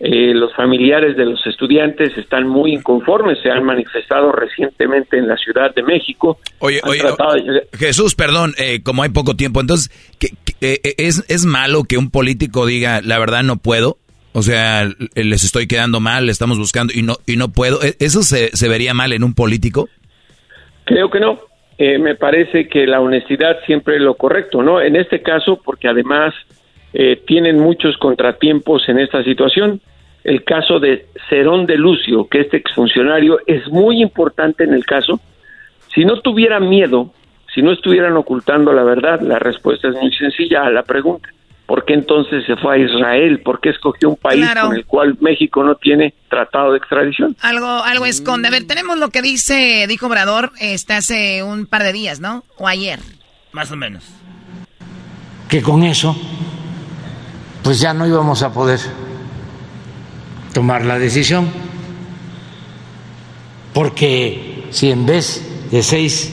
eh, 0.00 0.32
los 0.32 0.54
familiares 0.54 1.16
de 1.16 1.24
los 1.24 1.44
estudiantes 1.44 2.16
están 2.16 2.46
muy 2.46 2.72
inconformes, 2.72 3.38
se 3.42 3.50
han 3.50 3.64
manifestado 3.64 4.30
recientemente 4.30 5.18
en 5.18 5.26
la 5.26 5.36
Ciudad 5.36 5.74
de 5.74 5.82
México. 5.82 6.38
Oye, 6.60 6.80
oye 6.84 7.02
Jesús, 7.76 8.14
perdón, 8.14 8.52
eh, 8.58 8.80
como 8.84 9.02
hay 9.02 9.08
poco 9.08 9.34
tiempo, 9.34 9.60
entonces, 9.60 9.90
eh, 10.60 10.94
es, 10.98 11.24
¿es 11.28 11.46
malo 11.46 11.82
que 11.82 11.98
un 11.98 12.12
político 12.12 12.64
diga, 12.64 13.00
la 13.02 13.18
verdad 13.18 13.42
no 13.42 13.56
puedo? 13.56 13.98
O 14.34 14.42
sea, 14.42 14.88
les 15.16 15.42
estoy 15.42 15.66
quedando 15.66 15.98
mal, 15.98 16.30
estamos 16.30 16.58
buscando 16.58 16.92
y 16.94 17.02
no, 17.02 17.16
y 17.26 17.36
no 17.36 17.48
puedo. 17.48 17.82
¿E-, 17.82 17.96
¿Eso 17.98 18.22
se, 18.22 18.56
se 18.56 18.68
vería 18.68 18.94
mal 18.94 19.12
en 19.12 19.24
un 19.24 19.34
político? 19.34 19.88
Creo 20.84 21.10
que 21.10 21.18
no. 21.18 21.40
me 21.76 22.14
parece 22.14 22.68
que 22.68 22.86
la 22.86 23.00
honestidad 23.00 23.56
siempre 23.66 23.96
es 23.96 24.02
lo 24.02 24.14
correcto, 24.14 24.62
¿no? 24.62 24.80
En 24.80 24.94
este 24.94 25.22
caso, 25.22 25.60
porque 25.64 25.88
además 25.88 26.34
eh, 26.92 27.22
tienen 27.26 27.58
muchos 27.58 27.96
contratiempos 27.98 28.88
en 28.88 28.98
esta 28.98 29.22
situación. 29.22 29.80
El 30.24 30.44
caso 30.44 30.78
de 30.78 31.06
Cerón 31.28 31.66
de 31.66 31.76
Lucio, 31.76 32.26
que 32.28 32.40
este 32.40 32.56
exfuncionario 32.56 33.38
es 33.46 33.68
muy 33.68 34.02
importante 34.02 34.64
en 34.64 34.74
el 34.74 34.84
caso. 34.84 35.20
Si 35.94 36.04
no 36.04 36.20
tuviera 36.20 36.60
miedo, 36.60 37.12
si 37.54 37.62
no 37.62 37.72
estuvieran 37.72 38.16
ocultando 38.16 38.72
la 38.72 38.82
verdad, 38.82 39.20
la 39.20 39.38
respuesta 39.38 39.88
es 39.88 39.94
muy 39.94 40.12
sencilla 40.12 40.64
a 40.64 40.70
la 40.70 40.82
pregunta. 40.82 41.28
¿Por 41.66 41.84
qué 41.84 41.92
entonces 41.92 42.46
se 42.46 42.56
fue 42.56 42.76
a 42.76 42.78
Israel? 42.78 43.40
¿Por 43.40 43.60
qué 43.60 43.68
escogió 43.68 44.08
un 44.08 44.16
país 44.16 44.46
con 44.58 44.74
el 44.74 44.86
cual 44.86 45.18
México 45.20 45.62
no 45.62 45.74
tiene 45.74 46.14
tratado 46.30 46.72
de 46.72 46.78
extradición? 46.78 47.36
Algo, 47.42 47.66
algo 47.66 48.06
esconde. 48.06 48.48
A 48.48 48.50
ver, 48.50 48.66
tenemos 48.66 48.98
lo 48.98 49.10
que 49.10 49.20
dice, 49.20 49.84
dijo 49.86 50.06
Obrador, 50.06 50.50
este, 50.60 50.94
hace 50.94 51.42
un 51.42 51.66
par 51.66 51.82
de 51.82 51.92
días, 51.92 52.20
¿no? 52.20 52.42
O 52.56 52.66
ayer. 52.66 53.00
Más 53.52 53.70
o 53.70 53.76
menos. 53.76 54.08
Que 55.50 55.60
con 55.60 55.82
eso 55.82 56.16
pues 57.68 57.80
ya 57.80 57.92
no 57.92 58.06
íbamos 58.06 58.42
a 58.42 58.50
poder 58.50 58.80
tomar 60.54 60.86
la 60.86 60.98
decisión, 60.98 61.50
porque 63.74 64.68
si 64.70 64.90
en 64.90 65.04
vez 65.04 65.68
de 65.70 65.82
seis 65.82 66.32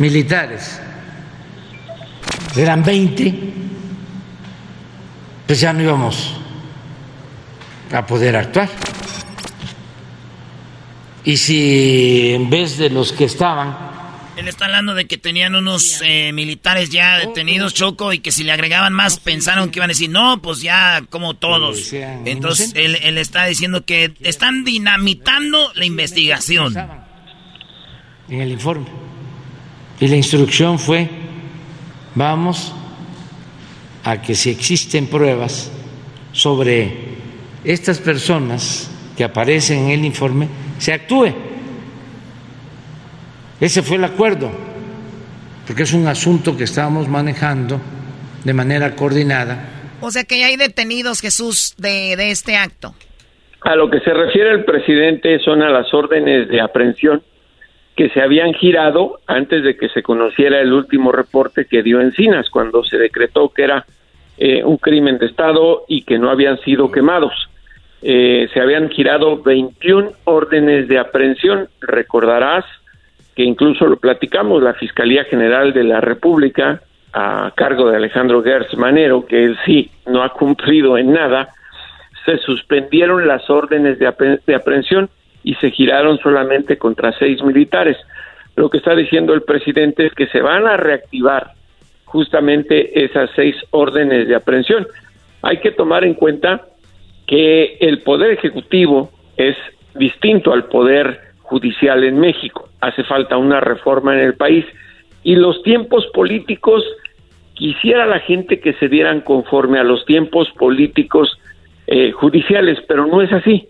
militares 0.00 0.80
eran 2.56 2.82
20, 2.82 3.52
pues 5.46 5.60
ya 5.60 5.72
no 5.72 5.80
íbamos 5.80 6.34
a 7.92 8.04
poder 8.04 8.34
actuar. 8.34 8.68
Y 11.22 11.36
si 11.36 12.32
en 12.34 12.50
vez 12.50 12.78
de 12.78 12.90
los 12.90 13.12
que 13.12 13.26
estaban 13.26 13.93
él 14.36 14.48
está 14.48 14.66
hablando 14.66 14.94
de 14.94 15.06
que 15.06 15.16
tenían 15.16 15.54
unos 15.54 16.00
eh, 16.04 16.32
militares 16.32 16.90
ya 16.90 17.18
detenidos, 17.18 17.74
Choco, 17.74 18.12
y 18.12 18.18
que 18.18 18.32
si 18.32 18.42
le 18.44 18.52
agregaban 18.52 18.92
más 18.92 19.18
pensaron 19.18 19.70
que 19.70 19.78
iban 19.78 19.90
a 19.90 19.92
decir, 19.92 20.10
no, 20.10 20.42
pues 20.42 20.60
ya 20.60 21.04
como 21.10 21.34
todos. 21.34 21.92
Entonces 21.92 22.72
él, 22.74 22.98
él 23.02 23.18
está 23.18 23.46
diciendo 23.46 23.84
que 23.84 24.14
están 24.20 24.64
dinamitando 24.64 25.72
la 25.74 25.84
investigación. 25.84 26.74
En 28.28 28.40
el 28.40 28.50
informe. 28.50 28.86
Y 30.00 30.08
la 30.08 30.16
instrucción 30.16 30.78
fue, 30.78 31.08
vamos 32.14 32.72
a 34.02 34.20
que 34.20 34.34
si 34.34 34.50
existen 34.50 35.06
pruebas 35.06 35.70
sobre 36.32 37.14
estas 37.64 37.98
personas 37.98 38.90
que 39.16 39.24
aparecen 39.24 39.84
en 39.84 39.90
el 39.90 40.04
informe, 40.04 40.48
se 40.78 40.92
actúe. 40.92 41.53
Ese 43.60 43.82
fue 43.82 43.96
el 43.96 44.04
acuerdo, 44.04 44.50
porque 45.66 45.84
es 45.84 45.92
un 45.92 46.06
asunto 46.06 46.56
que 46.56 46.64
estábamos 46.64 47.08
manejando 47.08 47.80
de 48.44 48.52
manera 48.52 48.94
coordinada. 48.94 49.68
O 50.00 50.10
sea 50.10 50.24
que 50.24 50.38
ya 50.38 50.46
hay 50.46 50.56
detenidos, 50.56 51.20
Jesús, 51.20 51.74
de, 51.78 52.16
de 52.16 52.30
este 52.30 52.56
acto. 52.56 52.94
A 53.62 53.76
lo 53.76 53.88
que 53.90 54.00
se 54.00 54.12
refiere 54.12 54.50
el 54.50 54.64
presidente 54.64 55.38
son 55.38 55.62
a 55.62 55.70
las 55.70 55.92
órdenes 55.94 56.48
de 56.48 56.60
aprehensión 56.60 57.22
que 57.96 58.10
se 58.10 58.20
habían 58.20 58.52
girado 58.54 59.20
antes 59.26 59.62
de 59.62 59.76
que 59.76 59.88
se 59.88 60.02
conociera 60.02 60.60
el 60.60 60.72
último 60.72 61.12
reporte 61.12 61.66
que 61.66 61.82
dio 61.82 62.00
Encinas, 62.00 62.50
cuando 62.50 62.82
se 62.84 62.98
decretó 62.98 63.50
que 63.50 63.62
era 63.62 63.86
eh, 64.36 64.64
un 64.64 64.78
crimen 64.78 65.18
de 65.18 65.26
Estado 65.26 65.84
y 65.88 66.02
que 66.02 66.18
no 66.18 66.30
habían 66.30 66.58
sido 66.62 66.90
quemados. 66.90 67.32
Eh, 68.02 68.48
se 68.52 68.60
habían 68.60 68.90
girado 68.90 69.42
21 69.42 70.10
órdenes 70.24 70.88
de 70.88 70.98
aprehensión, 70.98 71.68
recordarás, 71.80 72.64
que 73.34 73.42
incluso 73.42 73.86
lo 73.86 73.96
platicamos, 73.96 74.62
la 74.62 74.74
Fiscalía 74.74 75.24
General 75.24 75.72
de 75.72 75.84
la 75.84 76.00
República, 76.00 76.80
a 77.12 77.52
cargo 77.54 77.90
de 77.90 77.96
Alejandro 77.96 78.42
Gertz 78.42 78.76
Manero, 78.76 79.26
que 79.26 79.44
él 79.44 79.56
sí 79.64 79.90
no 80.06 80.22
ha 80.22 80.30
cumplido 80.30 80.98
en 80.98 81.12
nada, 81.12 81.48
se 82.24 82.38
suspendieron 82.38 83.26
las 83.26 83.48
órdenes 83.50 83.98
de, 83.98 84.06
aprehensión 84.54 85.10
y 85.42 85.54
se 85.56 85.70
giraron 85.70 86.18
solamente 86.18 86.78
contra 86.78 87.12
seis 87.18 87.42
militares. 87.42 87.96
Lo 88.56 88.70
que 88.70 88.78
está 88.78 88.94
diciendo 88.94 89.34
el 89.34 89.42
presidente 89.42 90.06
es 90.06 90.14
que 90.14 90.26
se 90.28 90.40
van 90.40 90.66
a 90.66 90.76
reactivar 90.76 91.52
justamente 92.04 93.04
esas 93.04 93.30
seis 93.34 93.56
órdenes 93.70 94.28
de 94.28 94.36
aprehensión. 94.36 94.86
Hay 95.42 95.58
que 95.58 95.72
tomar 95.72 96.04
en 96.04 96.14
cuenta 96.14 96.62
que 97.26 97.76
el 97.80 98.02
poder 98.02 98.30
ejecutivo 98.30 99.10
es 99.36 99.56
distinto 99.94 100.52
al 100.52 100.64
poder 100.64 101.33
judicial 101.54 102.02
en 102.02 102.18
México. 102.18 102.68
Hace 102.80 103.04
falta 103.04 103.36
una 103.36 103.60
reforma 103.60 104.12
en 104.14 104.20
el 104.20 104.34
país 104.34 104.64
y 105.22 105.36
los 105.36 105.62
tiempos 105.62 106.04
políticos, 106.12 106.82
quisiera 107.54 108.06
la 108.06 108.18
gente 108.18 108.58
que 108.58 108.72
se 108.74 108.88
dieran 108.88 109.20
conforme 109.20 109.78
a 109.78 109.84
los 109.84 110.04
tiempos 110.04 110.50
políticos 110.58 111.38
eh, 111.86 112.10
judiciales, 112.10 112.78
pero 112.88 113.06
no 113.06 113.22
es 113.22 113.32
así. 113.32 113.68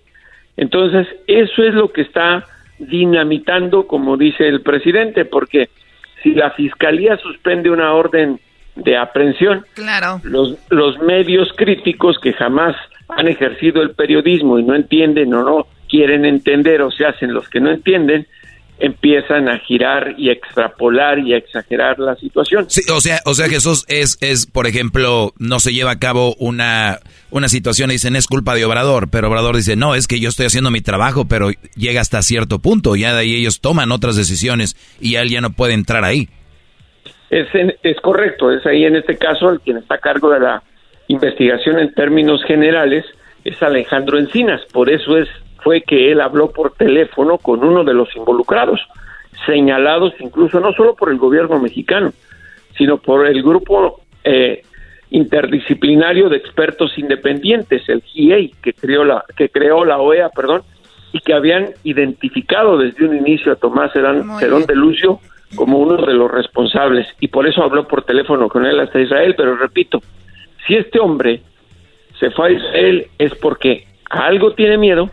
Entonces, 0.57 1.07
eso 1.27 1.63
es 1.63 1.75
lo 1.75 1.93
que 1.93 2.01
está 2.01 2.47
dinamitando, 2.79 3.87
como 3.87 4.17
dice 4.17 4.49
el 4.49 4.63
presidente, 4.63 5.27
porque 5.27 5.69
si 6.23 6.35
la 6.35 6.51
fiscalía 6.53 7.19
suspende 7.19 7.69
una 7.69 7.93
orden 7.93 8.41
de 8.77 8.97
aprehensión, 8.97 9.67
claro. 9.75 10.21
los, 10.25 10.57
los 10.71 10.99
medios 11.01 11.53
críticos 11.55 12.19
que 12.19 12.33
jamás 12.33 12.75
han 13.09 13.29
ejercido 13.29 13.83
el 13.83 13.91
periodismo 13.91 14.59
y 14.59 14.63
no 14.63 14.75
entienden 14.75 15.35
o 15.35 15.45
no 15.45 15.67
quieren 15.95 16.25
entender 16.25 16.83
o 16.83 16.91
se 16.91 17.07
hacen 17.07 17.33
los 17.33 17.49
que 17.49 17.61
no 17.61 17.71
entienden, 17.71 18.27
empiezan 18.81 19.49
a 19.49 19.61
girar 19.61 20.17
y 20.19 20.29
a 20.29 20.33
extrapolar 20.33 21.21
y 21.21 21.35
a 21.35 21.37
exagerar 21.37 22.01
la 22.01 22.17
situación. 22.17 22.69
Sí, 22.69 22.81
o 22.93 23.01
sea, 23.01 23.21
o 23.27 23.35
sea, 23.35 23.49
Jesús 23.49 23.85
es, 23.87 24.19
es, 24.21 24.47
por 24.47 24.67
ejemplo, 24.67 25.33
no 25.39 25.61
se 25.61 25.73
lleva 25.73 25.93
a 25.93 26.01
cabo 26.01 26.35
una, 26.41 26.99
una 27.31 27.47
situación 27.47 27.91
y 27.91 27.95
dicen 27.95 28.17
es 28.17 28.27
culpa 28.27 28.57
de 28.57 28.65
Obrador, 28.65 29.09
pero 29.09 29.29
Obrador 29.29 29.55
dice, 29.55 29.77
no, 29.77 29.95
es 29.95 30.09
que 30.09 30.19
yo 30.19 30.31
estoy 30.31 30.47
haciendo 30.47 30.73
mi 30.73 30.81
trabajo, 30.81 31.27
pero 31.29 31.51
llega 31.77 32.01
hasta 32.01 32.23
cierto 32.23 32.59
punto, 32.59 32.97
ya 32.97 33.15
de 33.15 33.21
ahí 33.21 33.37
ellos 33.37 33.61
toman 33.61 33.93
otras 33.93 34.17
decisiones 34.17 34.75
y 35.01 35.15
él 35.15 35.31
ya 35.31 35.41
no 35.43 35.51
puede 35.51 35.75
entrar 35.75 36.03
ahí. 36.03 36.29
Es, 37.31 37.47
es 37.85 38.01
correcto, 38.01 38.51
es 38.51 38.67
ahí 38.67 38.85
en 38.85 38.97
este 38.97 39.17
caso 39.17 39.49
el 39.49 39.61
quien 39.61 39.77
está 39.77 39.95
a 39.95 39.99
cargo 39.99 40.29
de 40.31 40.41
la 40.41 40.61
investigación 41.07 41.79
en 41.79 41.95
términos 41.95 42.43
generales 42.45 43.05
es 43.45 43.63
Alejandro 43.63 44.19
Encinas, 44.19 44.63
por 44.73 44.91
eso 44.91 45.17
es 45.17 45.29
fue 45.65 45.81
que 45.81 46.13
él 46.13 46.21
habló 46.21 46.53
por 46.53 46.75
teléfono 46.75 47.39
con 47.39 47.65
uno 47.65 47.83
de 47.83 47.95
los 47.95 48.15
involucrados, 48.15 48.81
señalados 49.47 50.13
incluso 50.21 50.61
no 50.61 50.73
solo 50.75 50.95
por 50.95 51.11
el 51.11 51.17
gobierno 51.17 51.59
mexicano, 51.59 52.13
sino 52.77 52.99
por 52.99 53.27
el 53.27 53.43
grupo 53.43 54.01
eh, 54.23 54.63
interdisciplinario 55.11 56.29
de 56.29 56.37
expertos 56.37 56.97
independientes, 56.99 57.89
el 57.89 58.03
GIEI, 58.03 58.53
que 58.63 58.75
creó 58.75 59.05
la, 59.05 59.25
que 59.37 59.49
creó 59.49 59.85
la 59.87 59.99
OEA, 59.99 60.29
perdón, 60.29 60.63
y 61.13 61.21
que 61.21 61.33
habían 61.33 61.71
identificado 61.83 62.77
desde 62.77 63.07
un 63.07 63.17
inicio 63.17 63.53
a 63.53 63.57
Tomás 63.57 63.93
Cerón 63.93 64.67
de 64.67 64.75
Lucio 64.75 65.21
como 65.57 65.79
uno 65.79 66.05
de 66.05 66.13
los 66.13 66.31
responsables, 66.31 67.07
y 67.21 67.29
por 67.29 67.47
eso 67.47 67.63
habló 67.63 67.89
por 67.89 68.03
teléfono 68.03 68.49
con 68.49 68.67
él 68.67 68.79
hasta 68.81 69.01
Israel, 69.01 69.35
pero 69.37 69.57
repito, 69.57 70.03
si 70.67 70.75
este 70.75 70.99
hombre 70.99 71.41
se 72.19 72.31
fue 72.31 72.49
a 72.49 72.53
Israel 72.53 73.07
es 73.19 73.35
porque 73.37 73.87
a 74.11 74.27
algo 74.27 74.53
tiene 74.53 74.77
miedo, 74.79 75.11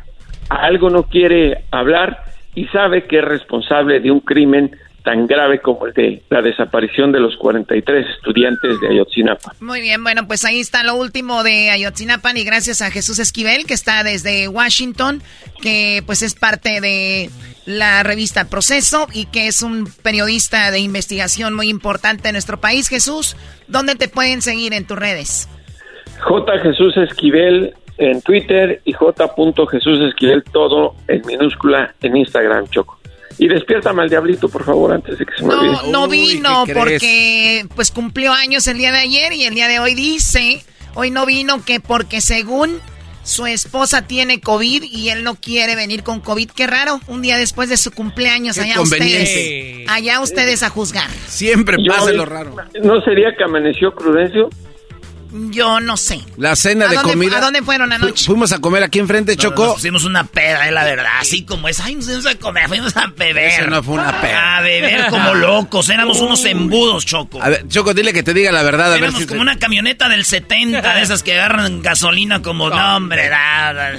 algo 0.59 0.89
no 0.89 1.03
quiere 1.03 1.65
hablar 1.71 2.23
y 2.55 2.65
sabe 2.67 3.05
que 3.05 3.19
es 3.19 3.25
responsable 3.25 3.99
de 3.99 4.11
un 4.11 4.19
crimen 4.19 4.71
tan 5.03 5.25
grave 5.25 5.59
como 5.61 5.87
el 5.87 5.93
de 5.93 6.21
la 6.29 6.41
desaparición 6.41 7.11
de 7.11 7.19
los 7.19 7.35
43 7.37 8.05
estudiantes 8.17 8.79
de 8.79 8.89
Ayotzinapa. 8.89 9.53
Muy 9.59 9.81
bien, 9.81 10.03
bueno, 10.03 10.27
pues 10.27 10.45
ahí 10.45 10.59
está 10.59 10.83
lo 10.83 10.95
último 10.95 11.43
de 11.43 11.71
Ayotzinapa 11.71 12.31
y 12.37 12.43
gracias 12.43 12.81
a 12.81 12.91
Jesús 12.91 13.17
Esquivel 13.17 13.65
que 13.65 13.73
está 13.73 14.03
desde 14.03 14.47
Washington, 14.47 15.23
que 15.61 16.03
pues 16.05 16.21
es 16.21 16.35
parte 16.35 16.81
de 16.81 17.29
la 17.65 18.03
revista 18.03 18.47
Proceso 18.47 19.07
y 19.13 19.25
que 19.25 19.47
es 19.47 19.63
un 19.63 19.87
periodista 20.03 20.69
de 20.69 20.79
investigación 20.79 21.55
muy 21.55 21.69
importante 21.69 22.29
en 22.29 22.33
nuestro 22.33 22.59
país. 22.59 22.87
Jesús, 22.87 23.35
¿dónde 23.67 23.95
te 23.95 24.07
pueden 24.07 24.41
seguir 24.41 24.73
en 24.73 24.85
tus 24.85 24.99
redes? 24.99 25.49
J. 26.19 26.59
Jesús 26.59 26.95
Esquivel 26.97 27.73
en 27.97 28.21
Twitter 28.21 28.81
y 28.85 28.93
J. 28.93 29.33
Jesús 29.71 29.99
Esquivel, 30.01 30.43
todo 30.51 30.95
en 31.07 31.21
minúscula 31.25 31.93
en 32.01 32.17
Instagram, 32.17 32.67
Choco. 32.69 32.97
Y 33.37 33.47
despiértame 33.47 34.03
al 34.03 34.09
diablito, 34.09 34.49
por 34.49 34.63
favor, 34.63 34.93
antes 34.93 35.17
de 35.17 35.25
que 35.25 35.33
se 35.35 35.43
me 35.43 35.53
olvide. 35.53 35.91
No, 35.91 36.07
vino 36.07 36.63
porque 36.73 37.65
pues 37.75 37.91
cumplió 37.91 38.33
años 38.33 38.67
el 38.67 38.77
día 38.77 38.91
de 38.91 38.99
ayer 38.99 39.33
y 39.33 39.45
el 39.45 39.55
día 39.55 39.67
de 39.67 39.79
hoy 39.79 39.95
dice, 39.95 40.63
hoy 40.93 41.11
no 41.11 41.25
vino 41.25 41.63
que 41.65 41.79
porque 41.79 42.21
según 42.21 42.79
su 43.23 43.45
esposa 43.45 44.07
tiene 44.07 44.41
COVID 44.41 44.83
y 44.83 45.09
él 45.09 45.23
no 45.23 45.35
quiere 45.35 45.75
venir 45.75 46.03
con 46.03 46.19
COVID. 46.19 46.51
Qué 46.51 46.67
raro, 46.67 46.99
un 47.07 47.21
día 47.21 47.37
después 47.37 47.69
de 47.69 47.77
su 47.77 47.91
cumpleaños, 47.91 48.57
allá 48.57 48.81
ustedes. 48.81 49.87
Allá 49.87 50.21
ustedes 50.21 50.63
a 50.63 50.69
juzgar. 50.69 51.09
Siempre 51.27 51.77
pasa 51.87 52.11
lo 52.11 52.25
raro. 52.25 52.55
¿No 52.83 53.01
sería 53.01 53.35
que 53.37 53.43
amaneció 53.43 53.93
Prudencio? 53.93 54.49
Yo 55.31 55.79
no 55.79 55.95
sé. 55.97 56.21
La 56.37 56.55
cena 56.55 56.87
de 56.87 56.97
comida. 56.97 57.37
¿A 57.37 57.41
dónde 57.41 57.61
fueron 57.61 57.91
anoche? 57.93 58.25
fuimos 58.25 58.51
a 58.51 58.59
comer 58.59 58.83
aquí 58.83 58.99
enfrente, 58.99 59.35
Chocó. 59.37 59.65
Nos 59.65 59.73
pusimos 59.75 60.03
una 60.05 60.25
peda, 60.25 60.67
eh, 60.67 60.71
la 60.71 60.83
verdad. 60.83 61.11
Así 61.19 61.43
como 61.43 61.67
es. 61.67 61.79
Ay, 61.79 61.95
nos 61.95 62.05
fuimos 62.05 62.25
a 62.25 62.35
comer, 62.35 62.67
fuimos 62.67 62.97
a 62.97 63.07
beber. 63.07 63.59
Eso 63.61 63.67
no 63.67 63.81
fue 63.81 63.95
una 63.95 64.19
peda. 64.19 64.57
A 64.57 64.61
beber 64.61 65.07
como 65.07 65.33
locos. 65.33 65.89
Éramos 65.89 66.19
unos 66.19 66.43
embudos, 66.45 67.05
Choco. 67.05 67.41
A 67.41 67.49
ver, 67.49 67.67
Choco, 67.67 67.93
dile 67.93 68.13
que 68.13 68.23
te 68.23 68.33
diga 68.33 68.51
la 68.51 68.63
verdad. 68.63 68.93
A 68.93 68.97
Éramos 68.97 69.13
ver 69.13 69.21
si 69.21 69.27
como 69.27 69.41
una 69.41 69.57
camioneta 69.57 70.09
del 70.09 70.25
70, 70.25 70.95
de 70.95 71.01
esas 71.01 71.23
que 71.23 71.33
agarran 71.33 71.81
gasolina 71.81 72.41
como. 72.41 72.69
No, 72.69 72.97
hombre, 72.97 73.29
nada. 73.29 73.93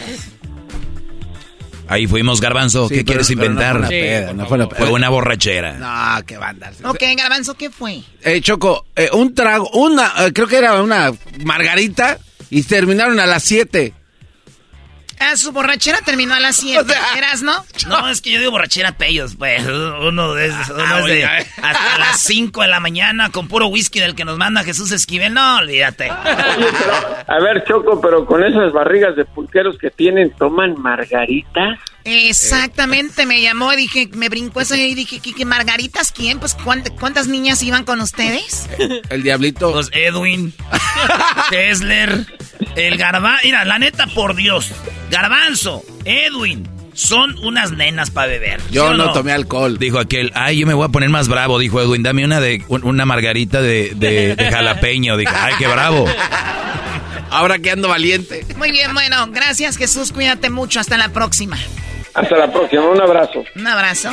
Ahí 1.93 2.07
fuimos, 2.07 2.41
Garbanzo. 2.41 2.89
¿Qué 2.89 3.05
quieres 3.05 3.29
inventar? 3.29 3.79
No 3.81 4.47
fue, 4.47 4.57
una 4.57 4.67
peda, 4.67 4.79
fue 4.79 4.91
una 4.93 5.11
borrachera. 5.11 5.75
No, 5.75 6.25
qué 6.25 6.39
banda. 6.39 6.73
Ok, 6.85 7.03
Garbanzo, 7.19 7.53
¿qué 7.53 7.69
fue? 7.69 8.01
Eh, 8.23 8.41
Choco, 8.41 8.87
eh, 8.97 9.11
un 9.13 9.35
trago, 9.35 9.69
una, 9.75 10.11
eh, 10.21 10.33
creo 10.33 10.47
que 10.47 10.57
era 10.57 10.83
una 10.83 11.13
margarita 11.45 12.19
y 12.49 12.63
terminaron 12.63 13.21
a 13.21 13.27
las 13.27 13.43
7. 13.43 13.93
Ah, 15.23 15.37
su 15.37 15.53
borrachera 15.53 15.99
terminó 16.05 16.35
a 16.35 16.41
las 16.41 16.57
7. 16.57 16.93
¿Eras, 17.17 17.43
no? 17.43 17.65
No, 17.87 18.09
es 18.09 18.21
que 18.21 18.33
yo 18.33 18.39
digo 18.41 18.51
borrachera 18.51 18.93
pellos, 18.93 19.37
pues. 19.37 19.63
Uno 19.65 20.35
de 20.35 20.47
esos, 20.47 20.71
uno 20.71 20.99
es 20.99 21.05
de 21.07 21.25
hasta 21.25 21.99
las 21.99 22.21
5 22.21 22.63
de 22.63 22.69
la 22.69 22.81
mañana 22.81 23.31
con 23.31 23.47
puro 23.49 23.69
whisky 23.69 24.01
del 24.01 24.15
que 24.15 24.25
nos 24.25 24.37
manda 24.37 24.65
Jesús 24.65 24.91
Esquivel. 24.91 25.33
No, 25.33 25.59
olvídate. 25.59 26.11
a 26.11 27.39
ver, 27.41 27.65
Choco, 27.65 28.01
pero 28.01 28.27
con 28.27 28.43
esas 28.45 28.73
barrigas 28.73 29.15
de 29.17 29.25
pulqueros 29.25 29.79
que 29.79 29.91
tienen, 29.91 30.31
¿toman 30.31 30.81
margarita? 30.81 31.79
Exactamente, 32.05 33.27
me 33.27 33.41
llamó, 33.41 33.71
dije, 33.73 34.09
me 34.15 34.29
brincó 34.29 34.61
eso 34.61 34.75
y 34.75 34.95
dije, 34.95 35.21
¿qué, 35.21 35.45
margaritas 35.45 36.13
quién? 36.13 36.39
Pues, 36.39 36.55
¿cuántas, 36.55 37.29
niñas 37.29 37.63
iban 37.63 37.85
con 37.85 38.01
ustedes? 38.01 38.69
El 39.11 39.23
diablito. 39.23 39.73
Pues 39.73 39.89
Edwin, 39.93 40.53
Tesler, 41.51 42.27
el 42.77 42.97
garbanzo. 42.97 43.41
Mira, 43.45 43.65
la 43.65 43.79
neta, 43.79 44.07
por 44.09 44.35
Dios. 44.35 44.71
Garbanzo, 45.11 45.83
Edwin, 46.05 46.69
son 46.95 47.39
unas 47.39 47.73
nenas 47.73 48.11
para 48.11 48.29
beber. 48.29 48.61
Yo 48.71 48.95
no, 48.95 49.13
tomé 49.13 49.33
alcohol. 49.33 49.79
Dijo 49.79 49.99
aquel, 49.99 50.33
ay, 50.35 50.59
yo 50.59 50.67
me 50.67 50.75
voy 50.75 50.87
a 50.87 50.89
poner 50.89 51.09
más 51.09 51.29
bravo, 51.29 51.59
dijo 51.59 51.81
Edwin, 51.81 52.03
dame 52.03 52.25
una 52.25 52.41
de 52.41 52.65
una 52.69 53.05
margarita 53.07 53.61
de, 53.61 53.93
de, 53.95 54.37
de 54.37 54.51
jalapeño. 54.51 55.17
Dijo, 55.17 55.33
ay, 55.35 55.55
qué 55.59 55.67
bravo. 55.67 56.07
Ahora 57.31 57.59
que 57.59 57.71
ando 57.71 57.89
valiente. 57.89 58.45
Muy 58.57 58.73
bien, 58.73 58.93
bueno, 58.93 59.27
gracias 59.31 59.79
Jesús, 59.79 60.13
cuídate 60.13 60.51
mucho, 60.51 60.81
hasta 60.81 60.99
la 60.99 61.09
próxima. 61.09 61.57
Hasta 62.15 62.37
la 62.37 62.53
próxima, 62.53 62.83
un 62.85 63.01
abrazo. 63.01 63.45
Un 63.57 63.67
abrazo. 63.67 64.11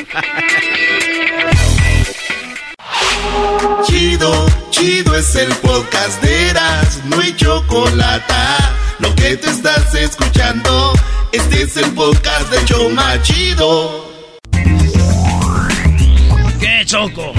Chido, 3.86 4.46
chido 4.70 5.16
es 5.16 5.36
el 5.36 5.50
podcast 5.56 6.22
de 6.24 6.50
Eras, 6.50 7.02
no 7.06 7.20
hay 7.20 7.36
chocolate. 7.36 8.34
Lo 9.00 9.14
que 9.16 9.36
te 9.38 9.50
estás 9.50 9.94
escuchando, 9.96 10.94
este 11.32 11.64
es 11.64 11.78
el 11.78 11.92
podcast 11.94 12.50
de 12.52 12.66
Choma 12.66 13.22
Chido. 13.22 14.06
¿Qué 16.60 16.84
choco? 16.86 17.34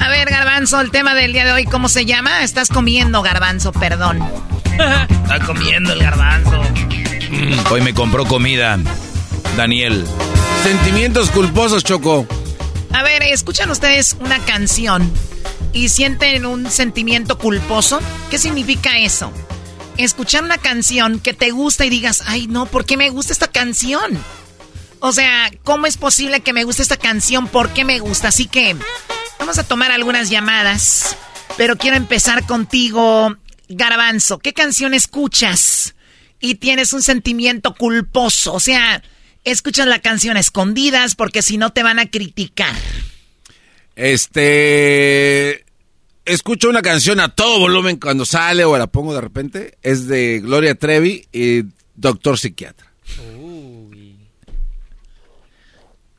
A 0.00 0.08
ver, 0.08 0.30
Garbanzo, 0.30 0.80
el 0.80 0.90
tema 0.90 1.14
del 1.14 1.32
día 1.32 1.44
de 1.44 1.52
hoy, 1.52 1.64
¿cómo 1.64 1.88
se 1.88 2.04
llama? 2.04 2.42
Estás 2.44 2.68
comiendo, 2.68 3.22
Garbanzo, 3.22 3.72
perdón. 3.72 4.22
Está 4.78 5.40
comiendo 5.46 5.92
el 5.92 6.00
garbanzo. 6.00 6.63
Hoy 7.70 7.80
me 7.80 7.94
compró 7.94 8.24
comida, 8.24 8.78
Daniel. 9.56 10.04
Sentimientos 10.62 11.30
culposos, 11.30 11.84
Choco. 11.84 12.26
A 12.92 13.02
ver, 13.02 13.22
escuchan 13.24 13.70
ustedes 13.70 14.16
una 14.20 14.38
canción 14.44 15.10
y 15.72 15.88
sienten 15.88 16.46
un 16.46 16.70
sentimiento 16.70 17.38
culposo. 17.38 18.00
¿Qué 18.30 18.38
significa 18.38 18.98
eso? 18.98 19.32
Escuchar 19.96 20.44
una 20.44 20.58
canción 20.58 21.18
que 21.18 21.34
te 21.34 21.50
gusta 21.50 21.84
y 21.84 21.90
digas, 21.90 22.22
ay 22.26 22.46
no, 22.46 22.66
¿por 22.66 22.84
qué 22.84 22.96
me 22.96 23.10
gusta 23.10 23.32
esta 23.32 23.48
canción? 23.48 24.18
O 25.00 25.12
sea, 25.12 25.50
¿cómo 25.64 25.86
es 25.86 25.96
posible 25.96 26.40
que 26.40 26.52
me 26.52 26.64
guste 26.64 26.82
esta 26.82 26.96
canción? 26.96 27.48
¿Por 27.48 27.70
qué 27.70 27.84
me 27.84 27.98
gusta? 27.98 28.28
Así 28.28 28.46
que 28.46 28.76
vamos 29.38 29.58
a 29.58 29.64
tomar 29.64 29.90
algunas 29.90 30.30
llamadas, 30.30 31.16
pero 31.56 31.76
quiero 31.76 31.96
empezar 31.96 32.46
contigo, 32.46 33.36
Garbanzo. 33.68 34.38
¿Qué 34.38 34.52
canción 34.52 34.94
escuchas? 34.94 35.93
Y 36.44 36.56
tienes 36.56 36.92
un 36.92 37.02
sentimiento 37.02 37.74
culposo. 37.74 38.52
O 38.52 38.60
sea, 38.60 39.02
escuchas 39.44 39.86
la 39.86 40.00
canción 40.00 40.36
a 40.36 40.40
escondidas 40.40 41.14
porque 41.14 41.40
si 41.40 41.56
no 41.56 41.70
te 41.70 41.82
van 41.82 41.98
a 41.98 42.10
criticar. 42.10 42.74
Este. 43.96 45.64
Escucho 46.26 46.68
una 46.68 46.82
canción 46.82 47.18
a 47.20 47.30
todo 47.30 47.60
volumen 47.60 47.96
cuando 47.96 48.26
sale 48.26 48.64
o 48.64 48.76
la 48.76 48.86
pongo 48.86 49.14
de 49.14 49.22
repente. 49.22 49.78
Es 49.82 50.06
de 50.06 50.40
Gloria 50.40 50.74
Trevi 50.74 51.26
y 51.32 51.62
Doctor 51.94 52.38
Psiquiatra. 52.38 52.92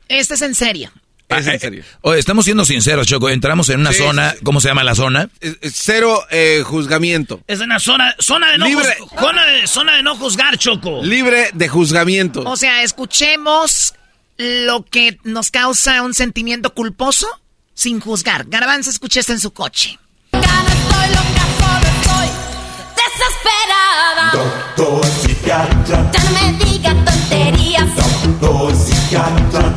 Este 0.08 0.34
es 0.34 0.42
en 0.42 0.54
serio. 0.56 0.90
Es 1.28 1.46
en 1.46 1.58
serio. 1.60 1.84
estamos 2.16 2.44
siendo 2.44 2.64
sinceros, 2.64 3.06
Choco. 3.06 3.28
Entramos 3.28 3.68
en 3.70 3.80
una 3.80 3.92
Sí, 3.92 3.98
zona, 3.98 4.30
sí, 4.30 4.36
sí. 4.38 4.44
¿cómo 4.44 4.60
se 4.60 4.68
llama 4.68 4.84
la 4.84 4.94
zona? 4.94 5.28
Es 5.40 5.56
Cero 5.74 6.22
eh, 6.30 6.62
juzgamiento. 6.64 7.40
Es 7.48 7.60
una 7.60 7.78
zona, 7.80 8.14
zona 8.20 8.52
de 8.52 8.58
no 8.58 8.66
Libre. 8.66 8.96
juz- 9.00 9.20
zona 9.20 9.44
de, 9.46 9.66
zona 9.66 9.96
de 9.96 10.02
no 10.04 10.16
juzgar, 10.16 10.56
Choco. 10.56 11.02
Libre 11.02 11.50
de 11.52 11.68
juzgamiento. 11.68 12.42
O 12.46 12.56
sea, 12.56 12.82
escuchemos 12.82 13.94
lo 14.38 14.84
que 14.84 15.18
nos 15.24 15.50
causa 15.50 16.02
un 16.02 16.14
sentimiento 16.14 16.72
culposo 16.74 17.26
sin 17.74 17.98
juzgar. 18.00 18.44
Garbanzo, 18.48 18.90
escuché 18.90 19.20
esto 19.20 19.32
en 19.32 19.40
su 19.40 19.50
coche. 19.52 19.98
Desesperada. 22.96 24.30
Doctor 24.32 25.06
psiquiatra, 25.06 26.10
Ya 26.12 26.24
no 26.24 26.30
me 26.30 26.64
diga 26.64 26.94
tonterías. 27.28 27.84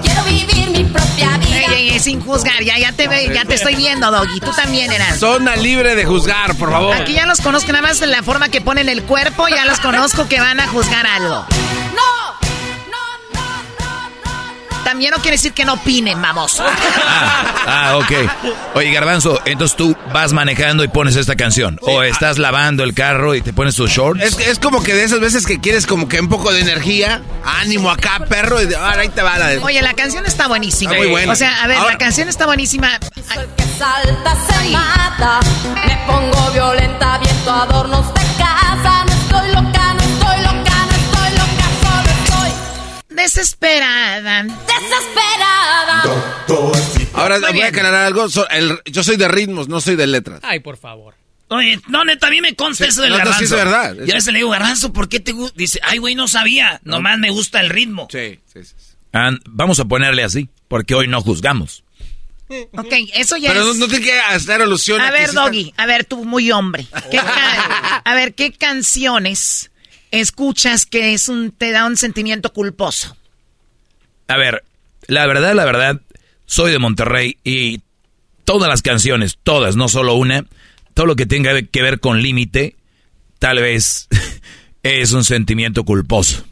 Quiero 0.02 0.24
vivir 0.24 0.70
mi 0.72 0.84
propia 0.86 1.38
vida. 1.38 2.00
Sin 2.00 2.22
juzgar, 2.22 2.64
ya, 2.64 2.92
te, 2.94 3.08
ve, 3.08 3.30
ya 3.34 3.44
te 3.46 3.56
estoy 3.56 3.76
viendo, 3.76 4.10
Doggy. 4.10 4.40
Tú 4.40 4.52
también 4.56 4.92
eras. 4.92 5.20
Zona 5.20 5.56
libre 5.56 5.96
de 5.96 6.06
juzgar, 6.06 6.56
por 6.56 6.72
favor. 6.72 6.96
Aquí 6.96 7.14
ya 7.14 7.26
los 7.26 7.42
conozco, 7.42 7.72
nada 7.72 7.82
más 7.82 8.02
en 8.02 8.12
la 8.12 8.24
forma 8.24 8.50
que 8.50 8.62
ponen 8.62 8.88
el 8.88 9.04
cuerpo, 9.04 9.48
ya 9.48 9.66
los 9.66 9.80
conozco 9.80 10.28
que 10.28 10.40
van 10.40 10.60
a 10.60 10.68
juzgar 10.68 11.06
algo. 11.06 11.46
¡No! 11.96 12.19
También 14.90 15.11
no 15.11 15.18
quiere 15.22 15.38
decir 15.38 15.53
que 15.53 15.66
no 15.66 15.74
opinen, 15.74 16.20
vamos. 16.20 16.60
Ah, 16.61 17.98
ok. 17.98 18.11
Oye, 18.74 18.91
Garbanzo, 18.91 19.40
entonces 19.45 19.78
tú 19.78 19.95
vas 20.11 20.34
manejando 20.34 20.84
y 20.84 20.88
pones 20.88 21.16
esta 21.16 21.36
canción. 21.36 21.78
o 21.84 22.02
estás 22.02 22.40
lavando 22.40 22.84
el 22.84 22.95
carro 22.95 23.36
y 23.36 23.41
te 23.41 23.53
pones 23.53 23.76
tus 23.76 23.91
shorts. 23.91 24.24
Es, 24.24 24.40
es 24.40 24.57
como 24.57 24.82
que 24.82 24.95
de 24.95 25.03
esas 25.03 25.20
veces 25.20 25.45
que 25.45 25.60
quieres 25.60 25.86
como 25.86 26.07
que 26.07 26.20
un 26.20 26.28
poco 26.28 26.52
de 26.52 26.61
energía, 26.61 27.22
ánimo 27.45 27.91
acá, 27.91 28.20
perro, 28.28 28.60
y 28.61 28.66
de- 28.66 28.76
ahora 28.76 29.02
ahí 29.02 29.10
te 29.10 29.22
va 29.22 29.38
la 29.38 29.48
de... 29.49 29.60
Oye, 29.60 29.80
la 29.84 29.94
canción 29.94 30.26
está 30.26 30.48
buenísima. 30.48 30.91
Está 30.91 31.03
muy 31.03 31.11
buena. 31.11 31.32
O 31.34 31.36
sea, 31.36 31.64
a 31.64 31.68
ver, 31.68 31.78
Ahora- 31.78 31.91
la 31.91 31.98
canción 31.99 32.28
está 32.28 32.48
buenísima. 32.48 32.99
Salta, 33.78 34.36
se 34.48 34.70
mata. 34.72 35.40
Me 35.86 35.98
pongo 36.07 36.52
violenta, 36.52 37.20
viento 37.20 37.52
adornos 37.52 38.07
de 38.16 38.22
casa. 38.40 39.06
No 39.06 39.14
estoy 39.14 39.52
loca, 39.53 39.79
Desesperada. 43.24 44.44
desesperada. 44.44 46.04
Ahora 47.14 47.40
voy 47.40 47.62
a 47.62 47.68
aclarar 47.68 48.06
algo. 48.06 48.30
so- 48.30 48.48
el- 48.50 48.80
yo 48.86 49.04
soy 49.04 49.18
de 49.18 49.28
ritmos, 49.28 49.68
no 49.68 49.82
soy 49.82 49.96
de 49.98 50.08
letras. 50.08 50.40
Ay, 50.44 50.62
por 50.62 50.78
favor. 50.78 51.16
Oye, 51.50 51.80
no, 51.90 52.06
neta, 52.06 52.28
a 52.28 52.30
mí 52.30 52.40
me 52.41 52.56
consta 52.56 52.86
Sí, 52.86 52.91
eso 52.91 53.02
del 53.02 53.10
no, 53.12 53.18
no, 53.18 53.26
garbanzo. 53.26 53.40
sí 53.40 53.46
es 53.46 53.52
verdad. 53.52 53.96
Y 54.06 54.12
a 54.12 54.14
veces 54.16 54.32
le 54.32 54.40
digo, 54.40 54.50
garbanzo, 54.52 54.94
¿por 54.94 55.10
qué 55.10 55.20
te 55.20 55.32
gusta? 55.34 55.54
Dice, 55.58 55.80
ay, 55.84 55.98
güey, 55.98 56.16
no 56.16 56.28
sabía. 56.30 56.80
Nomás 56.86 57.18
me 57.20 57.30
gusta 57.30 57.60
el 57.60 57.70
ritmo. 57.70 58.08
Sí, 58.12 58.40
sí, 58.54 58.64
sí. 58.64 58.74
Vamos 59.50 59.80
a 59.80 59.86
ponerle 59.86 60.24
así, 60.24 60.48
porque 60.70 60.94
hoy 60.96 61.08
no 61.08 61.20
juzgamos. 61.22 61.84
Ok, 62.78 62.94
eso 63.16 63.36
ya 63.38 63.50
Pero 63.52 63.66
no, 63.66 63.72
es... 63.72 63.78
no 63.78 63.88
tiene 63.88 64.06
que 64.06 64.20
hacer 64.20 64.62
alusión 64.62 65.02
A 65.02 65.12
ver, 65.12 65.34
Doggy, 65.34 65.74
a 65.78 65.86
ver, 65.86 66.06
tú 66.06 66.24
muy 66.26 66.52
hombre. 66.52 66.88
¿Qué 67.12 67.18
ca- 67.18 68.02
a 68.06 68.16
ver, 68.16 68.34
¿qué 68.34 68.54
canciones 68.54 69.72
escuchas 70.11 70.86
que 70.86 71.14
es 71.14 71.30
un, 71.30 71.52
te 71.52 71.72
da 71.72 71.86
un 71.86 71.98
sentimiento 71.98 72.53
culposo? 72.53 73.15
A 74.27 74.38
ver, 74.38 74.64
la 75.07 75.26
verdad, 75.26 75.53
la 75.53 75.65
verdad, 75.65 76.02
soy 76.45 76.72
de 76.72 76.80
Monterrey 76.80 77.38
y 77.44 77.81
todas 78.44 78.69
las 78.69 78.81
canciones, 78.81 79.38
todas, 79.44 79.76
no 79.76 79.88
solo 79.88 80.15
una, 80.15 80.45
todo 80.94 81.06
lo 81.06 81.15
que 81.15 81.26
tenga 81.26 81.61
que 81.61 81.81
ver 81.81 81.99
con 81.99 82.22
límite, 82.22 82.76
tal 83.40 83.60
vez 83.60 84.07
es 84.84 85.11
un 85.14 85.23
sentimiento 85.23 85.84
culposo. 85.84 86.44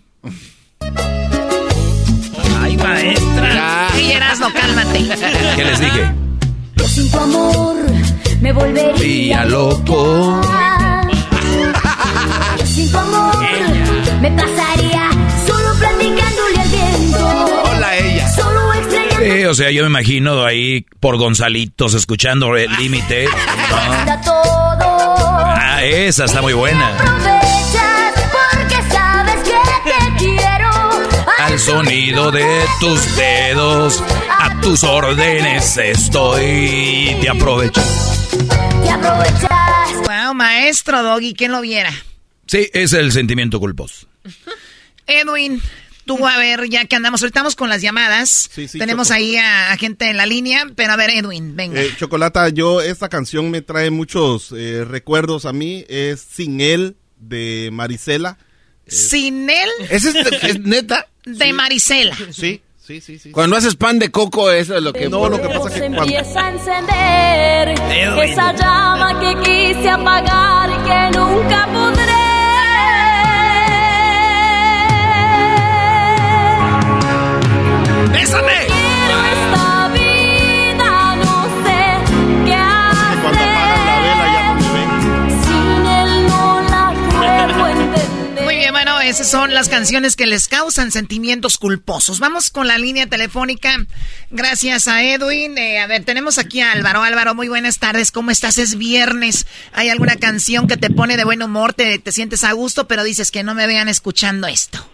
Ay, 2.59 2.77
maestra. 2.77 3.89
Sí, 3.95 4.11
Erasmo, 4.11 4.47
cálmate. 4.53 4.99
¿Qué 5.55 5.65
les 5.65 5.79
dije? 5.79 6.11
Yo 6.75 6.87
sin 6.87 7.11
tu 7.11 7.17
amor 7.17 7.75
me 8.41 8.53
volvería 8.53 9.45
loco. 9.45 10.41
Sin 12.77 12.91
tu 12.91 12.97
amor 12.99 13.35
me 14.21 14.31
pasaría 14.33 15.09
solo 15.47 15.73
platicándole 15.79 16.61
al 16.61 16.69
viento. 16.69 17.63
Hola, 17.71 17.97
ella. 17.97 18.29
Solo 18.29 18.71
extrañando 18.71 19.17
Sí, 19.17 19.45
o 19.45 19.53
sea, 19.55 19.71
yo 19.71 19.81
me 19.81 19.89
imagino 19.89 20.45
ahí 20.45 20.85
por 20.99 21.17
Gonzalitos 21.17 21.95
escuchando 21.95 22.55
el 22.55 22.71
límite. 22.77 23.25
¿no? 23.25 24.21
todo. 24.23 25.07
Ah, 25.39 25.79
esa 25.83 26.25
está 26.25 26.43
muy 26.43 26.53
buena. 26.53 26.89
Aprovechas 26.99 28.13
porque 28.31 28.93
sabes 28.93 29.43
que 29.43 29.89
te 29.89 30.15
quiero. 30.19 30.69
Al 31.39 31.57
sonido 31.57 32.29
de 32.29 32.63
tus 32.79 33.15
dedos, 33.15 34.03
a 34.39 34.61
tus 34.61 34.83
órdenes 34.83 35.77
estoy. 35.77 37.17
Te 37.21 37.27
aprovecho. 37.27 37.81
Te 38.83 38.91
aprovechas. 38.91 39.49
Wow, 40.05 40.35
maestro 40.35 41.01
Doggy, 41.01 41.33
¿quién 41.33 41.51
lo 41.51 41.61
viera? 41.61 41.91
Sí, 42.47 42.69
es 42.73 42.93
el 42.93 43.11
sentimiento 43.11 43.59
culposo. 43.59 44.07
Edwin, 45.07 45.61
tú 46.05 46.25
a 46.27 46.37
ver, 46.37 46.69
ya 46.69 46.85
que 46.85 46.95
andamos, 46.95 47.21
ahorita 47.21 47.39
estamos 47.39 47.55
con 47.55 47.69
las 47.69 47.81
llamadas. 47.81 48.49
Sí, 48.53 48.67
sí, 48.67 48.77
Tenemos 48.79 49.07
Choco. 49.07 49.15
ahí 49.17 49.37
a, 49.37 49.71
a 49.71 49.77
gente 49.77 50.09
en 50.09 50.17
la 50.17 50.25
línea, 50.25 50.65
pero 50.75 50.93
a 50.93 50.95
ver, 50.97 51.09
Edwin, 51.11 51.55
venga. 51.55 51.81
Eh, 51.81 51.91
Chocolata, 51.97 52.49
yo 52.49 52.81
esta 52.81 53.09
canción 53.09 53.49
me 53.51 53.61
trae 53.61 53.89
muchos 53.89 54.51
eh, 54.55 54.83
recuerdos 54.85 55.45
a 55.45 55.53
mí. 55.53 55.85
Es 55.87 56.21
Sin 56.21 56.59
él 56.61 56.97
de 57.19 57.69
Marisela. 57.71 58.37
Sin 58.85 59.49
él, 59.49 59.69
¿Ese 59.89 60.09
es, 60.09 60.43
es 60.43 60.59
neta? 60.61 61.07
de 61.25 61.51
Marisela. 61.51 62.15
Sí, 62.31 62.61
sí, 62.81 63.01
sí, 63.01 63.19
sí. 63.19 63.31
Cuando 63.31 63.57
haces 63.57 63.75
pan 63.75 63.99
de 63.99 64.11
coco, 64.11 64.49
eso 64.49 64.77
es 64.77 64.81
lo 64.83 64.93
que... 64.93 65.09
No, 65.09 65.27
lo 65.27 65.41
que 65.41 65.47
pasa 65.49 65.69
Se 65.69 65.73
que 65.73 65.79
cuando... 65.87 66.03
empieza 66.03 66.45
a 66.45 66.49
encender 66.51 67.69
Edwin. 67.91 68.31
esa 68.31 68.53
llama 68.55 69.19
que 69.19 69.41
quise 69.41 69.89
apagar 69.89 70.69
y 70.69 70.73
que 70.87 71.17
nunca 71.19 71.67
podré. 71.73 72.06
Esta 78.27 79.89
vida, 79.93 81.15
no 81.15 81.45
sé 81.63 81.79
qué 82.45 82.57
Cuando 83.21 83.39
apagan 83.39 83.85
la 83.85 83.99
vela 84.01 84.27
ya 84.33 84.43
no 84.53 84.59
me 84.59 84.69
ven. 84.73 84.89
hacer. 84.89 85.45
Sin 85.45 85.87
él 85.87 86.27
no 86.27 86.61
la 86.69 86.85
puedo 87.57 87.67
entender. 87.67 88.43
Muy 88.43 88.55
bien, 88.57 88.73
bueno, 88.73 88.99
esas 88.99 89.29
son 89.29 89.53
las 89.53 89.69
canciones 89.69 90.17
que 90.17 90.25
les 90.27 90.49
causan 90.49 90.91
sentimientos 90.91 91.57
culposos. 91.57 92.19
Vamos 92.19 92.49
con 92.49 92.67
la 92.67 92.77
línea 92.77 93.07
telefónica. 93.07 93.77
Gracias 94.29 94.89
a 94.89 95.03
Edwin. 95.03 95.57
Eh, 95.57 95.79
a 95.79 95.87
ver, 95.87 96.03
tenemos 96.03 96.37
aquí 96.37 96.59
a 96.59 96.73
Álvaro. 96.73 97.03
Álvaro, 97.03 97.33
muy 97.33 97.47
buenas 97.47 97.79
tardes. 97.79 98.11
¿Cómo 98.11 98.31
estás? 98.31 98.57
Es 98.57 98.77
viernes. 98.77 99.47
¿Hay 99.71 99.87
alguna 99.89 100.17
canción 100.17 100.67
que 100.67 100.75
te 100.75 100.89
pone 100.89 101.15
de 101.15 101.23
buen 101.23 101.41
humor? 101.41 101.73
Te, 101.73 101.97
te 101.97 102.11
sientes 102.11 102.43
a 102.43 102.51
gusto, 102.51 102.89
pero 102.89 103.05
dices 103.05 103.31
que 103.31 103.43
no 103.43 103.53
me 103.53 103.67
vean 103.67 103.87
escuchando 103.87 104.47
esto. 104.47 104.85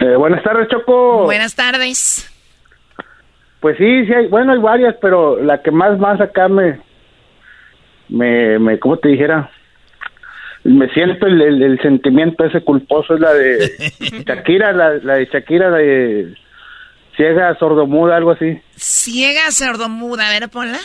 Eh, 0.00 0.16
buenas 0.16 0.42
tardes, 0.42 0.68
Choco. 0.68 1.24
Buenas 1.24 1.54
tardes. 1.54 2.26
Pues 3.60 3.76
sí, 3.76 4.06
sí 4.06 4.12
hay, 4.14 4.26
bueno, 4.28 4.52
hay 4.52 4.58
varias, 4.58 4.96
pero 5.00 5.38
la 5.42 5.62
que 5.62 5.70
más, 5.70 5.98
más 5.98 6.18
acá 6.20 6.48
me, 6.48 6.80
me, 8.08 8.58
me 8.58 8.78
¿cómo 8.78 8.96
te 8.96 9.10
dijera? 9.10 9.50
Me 10.64 10.88
siento 10.94 11.26
el, 11.26 11.40
el, 11.42 11.62
el 11.62 11.80
sentimiento 11.82 12.44
ese 12.44 12.62
culposo, 12.62 13.14
es 13.14 13.20
la 13.20 13.34
de 13.34 13.92
Shakira, 14.26 14.72
la, 14.72 14.94
la 14.94 15.14
de 15.16 15.26
Shakira, 15.26 15.68
la 15.68 15.76
de 15.76 16.34
ciega, 17.16 17.54
sordomuda, 17.58 18.16
algo 18.16 18.30
así. 18.30 18.58
Ciega 18.76 19.50
sordomuda. 19.50 20.28
A 20.28 20.30
ver, 20.30 20.48
ponla. 20.48 20.78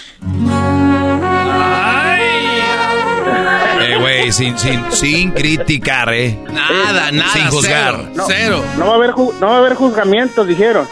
Eh, 3.81 3.97
güey, 3.99 4.31
sin, 4.31 4.57
sin, 4.57 4.83
sin 4.91 5.31
criticar, 5.31 6.13
¿eh? 6.13 6.37
Nada, 6.51 7.11
nada, 7.11 7.29
Sin 7.33 7.47
juzgar. 7.49 7.95
cero, 7.97 8.09
No, 8.15 8.25
cero. 8.27 8.63
No 8.77 8.85
va 8.87 8.91
a 8.93 8.95
haber, 8.95 9.11
ju- 9.11 9.33
no 9.39 9.47
va 9.47 9.55
a 9.55 9.57
haber 9.59 9.75
juzgamientos, 9.75 10.47
dijeron. 10.47 10.87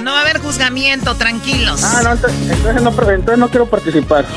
No 0.00 0.12
va 0.12 0.18
a 0.18 0.22
haber 0.22 0.38
juzgamiento, 0.40 1.14
tranquilos. 1.16 1.82
Ah, 1.84 2.00
no, 2.02 2.12
entonces, 2.12 2.38
entonces 2.50 2.82
no, 2.82 2.90
entonces 2.90 3.38
no 3.38 3.48
quiero 3.48 3.66
participar. 3.66 4.24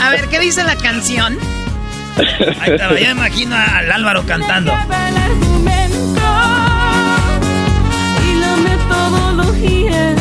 A 0.00 0.10
ver, 0.10 0.28
¿qué 0.28 0.38
dice 0.40 0.62
la 0.64 0.76
canción? 0.76 1.38
Ahí 2.60 2.72
está, 2.72 2.88
ya 2.98 3.14
me 3.14 3.20
imagino 3.20 3.54
al 3.56 3.92
Álvaro 3.92 4.24
cantando. 4.26 4.72
y 8.24 8.34
la 8.40 8.56
metodología. 8.56 10.14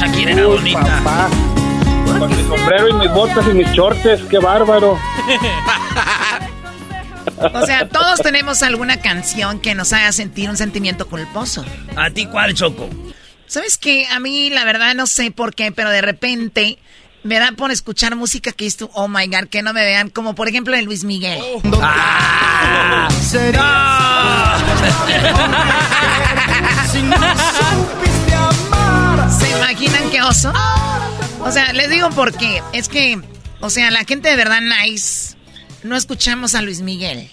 Shakira 0.00 0.32
era 0.32 0.46
bonita. 0.46 0.80
Papá, 0.80 1.28
con 2.18 2.30
mi 2.30 2.42
sombrero 2.44 2.88
y 2.88 2.92
mis 2.94 3.12
botas 3.12 3.46
y 3.50 3.52
mis 3.52 3.68
shorts, 3.72 4.22
qué 4.30 4.38
bárbaro. 4.38 4.98
O 7.54 7.64
sea, 7.64 7.88
todos 7.88 8.20
tenemos 8.20 8.62
alguna 8.62 9.00
canción 9.00 9.60
que 9.60 9.74
nos 9.74 9.94
haga 9.94 10.12
sentir 10.12 10.50
un 10.50 10.58
sentimiento 10.58 11.06
culposo. 11.06 11.64
¿A 11.96 12.10
ti 12.10 12.26
cuál, 12.26 12.52
Choco? 12.52 12.88
¿Sabes 13.46 13.78
qué? 13.78 14.06
A 14.08 14.20
mí, 14.20 14.50
la 14.50 14.64
verdad, 14.64 14.94
no 14.94 15.06
sé 15.06 15.30
por 15.30 15.54
qué, 15.54 15.72
pero 15.72 15.88
de 15.90 16.02
repente 16.02 16.78
me 17.22 17.38
da 17.38 17.52
por 17.52 17.70
escuchar 17.70 18.14
música 18.14 18.52
que 18.52 18.66
es 18.66 18.76
tu, 18.76 18.90
oh 18.92 19.08
my 19.08 19.26
god, 19.26 19.48
que 19.48 19.62
no 19.62 19.72
me 19.72 19.84
vean, 19.84 20.10
como 20.10 20.34
por 20.34 20.48
ejemplo 20.48 20.76
de 20.76 20.82
Luis 20.82 21.04
Miguel. 21.04 21.40
¡Ah! 21.80 23.08
¿Se 29.50 29.56
imaginan 29.56 30.10
qué 30.10 30.22
oso? 30.22 30.52
O 31.40 31.50
sea, 31.50 31.72
les 31.72 31.90
digo 31.90 32.08
por 32.10 32.32
qué. 32.32 32.62
Es 32.72 32.88
que, 32.88 33.20
o 33.58 33.68
sea, 33.68 33.90
la 33.90 34.04
gente 34.04 34.28
de 34.28 34.36
verdad 34.36 34.60
nice, 34.60 35.34
no 35.82 35.96
escuchamos 35.96 36.54
a 36.54 36.62
Luis 36.62 36.82
Miguel. 36.82 37.28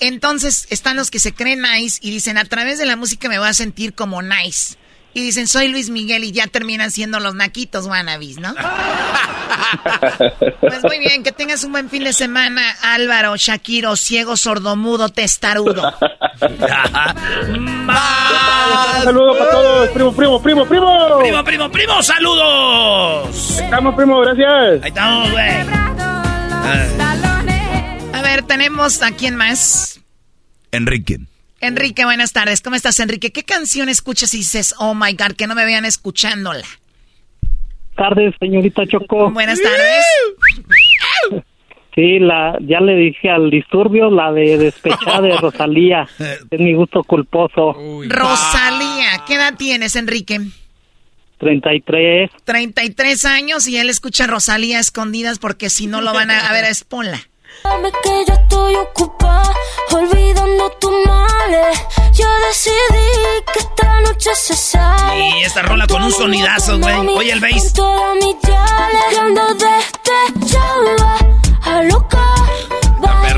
Entonces 0.00 0.66
están 0.70 0.96
los 0.96 1.08
que 1.08 1.20
se 1.20 1.32
creen 1.32 1.62
nice 1.62 2.00
y 2.02 2.10
dicen, 2.10 2.36
a 2.36 2.44
través 2.46 2.80
de 2.80 2.86
la 2.86 2.96
música 2.96 3.28
me 3.28 3.38
voy 3.38 3.46
a 3.46 3.54
sentir 3.54 3.94
como 3.94 4.22
nice. 4.22 4.74
Y 5.16 5.22
dicen 5.22 5.48
soy 5.48 5.68
Luis 5.68 5.88
Miguel 5.88 6.24
y 6.24 6.32
ya 6.32 6.46
terminan 6.46 6.90
siendo 6.90 7.18
los 7.20 7.34
naquitos 7.34 7.86
wannabis, 7.86 8.38
¿no? 8.38 8.54
pues 10.60 10.82
muy 10.82 10.98
bien, 10.98 11.22
que 11.22 11.32
tengas 11.32 11.64
un 11.64 11.72
buen 11.72 11.88
fin 11.88 12.04
de 12.04 12.12
semana, 12.12 12.60
Álvaro, 12.82 13.34
Shakiro, 13.34 13.96
ciego, 13.96 14.36
sordomudo, 14.36 15.08
testarudo. 15.08 15.90
Un 17.48 17.88
saludo 19.04 19.38
para 19.38 19.50
todos, 19.50 19.88
primo, 19.88 20.12
primo, 20.12 20.42
primo, 20.42 20.66
primo. 20.66 21.18
Primo, 21.22 21.44
primo, 21.44 21.70
primo, 21.70 22.02
saludos. 22.02 23.58
Estamos, 23.58 23.94
primo, 23.94 24.20
gracias. 24.20 24.82
Ahí 24.82 24.88
estamos, 24.88 25.30
güey. 25.30 25.50
A 28.12 28.22
ver, 28.22 28.42
tenemos 28.42 29.00
a 29.00 29.12
quién 29.12 29.34
más. 29.34 29.98
Enrique. 30.72 31.20
Enrique, 31.66 32.04
buenas 32.04 32.32
tardes. 32.32 32.62
¿Cómo 32.62 32.76
estás, 32.76 32.98
Enrique? 33.00 33.32
¿Qué 33.32 33.42
canción 33.42 33.88
escuchas 33.88 34.32
y 34.34 34.38
dices, 34.38 34.74
oh 34.78 34.94
my 34.94 35.12
God, 35.12 35.36
que 35.36 35.46
no 35.46 35.54
me 35.54 35.64
vean 35.64 35.84
escuchándola? 35.84 36.64
Tardes, 37.96 38.34
señorita 38.38 38.86
Choco. 38.86 39.30
Buenas 39.30 39.60
tardes. 39.60 41.44
Sí, 41.94 42.18
la, 42.18 42.58
ya 42.60 42.80
le 42.80 42.94
dije 42.94 43.30
al 43.30 43.50
disturbio, 43.50 44.10
la 44.10 44.30
de 44.30 44.58
despechada 44.58 45.22
de 45.22 45.36
Rosalía. 45.40 46.06
Es 46.50 46.60
mi 46.60 46.74
gusto 46.74 47.02
culposo. 47.02 47.74
Rosalía, 48.08 49.24
¿qué 49.26 49.34
edad 49.34 49.54
tienes, 49.56 49.96
Enrique? 49.96 50.40
33. 51.38 52.30
33 52.44 53.24
años 53.24 53.66
y 53.66 53.78
él 53.78 53.88
escucha 53.90 54.26
Rosalía 54.26 54.78
a 54.78 54.80
escondidas 54.80 55.38
porque 55.38 55.70
si 55.70 55.86
no 55.86 56.00
lo 56.00 56.12
van 56.12 56.30
a, 56.30 56.46
a 56.46 56.52
ver 56.52 56.64
a 56.64 56.68
Esponla. 56.68 57.20
Dame 57.66 57.90
que 58.00 58.24
yo 58.28 58.34
estoy 58.34 58.76
ocupada, 58.76 59.52
olvidando 59.90 60.70
tus 60.80 60.92
males. 61.04 61.82
Yo 62.12 62.26
decidí 62.46 63.08
que 63.52 63.58
esta 63.58 64.00
noche 64.02 64.30
se 64.36 64.54
sale. 64.54 65.40
Y 65.40 65.42
esta 65.42 65.62
rola 65.62 65.84
con 65.88 66.04
un 66.04 66.12
sonidazo, 66.12 66.78
güey. 66.78 66.94
Oye 67.08 67.32
el 67.32 67.40
bass. 67.40 67.72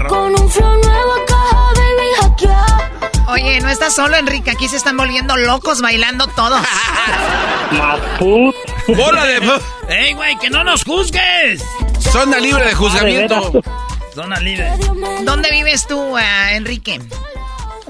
Con 0.09 0.41
un 0.41 0.51
flow 0.51 0.79
nuevo 0.79 1.15
caja, 1.27 1.73
baby, 1.75 2.09
hackear. 2.21 2.91
Oye, 3.29 3.61
no 3.63 3.71
estás 3.71 3.95
solo, 3.95 4.17
Enrique. 4.17 4.51
Aquí 4.51 4.69
se 4.69 4.77
están 4.77 4.99
volviendo 4.99 5.39
locos 5.39 5.81
bailando 5.81 6.27
todos. 6.27 6.61
Maput. 7.73 8.55
¡Bola 8.89 9.25
de... 9.25 9.61
¡Ey, 9.89 10.13
güey, 10.13 10.37
que 10.37 10.51
no 10.51 10.65
nos 10.65 10.85
juzgues! 10.85 11.63
Zona 11.99 12.39
libre 12.39 12.65
de 12.65 12.75
juzgamiento. 12.75 13.53
Zona 14.19 14.41
libre. 14.41 14.69
¿Dónde 15.23 15.49
vives 15.53 15.87
tú, 15.87 16.17
ah, 16.17 16.53
Enrique? 16.55 17.01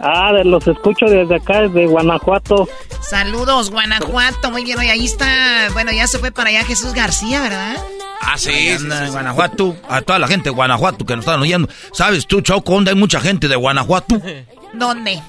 Ah, 0.03 0.31
de- 0.35 0.45
los 0.45 0.67
escucho 0.69 1.07
desde 1.07 1.37
acá, 1.37 1.63
desde 1.63 1.87
Guanajuato. 1.87 2.69
Saludos, 3.01 3.71
Guanajuato. 3.71 4.51
Muy 4.51 4.63
bien, 4.63 4.79
oye, 4.79 4.91
ahí 4.91 5.07
está. 5.07 5.69
Bueno, 5.73 5.91
ya 5.91 6.07
se 6.07 6.19
fue 6.19 6.31
para 6.31 6.51
allá 6.51 6.65
Jesús 6.67 6.93
García, 6.93 7.41
¿verdad? 7.41 7.79
Ah, 8.21 8.37
sí. 8.37 8.69
En 8.69 8.91
Guanajuato, 9.11 9.75
a 9.89 10.03
toda 10.03 10.19
la 10.19 10.29
gente 10.29 10.51
de 10.51 10.55
Guanajuato 10.55 11.07
que 11.07 11.17
nos 11.17 11.25
están 11.25 11.41
oyendo. 11.41 11.67
¿Sabes 11.95 12.27
tú, 12.27 12.43
Choco, 12.43 12.75
dónde 12.75 12.91
hay 12.91 12.97
mucha 12.99 13.21
gente 13.21 13.49
de 13.49 13.57
Guanajuato? 13.57 14.21
¿Dónde? 14.75 15.23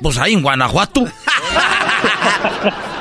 Pues 0.00 0.16
ahí 0.16 0.32
en 0.32 0.40
Guanajuato. 0.42 1.04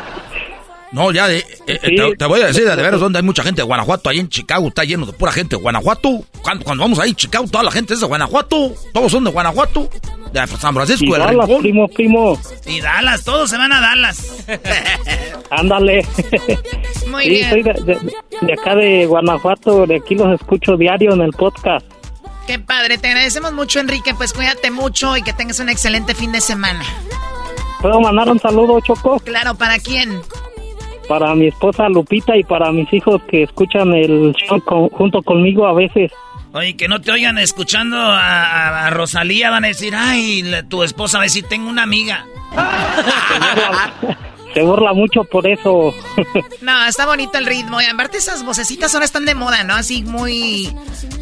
No, 0.91 1.11
ya, 1.11 1.27
de- 1.27 1.39
eh, 1.39 1.45
eh, 1.67 1.79
te, 1.95 2.15
te 2.15 2.25
voy 2.25 2.41
a 2.41 2.47
decir 2.47 2.63
de 2.65 2.75
veras 2.75 2.99
dónde 2.99 3.19
hay 3.19 3.23
mucha 3.25 3.43
gente 3.43 3.61
de 3.61 3.65
Guanajuato. 3.67 4.09
Ahí 4.09 4.19
en 4.19 4.29
Chicago 4.29 4.67
está 4.69 4.83
lleno 4.83 5.05
de 5.05 5.13
pura 5.13 5.31
gente 5.31 5.55
de 5.57 5.61
Guanajuato. 5.61 6.23
Cuando, 6.41 6.63
cuando 6.63 6.83
vamos 6.83 6.99
ahí, 6.99 7.13
Chicago, 7.13 7.45
toda 7.51 7.63
la 7.63 7.71
gente 7.71 7.93
es 7.95 7.99
de 7.99 8.05
Guanajuato. 8.07 8.73
Todos 8.93 9.11
son 9.11 9.23
de 9.23 9.31
Guanajuato. 9.31 9.89
De 10.31 10.47
San 10.47 10.73
Francisco, 10.73 11.05
Y 11.05 11.11
del 11.11 11.19
Dallas, 11.21 11.47
Rincón. 11.47 11.61
primo, 11.61 11.87
primo. 11.87 12.39
Y 12.65 12.81
Dallas, 12.81 13.23
todos 13.23 13.49
se 13.49 13.57
van 13.57 13.71
a 13.73 13.79
Dallas. 13.81 14.43
Ándale. 15.49 16.05
Muy 17.09 17.23
sí, 17.23 17.29
bien. 17.29 17.49
soy 17.49 17.63
de, 17.63 17.73
de- 17.73 18.13
de 18.41 18.53
acá 18.53 18.75
de 18.75 19.05
Guanajuato, 19.05 19.85
de 19.87 19.95
aquí 19.97 20.15
los 20.15 20.39
escucho 20.39 20.75
diario 20.77 21.13
en 21.13 21.21
el 21.21 21.31
podcast. 21.31 21.85
Qué 22.47 22.59
padre, 22.59 22.97
te 22.97 23.07
agradecemos 23.07 23.53
mucho, 23.53 23.79
Enrique. 23.79 24.13
Pues 24.13 24.33
cuídate 24.33 24.69
mucho 24.71 25.17
y 25.17 25.23
que 25.23 25.33
tengas 25.33 25.59
un 25.59 25.69
excelente 25.69 26.13
fin 26.13 26.31
de 26.31 26.41
semana. 26.41 26.83
¿Puedo 27.81 27.99
mandar 28.01 28.29
un 28.29 28.39
saludo, 28.39 28.79
Choco? 28.81 29.19
Claro, 29.19 29.55
¿para 29.55 29.79
quién? 29.79 30.21
Para 31.07 31.35
mi 31.35 31.47
esposa 31.47 31.87
Lupita 31.89 32.35
y 32.35 32.43
para 32.43 32.71
mis 32.71 32.91
hijos 32.93 33.21
que 33.29 33.43
escuchan 33.43 33.93
el 33.93 34.33
show 34.33 34.59
con- 34.63 34.89
junto 34.89 35.21
conmigo 35.21 35.67
a 35.67 35.73
veces. 35.73 36.11
Oye, 36.53 36.75
que 36.77 36.87
no 36.87 37.01
te 37.01 37.11
oigan 37.11 37.37
escuchando 37.37 37.97
a, 37.97 38.17
a- 38.45 38.87
a 38.87 38.89
Rosalía, 38.89 39.49
van 39.51 39.65
a 39.65 39.67
decir, 39.67 39.93
ay, 39.95 40.41
la- 40.41 40.63
tu 40.63 40.83
esposa 40.83 41.17
va 41.17 41.23
a 41.23 41.25
decir, 41.25 41.45
tengo 41.47 41.69
una 41.69 41.83
amiga. 41.83 42.25
Se 44.53 44.61
burla 44.61 44.93
mucho 44.93 45.25
por 45.25 45.45
eso. 45.47 45.93
No, 46.61 46.85
está 46.85 47.05
bonito 47.05 47.37
el 47.37 47.45
ritmo. 47.45 47.81
Y 47.81 47.85
aparte 47.85 48.17
esas 48.17 48.45
vocecitas 48.45 48.93
ahora 48.93 49.05
están 49.05 49.25
de 49.25 49.35
moda, 49.35 49.65
¿no? 49.65 49.73
Así 49.75 50.01
muy, 50.03 50.69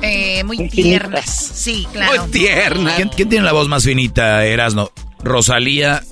eh, 0.04 0.44
muy 0.44 0.70
tiernas. 0.70 1.26
Sí, 1.26 1.88
claro. 1.92 2.28
¿Quién, 2.32 3.10
quién 3.10 3.30
tiene 3.30 3.44
la 3.44 3.52
voz 3.54 3.68
más 3.68 3.86
finita, 3.86 4.46
Erasno? 4.46 4.92
¿Rosalía 5.24 6.04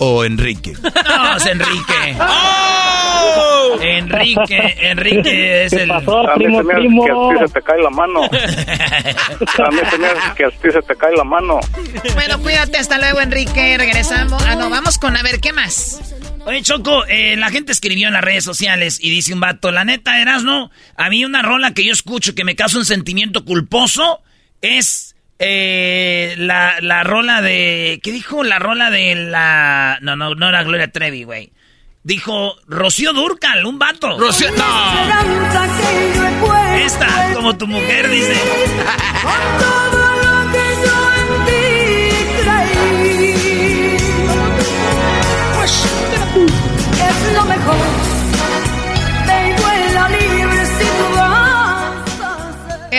o 0.00 0.24
Enrique? 0.24 0.72
No, 0.82 1.36
es 1.36 1.46
Enrique. 1.46 2.16
¡Oh! 2.18 3.78
Enrique, 3.80 4.76
Enrique 4.80 5.64
es 5.64 5.72
el... 5.72 5.90
A 5.90 6.00
mí 6.00 6.44
se 6.44 6.62
me 6.62 6.72
hace 6.74 6.88
que 6.88 7.12
a 7.12 7.30
ti 7.30 7.38
se 7.38 7.52
te 7.52 7.62
cae 7.62 7.82
la 7.82 7.90
mano. 7.90 8.22
A 8.30 9.70
mí 9.70 9.80
se 9.90 9.98
me 9.98 10.06
hace 10.06 10.34
que 10.36 10.44
a 10.44 10.50
ti 10.50 10.70
se 10.72 10.82
te 10.82 10.96
cae 10.96 11.14
la 11.16 11.24
mano. 11.24 11.60
Bueno, 12.14 12.40
cuídate, 12.40 12.78
hasta 12.78 12.98
luego, 12.98 13.20
Enrique. 13.20 13.76
Regresamos. 13.78 14.42
Ah, 14.46 14.54
no, 14.56 14.70
vamos 14.70 14.98
con 14.98 15.16
a 15.16 15.22
ver 15.22 15.40
qué 15.40 15.52
más. 15.52 16.00
Oye, 16.46 16.62
Choco, 16.62 17.04
eh, 17.06 17.36
la 17.36 17.50
gente 17.50 17.72
escribió 17.72 18.08
en 18.08 18.14
las 18.14 18.24
redes 18.24 18.44
sociales 18.44 18.98
y 19.00 19.10
dice 19.10 19.34
un 19.34 19.40
vato, 19.40 19.70
la 19.70 19.84
neta, 19.84 20.20
Erasno, 20.20 20.70
a 20.96 21.10
mí 21.10 21.24
una 21.24 21.42
rola 21.42 21.74
que 21.74 21.84
yo 21.84 21.92
escucho 21.92 22.34
que 22.34 22.44
me 22.44 22.56
causa 22.56 22.78
un 22.78 22.86
sentimiento 22.86 23.44
culposo 23.44 24.20
es 24.62 25.09
eh, 25.40 26.34
la, 26.36 26.76
la 26.80 27.02
rola 27.02 27.40
de... 27.40 27.98
¿Qué 28.02 28.12
dijo? 28.12 28.44
La 28.44 28.58
rola 28.58 28.90
de 28.90 29.14
la... 29.14 29.98
No, 30.02 30.14
no, 30.14 30.34
no 30.34 30.48
era 30.48 30.62
Gloria 30.62 30.92
Trevi, 30.92 31.24
güey. 31.24 31.50
Dijo 32.02 32.56
Rocío 32.68 33.12
Durcal, 33.14 33.64
un 33.64 33.78
vato. 33.78 34.18
Rocío... 34.18 34.50
No. 34.52 34.92
Esta, 36.76 37.32
como 37.34 37.56
tu 37.56 37.66
mujer, 37.66 38.08
dice. 38.10 38.34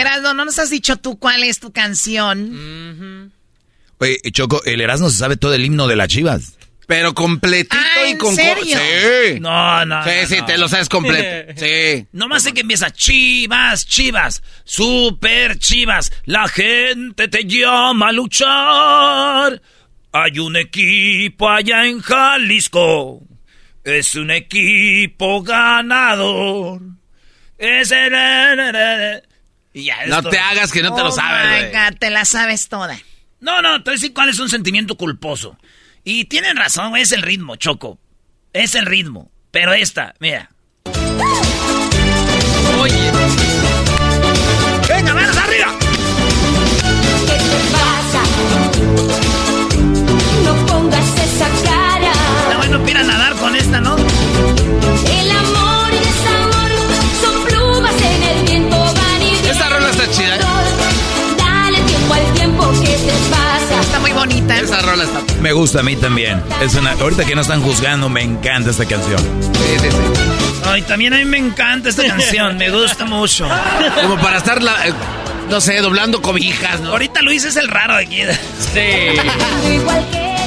Erasmo, 0.02 0.34
no 0.34 0.44
nos 0.44 0.58
has 0.58 0.70
dicho 0.70 0.96
tú 0.96 1.18
cuál 1.18 1.42
es 1.42 1.58
tu 1.58 1.72
canción. 1.72 3.32
Oye, 3.98 4.18
Choco, 4.32 4.62
el 4.64 4.80
Erasmo 4.80 5.08
se 5.10 5.16
sabe 5.18 5.36
todo 5.36 5.54
el 5.54 5.64
himno 5.64 5.86
de 5.88 5.96
las 5.96 6.08
chivas. 6.08 6.58
Pero 6.86 7.14
completito 7.14 7.76
Ah, 7.78 8.06
y 8.06 8.10
¿en 8.10 8.18
con... 8.18 8.34
serio? 8.34 8.76
Sí. 8.76 9.40
No, 9.40 9.86
no. 9.86 10.02
Sí, 10.04 10.10
no, 10.22 10.26
sí, 10.28 10.36
no. 10.40 10.44
te 10.46 10.58
lo 10.58 10.68
sabes 10.68 10.88
completo. 10.88 11.52
Sí. 11.56 12.06
Nomás 12.12 12.42
sé 12.42 12.52
que 12.52 12.60
empieza 12.62 12.90
Chivas, 12.90 13.86
Chivas, 13.86 14.42
super 14.64 15.58
Chivas. 15.58 16.12
La 16.26 16.48
gente 16.48 17.28
te 17.28 17.44
llama 17.44 18.08
a 18.08 18.12
luchar. 18.12 19.62
Hay 20.12 20.38
un 20.40 20.56
equipo 20.56 21.48
allá 21.48 21.86
en 21.86 22.00
Jalisco. 22.00 23.22
Es 23.84 24.14
un 24.16 24.30
equipo 24.30 25.42
ganador. 25.42 26.80
Es 27.58 27.90
el... 27.92 28.12
Y 29.74 29.84
ya, 29.84 30.04
No 30.06 30.18
esto- 30.18 30.30
te 30.30 30.38
hagas 30.38 30.70
que 30.72 30.82
no 30.82 30.94
te 30.94 31.02
lo 31.02 31.08
Oh 31.08 31.12
sabes, 31.12 31.66
my. 31.72 31.78
God, 31.78 31.98
te 31.98 32.10
la 32.10 32.24
sabes 32.24 32.68
toda. 32.68 32.98
No, 33.40 33.62
no, 33.62 33.82
te 33.82 33.90
voy 33.90 33.94
a 33.94 33.96
decir 33.96 34.12
cuál 34.12 34.28
es 34.28 34.38
un 34.38 34.48
sentimiento 34.48 34.96
culposo. 34.96 35.58
Y 36.04 36.26
tienen 36.26 36.56
razón, 36.56 36.96
es 36.96 37.12
el 37.12 37.22
ritmo, 37.22 37.56
Choco. 37.56 37.98
Es 38.52 38.74
el 38.74 38.86
ritmo. 38.86 39.30
Pero 39.50 39.72
esta, 39.72 40.14
mira. 40.20 40.50
Oye. 42.80 43.12
¡Venga, 44.88 45.14
manos 45.14 45.36
arriba! 45.36 45.74
¿Qué 47.26 47.32
te 47.38 47.60
pasa? 47.72 48.22
No 50.44 50.66
pongas 50.66 51.18
esa 51.18 51.48
cara. 51.64 52.12
Está 52.44 52.56
bueno, 52.58 52.84
pira 52.84 53.00
a 53.00 53.04
nadar 53.04 53.34
con 53.36 53.56
esta, 53.56 53.80
¿no? 53.80 53.96
Bonita. 64.22 64.56
Esa 64.58 64.80
rola 64.82 65.02
está... 65.04 65.20
Me 65.40 65.52
gusta 65.52 65.80
a 65.80 65.82
mí 65.82 65.96
también. 65.96 66.40
Es 66.62 66.74
una, 66.74 66.92
ahorita 66.92 67.24
que 67.24 67.34
no 67.34 67.40
están 67.40 67.60
juzgando, 67.60 68.08
me 68.08 68.22
encanta 68.22 68.70
esta 68.70 68.86
canción. 68.86 69.18
Sí, 69.18 69.78
sí, 69.80 69.90
sí. 69.90 70.62
Ay, 70.64 70.82
también 70.82 71.12
a 71.14 71.16
mí 71.16 71.24
me 71.24 71.38
encanta 71.38 71.88
esta 71.88 72.06
canción, 72.06 72.56
me 72.56 72.70
gusta 72.70 73.04
mucho. 73.04 73.48
Como 74.00 74.16
para 74.20 74.36
estar, 74.38 74.62
la- 74.62 74.86
eh, 74.86 74.92
no 75.50 75.60
sé, 75.60 75.80
doblando 75.80 76.22
cobijas, 76.22 76.80
¿no? 76.80 76.90
Ahorita 76.90 77.20
Luis 77.22 77.44
es 77.44 77.56
el 77.56 77.66
raro 77.68 77.96
de 77.96 78.04
aquí. 78.04 78.18
Sí. 78.72 79.20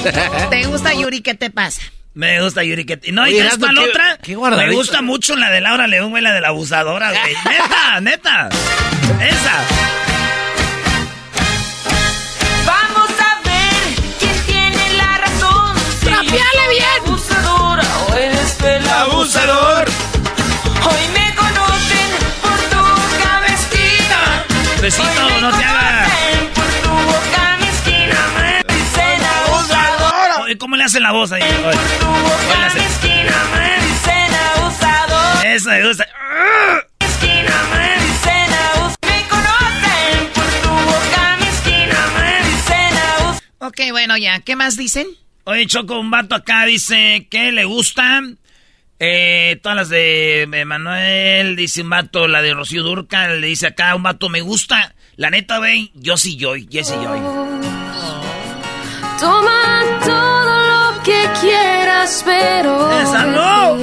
¿Te 0.49 0.63
gusta 0.67 0.93
Yuri? 0.93 1.21
¿Qué 1.21 1.33
te 1.35 1.49
pasa? 1.49 1.81
Me 2.13 2.41
gusta 2.41 2.63
Yuri 2.63 2.85
que... 2.85 2.97
No, 3.11 3.27
¿y 3.27 3.31
Oye, 3.31 3.41
Erasmo, 3.41 3.65
cuál 3.65 3.75
qué- 3.75 3.89
otra? 3.89 4.17
qué. 4.23 4.37
Me 4.37 4.71
gusta 4.71 5.01
mucho 5.01 5.35
la 5.35 5.51
de 5.51 5.59
Laura 5.59 5.85
León, 5.87 6.11
güey, 6.11 6.23
la 6.23 6.31
de 6.31 6.39
la 6.39 6.47
abusadora, 6.47 7.09
güey. 7.11 7.33
neta, 7.59 7.99
neta. 7.99 8.49
Esa. 9.19 10.04
¡Trapeale 16.35 16.69
bien! 16.69 16.85
abusadora 17.05 17.83
eres 18.17 18.61
el 18.61 18.87
abusador. 18.89 19.85
Hoy 20.85 21.07
me 21.13 21.35
conocen 21.35 22.09
por 22.41 22.57
tu 22.69 22.77
boca. 22.77 23.41
Besito, 24.81 25.03
Hoy 25.03 25.33
me 25.33 25.41
no 25.41 25.57
te 25.57 25.63
hagas. 25.63 26.09
Por 26.53 26.65
tu 26.83 26.89
boca 26.89 27.57
mezquina. 27.59 28.17
Me 28.37 28.73
dicen 28.73 29.23
abusador. 29.23 30.41
Oye, 30.43 30.57
¿Cómo 30.57 30.75
le 30.75 30.83
hacen 30.83 31.03
la 31.03 31.11
voz 31.13 31.31
ahí? 31.31 31.41
Oye. 31.41 31.77
Tu 31.99 32.05
boca 32.05 32.73
mezquina. 32.73 33.35
Me 33.55 33.85
dicen 33.85 34.33
abusador. 34.33 35.45
Eso 35.45 35.69
me 35.69 35.87
gusta. 35.87 36.05
Mezquina. 36.99 37.55
Me 37.73 38.05
dicen 38.05 38.53
abusador. 38.53 38.97
Me 39.07 39.27
conocen 39.29 40.33
por 40.33 40.49
tu 40.61 40.69
boca 40.69 41.37
mezquina. 41.39 41.97
Me 42.19 42.49
dicen 42.49 42.97
abusador. 42.97 43.41
Ok, 43.59 43.79
bueno, 43.91 44.17
ya. 44.17 44.39
¿Qué 44.41 44.55
más 44.57 44.75
dicen? 44.75 45.07
Oye, 45.47 45.67
Choco, 45.67 45.99
un 45.99 46.09
vato 46.09 46.33
acá 46.33 46.65
dice 46.65 47.27
que 47.29 47.51
le 47.51 47.65
gusta. 47.65 48.21
Eh, 48.97 49.59
todas 49.61 49.75
las 49.75 49.89
de 49.89 50.63
Manuel, 50.65 51.55
dice 51.55 51.83
un 51.83 51.89
vato, 51.91 52.27
la 52.27 52.41
de 52.41 52.55
Rocío 52.55 52.81
Durca, 52.81 53.27
le 53.27 53.45
dice 53.47 53.67
acá 53.67 53.93
un 53.93 54.01
vato, 54.01 54.27
me 54.27 54.41
gusta. 54.41 54.95
La 55.17 55.29
neta, 55.29 55.59
güey, 55.59 55.91
yo 55.93 56.17
sí 56.17 56.35
Joy, 56.39 56.67
Jesse 56.71 56.95
Joy. 56.95 57.19
Toma 59.19 59.83
todo 60.03 60.93
lo 60.95 61.03
que 61.03 61.29
quieras, 61.39 62.23
pero 62.25 63.01
¡Esa 63.01 63.25
no! 63.27 63.77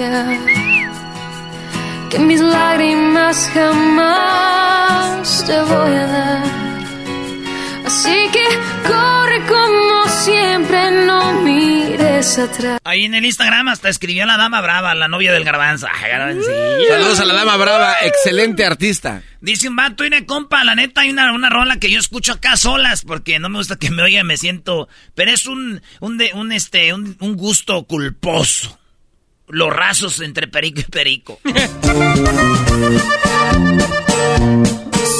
que 2.11 2.19
mis 2.19 2.41
lágrimas 2.41 3.49
jamás 3.55 5.45
te 5.47 5.61
voy 5.63 5.95
a 5.95 6.07
dar. 6.07 6.62
Así 7.94 8.31
que 8.32 8.43
corre 8.89 9.47
como 9.47 10.09
siempre, 10.24 10.90
no 11.05 11.43
mires 11.43 12.39
atrás. 12.39 12.81
Ahí 12.85 13.05
en 13.05 13.14
el 13.14 13.27
Instagram 13.27 13.69
hasta 13.69 13.90
escribió 13.90 14.24
la 14.24 14.39
dama 14.39 14.62
brava, 14.62 14.94
la 14.94 15.09
novia 15.09 15.31
del 15.31 15.44
garbanzo. 15.44 15.86
Ay, 15.93 16.10
garbancillo. 16.10 16.89
Saludos 16.89 17.20
a 17.20 17.27
la 17.27 17.35
dama 17.35 17.59
brava, 17.59 17.97
excelente 18.01 18.64
artista. 18.64 19.23
Dice 19.43 19.69
un 19.69 19.77
vato, 19.77 20.05
y 20.05 20.06
una 20.06 20.24
compa, 20.24 20.64
la 20.64 20.74
neta, 20.74 21.02
hay 21.02 21.10
una, 21.10 21.35
una 21.35 21.51
rola 21.51 21.78
que 21.78 21.90
yo 21.90 21.98
escucho 21.98 22.32
acá 22.32 22.56
solas, 22.56 23.02
porque 23.02 23.39
no 23.39 23.51
me 23.51 23.59
gusta 23.59 23.77
que 23.77 23.90
me 23.90 24.02
oiga, 24.02 24.24
me 24.24 24.39
siento... 24.39 24.89
Pero 25.14 25.31
es 25.31 25.44
un, 25.44 25.82
un, 26.01 26.16
de, 26.16 26.31
un, 26.32 26.51
este, 26.51 26.94
un, 26.94 27.19
un 27.20 27.36
gusto 27.36 27.85
culposo. 27.85 28.78
Los 29.48 29.70
rasos 29.70 30.19
entre 30.20 30.48
perico 30.48 30.81
y 30.81 30.85
perico. 30.85 31.40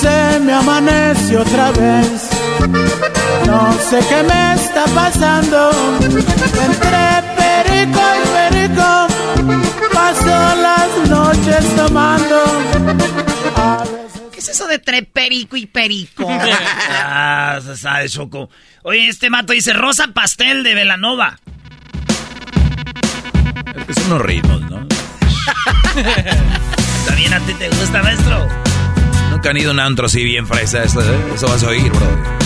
Se 0.00 0.40
me 0.40 0.54
amanece 0.54 1.36
otra 1.36 1.70
vez. 1.72 2.41
No 3.47 3.72
sé 3.90 3.98
qué 4.09 4.22
me 4.22 4.55
está 4.55 4.84
pasando. 4.94 5.70
Entre 6.02 7.22
perico 7.36 8.01
y 8.18 8.28
perico. 8.32 9.06
Paso 9.93 10.56
las 10.56 11.09
noches 11.09 11.76
tomando. 11.76 12.44
A 13.56 13.84
veces 13.84 14.22
¿Qué 14.32 14.39
es 14.39 14.48
eso 14.48 14.66
de 14.66 14.76
entre 14.76 15.02
perico 15.02 15.56
y 15.56 15.66
perico? 15.66 16.26
ah, 16.30 17.59
se 17.64 17.76
sabe, 17.76 18.09
Choco. 18.09 18.48
Oye, 18.84 19.09
este 19.09 19.28
mato 19.28 19.52
dice 19.52 19.72
Rosa 19.72 20.09
Pastel 20.14 20.62
de 20.62 20.74
Velanova. 20.74 21.39
Es 23.76 23.84
que 23.86 23.94
son 23.94 24.06
unos 24.06 24.22
ritmos, 24.22 24.60
¿no? 24.62 24.86
¿También 27.06 27.34
a 27.34 27.40
ti 27.40 27.55
te 27.55 27.68
gusta, 27.68 28.02
maestro? 28.02 28.48
Nunca 29.30 29.51
han 29.51 29.56
ido 29.56 29.70
a 29.70 29.72
un 29.72 29.80
antro 29.80 30.06
así 30.06 30.22
bien 30.24 30.47
fresa. 30.47 30.84
Eso, 30.84 31.01
¿eh? 31.01 31.32
Eso 31.34 31.48
vas 31.48 31.62
a 31.64 31.68
oír, 31.68 31.90
bro. 31.90 32.41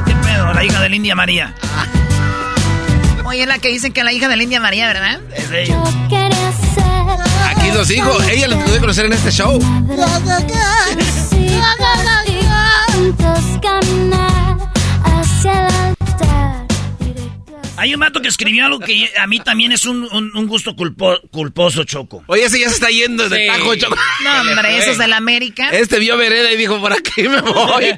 ¿Qué 0.00 0.14
pedo? 0.14 0.52
La 0.54 0.64
hija 0.64 0.80
de 0.80 0.88
la 0.88 0.96
India 0.96 1.14
María. 1.14 1.54
Oye, 3.24 3.42
es 3.42 3.48
la 3.48 3.58
que 3.58 3.68
dicen 3.68 3.92
que 3.92 4.00
es 4.00 4.04
la 4.04 4.12
hija 4.12 4.28
de 4.28 4.36
la 4.36 4.42
India 4.42 4.60
María, 4.60 4.86
¿verdad? 4.86 5.20
Es 5.34 5.50
ella. 5.50 5.76
Aquí 7.50 7.70
los 7.72 7.88
digo, 7.88 8.20
ella 8.30 8.48
lo 8.48 8.58
pude 8.64 8.80
conocer 8.80 9.06
en 9.06 9.12
este 9.12 9.30
show. 9.30 9.58
Hay 17.82 17.92
un 17.94 17.98
mato 17.98 18.22
que 18.22 18.28
escribió 18.28 18.64
algo 18.66 18.78
que 18.78 19.10
a 19.18 19.26
mí 19.26 19.40
también 19.40 19.72
es 19.72 19.86
un, 19.86 20.04
un- 20.12 20.30
un 20.36 20.46
gusto 20.46 20.76
culpo- 20.76 21.20
culposo, 21.32 21.82
Choco. 21.82 22.22
Oye, 22.28 22.44
ese 22.44 22.60
ya 22.60 22.68
se 22.68 22.76
está 22.76 22.90
yendo 22.90 23.28
de 23.28 23.38
Sí. 23.38 23.46
tajo, 23.48 23.74
Choco. 23.74 23.96
No, 24.22 24.40
hombre, 24.40 24.78
esos 24.84 24.98
de 24.98 25.08
la 25.08 25.16
América. 25.16 25.68
Este 25.70 25.98
vio 25.98 26.16
vereda 26.16 26.52
y 26.52 26.56
dijo, 26.56 26.80
por 26.80 26.92
aquí 26.92 27.24
me 27.24 27.40
voy. 27.40 27.86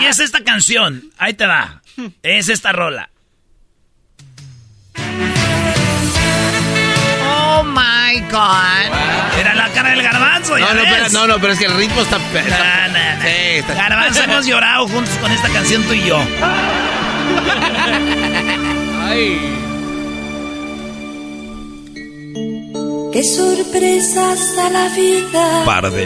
Y 0.00 0.04
es 0.06 0.18
esta 0.18 0.42
canción. 0.42 1.10
Ahí 1.18 1.34
te 1.34 1.44
va. 1.46 1.82
Es 2.22 2.48
esta 2.48 2.72
rola. 2.72 3.10
Oh 7.22 7.62
my 7.64 8.18
God. 8.30 9.38
Era 9.38 9.54
la 9.54 9.68
cara 9.74 9.90
del 9.90 10.02
garbanzo, 10.02 10.56
ya 10.56 10.68
No, 10.68 10.74
no, 10.74 10.80
ves. 10.82 10.90
pero, 10.96 11.08
no, 11.10 11.26
no, 11.26 11.38
pero 11.38 11.52
es 11.52 11.58
que 11.58 11.66
el 11.66 11.76
ritmo 11.76 12.00
está... 12.00 12.16
está- 12.16 12.88
No, 12.88 12.94
no, 12.94 13.16
no. 13.16 13.22
Sí, 13.22 13.28
está- 13.58 13.74
Garbanzo, 13.74 14.22
hemos 14.22 14.46
llorado 14.46 14.88
juntos 14.88 15.14
con 15.18 15.30
esta 15.32 15.50
canción 15.50 15.82
tú 15.84 15.92
y 15.92 16.06
yo. 16.06 16.18
Qué 23.12 23.22
sorpresas 23.22 24.56
da 24.56 24.70
la 24.70 24.88
vida. 24.88 25.62
Par 25.64 25.90
de... 25.92 26.04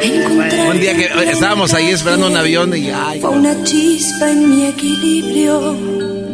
Encontrar 0.00 0.70
Un 0.70 0.80
día 0.80 0.94
que 0.94 1.06
estábamos 1.30 1.74
ahí 1.74 1.90
esperando 1.90 2.28
un 2.28 2.36
avión 2.36 2.76
y... 2.76 2.90
Ay, 2.90 3.20
fue 3.20 3.30
una 3.30 3.64
chispa 3.64 4.30
en 4.30 4.48
mi 4.48 4.66
equilibrio, 4.66 5.74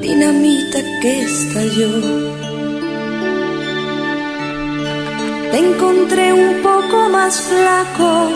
dinamita 0.01 0.81
que 1.01 1.23
estalló. 1.23 1.91
Te 5.51 5.59
encontré 5.59 6.33
un 6.33 6.63
poco 6.63 7.09
más 7.09 7.41
flaco, 7.41 8.29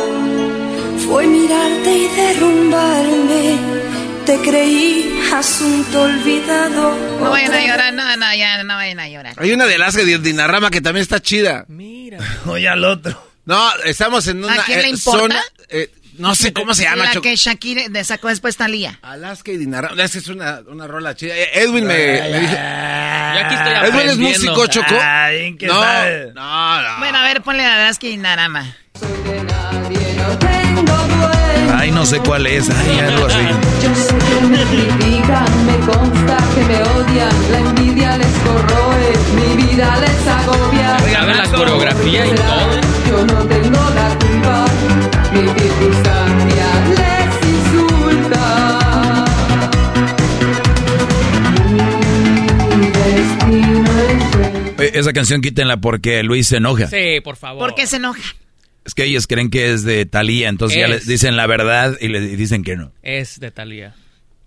fue 1.06 1.26
mirarte 1.26 1.98
y 1.98 2.08
derrumbarme. 2.16 3.93
Te 4.26 4.38
creí 4.40 5.20
asunto 5.34 6.02
olvidado. 6.02 6.96
No 7.20 7.30
vayan 7.30 7.52
a 7.52 7.60
llorar, 7.66 7.92
no, 7.92 8.16
no, 8.16 8.34
ya, 8.34 8.62
no 8.64 8.74
vayan 8.74 9.00
a 9.00 9.08
llorar. 9.08 9.34
Hay 9.36 9.52
una 9.52 9.66
de 9.66 9.74
Alaska 9.74 10.02
de 10.02 10.18
Dinarama 10.18 10.70
que 10.70 10.80
también 10.80 11.02
está 11.02 11.20
chida. 11.20 11.66
Oye 12.46 12.68
al 12.68 12.84
otro. 12.84 13.22
No, 13.44 13.70
estamos 13.84 14.26
en 14.28 14.42
una 14.42 14.54
¿A 14.54 14.64
quién 14.64 14.80
le 14.80 14.86
eh, 14.86 14.90
importa? 14.90 15.20
zona... 15.20 15.42
eh, 15.68 15.90
no 16.16 16.34
sé 16.34 16.52
cómo 16.54 16.72
se 16.74 16.84
llama, 16.84 17.12
La 17.12 17.20
que 17.20 17.36
Shakira 17.36 17.88
de- 17.90 18.04
sacó 18.04 18.28
después 18.28 18.56
Talía. 18.56 18.98
Alaska 19.02 19.50
y 19.50 19.56
Dinarama. 19.58 20.02
Esa 20.02 20.18
es 20.18 20.28
una, 20.28 20.60
una 20.68 20.86
rola 20.86 21.14
chida. 21.14 21.36
Eh, 21.36 21.50
Edwin 21.54 21.84
me, 21.86 21.94
me 21.94 22.40
dijo... 22.40 22.52
Ya 22.54 23.46
aquí 23.46 23.54
estoy 23.56 23.90
Edwin 23.90 24.08
es 24.10 24.16
músico, 24.18 24.66
Choco. 24.68 24.94
Ay, 25.02 25.56
¿qué 25.58 25.66
no, 25.66 25.82
sabe? 25.82 26.32
no, 26.34 26.82
no. 26.82 26.98
Bueno, 26.98 27.18
a 27.18 27.22
ver, 27.24 27.42
ponle 27.42 27.62
la 27.64 27.76
verdad 27.76 27.96
que 27.98 28.16
Narama. 28.16 28.74
Ay, 31.84 31.90
no 31.90 32.06
sé 32.06 32.18
cuál 32.20 32.46
es. 32.46 32.70
Ay, 32.70 32.98
algo 32.98 33.26
así. 33.26 33.36
Yo 33.82 33.94
sé 33.94 34.16
que 34.16 34.46
me 34.46 34.64
critican, 34.64 35.66
me 35.66 35.76
consta 35.84 36.38
que 36.54 36.64
me 36.64 36.82
odian, 36.82 37.52
la 37.52 37.58
envidia 37.58 38.16
les 38.16 38.32
corroe, 38.38 39.12
mi 39.36 39.62
vida 39.62 40.00
les 40.00 40.26
agobia. 40.26 40.96
Oiga, 41.04 41.24
ver 41.26 41.36
la 41.36 41.48
coreografía 41.50 42.24
y 42.24 42.30
todo. 42.30 42.80
Yo 43.06 43.26
no 43.26 43.46
tengo 43.46 43.90
la 43.94 44.18
culpa, 44.18 44.64
mi 45.34 45.46
circunstancia 45.60 46.66
les 46.88 47.48
insulta. 47.50 49.24
Mi 52.78 52.86
destino 52.86 53.90
es 54.08 54.78
Oye, 54.78 54.98
Esa 54.98 55.12
canción 55.12 55.42
quítenla 55.42 55.76
porque 55.76 56.22
Luis 56.22 56.46
se 56.46 56.56
enoja. 56.56 56.86
Sí, 56.86 57.20
por 57.22 57.36
favor. 57.36 57.58
¿Por 57.58 57.74
qué 57.74 57.86
se 57.86 57.96
enoja? 57.96 58.22
Es 58.84 58.94
que 58.94 59.04
ellos 59.04 59.26
creen 59.26 59.50
que 59.50 59.72
es 59.72 59.82
de 59.82 60.04
Talía, 60.06 60.48
entonces 60.48 60.78
ya 60.78 60.84
Es. 60.86 60.90
les 60.90 61.06
dicen 61.06 61.36
la 61.36 61.46
verdad 61.46 61.96
y 62.00 62.08
le 62.08 62.20
dicen 62.20 62.62
que 62.62 62.76
no. 62.76 62.92
Es 63.02 63.40
de 63.40 63.50
Talía. 63.50 63.94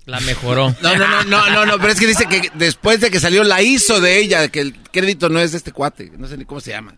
La 0.05 0.19
mejoró. 0.21 0.75
No, 0.81 0.95
no, 0.95 1.07
no, 1.07 1.23
no, 1.25 1.49
no, 1.49 1.65
no, 1.65 1.77
pero 1.79 1.91
es 1.91 1.99
que 1.99 2.07
dice 2.07 2.27
que 2.27 2.49
después 2.53 3.01
de 3.01 3.09
que 3.11 3.19
salió 3.19 3.43
la 3.43 3.61
hizo 3.61 3.99
de 3.99 4.19
ella, 4.19 4.47
que 4.49 4.61
el 4.61 4.73
crédito 4.91 5.27
no 5.29 5.39
es 5.39 5.51
de 5.51 5.57
este 5.57 5.71
cuate, 5.71 6.11
no 6.17 6.27
sé 6.27 6.37
ni 6.37 6.45
cómo 6.45 6.61
se 6.61 6.71
llama. 6.71 6.95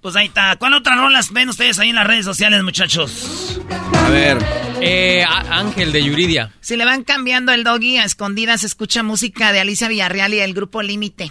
Pues 0.00 0.16
ahí 0.16 0.26
está. 0.26 0.56
¿Cuál 0.56 0.74
otras 0.74 0.98
rolas 0.98 1.32
ven 1.32 1.48
ustedes 1.48 1.78
ahí 1.78 1.90
en 1.90 1.94
las 1.94 2.06
redes 2.06 2.24
sociales, 2.24 2.60
muchachos? 2.64 3.60
A 3.94 4.08
ver. 4.10 4.36
Eh, 4.80 5.22
A- 5.22 5.60
Ángel 5.60 5.92
de 5.92 6.02
Yuridia. 6.02 6.52
Si 6.60 6.76
le 6.76 6.84
van 6.84 7.04
cambiando 7.04 7.52
el 7.52 7.62
doggy 7.62 7.98
a 7.98 8.04
escondidas, 8.04 8.64
escucha 8.64 9.04
música 9.04 9.52
de 9.52 9.60
Alicia 9.60 9.86
Villarreal 9.86 10.34
y 10.34 10.40
el 10.40 10.54
grupo 10.54 10.82
Límite. 10.82 11.30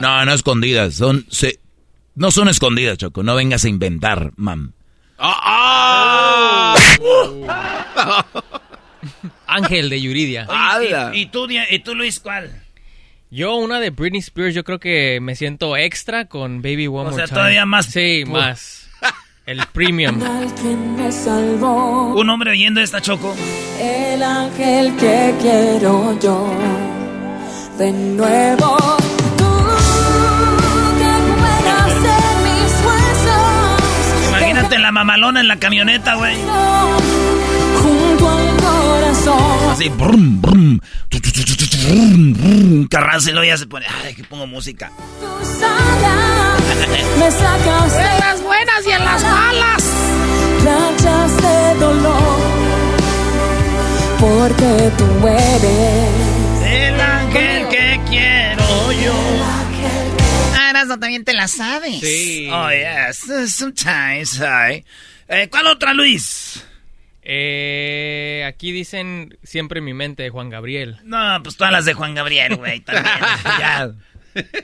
No, 0.00 0.24
no 0.24 0.32
escondidas, 0.32 0.94
son 0.94 1.26
se, 1.30 1.60
no 2.18 2.30
son 2.30 2.48
escondidas, 2.48 2.98
Choco, 2.98 3.22
no 3.22 3.34
vengas 3.34 3.64
a 3.64 3.68
inventar, 3.68 4.32
mam. 4.36 4.72
¡Ah! 5.18 6.74
Ángel 9.46 9.88
de 9.90 10.00
Yuridia. 10.00 10.46
¿Y, 11.12 11.20
y, 11.20 11.26
tú, 11.26 11.48
¿Y 11.48 11.78
tú, 11.80 11.94
Luis, 11.94 12.20
cuál? 12.20 12.62
Yo, 13.30 13.56
una 13.56 13.78
de 13.80 13.90
Britney 13.90 14.20
Spears, 14.20 14.54
yo 14.54 14.64
creo 14.64 14.78
que 14.78 15.20
me 15.20 15.36
siento 15.36 15.76
extra 15.76 16.26
con 16.26 16.62
Baby 16.62 16.86
One 16.86 17.00
o 17.00 17.04
More 17.04 17.16
sea, 17.16 17.26
todavía 17.26 17.66
más. 17.66 17.86
Sí, 17.86 18.24
más. 18.26 18.88
El 19.46 19.64
premium. 19.72 20.20
Un 22.14 22.30
hombre 22.30 22.50
oyendo 22.50 22.80
esta 22.80 23.00
choco. 23.00 23.34
El 23.80 24.22
ángel 24.22 24.94
que 24.96 25.34
quiero 25.40 26.18
yo. 26.20 26.52
De 27.78 27.92
nuevo. 27.92 28.76
Imagínate 34.68 34.82
la 34.82 34.92
mamalona 34.92 35.40
en 35.40 35.48
la 35.48 35.56
camioneta, 35.56 36.16
güey. 36.16 36.36
Junto 37.82 38.28
al 38.28 38.56
corazón. 38.56 39.70
Así, 39.70 39.88
brum, 39.88 40.42
brum. 40.42 40.78
brum, 41.86 42.34
brum. 42.34 42.88
Carranza 42.88 43.30
y 43.30 43.32
luego 43.32 43.48
ya 43.48 43.56
se 43.56 43.66
pone. 43.66 43.86
Ay, 44.04 44.14
que 44.14 44.24
pongo 44.24 44.46
música. 44.46 44.92
Me 47.18 47.30
sacas 47.30 47.94
en 47.94 48.20
las 48.20 48.42
buenas 48.42 48.86
y 48.86 48.90
en 48.90 49.04
las 49.06 49.22
malas. 49.22 49.84
Planchas 50.62 51.36
de 51.38 51.74
dolor. 51.80 52.38
Porque 54.20 54.92
tú 54.98 55.28
eres 55.28 56.37
Erasmo 60.88 61.00
también 61.00 61.24
te 61.24 61.34
la 61.34 61.48
sabes. 61.48 62.00
Sí. 62.00 62.48
Oh, 62.50 62.70
yes. 62.70 63.54
Sometimes, 63.54 64.40
I. 64.40 64.84
Eh, 65.28 65.48
¿Cuál 65.50 65.66
otra, 65.66 65.92
Luis? 65.92 66.64
Eh, 67.22 68.44
aquí 68.46 68.72
dicen 68.72 69.36
siempre 69.42 69.80
en 69.80 69.84
mi 69.84 69.92
mente 69.92 70.22
de 70.22 70.30
Juan 70.30 70.48
Gabriel. 70.48 70.96
No, 71.04 71.42
pues 71.42 71.56
todas 71.56 71.72
las 71.72 71.84
de 71.84 71.92
Juan 71.92 72.14
Gabriel, 72.14 72.56
güey. 72.56 72.80
También. 72.80 73.14
ya. 73.58 73.90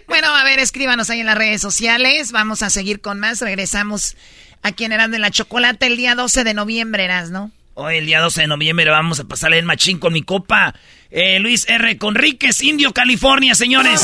Bueno, 0.06 0.34
a 0.34 0.44
ver, 0.44 0.58
escríbanos 0.58 1.10
ahí 1.10 1.20
en 1.20 1.26
las 1.26 1.36
redes 1.36 1.60
sociales. 1.60 2.32
Vamos 2.32 2.62
a 2.62 2.70
seguir 2.70 3.00
con 3.00 3.20
más. 3.20 3.40
Regresamos 3.40 4.16
aquí 4.62 4.84
en 4.84 4.92
Erasmo 4.92 5.12
de 5.12 5.18
la 5.18 5.30
Chocolate 5.30 5.86
el 5.86 5.96
día 5.96 6.14
12 6.14 6.44
de 6.44 6.54
noviembre, 6.54 7.08
¿no? 7.30 7.50
Hoy, 7.74 7.96
el 7.96 8.06
día 8.06 8.20
12 8.20 8.42
de 8.42 8.46
noviembre, 8.46 8.88
vamos 8.88 9.18
a 9.20 9.24
pasarle 9.24 9.58
el 9.58 9.64
machín 9.64 9.98
con 9.98 10.12
mi 10.12 10.22
copa. 10.22 10.74
Eh, 11.10 11.38
Luis 11.40 11.68
R. 11.68 11.98
Conríquez, 11.98 12.62
Indio, 12.62 12.92
California, 12.92 13.54
señores. 13.54 14.00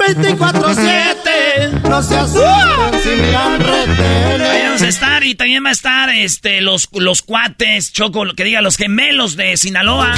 24-7, 0.00 1.82
no 1.88 2.02
se 2.02 2.16
asusten 2.16 3.02
si 3.02 3.32
vamos 3.32 4.82
a 4.82 4.88
estar 4.88 5.22
y 5.24 5.34
también 5.34 5.64
va 5.64 5.68
a 5.68 5.72
estar 5.72 6.10
este, 6.10 6.60
los, 6.60 6.88
los 6.92 7.22
cuates, 7.22 7.92
Choco, 7.92 8.24
que 8.34 8.44
diga, 8.44 8.62
los 8.62 8.76
gemelos 8.76 9.36
de 9.36 9.56
Sinaloa. 9.56 10.14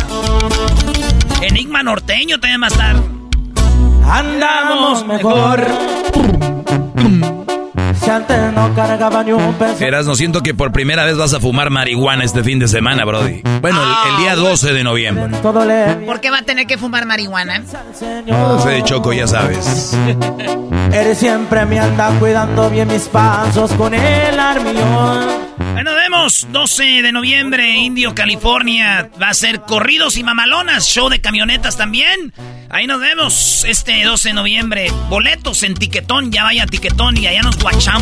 Enigma 1.42 1.82
norteño 1.82 2.38
también 2.38 2.62
va 2.62 2.66
a 2.66 2.70
estar. 2.70 2.96
Andamos 4.04 5.06
mejor. 5.06 5.66
Si 8.02 8.10
antes 8.10 8.52
no 8.52 8.74
cargaba 8.74 9.22
ni 9.22 9.32
un 9.32 9.54
peso. 9.54 9.84
Eras, 9.84 10.06
no 10.06 10.16
siento 10.16 10.42
que 10.42 10.54
por 10.54 10.72
primera 10.72 11.04
vez 11.04 11.16
vas 11.16 11.32
a 11.34 11.40
fumar 11.40 11.70
marihuana 11.70 12.24
este 12.24 12.42
fin 12.42 12.58
de 12.58 12.66
semana, 12.66 13.04
Brody. 13.04 13.42
Bueno, 13.60 13.80
el, 13.80 14.12
el 14.12 14.16
día 14.18 14.34
12 14.34 14.72
de 14.72 14.82
noviembre. 14.82 15.28
¿Por 15.40 16.20
qué 16.20 16.30
va 16.30 16.38
a 16.38 16.42
tener 16.42 16.66
que 16.66 16.78
fumar 16.78 17.06
marihuana? 17.06 17.62
No 18.26 18.60
sé, 18.60 18.82
Choco, 18.84 19.12
ya 19.12 19.26
sabes. 19.28 19.96
Eres 20.92 21.18
siempre 21.18 21.64
me 21.64 21.78
anda 21.78 22.10
cuidando 22.18 22.68
bien 22.70 22.88
mis 22.88 23.04
pasos 23.04 23.72
con 23.72 23.94
el 23.94 24.38
armión. 24.38 25.52
Ahí 25.76 25.84
nos 25.84 25.94
vemos, 25.94 26.46
12 26.50 26.82
de 27.02 27.12
noviembre, 27.12 27.76
Indio, 27.76 28.14
California. 28.14 29.08
Va 29.20 29.28
a 29.30 29.34
ser 29.34 29.60
corridos 29.60 30.16
y 30.16 30.24
mamalonas, 30.24 30.86
show 30.86 31.08
de 31.08 31.20
camionetas 31.20 31.76
también. 31.76 32.32
Ahí 32.68 32.86
nos 32.86 33.00
vemos 33.00 33.64
este 33.66 34.02
12 34.02 34.30
de 34.30 34.34
noviembre. 34.34 34.90
Boletos 35.08 35.62
en 35.62 35.74
Tiquetón, 35.74 36.32
ya 36.32 36.44
vaya 36.44 36.64
a 36.64 36.66
Tiquetón 36.66 37.16
y 37.16 37.26
allá 37.26 37.42
nos 37.42 37.58
guachamos, 37.58 38.01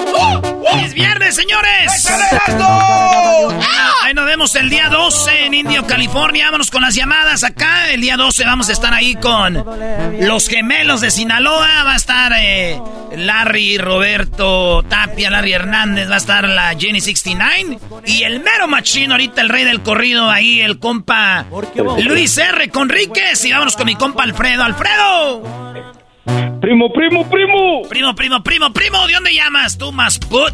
¡Es 0.79 0.93
viernes, 0.93 1.35
señores! 1.35 2.07
Ahí 4.03 4.13
nos 4.13 4.25
vemos 4.25 4.55
el 4.55 4.69
día 4.69 4.89
12 4.89 5.45
en 5.45 5.53
Indio, 5.53 5.85
California. 5.85 6.45
Vámonos 6.45 6.71
con 6.71 6.81
las 6.81 6.95
llamadas 6.95 7.43
acá. 7.43 7.91
El 7.91 8.01
día 8.01 8.17
12 8.17 8.45
vamos 8.45 8.69
a 8.69 8.71
estar 8.71 8.93
ahí 8.93 9.15
con 9.15 9.63
los 10.19 10.47
gemelos 10.47 11.01
de 11.01 11.11
Sinaloa. 11.11 11.83
Va 11.83 11.93
a 11.93 11.95
estar 11.95 12.33
eh, 12.37 12.79
Larry, 13.15 13.77
Roberto 13.77 14.83
Tapia, 14.83 15.29
Larry 15.29 15.53
Hernández. 15.53 16.09
Va 16.09 16.15
a 16.15 16.17
estar 16.17 16.47
la 16.47 16.75
Jenny 16.77 17.01
69. 17.01 17.79
Y 18.05 18.23
el 18.23 18.39
mero 18.41 18.67
machino, 18.67 19.13
ahorita 19.13 19.41
el 19.41 19.49
rey 19.49 19.63
del 19.63 19.81
corrido. 19.81 20.29
Ahí 20.29 20.61
el 20.61 20.79
compa 20.79 21.45
Luis 22.03 22.37
R. 22.37 22.69
Conríquez. 22.69 23.45
Y 23.45 23.51
vámonos 23.51 23.75
con 23.75 23.85
mi 23.85 23.95
compa 23.95 24.23
Alfredo. 24.23 24.63
¡Alfredo! 24.63 26.00
Primo, 26.61 26.91
primo, 26.93 27.27
primo. 27.29 27.81
Primo, 27.89 28.13
primo, 28.15 28.43
primo, 28.43 28.71
primo. 28.71 29.07
¿De 29.07 29.13
dónde 29.13 29.33
llamas 29.33 29.77
tú, 29.77 29.91
Masput? 29.91 30.53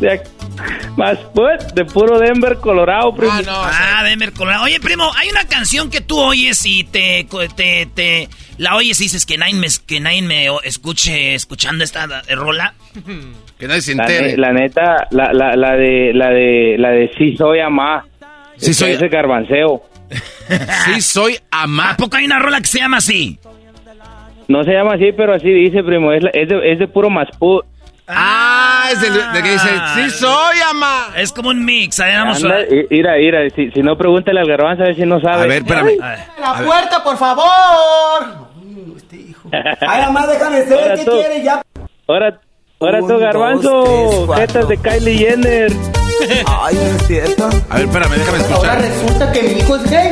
De, 0.00 0.20
Masput, 0.96 1.72
de 1.74 1.84
puro 1.84 2.18
Denver, 2.18 2.56
Colorado, 2.56 3.14
primo. 3.14 3.32
Ah, 3.34 3.42
no, 3.44 3.52
ah, 3.54 4.02
Denver, 4.04 4.32
Colorado. 4.32 4.64
Oye, 4.64 4.80
primo, 4.80 5.10
hay 5.16 5.28
una 5.28 5.44
canción 5.46 5.90
que 5.90 6.00
tú 6.00 6.18
oyes 6.18 6.64
y 6.64 6.84
te, 6.84 7.26
te, 7.56 7.86
te 7.94 8.28
la 8.58 8.76
oyes 8.76 9.00
y 9.00 9.04
dices 9.04 9.26
que 9.26 9.36
nadie 9.36 9.54
me, 9.54 9.66
que 9.86 10.00
nadie 10.00 10.22
me 10.22 10.46
escuche 10.64 11.34
escuchando 11.34 11.84
esta 11.84 12.06
rola. 12.30 12.74
Que 13.60 13.68
nadie 13.68 13.82
se 13.82 13.94
La, 13.94 14.04
entere. 14.04 14.30
ne- 14.30 14.36
la 14.38 14.52
neta, 14.54 15.06
la, 15.10 15.34
la, 15.34 15.54
la 15.54 15.76
de, 15.76 16.12
la 16.14 16.30
de, 16.30 16.76
la 16.78 16.88
de 16.92 17.10
sí 17.18 17.36
soy 17.36 17.60
amá. 17.60 18.06
Sí 18.56 18.72
soy- 18.72 18.92
Ese 18.92 19.08
garbanceo. 19.08 19.82
Sí, 20.86 21.00
soy 21.00 21.38
amá. 21.50 21.90
¿A 21.90 21.96
poco 21.96 22.16
hay 22.16 22.24
una 22.24 22.38
rola 22.38 22.60
que 22.60 22.66
se 22.66 22.78
llama 22.78 22.96
así? 22.98 23.38
No 24.48 24.64
se 24.64 24.72
llama 24.72 24.94
así, 24.94 25.12
pero 25.16 25.34
así 25.34 25.48
dice, 25.48 25.82
primo. 25.84 26.12
Es, 26.12 26.22
la- 26.24 26.30
es, 26.30 26.48
de, 26.48 26.72
es 26.72 26.78
de 26.78 26.88
puro 26.88 27.08
Masput. 27.10 27.64
Ah, 28.08 28.88
es 28.92 29.00
de 29.00 29.08
que 29.42 29.52
dice, 29.52 29.68
sí 29.94 30.10
soy 30.10 30.56
amá. 30.68 31.12
Es 31.16 31.30
como 31.32 31.50
un 31.50 31.64
mix. 31.64 32.00
A 32.00 32.06
vamos 32.08 32.42
Anda, 32.42 32.56
a... 32.56 32.60
i- 32.62 32.86
Mira, 32.90 33.12
mira, 33.16 33.38
si, 33.54 33.70
si 33.70 33.80
no, 33.82 33.96
pregúntale 33.96 34.40
al 34.40 34.48
garbanzo 34.48 34.82
a 34.82 34.86
ver 34.86 34.96
si 34.96 35.02
no 35.06 35.20
sabe. 35.20 35.42
A 35.44 35.46
ver, 35.46 35.58
espérame. 35.62 35.96
La 36.40 36.54
puerta, 36.64 37.04
por 37.04 37.16
favor. 37.16 38.48
Ay, 39.80 40.02
mamá, 40.02 40.26
déjame 40.26 40.64
ser. 40.64 40.80
Ahora 40.82 40.94
¿Qué 40.96 41.04
tú. 41.04 41.10
quieres 41.12 41.44
ya? 41.44 41.62
Ahora, 42.08 42.40
ahora 42.80 42.98
Un, 43.02 43.06
tú, 43.06 43.12
dos, 43.14 43.22
garbanzo. 43.22 44.26
tres. 44.34 44.38
Jetas 44.40 44.68
de 44.68 44.76
Kylie 44.78 45.16
Jenner. 45.18 45.72
Ay, 46.46 46.74
no 46.74 46.96
es 46.98 47.06
cierto. 47.06 47.48
A 47.68 47.74
ver, 47.76 47.84
espérame, 47.86 48.12
déjame 48.18 48.38
Ahora 48.38 48.48
escuchar. 48.48 48.80
resulta 48.82 49.32
que 49.32 49.42
mi 49.42 49.50
hijo 49.60 49.76
es 49.76 49.90
gay. 49.90 50.10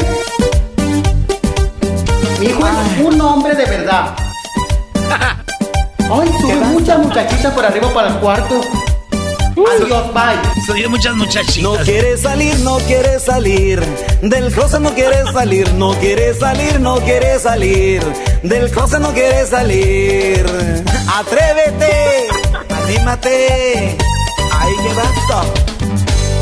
Mi 2.41 2.47
hijo 2.47 2.61
es 2.67 3.05
un 3.07 3.21
hombre 3.21 3.55
de 3.55 3.65
verdad. 3.65 4.15
Ay, 6.11 6.31
tuve 6.41 6.55
muchas 6.55 6.99
muchachitas 6.99 7.53
por 7.53 7.65
arriba 7.65 7.93
para 7.93 8.09
el 8.09 8.15
cuarto. 8.17 8.61
Adiós, 9.83 10.15
bye. 10.15 10.63
Soy 10.67 10.83
de 10.83 10.89
muchas 10.89 11.15
muchachitas. 11.17 11.63
No 11.63 11.77
quiere 11.85 12.17
salir, 12.17 12.57
no 12.61 12.79
quiere 12.79 13.19
salir. 13.19 13.81
Del 14.23 14.53
closet 14.53 14.81
no 14.81 14.95
quiere 14.95 15.25
salir, 15.33 15.73
no 15.75 15.95
quiere 15.99 16.33
salir, 16.35 16.81
no 16.81 17.01
quiere 17.01 17.39
salir. 17.41 18.03
Del 18.45 18.71
closet 18.71 19.01
no 19.01 19.13
quiere 19.13 19.45
salir. 19.47 20.47
Atrévete, 21.13 22.29
anímate. 22.85 23.97
Ay, 24.61 24.73
qué 24.83 24.95
basta. 24.95 25.68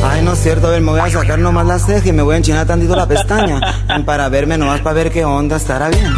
Ay, 0.09 0.23
no 0.23 0.33
es 0.33 0.39
cierto, 0.39 0.69
a 0.69 0.71
ver, 0.71 0.81
me 0.81 0.93
voy 0.93 1.01
a 1.01 1.09
sacar 1.11 1.39
nomás 1.39 1.67
la 1.67 1.79
ceja 1.79 2.09
y 2.09 2.13
me 2.13 2.23
voy 2.23 2.35
a 2.35 2.39
enchinar 2.39 2.67
tantito 2.67 2.95
la 2.95 3.07
pestaña. 3.09 3.61
Para 4.07 4.29
verme 4.29 4.57
nomás, 4.57 4.81
para 4.81 4.95
ver 4.95 5.11
qué 5.11 5.25
onda, 5.25 5.57
estará 5.57 5.89
bien. 5.89 6.13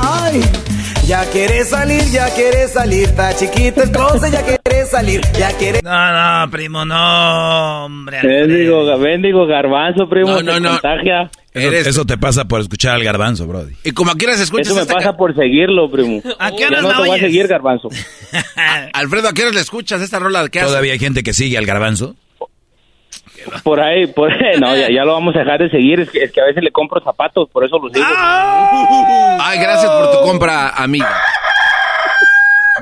Ay, 0.00 0.42
ya 1.06 1.24
quiere 1.30 1.64
salir, 1.64 2.02
ya 2.10 2.28
quiere 2.34 2.68
salir. 2.68 3.04
Está 3.08 3.34
chiquito 3.34 3.82
el 3.82 3.90
closet, 3.90 4.30
ya 4.32 4.42
quiere 4.42 4.86
salir, 4.86 5.20
ya 5.38 5.50
quiere. 5.56 5.80
No, 5.82 5.90
no, 6.44 6.50
primo, 6.50 6.84
no, 6.84 7.84
hombre. 7.86 8.18
Bendigo, 8.22 8.98
bendigo 8.98 9.46
garbanzo, 9.46 10.08
primo. 10.08 10.30
No, 10.30 10.42
no, 10.42 10.60
no. 10.60 10.70
contagia. 10.72 11.30
Eso, 11.52 11.66
Eres- 11.68 11.86
eso 11.88 12.04
te 12.04 12.16
pasa 12.18 12.44
por 12.46 12.60
escuchar 12.60 12.94
al 12.94 13.02
garbanzo, 13.02 13.46
Brody. 13.46 13.72
Y 13.82 13.90
como 13.92 14.12
las 14.14 14.40
escuchas, 14.40 14.68
Eso 14.68 14.76
me 14.76 14.86
pasa 14.86 15.10
ca- 15.10 15.16
por 15.16 15.34
seguirlo, 15.34 15.90
primo. 15.90 16.22
¿A 16.38 16.50
qué 16.52 16.58
Ya 16.60 16.66
horas 16.68 16.82
no 16.82 16.88
la 16.90 16.96
te 16.96 17.00
voy 17.08 17.18
a 17.18 17.20
seguir, 17.20 17.48
garbanzo. 17.48 17.88
Alfredo, 18.92 19.28
¿a 19.28 19.32
qué 19.32 19.42
horas 19.42 19.54
le 19.54 19.60
escuchas 19.62 20.00
esta 20.02 20.18
rola? 20.18 20.48
¿Qué 20.48 20.60
hace? 20.60 20.68
¿Todavía 20.68 20.92
hay 20.92 20.98
gente 20.98 21.22
que 21.22 21.32
sigue 21.32 21.56
al 21.58 21.66
garbanzo? 21.66 22.14
Por 23.62 23.80
ahí, 23.80 24.06
por 24.06 24.32
ahí. 24.32 24.58
No, 24.60 24.76
ya, 24.76 24.88
ya 24.88 25.04
lo 25.04 25.12
vamos 25.12 25.34
a 25.36 25.40
dejar 25.40 25.60
de 25.60 25.70
seguir. 25.70 26.00
Es 26.00 26.10
que, 26.10 26.24
es 26.24 26.32
que 26.32 26.40
a 26.40 26.44
veces 26.44 26.62
le 26.62 26.70
compro 26.70 27.00
zapatos, 27.00 27.48
por 27.50 27.64
eso 27.64 27.78
los 27.78 27.92
sigo. 27.92 28.04
Ay, 28.06 29.58
gracias 29.58 29.90
por 29.90 30.10
tu 30.10 30.20
compra, 30.22 30.70
amiga. 30.70 31.20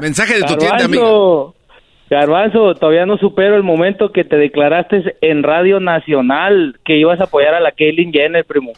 Mensaje 0.01 0.35
de 0.35 0.43
tu 0.43 0.56
tienda, 0.56 0.85
amiga. 0.85 1.02
Garbanzo, 1.02 1.55
Garbanzo, 2.10 2.74
todavía 2.74 3.06
no 3.06 3.16
supero 3.18 3.56
el 3.56 3.62
momento 3.62 4.12
que 4.12 4.24
te 4.24 4.36
declaraste 4.36 5.16
en 5.20 5.43
Radio 5.43 5.80
Nacional 5.80 6.78
que 6.85 6.97
ibas 6.97 7.20
a 7.20 7.24
apoyar 7.24 7.55
a 7.55 7.60
la 7.60 7.72
Kaylin 7.72 8.12
Jenner, 8.12 8.44
primo. 8.44 8.72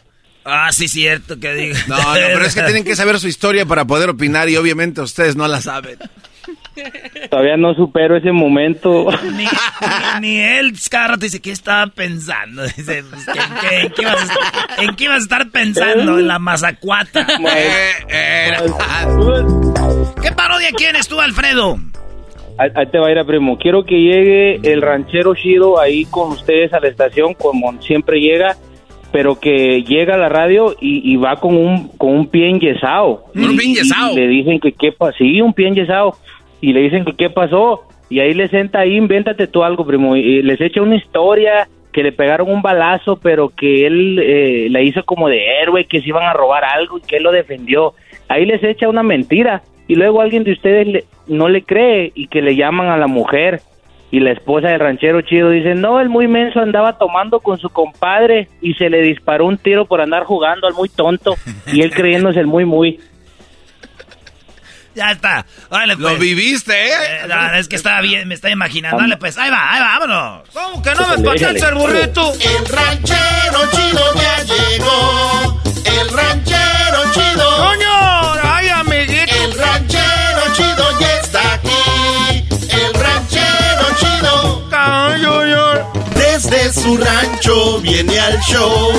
Ah, 0.45 0.73
sí, 0.73 0.89
cierto 0.89 1.39
que 1.39 1.53
digo. 1.55 1.77
No, 1.89 1.97
no, 1.97 2.15
pero 2.15 2.45
es 2.45 2.55
que 2.55 2.63
tienen 2.63 2.85
que 2.85 2.97
saber 2.97 3.19
su 3.19 3.29
historia 3.29 3.67
para 3.67 3.85
poder 3.85 4.11
opinar 4.11 4.49
y 4.49 4.57
obviamente 4.57 5.01
ustedes 5.01 5.37
no 5.37 5.47
la 5.47 5.61
saben. 5.61 5.99
Todavía 7.31 7.57
no 7.57 7.75
supero 7.75 8.17
ese 8.17 8.33
momento. 8.33 9.09
Ni, 9.33 9.45
ni, 9.45 10.21
ni 10.21 10.37
él, 10.41 10.73
cada 10.91 11.09
rato 11.09 11.21
dice, 11.21 11.41
¿qué 11.41 11.51
estaba 11.51 11.87
pensando? 11.89 12.63
Dice, 12.63 13.03
pues, 13.11 13.27
¿qué- 13.27 13.41
qué- 13.61 13.81
en, 13.81 13.93
qué 13.93 14.03
ibas 14.03 14.21
a, 14.21 14.25
estar- 14.25 14.85
¿en 14.85 14.97
qué 14.97 15.09
a 15.09 15.17
estar 15.17 15.51
pensando? 15.51 16.19
En 16.19 16.29
la 16.29 16.39
mazacuata. 16.39 17.27
Eh, 18.13 18.57
¿Qué 20.23 20.33
parodia 20.33 20.69
quieres 20.77 21.09
tú, 21.09 21.21
Alfredo? 21.21 21.79
Ahí, 22.59 22.87
te 22.91 22.99
va 22.99 23.09
a 23.09 23.11
ir 23.11 23.19
a 23.19 23.25
primo. 23.25 23.57
Quiero 23.59 23.85
que 23.85 23.95
llegue 24.01 24.57
el 24.71 24.83
ranchero 24.83 25.35
chido 25.35 25.81
ahí 25.81 26.05
con 26.07 26.31
ustedes 26.33 26.73
a 26.73 26.81
la 26.81 26.89
estación, 26.89 27.35
como 27.35 27.81
siempre 27.83 28.21
llega, 28.21 28.57
pero 29.13 29.41
que 29.41 29.83
llega 29.83 30.15
a 30.15 30.19
la 30.19 30.29
radio 30.29 30.77
y, 30.81 31.11
y 31.11 31.17
va 31.17 31.37
con 31.37 31.57
un 31.57 31.89
con 31.97 32.11
un 32.11 32.27
pie 32.29 32.51
enyesado. 32.51 33.25
¿Un 33.35 33.57
pie 33.57 33.67
enyesado? 33.71 34.13
y 34.13 34.17
le 34.17 34.29
dicen 34.29 34.61
que 34.61 34.73
qué 34.73 34.93
pasó. 34.93 35.17
Sí, 35.19 35.41
un 35.41 35.55
pie 35.55 35.69
enyesado. 35.69 36.17
Y 36.61 36.73
le 36.73 36.81
dicen 36.81 37.05
qué 37.17 37.31
pasó. 37.31 37.83
Y 38.09 38.21
ahí 38.21 38.35
le 38.35 38.49
senta 38.49 38.81
ahí, 38.81 38.97
invéntate 38.97 39.47
tú 39.47 39.63
algo, 39.63 39.87
primo. 39.87 40.17
Y 40.17 40.43
les 40.43 40.61
echa 40.61 40.83
una 40.83 40.97
historia 40.97 41.69
que 41.93 42.03
le 42.03 42.13
pegaron 42.13 42.51
un 42.51 42.63
balazo, 42.63 43.19
pero 43.21 43.49
que 43.51 43.87
él 43.87 44.19
eh, 44.23 44.69
la 44.71 44.81
hizo 44.81 45.05
como 45.05 45.29
de 45.29 45.61
héroe, 45.63 45.85
que 45.85 46.01
se 46.01 46.09
iban 46.09 46.25
a 46.25 46.33
robar 46.33 46.65
algo 46.65 46.99
y 46.99 47.03
que 47.03 47.17
él 47.17 47.23
lo 47.23 47.33
defendió. 47.33 47.95
Ahí 48.29 48.47
les 48.47 48.63
echa 48.63 48.89
una 48.89 49.03
mentira. 49.03 49.63
Y 49.89 49.95
luego 49.97 50.21
alguien 50.21 50.45
de 50.45 50.53
ustedes 50.53 50.87
le- 50.87 51.05
no 51.27 51.49
le 51.49 51.63
cree 51.63 52.13
y 52.15 52.27
que 52.29 52.43
le 52.43 52.55
llaman 52.57 52.89
a 52.89 52.97
la 52.97 53.07
mujer. 53.07 53.61
Y 54.13 54.19
la 54.19 54.33
esposa 54.33 54.69
del 54.69 54.81
ranchero 54.81 55.21
chido 55.23 55.51
dice, 55.51 55.77
no, 55.77 56.01
el 56.01 56.09
muy 56.09 56.27
menso 56.27 56.59
andaba 56.59 56.99
tomando 56.99 57.39
con 57.39 57.59
su 57.59 57.71
compadre 57.71 58.49
y 58.61 58.75
se 58.75 58.91
le 58.91 59.03
disparó 59.03 59.47
un 59.47 59.57
tiro 59.57 59.85
por 59.85 60.01
andar 60.01 60.25
jugando 60.25 60.67
al 60.67 60.75
muy 60.75 60.89
tonto. 60.89 61.35
Y 61.73 61.83
él 61.83 61.93
creyéndose 61.93 62.41
el 62.41 62.49
muy 62.49 62.65
muy. 62.65 62.99
Ya 65.01 65.13
está. 65.13 65.47
Órale, 65.71 65.97
Lo 65.97 66.11
pues. 66.11 66.19
viviste, 66.21 66.75
¿eh? 66.75 66.93
Eh, 66.93 67.27
no, 67.27 67.55
es 67.55 67.69
que 67.69 67.77
estaba 67.77 68.03
bien, 68.03 68.29
me 68.29 68.35
estaba 68.35 68.53
imaginando. 68.53 68.99
Dale, 68.99 69.17
pues, 69.17 69.39
ahí 69.39 69.49
va, 69.49 69.73
ahí 69.73 69.81
va, 69.81 69.99
vámonos. 69.99 70.49
¿Cómo 70.53 70.83
que 70.83 70.91
no 70.95 71.17
me 71.17 71.25
pasaste 71.25 71.67
el 71.69 71.75
burrito? 71.75 72.35
El 72.35 72.67
ranchero 72.67 73.71
chido 73.73 74.15
ya 74.15 74.45
llegó. 74.45 75.63
El 75.87 76.09
ranchero 76.11 77.13
chido. 77.15 77.57
¡Coño! 77.57 78.43
¡Ay, 78.43 78.69
amiguito! 78.69 79.35
El 79.43 79.55
ranchero 79.59 80.43
chido 80.53 81.01
ya 81.01 81.15
está 81.15 81.55
aquí. 81.55 82.45
El 82.69 82.93
ranchero 82.93 83.87
chido. 83.99 84.69
Desde 86.15 86.75
su 86.75 86.99
rancho 86.99 87.81
viene 87.81 88.21
al 88.21 88.39
show 88.41 88.93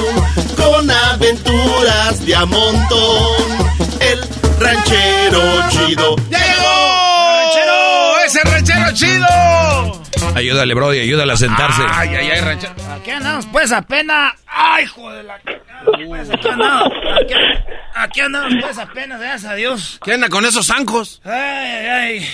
con 0.58 0.90
aventuras 0.90 2.26
de 2.26 2.36
a 2.36 2.46
montón. 2.48 3.91
Ranchero 4.62 5.70
chido 5.70 6.16
¡Llegó! 6.30 7.36
¡Ranchero! 7.42 8.20
¡Ese 8.26 8.40
ranchero 8.44 8.92
chido! 8.94 10.02
Ayúdale, 10.36 10.74
Brody, 10.74 11.00
ayúdale 11.00 11.34
a 11.34 11.38
sentarse. 11.38 11.82
Ay, 11.92 12.10
ay, 12.16 12.30
ay, 12.32 12.42
ranchero. 12.42 12.74
Aquí 12.96 13.12
andamos, 13.12 13.46
pues, 13.48 13.72
apenas. 13.72 14.34
¡Ay, 14.48 14.86
joder! 14.86 15.26
La... 15.26 15.40
Pues, 16.08 16.30
aquí 16.30 16.48
andamos. 16.48 16.94
Aquí, 17.22 17.34
aquí 17.96 18.22
andamos, 18.22 18.54
pues, 18.62 18.78
apenas, 18.78 19.20
gracias 19.20 19.52
a 19.52 19.56
Dios. 19.56 20.00
¿Qué 20.04 20.14
anda 20.14 20.30
con 20.30 20.46
esos 20.46 20.68
zancos? 20.68 21.22
Ay, 21.26 21.34
ay, 21.34 21.86
ay. 21.88 22.30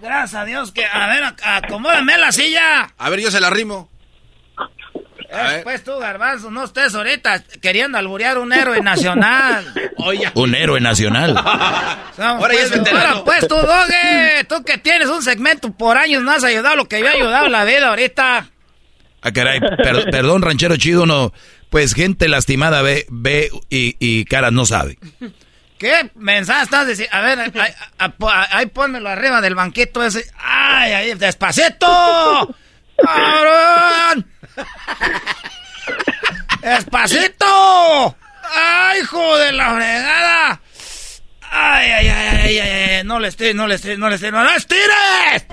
Gracias 0.00 0.34
a 0.34 0.44
Dios 0.44 0.70
que. 0.72 0.84
A 0.84 1.06
ver, 1.08 1.22
ac- 1.24 1.40
acomódame 1.44 2.18
la 2.18 2.30
silla. 2.30 2.92
A 2.98 3.10
ver, 3.10 3.20
yo 3.20 3.30
se 3.30 3.40
la 3.40 3.50
rimo. 3.50 3.90
Eh, 5.34 5.60
pues 5.64 5.82
tú, 5.82 5.98
garbanzo, 5.98 6.50
no 6.50 6.64
estés 6.64 6.94
ahorita 6.94 7.42
queriendo 7.62 7.96
alburear 7.96 8.36
un 8.38 8.52
héroe 8.52 8.80
nacional. 8.82 9.64
Oye. 9.96 10.30
Un 10.34 10.54
héroe 10.54 10.80
nacional. 10.80 11.36
Ahora 12.18 12.18
ya 12.18 12.38
pues, 12.38 12.60
es 12.64 12.70
veterano. 12.70 13.08
ahora, 13.08 13.24
pues 13.24 13.48
tú, 13.48 13.54
Doge, 13.56 14.44
tú 14.48 14.62
que 14.64 14.76
tienes 14.78 15.08
un 15.08 15.22
segmento 15.22 15.72
por 15.72 15.96
años, 15.96 16.22
no 16.22 16.30
has 16.32 16.44
ayudado 16.44 16.76
lo 16.76 16.86
que 16.86 17.00
yo 17.00 17.06
he 17.06 17.14
ayudado 17.16 17.46
en 17.46 17.52
la 17.52 17.64
vida 17.64 17.88
ahorita. 17.88 18.48
Ah, 19.22 19.32
caray, 19.32 19.60
per- 19.60 20.04
perdón, 20.10 20.42
ranchero 20.42 20.76
chido, 20.76 21.06
no. 21.06 21.32
Pues 21.70 21.94
gente 21.94 22.28
lastimada 22.28 22.82
ve, 22.82 23.06
ve 23.08 23.48
y, 23.70 23.96
y 23.98 24.24
caras 24.26 24.52
no 24.52 24.66
sabe. 24.66 24.98
¿Qué 25.78 26.10
mensaje 26.14 26.64
estás 26.64 26.86
diciendo? 26.86 27.16
A 27.16 27.20
ver, 27.22 27.38
ahí, 27.40 27.50
ahí, 27.98 28.10
ahí 28.50 28.66
pónmelo 28.66 29.08
arriba 29.08 29.40
del 29.40 29.54
banquito 29.54 30.04
ese. 30.04 30.26
¡Ay, 30.38 30.92
ahí, 30.92 31.14
despacito! 31.14 32.54
¡Cabrón! 33.02 34.26
¡Despacito! 36.62 38.16
¡Ay, 38.54 39.00
hijo 39.00 39.36
de 39.38 39.52
la 39.52 39.74
fregada! 39.74 40.60
¡Ay, 41.50 41.90
ay, 41.90 42.08
ay, 42.08 42.28
ay, 42.42 42.58
ay, 42.58 42.58
ay! 42.98 43.04
No 43.04 43.18
le 43.18 43.28
estires, 43.28 43.54
no 43.54 43.66
le 43.66 43.74
estires, 43.74 43.98
no 43.98 44.08
le 44.08 44.14
estires, 44.14 44.32
no 44.34 44.44
le 44.44 44.56
estires. 44.56 45.46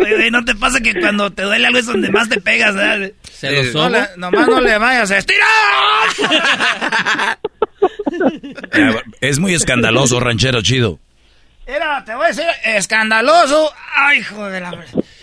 Oye, 0.00 0.30
¿no 0.30 0.44
te 0.44 0.54
pasa 0.54 0.80
que 0.80 0.98
cuando 0.98 1.30
te 1.30 1.42
duele 1.42 1.66
algo 1.66 1.78
es 1.78 1.86
donde 1.86 2.10
más 2.10 2.28
te 2.28 2.40
pegas, 2.40 2.74
verdad? 2.74 3.10
Se 3.30 3.50
lo 3.50 3.62
no 3.82 3.88
le- 3.90 4.08
Nomás 4.16 4.46
no 4.48 4.60
le 4.60 4.78
vayas 4.78 5.10
a 5.10 5.18
estirar. 5.18 5.46
Es 9.20 9.38
muy 9.38 9.54
escandaloso, 9.54 10.20
ranchero 10.20 10.62
chido. 10.62 10.98
Mira, 11.66 12.02
te 12.04 12.14
voy 12.14 12.24
a 12.24 12.28
decir, 12.28 12.46
escandaloso. 12.64 13.70
Ay, 13.94 14.20
hijo 14.20 14.46
de 14.48 14.60
la... 14.60 14.70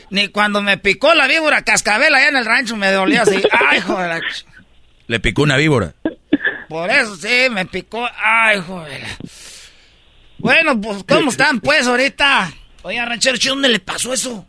Ni 0.10 0.28
cuando 0.30 0.62
me 0.62 0.78
picó 0.78 1.14
la 1.16 1.28
víbora 1.28 1.64
cascabel 1.64 2.14
allá 2.14 2.28
en 2.30 2.38
el 2.38 2.46
rancho 2.46 2.76
me 2.76 2.92
dolía 2.92 3.24
así. 3.24 3.36
Ay, 3.70 3.80
ch- 3.80 4.46
Le 5.08 5.20
picó 5.20 5.44
una 5.44 5.58
víbora. 5.58 5.94
Por 6.70 6.90
eso 6.90 7.16
sí, 7.16 7.48
me 7.52 7.66
picó. 7.66 8.08
Ay, 8.18 8.60
hijo 8.60 8.82
de 8.84 9.00
la... 9.00 9.08
Bueno, 10.38 10.80
pues, 10.80 11.04
¿cómo 11.08 11.32
están, 11.32 11.60
pues, 11.60 11.88
ahorita? 11.88 12.52
Oye, 12.84 13.04
ranchero, 13.04 13.38
¿dónde 13.46 13.70
le 13.70 13.80
pasó 13.80 14.14
eso? 14.14 14.46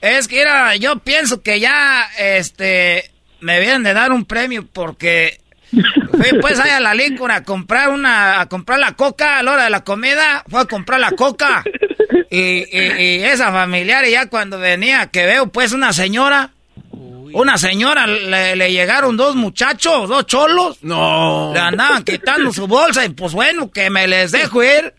Es 0.00 0.28
que, 0.28 0.36
mira, 0.36 0.76
yo 0.76 0.98
pienso 1.00 1.42
que 1.42 1.60
ya, 1.60 2.08
este, 2.18 3.10
me 3.40 3.60
vienen 3.60 3.82
de 3.82 3.92
dar 3.92 4.12
un 4.12 4.24
premio 4.24 4.66
porque 4.66 5.40
fui, 5.70 6.38
pues, 6.40 6.58
ahí 6.58 6.70
a 6.70 6.80
la 6.80 6.94
Lincoln 6.94 7.30
a 7.32 7.42
comprar 7.42 7.90
una, 7.90 8.40
a 8.40 8.46
comprar 8.48 8.78
la 8.78 8.92
coca 8.92 9.38
a 9.38 9.42
la 9.42 9.52
hora 9.52 9.64
de 9.64 9.70
la 9.70 9.84
comida. 9.84 10.42
Fue 10.48 10.60
a 10.62 10.64
comprar 10.66 11.00
la 11.00 11.10
coca. 11.12 11.64
Y, 12.30 12.38
y- 12.38 13.16
y 13.20 13.24
esa 13.24 13.50
familiar, 13.52 14.04
y 14.06 14.12
ya 14.12 14.26
cuando 14.26 14.58
venía, 14.58 15.06
que 15.08 15.26
veo, 15.26 15.48
pues, 15.48 15.72
una 15.72 15.92
señora, 15.92 16.50
una 17.32 17.58
señora, 17.58 18.06
le, 18.08 18.56
le 18.56 18.72
llegaron 18.72 19.16
dos 19.16 19.36
muchachos, 19.36 20.08
dos 20.08 20.26
cholos. 20.26 20.78
No. 20.82 21.52
Le 21.54 21.60
andaban 21.60 22.02
quitando 22.02 22.52
su 22.52 22.66
bolsa 22.66 23.04
y 23.04 23.10
pues 23.10 23.32
bueno, 23.32 23.70
que 23.70 23.88
me 23.90 24.08
les 24.08 24.32
dejo 24.32 24.62
ir. 24.64 24.92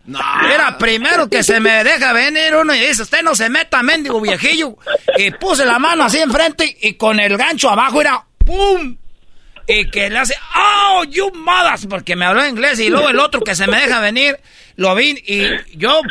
Era 0.54 0.78
primero 0.78 1.30
que 1.30 1.44
se 1.44 1.60
me 1.60 1.84
deja 1.84 2.14
venir 2.14 2.56
uno 2.56 2.74
y 2.74 2.80
dice, 2.80 3.02
usted 3.02 3.22
no 3.22 3.36
se 3.36 3.50
meta, 3.50 3.84
mendigo 3.84 4.22
viejillo. 4.22 4.78
Y 5.18 5.32
puse 5.32 5.66
la 5.66 5.78
mano 5.80 6.06
así 6.06 6.20
enfrente 6.20 6.78
y 6.82 6.94
con 6.94 7.20
el 7.20 7.36
gancho 7.38 7.70
abajo 7.70 8.00
era 8.00 8.24
¡pum! 8.46 8.96
Y 9.68 9.90
que 9.90 10.10
le 10.10 10.20
hace, 10.20 10.36
¡Oh, 10.56 11.04
you 11.04 11.32
mothers! 11.34 11.86
Porque 11.90 12.16
me 12.16 12.26
habló 12.26 12.46
inglés 12.48 12.80
y 12.80 12.90
luego 12.90 13.10
el 13.10 13.20
otro 13.20 13.42
que 13.42 13.56
se 13.56 13.68
me 13.68 13.78
deja 13.80 14.00
venir, 14.00 14.38
lo 14.76 14.96
vi 14.96 15.22
y 15.26 15.78
yo 15.78 16.02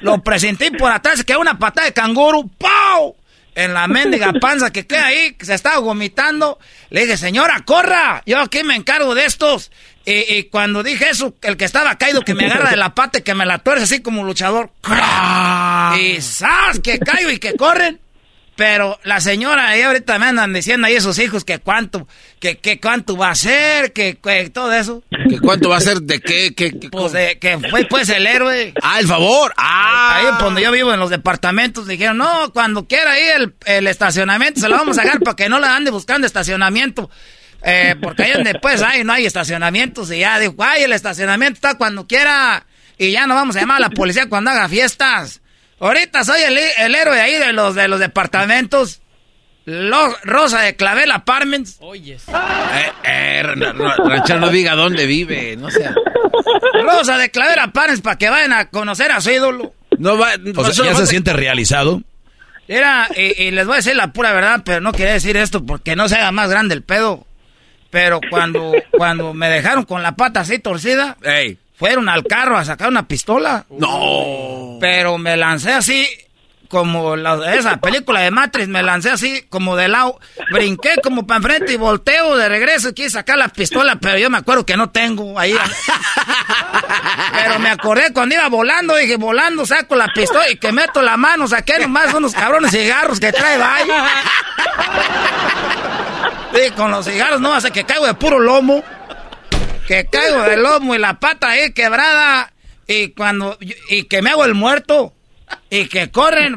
lo 0.00 0.22
presenté 0.22 0.70
por 0.72 0.90
atrás, 0.90 1.24
que 1.24 1.36
una 1.36 1.58
patada 1.58 1.86
de 1.86 1.92
canguro, 1.92 2.44
¡pau! 2.58 3.16
En 3.54 3.74
la 3.74 3.88
mendiga 3.88 4.32
panza 4.34 4.70
que 4.70 4.86
queda 4.86 5.06
ahí, 5.06 5.34
que 5.34 5.44
se 5.44 5.54
estaba 5.54 5.78
vomitando. 5.78 6.60
Le 6.90 7.02
dije, 7.02 7.16
señora, 7.16 7.60
corra, 7.64 8.22
yo 8.24 8.38
aquí 8.38 8.62
me 8.62 8.76
encargo 8.76 9.16
de 9.16 9.24
estos. 9.24 9.72
Y, 10.04 10.44
cuando 10.44 10.82
dije 10.82 11.10
eso, 11.10 11.34
el 11.42 11.58
que 11.58 11.66
estaba 11.66 11.98
caído, 11.98 12.22
que 12.22 12.34
me 12.34 12.46
agarra 12.46 12.70
de 12.70 12.76
la 12.76 12.94
pata 12.94 13.18
y 13.18 13.22
que 13.22 13.34
me 13.34 13.44
la 13.44 13.58
tuerce 13.58 13.84
así 13.84 14.00
como 14.00 14.24
luchador. 14.24 14.70
¡crack! 14.80 15.98
Y 15.98 16.20
¡zas! 16.22 16.80
Que 16.80 16.98
caigo 16.98 17.30
y 17.30 17.38
que 17.38 17.54
corren. 17.56 18.00
Pero 18.58 18.98
la 19.04 19.20
señora 19.20 19.68
ahí 19.68 19.82
ahorita 19.82 20.18
me 20.18 20.26
andan 20.26 20.52
diciendo 20.52 20.88
ahí 20.88 20.94
esos 20.94 21.16
hijos 21.20 21.44
que 21.44 21.60
cuánto, 21.60 22.08
que, 22.40 22.58
que 22.58 22.80
cuánto 22.80 23.16
va 23.16 23.30
a 23.30 23.34
ser, 23.36 23.92
que, 23.92 24.18
que 24.20 24.50
todo 24.50 24.72
eso. 24.72 25.04
¿Que 25.30 25.38
¿Cuánto 25.38 25.68
va 25.68 25.76
a 25.76 25.80
ser 25.80 26.02
de 26.02 26.20
qué? 26.20 26.56
qué, 26.56 26.76
qué- 26.76 26.90
Pues 26.90 27.12
de- 27.12 27.38
que 27.38 27.56
fue 27.70 27.84
pues 27.84 28.08
el 28.08 28.26
héroe. 28.26 28.74
Ah, 28.82 28.98
el 28.98 29.06
favor. 29.06 29.54
Ah. 29.56 30.16
Ahí 30.16 30.26
donde 30.40 30.60
yo 30.62 30.72
vivo 30.72 30.92
en 30.92 30.98
los 30.98 31.08
departamentos 31.08 31.86
dijeron, 31.86 32.18
no, 32.18 32.52
cuando 32.52 32.88
quiera 32.88 33.12
ahí 33.12 33.22
el, 33.36 33.54
el 33.64 33.86
estacionamiento 33.86 34.58
se 34.60 34.68
lo 34.68 34.74
vamos 34.76 34.98
a 34.98 35.02
sacar 35.04 35.20
para 35.20 35.36
que 35.36 35.48
no 35.48 35.60
le 35.60 35.68
ande 35.68 35.92
buscando 35.92 36.26
estacionamiento. 36.26 37.08
Eh, 37.62 37.94
porque 38.02 38.24
ahí 38.24 38.32
donde 38.32 38.54
pues 38.60 38.82
hay, 38.82 39.04
no 39.04 39.12
hay 39.12 39.24
estacionamientos 39.24 40.10
y 40.10 40.18
ya 40.18 40.36
dijo, 40.40 40.56
ay, 40.58 40.82
el 40.82 40.92
estacionamiento 40.92 41.54
está 41.58 41.74
cuando 41.78 42.08
quiera 42.08 42.66
y 42.98 43.12
ya 43.12 43.28
no 43.28 43.36
vamos 43.36 43.54
a 43.54 43.60
llamar 43.60 43.76
a 43.76 43.80
la 43.88 43.90
policía 43.90 44.28
cuando 44.28 44.50
haga 44.50 44.68
fiestas. 44.68 45.42
Ahorita 45.80 46.24
soy 46.24 46.40
el, 46.42 46.58
el 46.58 46.94
héroe 46.94 47.20
ahí 47.20 47.34
de 47.36 47.52
los 47.52 47.74
de 47.74 47.88
los 47.88 48.00
departamentos. 48.00 49.00
Lo- 49.64 50.16
Rosa 50.22 50.60
de 50.62 50.76
Clavel 50.76 51.10
Apartments. 51.12 51.76
Oyes. 51.80 52.24
Eh, 52.28 52.92
eh, 53.04 53.42
ra- 53.42 53.96
ranchero, 53.98 54.40
no 54.40 54.48
diga 54.48 54.74
dónde 54.74 55.04
vive, 55.04 55.56
no 55.56 55.70
sea. 55.70 55.94
Rosa 56.82 57.18
de 57.18 57.30
Clavel 57.30 57.58
Apartments 57.58 58.00
para 58.00 58.16
que 58.16 58.30
vayan 58.30 58.52
a 58.54 58.70
conocer 58.70 59.12
a 59.12 59.20
su 59.20 59.30
ídolo. 59.30 59.74
No 59.98 60.16
va, 60.16 60.30
o 60.56 60.64
sea, 60.72 60.86
¿ya 60.86 60.94
se 60.94 61.06
siente 61.06 61.32
realizado? 61.32 62.02
Era, 62.66 63.08
y, 63.16 63.50
les 63.50 63.66
voy 63.66 63.74
a 63.74 63.76
decir 63.78 63.96
la 63.96 64.12
pura 64.12 64.32
verdad, 64.32 64.62
pero 64.64 64.80
no 64.80 64.92
quería 64.92 65.14
decir 65.14 65.36
esto 65.36 65.64
porque 65.64 65.96
no 65.96 66.08
se 66.08 66.16
haga 66.16 66.32
más 66.32 66.50
grande 66.50 66.74
el 66.74 66.82
pedo. 66.82 67.26
Pero 67.90 68.20
cuando, 68.30 68.72
cuando 68.92 69.32
me 69.34 69.48
dejaron 69.48 69.84
con 69.84 70.02
la 70.02 70.12
pata 70.16 70.40
así 70.40 70.58
torcida, 70.58 71.16
fueron 71.78 72.08
al 72.08 72.24
carro 72.24 72.58
a 72.58 72.64
sacar 72.64 72.88
una 72.88 73.06
pistola. 73.06 73.64
No. 73.70 74.78
Pero 74.80 75.18
me 75.18 75.36
lancé 75.36 75.72
así 75.72 76.06
como 76.68 77.16
la, 77.16 77.54
esa 77.54 77.78
película 77.78 78.20
de 78.20 78.30
Matrix, 78.30 78.68
me 78.68 78.82
lancé 78.82 79.10
así 79.10 79.46
como 79.48 79.74
de 79.74 79.88
lado, 79.88 80.20
brinqué 80.52 80.96
como 81.02 81.26
para 81.26 81.38
enfrente 81.38 81.72
y 81.72 81.76
volteo 81.76 82.36
de 82.36 82.48
regreso, 82.48 82.92
quise 82.92 83.10
sacar 83.10 83.38
la 83.38 83.48
pistola, 83.48 83.96
pero 83.96 84.18
yo 84.18 84.28
me 84.28 84.38
acuerdo 84.38 84.66
que 84.66 84.76
no 84.76 84.90
tengo 84.90 85.38
ahí. 85.38 85.56
pero 87.32 87.58
me 87.58 87.70
acordé 87.70 88.12
cuando 88.12 88.34
iba 88.34 88.48
volando, 88.48 88.94
dije, 88.96 89.16
volando 89.16 89.64
saco 89.64 89.96
la 89.96 90.08
pistola 90.08 90.50
y 90.50 90.56
que 90.56 90.70
meto 90.72 91.00
la 91.00 91.16
mano, 91.16 91.48
saqué 91.48 91.78
nomás 91.78 92.12
unos 92.12 92.34
cabrones 92.34 92.70
cigarros 92.70 93.18
que 93.18 93.32
trae 93.32 93.56
vaya. 93.56 94.04
Y 96.66 96.70
con 96.72 96.90
los 96.90 97.06
cigarros 97.06 97.40
no 97.40 97.54
hace 97.54 97.70
que 97.70 97.84
caigo 97.84 98.06
de 98.06 98.14
puro 98.14 98.38
lomo, 98.38 98.82
que 99.88 100.04
caigo 100.04 100.42
de 100.42 100.58
lomo 100.58 100.94
y 100.94 100.98
la 100.98 101.18
pata 101.18 101.48
ahí 101.48 101.72
quebrada 101.72 102.52
y 102.86 103.08
cuando, 103.12 103.56
y 103.88 104.02
que 104.04 104.20
me 104.20 104.28
hago 104.30 104.44
el 104.44 104.52
muerto 104.52 105.14
y 105.70 105.86
que 105.88 106.10
corren, 106.10 106.56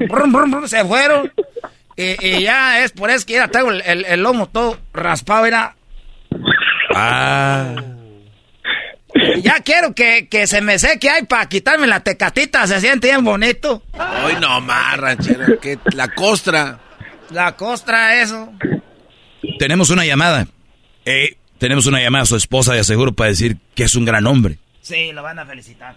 se 0.66 0.84
fueron. 0.84 1.32
Y, 1.96 2.42
ya 2.42 2.84
es 2.84 2.92
por 2.92 3.10
eso 3.10 3.26
que 3.26 3.34
ya 3.34 3.48
traigo 3.48 3.72
el, 3.72 4.22
lomo 4.22 4.50
todo 4.50 4.78
raspado, 4.92 5.46
era. 5.46 5.78
Ah. 6.94 7.74
Ya 9.38 9.62
quiero 9.62 9.96
que, 9.96 10.28
se 10.46 10.60
me 10.60 10.78
seque 10.78 11.10
ahí 11.10 11.24
para 11.26 11.48
quitarme 11.48 11.88
la 11.88 12.02
tecatita, 12.02 12.68
se 12.68 12.82
siente 12.82 13.08
bien 13.08 13.24
bonito. 13.24 13.82
Ay, 13.94 14.36
no 14.42 14.60
más, 14.60 14.98
ranchero, 14.98 15.58
que 15.62 15.80
la 15.94 16.10
costra. 16.10 16.80
La 17.30 17.56
costra, 17.56 18.22
eso. 18.22 18.52
Tenemos 19.58 19.90
una 19.90 20.06
llamada. 20.06 20.48
Eh, 21.06 21.38
tenemos 21.62 21.86
una 21.86 22.02
llamada 22.02 22.24
a 22.24 22.26
su 22.26 22.36
esposa 22.36 22.74
de 22.74 22.80
aseguro 22.80 23.14
para 23.14 23.30
decir 23.30 23.56
que 23.76 23.84
es 23.84 23.94
un 23.94 24.04
gran 24.04 24.26
hombre. 24.26 24.58
Sí, 24.82 25.12
lo 25.12 25.22
van 25.22 25.38
a 25.38 25.46
felicitar. 25.46 25.96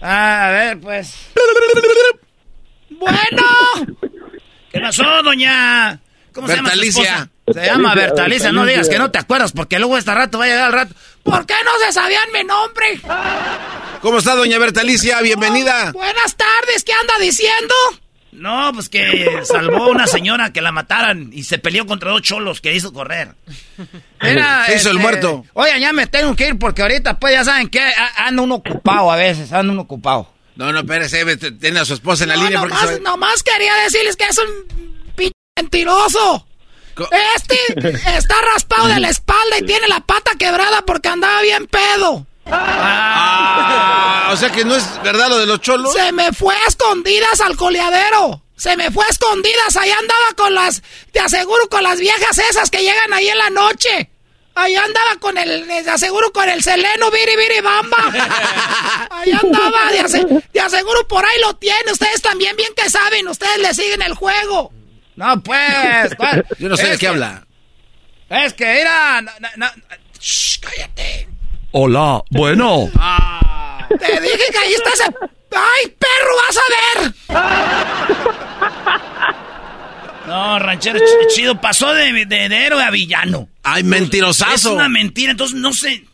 Ah, 0.00 0.46
a 0.46 0.50
ver, 0.52 0.78
pues. 0.78 1.16
Bueno. 2.90 3.42
¿Qué 4.70 4.78
pasó, 4.78 5.02
doña? 5.24 6.00
¿Cómo 6.32 6.46
se 6.46 6.54
llama 6.54 6.70
su 6.70 6.80
esposa? 6.80 7.28
Se 7.52 7.66
llama 7.66 7.96
Bertalicia, 7.96 8.52
no 8.52 8.64
digas 8.64 8.88
que 8.88 9.00
no 9.00 9.10
te 9.10 9.18
acuerdas, 9.18 9.50
porque 9.50 9.80
luego 9.80 9.98
este 9.98 10.14
rato 10.14 10.38
va 10.38 10.44
a 10.44 10.48
llegar 10.48 10.66
al 10.66 10.72
rato. 10.72 10.94
¿Por 11.24 11.44
qué 11.44 11.54
no 11.64 11.72
se 11.84 11.92
sabían 11.92 12.30
mi 12.32 12.44
nombre? 12.44 13.00
¿Cómo 14.00 14.18
está, 14.18 14.36
doña 14.36 14.60
Bertalicia? 14.60 15.20
Bienvenida. 15.22 15.90
Buenas 15.90 16.36
tardes, 16.36 16.84
¿qué 16.84 16.92
anda 16.92 17.14
diciendo? 17.20 17.74
No, 18.32 18.72
pues 18.72 18.88
que 18.88 19.42
salvó 19.44 19.84
a 19.84 19.88
una 19.88 20.06
señora 20.06 20.52
que 20.52 20.62
la 20.62 20.72
mataran 20.72 21.30
y 21.32 21.44
se 21.44 21.58
peleó 21.58 21.86
contra 21.86 22.10
dos 22.10 22.22
cholos 22.22 22.60
que 22.62 22.74
hizo 22.74 22.92
correr. 22.92 23.34
Era, 24.20 24.64
hizo 24.74 24.90
el 24.90 24.96
este, 24.96 25.02
muerto. 25.02 25.44
Oye, 25.52 25.78
ya 25.78 25.92
me 25.92 26.06
tengo 26.06 26.34
que 26.34 26.48
ir 26.48 26.58
porque 26.58 26.82
ahorita, 26.82 27.18
pues 27.18 27.34
ya 27.34 27.44
saben 27.44 27.68
que 27.68 27.80
anda 28.16 28.42
uno 28.42 28.56
ocupado 28.56 29.12
a 29.12 29.16
veces, 29.16 29.52
anda 29.52 29.72
uno 29.72 29.82
ocupado. 29.82 30.32
No, 30.56 30.72
no, 30.72 30.80
espérese, 30.80 31.36
tiene 31.52 31.80
a 31.80 31.84
su 31.84 31.94
esposa 31.94 32.24
en 32.24 32.30
la 32.30 32.36
línea. 32.36 32.60
Nomás, 32.60 32.80
porque 32.82 33.00
nomás 33.00 33.42
quería 33.42 33.74
decirles 33.84 34.16
que 34.16 34.24
es 34.24 34.38
un 34.38 35.12
pinche 35.14 35.34
mentiroso. 35.56 36.46
Este 37.36 37.56
está 38.16 38.34
raspado 38.54 38.88
de 38.88 39.00
la 39.00 39.08
espalda 39.08 39.58
y 39.58 39.64
tiene 39.64 39.88
la 39.88 40.00
pata 40.00 40.32
quebrada 40.38 40.82
porque 40.86 41.08
andaba 41.08 41.40
bien 41.42 41.66
pedo. 41.66 42.26
Ah, 42.46 44.30
o 44.32 44.36
sea 44.36 44.50
que 44.50 44.64
no 44.64 44.74
es 44.74 44.84
verdad 45.02 45.28
lo 45.28 45.38
de 45.38 45.46
los 45.46 45.60
cholos. 45.60 45.92
Se 45.92 46.12
me 46.12 46.32
fue 46.32 46.54
a 46.54 46.68
escondidas 46.68 47.40
al 47.40 47.56
coleadero. 47.56 48.42
Se 48.56 48.76
me 48.76 48.90
fue 48.90 49.04
a 49.04 49.08
escondidas. 49.08 49.76
Ahí 49.76 49.90
andaba 49.90 50.34
con 50.36 50.54
las, 50.54 50.82
te 51.10 51.20
aseguro, 51.20 51.68
con 51.68 51.82
las 51.82 51.98
viejas 51.98 52.38
esas 52.38 52.70
que 52.70 52.82
llegan 52.82 53.12
ahí 53.12 53.28
en 53.28 53.38
la 53.38 53.50
noche. 53.50 54.10
Ahí 54.54 54.76
andaba 54.76 55.16
con 55.18 55.38
el, 55.38 55.66
te 55.66 55.90
aseguro, 55.90 56.30
con 56.30 56.48
el 56.48 56.62
seleno, 56.62 57.10
biri, 57.10 57.36
biri, 57.36 57.60
bamba. 57.62 57.96
Ahí 59.10 59.32
andaba, 59.32 59.88
te, 60.52 60.60
aseguro, 60.60 61.08
por 61.08 61.24
ahí 61.24 61.40
lo 61.40 61.56
tiene. 61.56 61.90
Ustedes 61.90 62.20
también 62.20 62.54
bien 62.54 62.68
que 62.76 62.90
saben, 62.90 63.28
ustedes 63.28 63.58
le 63.58 63.72
siguen 63.72 64.02
el 64.02 64.12
juego. 64.14 64.70
No, 65.16 65.42
pues. 65.42 66.10
Yo 66.58 66.68
no 66.68 66.76
sé 66.76 66.88
de 66.88 66.98
qué 66.98 67.08
habla. 67.08 67.46
Es 68.28 68.52
que, 68.52 68.66
mira, 68.74 69.22
cállate. 70.60 71.31
Hola, 71.74 72.22
bueno. 72.30 72.90
Ah, 72.98 73.88
te 73.88 74.20
dije 74.20 74.42
que 74.50 74.58
ahí 74.58 74.72
estás. 74.74 75.00
¡Ay, 75.54 75.96
perro, 75.98 76.36
vas 76.46 76.58
a 76.58 76.62
ver! 77.00 77.14
No, 80.26 80.58
ranchero 80.58 80.98
chido, 81.34 81.58
pasó 81.60 81.94
de, 81.94 82.26
de, 82.26 82.44
héroe 82.44 82.82
a 82.82 82.90
villano. 82.90 83.48
¡Ay, 83.62 83.84
mentirosazo! 83.84 84.54
Es 84.54 84.64
una 84.66 84.90
mentira, 84.90 85.30
entonces 85.30 85.58
no 85.58 85.72
sé. 85.72 86.04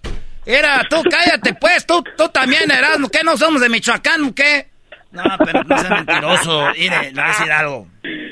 Era, 0.46 0.86
tú 0.88 1.02
cállate, 1.10 1.54
pues, 1.54 1.84
tú, 1.86 2.04
tú 2.16 2.28
también, 2.28 2.70
Erasmo, 2.70 3.08
¿qué 3.08 3.24
no 3.24 3.36
somos 3.36 3.60
de 3.60 3.68
Michoacán, 3.68 4.32
qué? 4.32 4.68
No, 5.10 5.24
pero 5.44 5.64
no 5.64 5.78
seas 5.78 5.90
mentiroso. 5.90 6.68
Mire, 6.76 7.02
le 7.02 7.10
voy 7.10 7.20
a 7.20 7.28
decir 7.28 7.50
algo. 7.50 7.88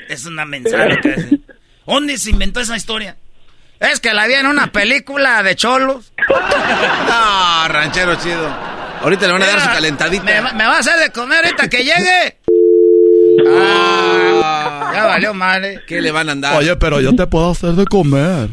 Es 0.07 0.25
una 0.25 0.45
mensaje 0.45 0.99
que 1.01 1.39
¿Dónde 1.85 2.17
se 2.17 2.29
inventó 2.31 2.61
esa 2.61 2.77
historia? 2.77 3.17
Es 3.79 3.99
que 3.99 4.13
la 4.13 4.27
vi 4.27 4.33
en 4.33 4.47
una 4.47 4.67
película 4.71 5.43
de 5.43 5.55
cholos. 5.55 6.13
No, 6.29 7.67
ranchero 7.67 8.15
chido. 8.15 8.49
Ahorita 9.01 9.27
le 9.27 9.33
van 9.33 9.43
a 9.43 9.47
dar 9.47 9.61
su 9.61 9.67
calentadita. 9.67 10.23
Me, 10.53 10.65
va 10.65 10.75
a 10.75 10.79
hacer 10.79 10.99
de 10.99 11.11
comer 11.11 11.45
ahorita 11.45 11.69
que 11.69 11.77
llegue. 11.83 12.37
Ah, 13.47 14.91
ya 14.93 15.05
valió 15.05 15.33
madre. 15.33 15.81
¿Qué 15.87 16.01
le 16.01 16.11
van 16.11 16.29
a 16.29 16.31
andar? 16.31 16.55
Oye, 16.55 16.75
pero 16.77 16.99
yo 16.99 17.15
te 17.15 17.27
puedo 17.27 17.51
hacer 17.51 17.73
de 17.73 17.85
comer. 17.85 18.49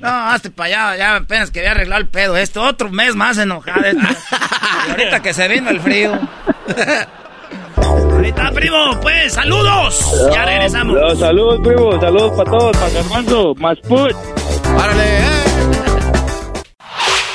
No, 0.00 0.08
hazte 0.08 0.50
para 0.50 0.90
allá. 0.90 0.96
Ya 0.96 1.16
apenas 1.16 1.50
que 1.50 1.60
voy 1.60 1.68
a 1.68 1.70
arreglar 1.72 2.00
el 2.00 2.08
pedo. 2.08 2.36
Esto 2.36 2.62
otro 2.62 2.90
mes 2.90 3.14
más 3.16 3.38
enojado. 3.38 3.80
ahorita 4.90 5.20
que 5.22 5.32
se 5.32 5.48
vino 5.48 5.70
el 5.70 5.80
frío. 5.80 6.18
Ahorita, 7.76 8.50
primo, 8.52 9.00
pues, 9.00 9.32
saludos. 9.32 10.30
Ya 10.34 10.44
regresamos. 10.44 11.18
saludos, 11.18 11.60
primo. 11.64 11.98
Saludos 11.98 12.32
para 12.36 12.50
todos. 12.50 12.76
Para 12.76 13.00
Armando. 13.00 13.54
Más 13.54 13.78
put. 13.78 14.14
¡Párale! 14.76 15.18
Eh. 15.18 15.44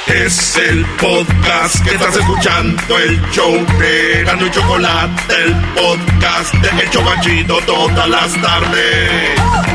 Es 0.08 0.56
el 0.58 0.86
podcast 1.00 1.84
que 1.84 1.96
estás 1.96 2.16
escuchando, 2.16 2.98
el 2.98 3.22
show 3.32 3.54
de 3.80 4.24
Gano 4.24 4.46
y 4.46 4.52
Chocolate, 4.52 5.34
el 5.44 5.54
podcast 5.74 6.54
de 6.54 6.84
El 6.84 6.90
Chocachito 6.90 7.58
todas 7.66 8.08
las 8.08 8.42
tardes. 8.42 9.75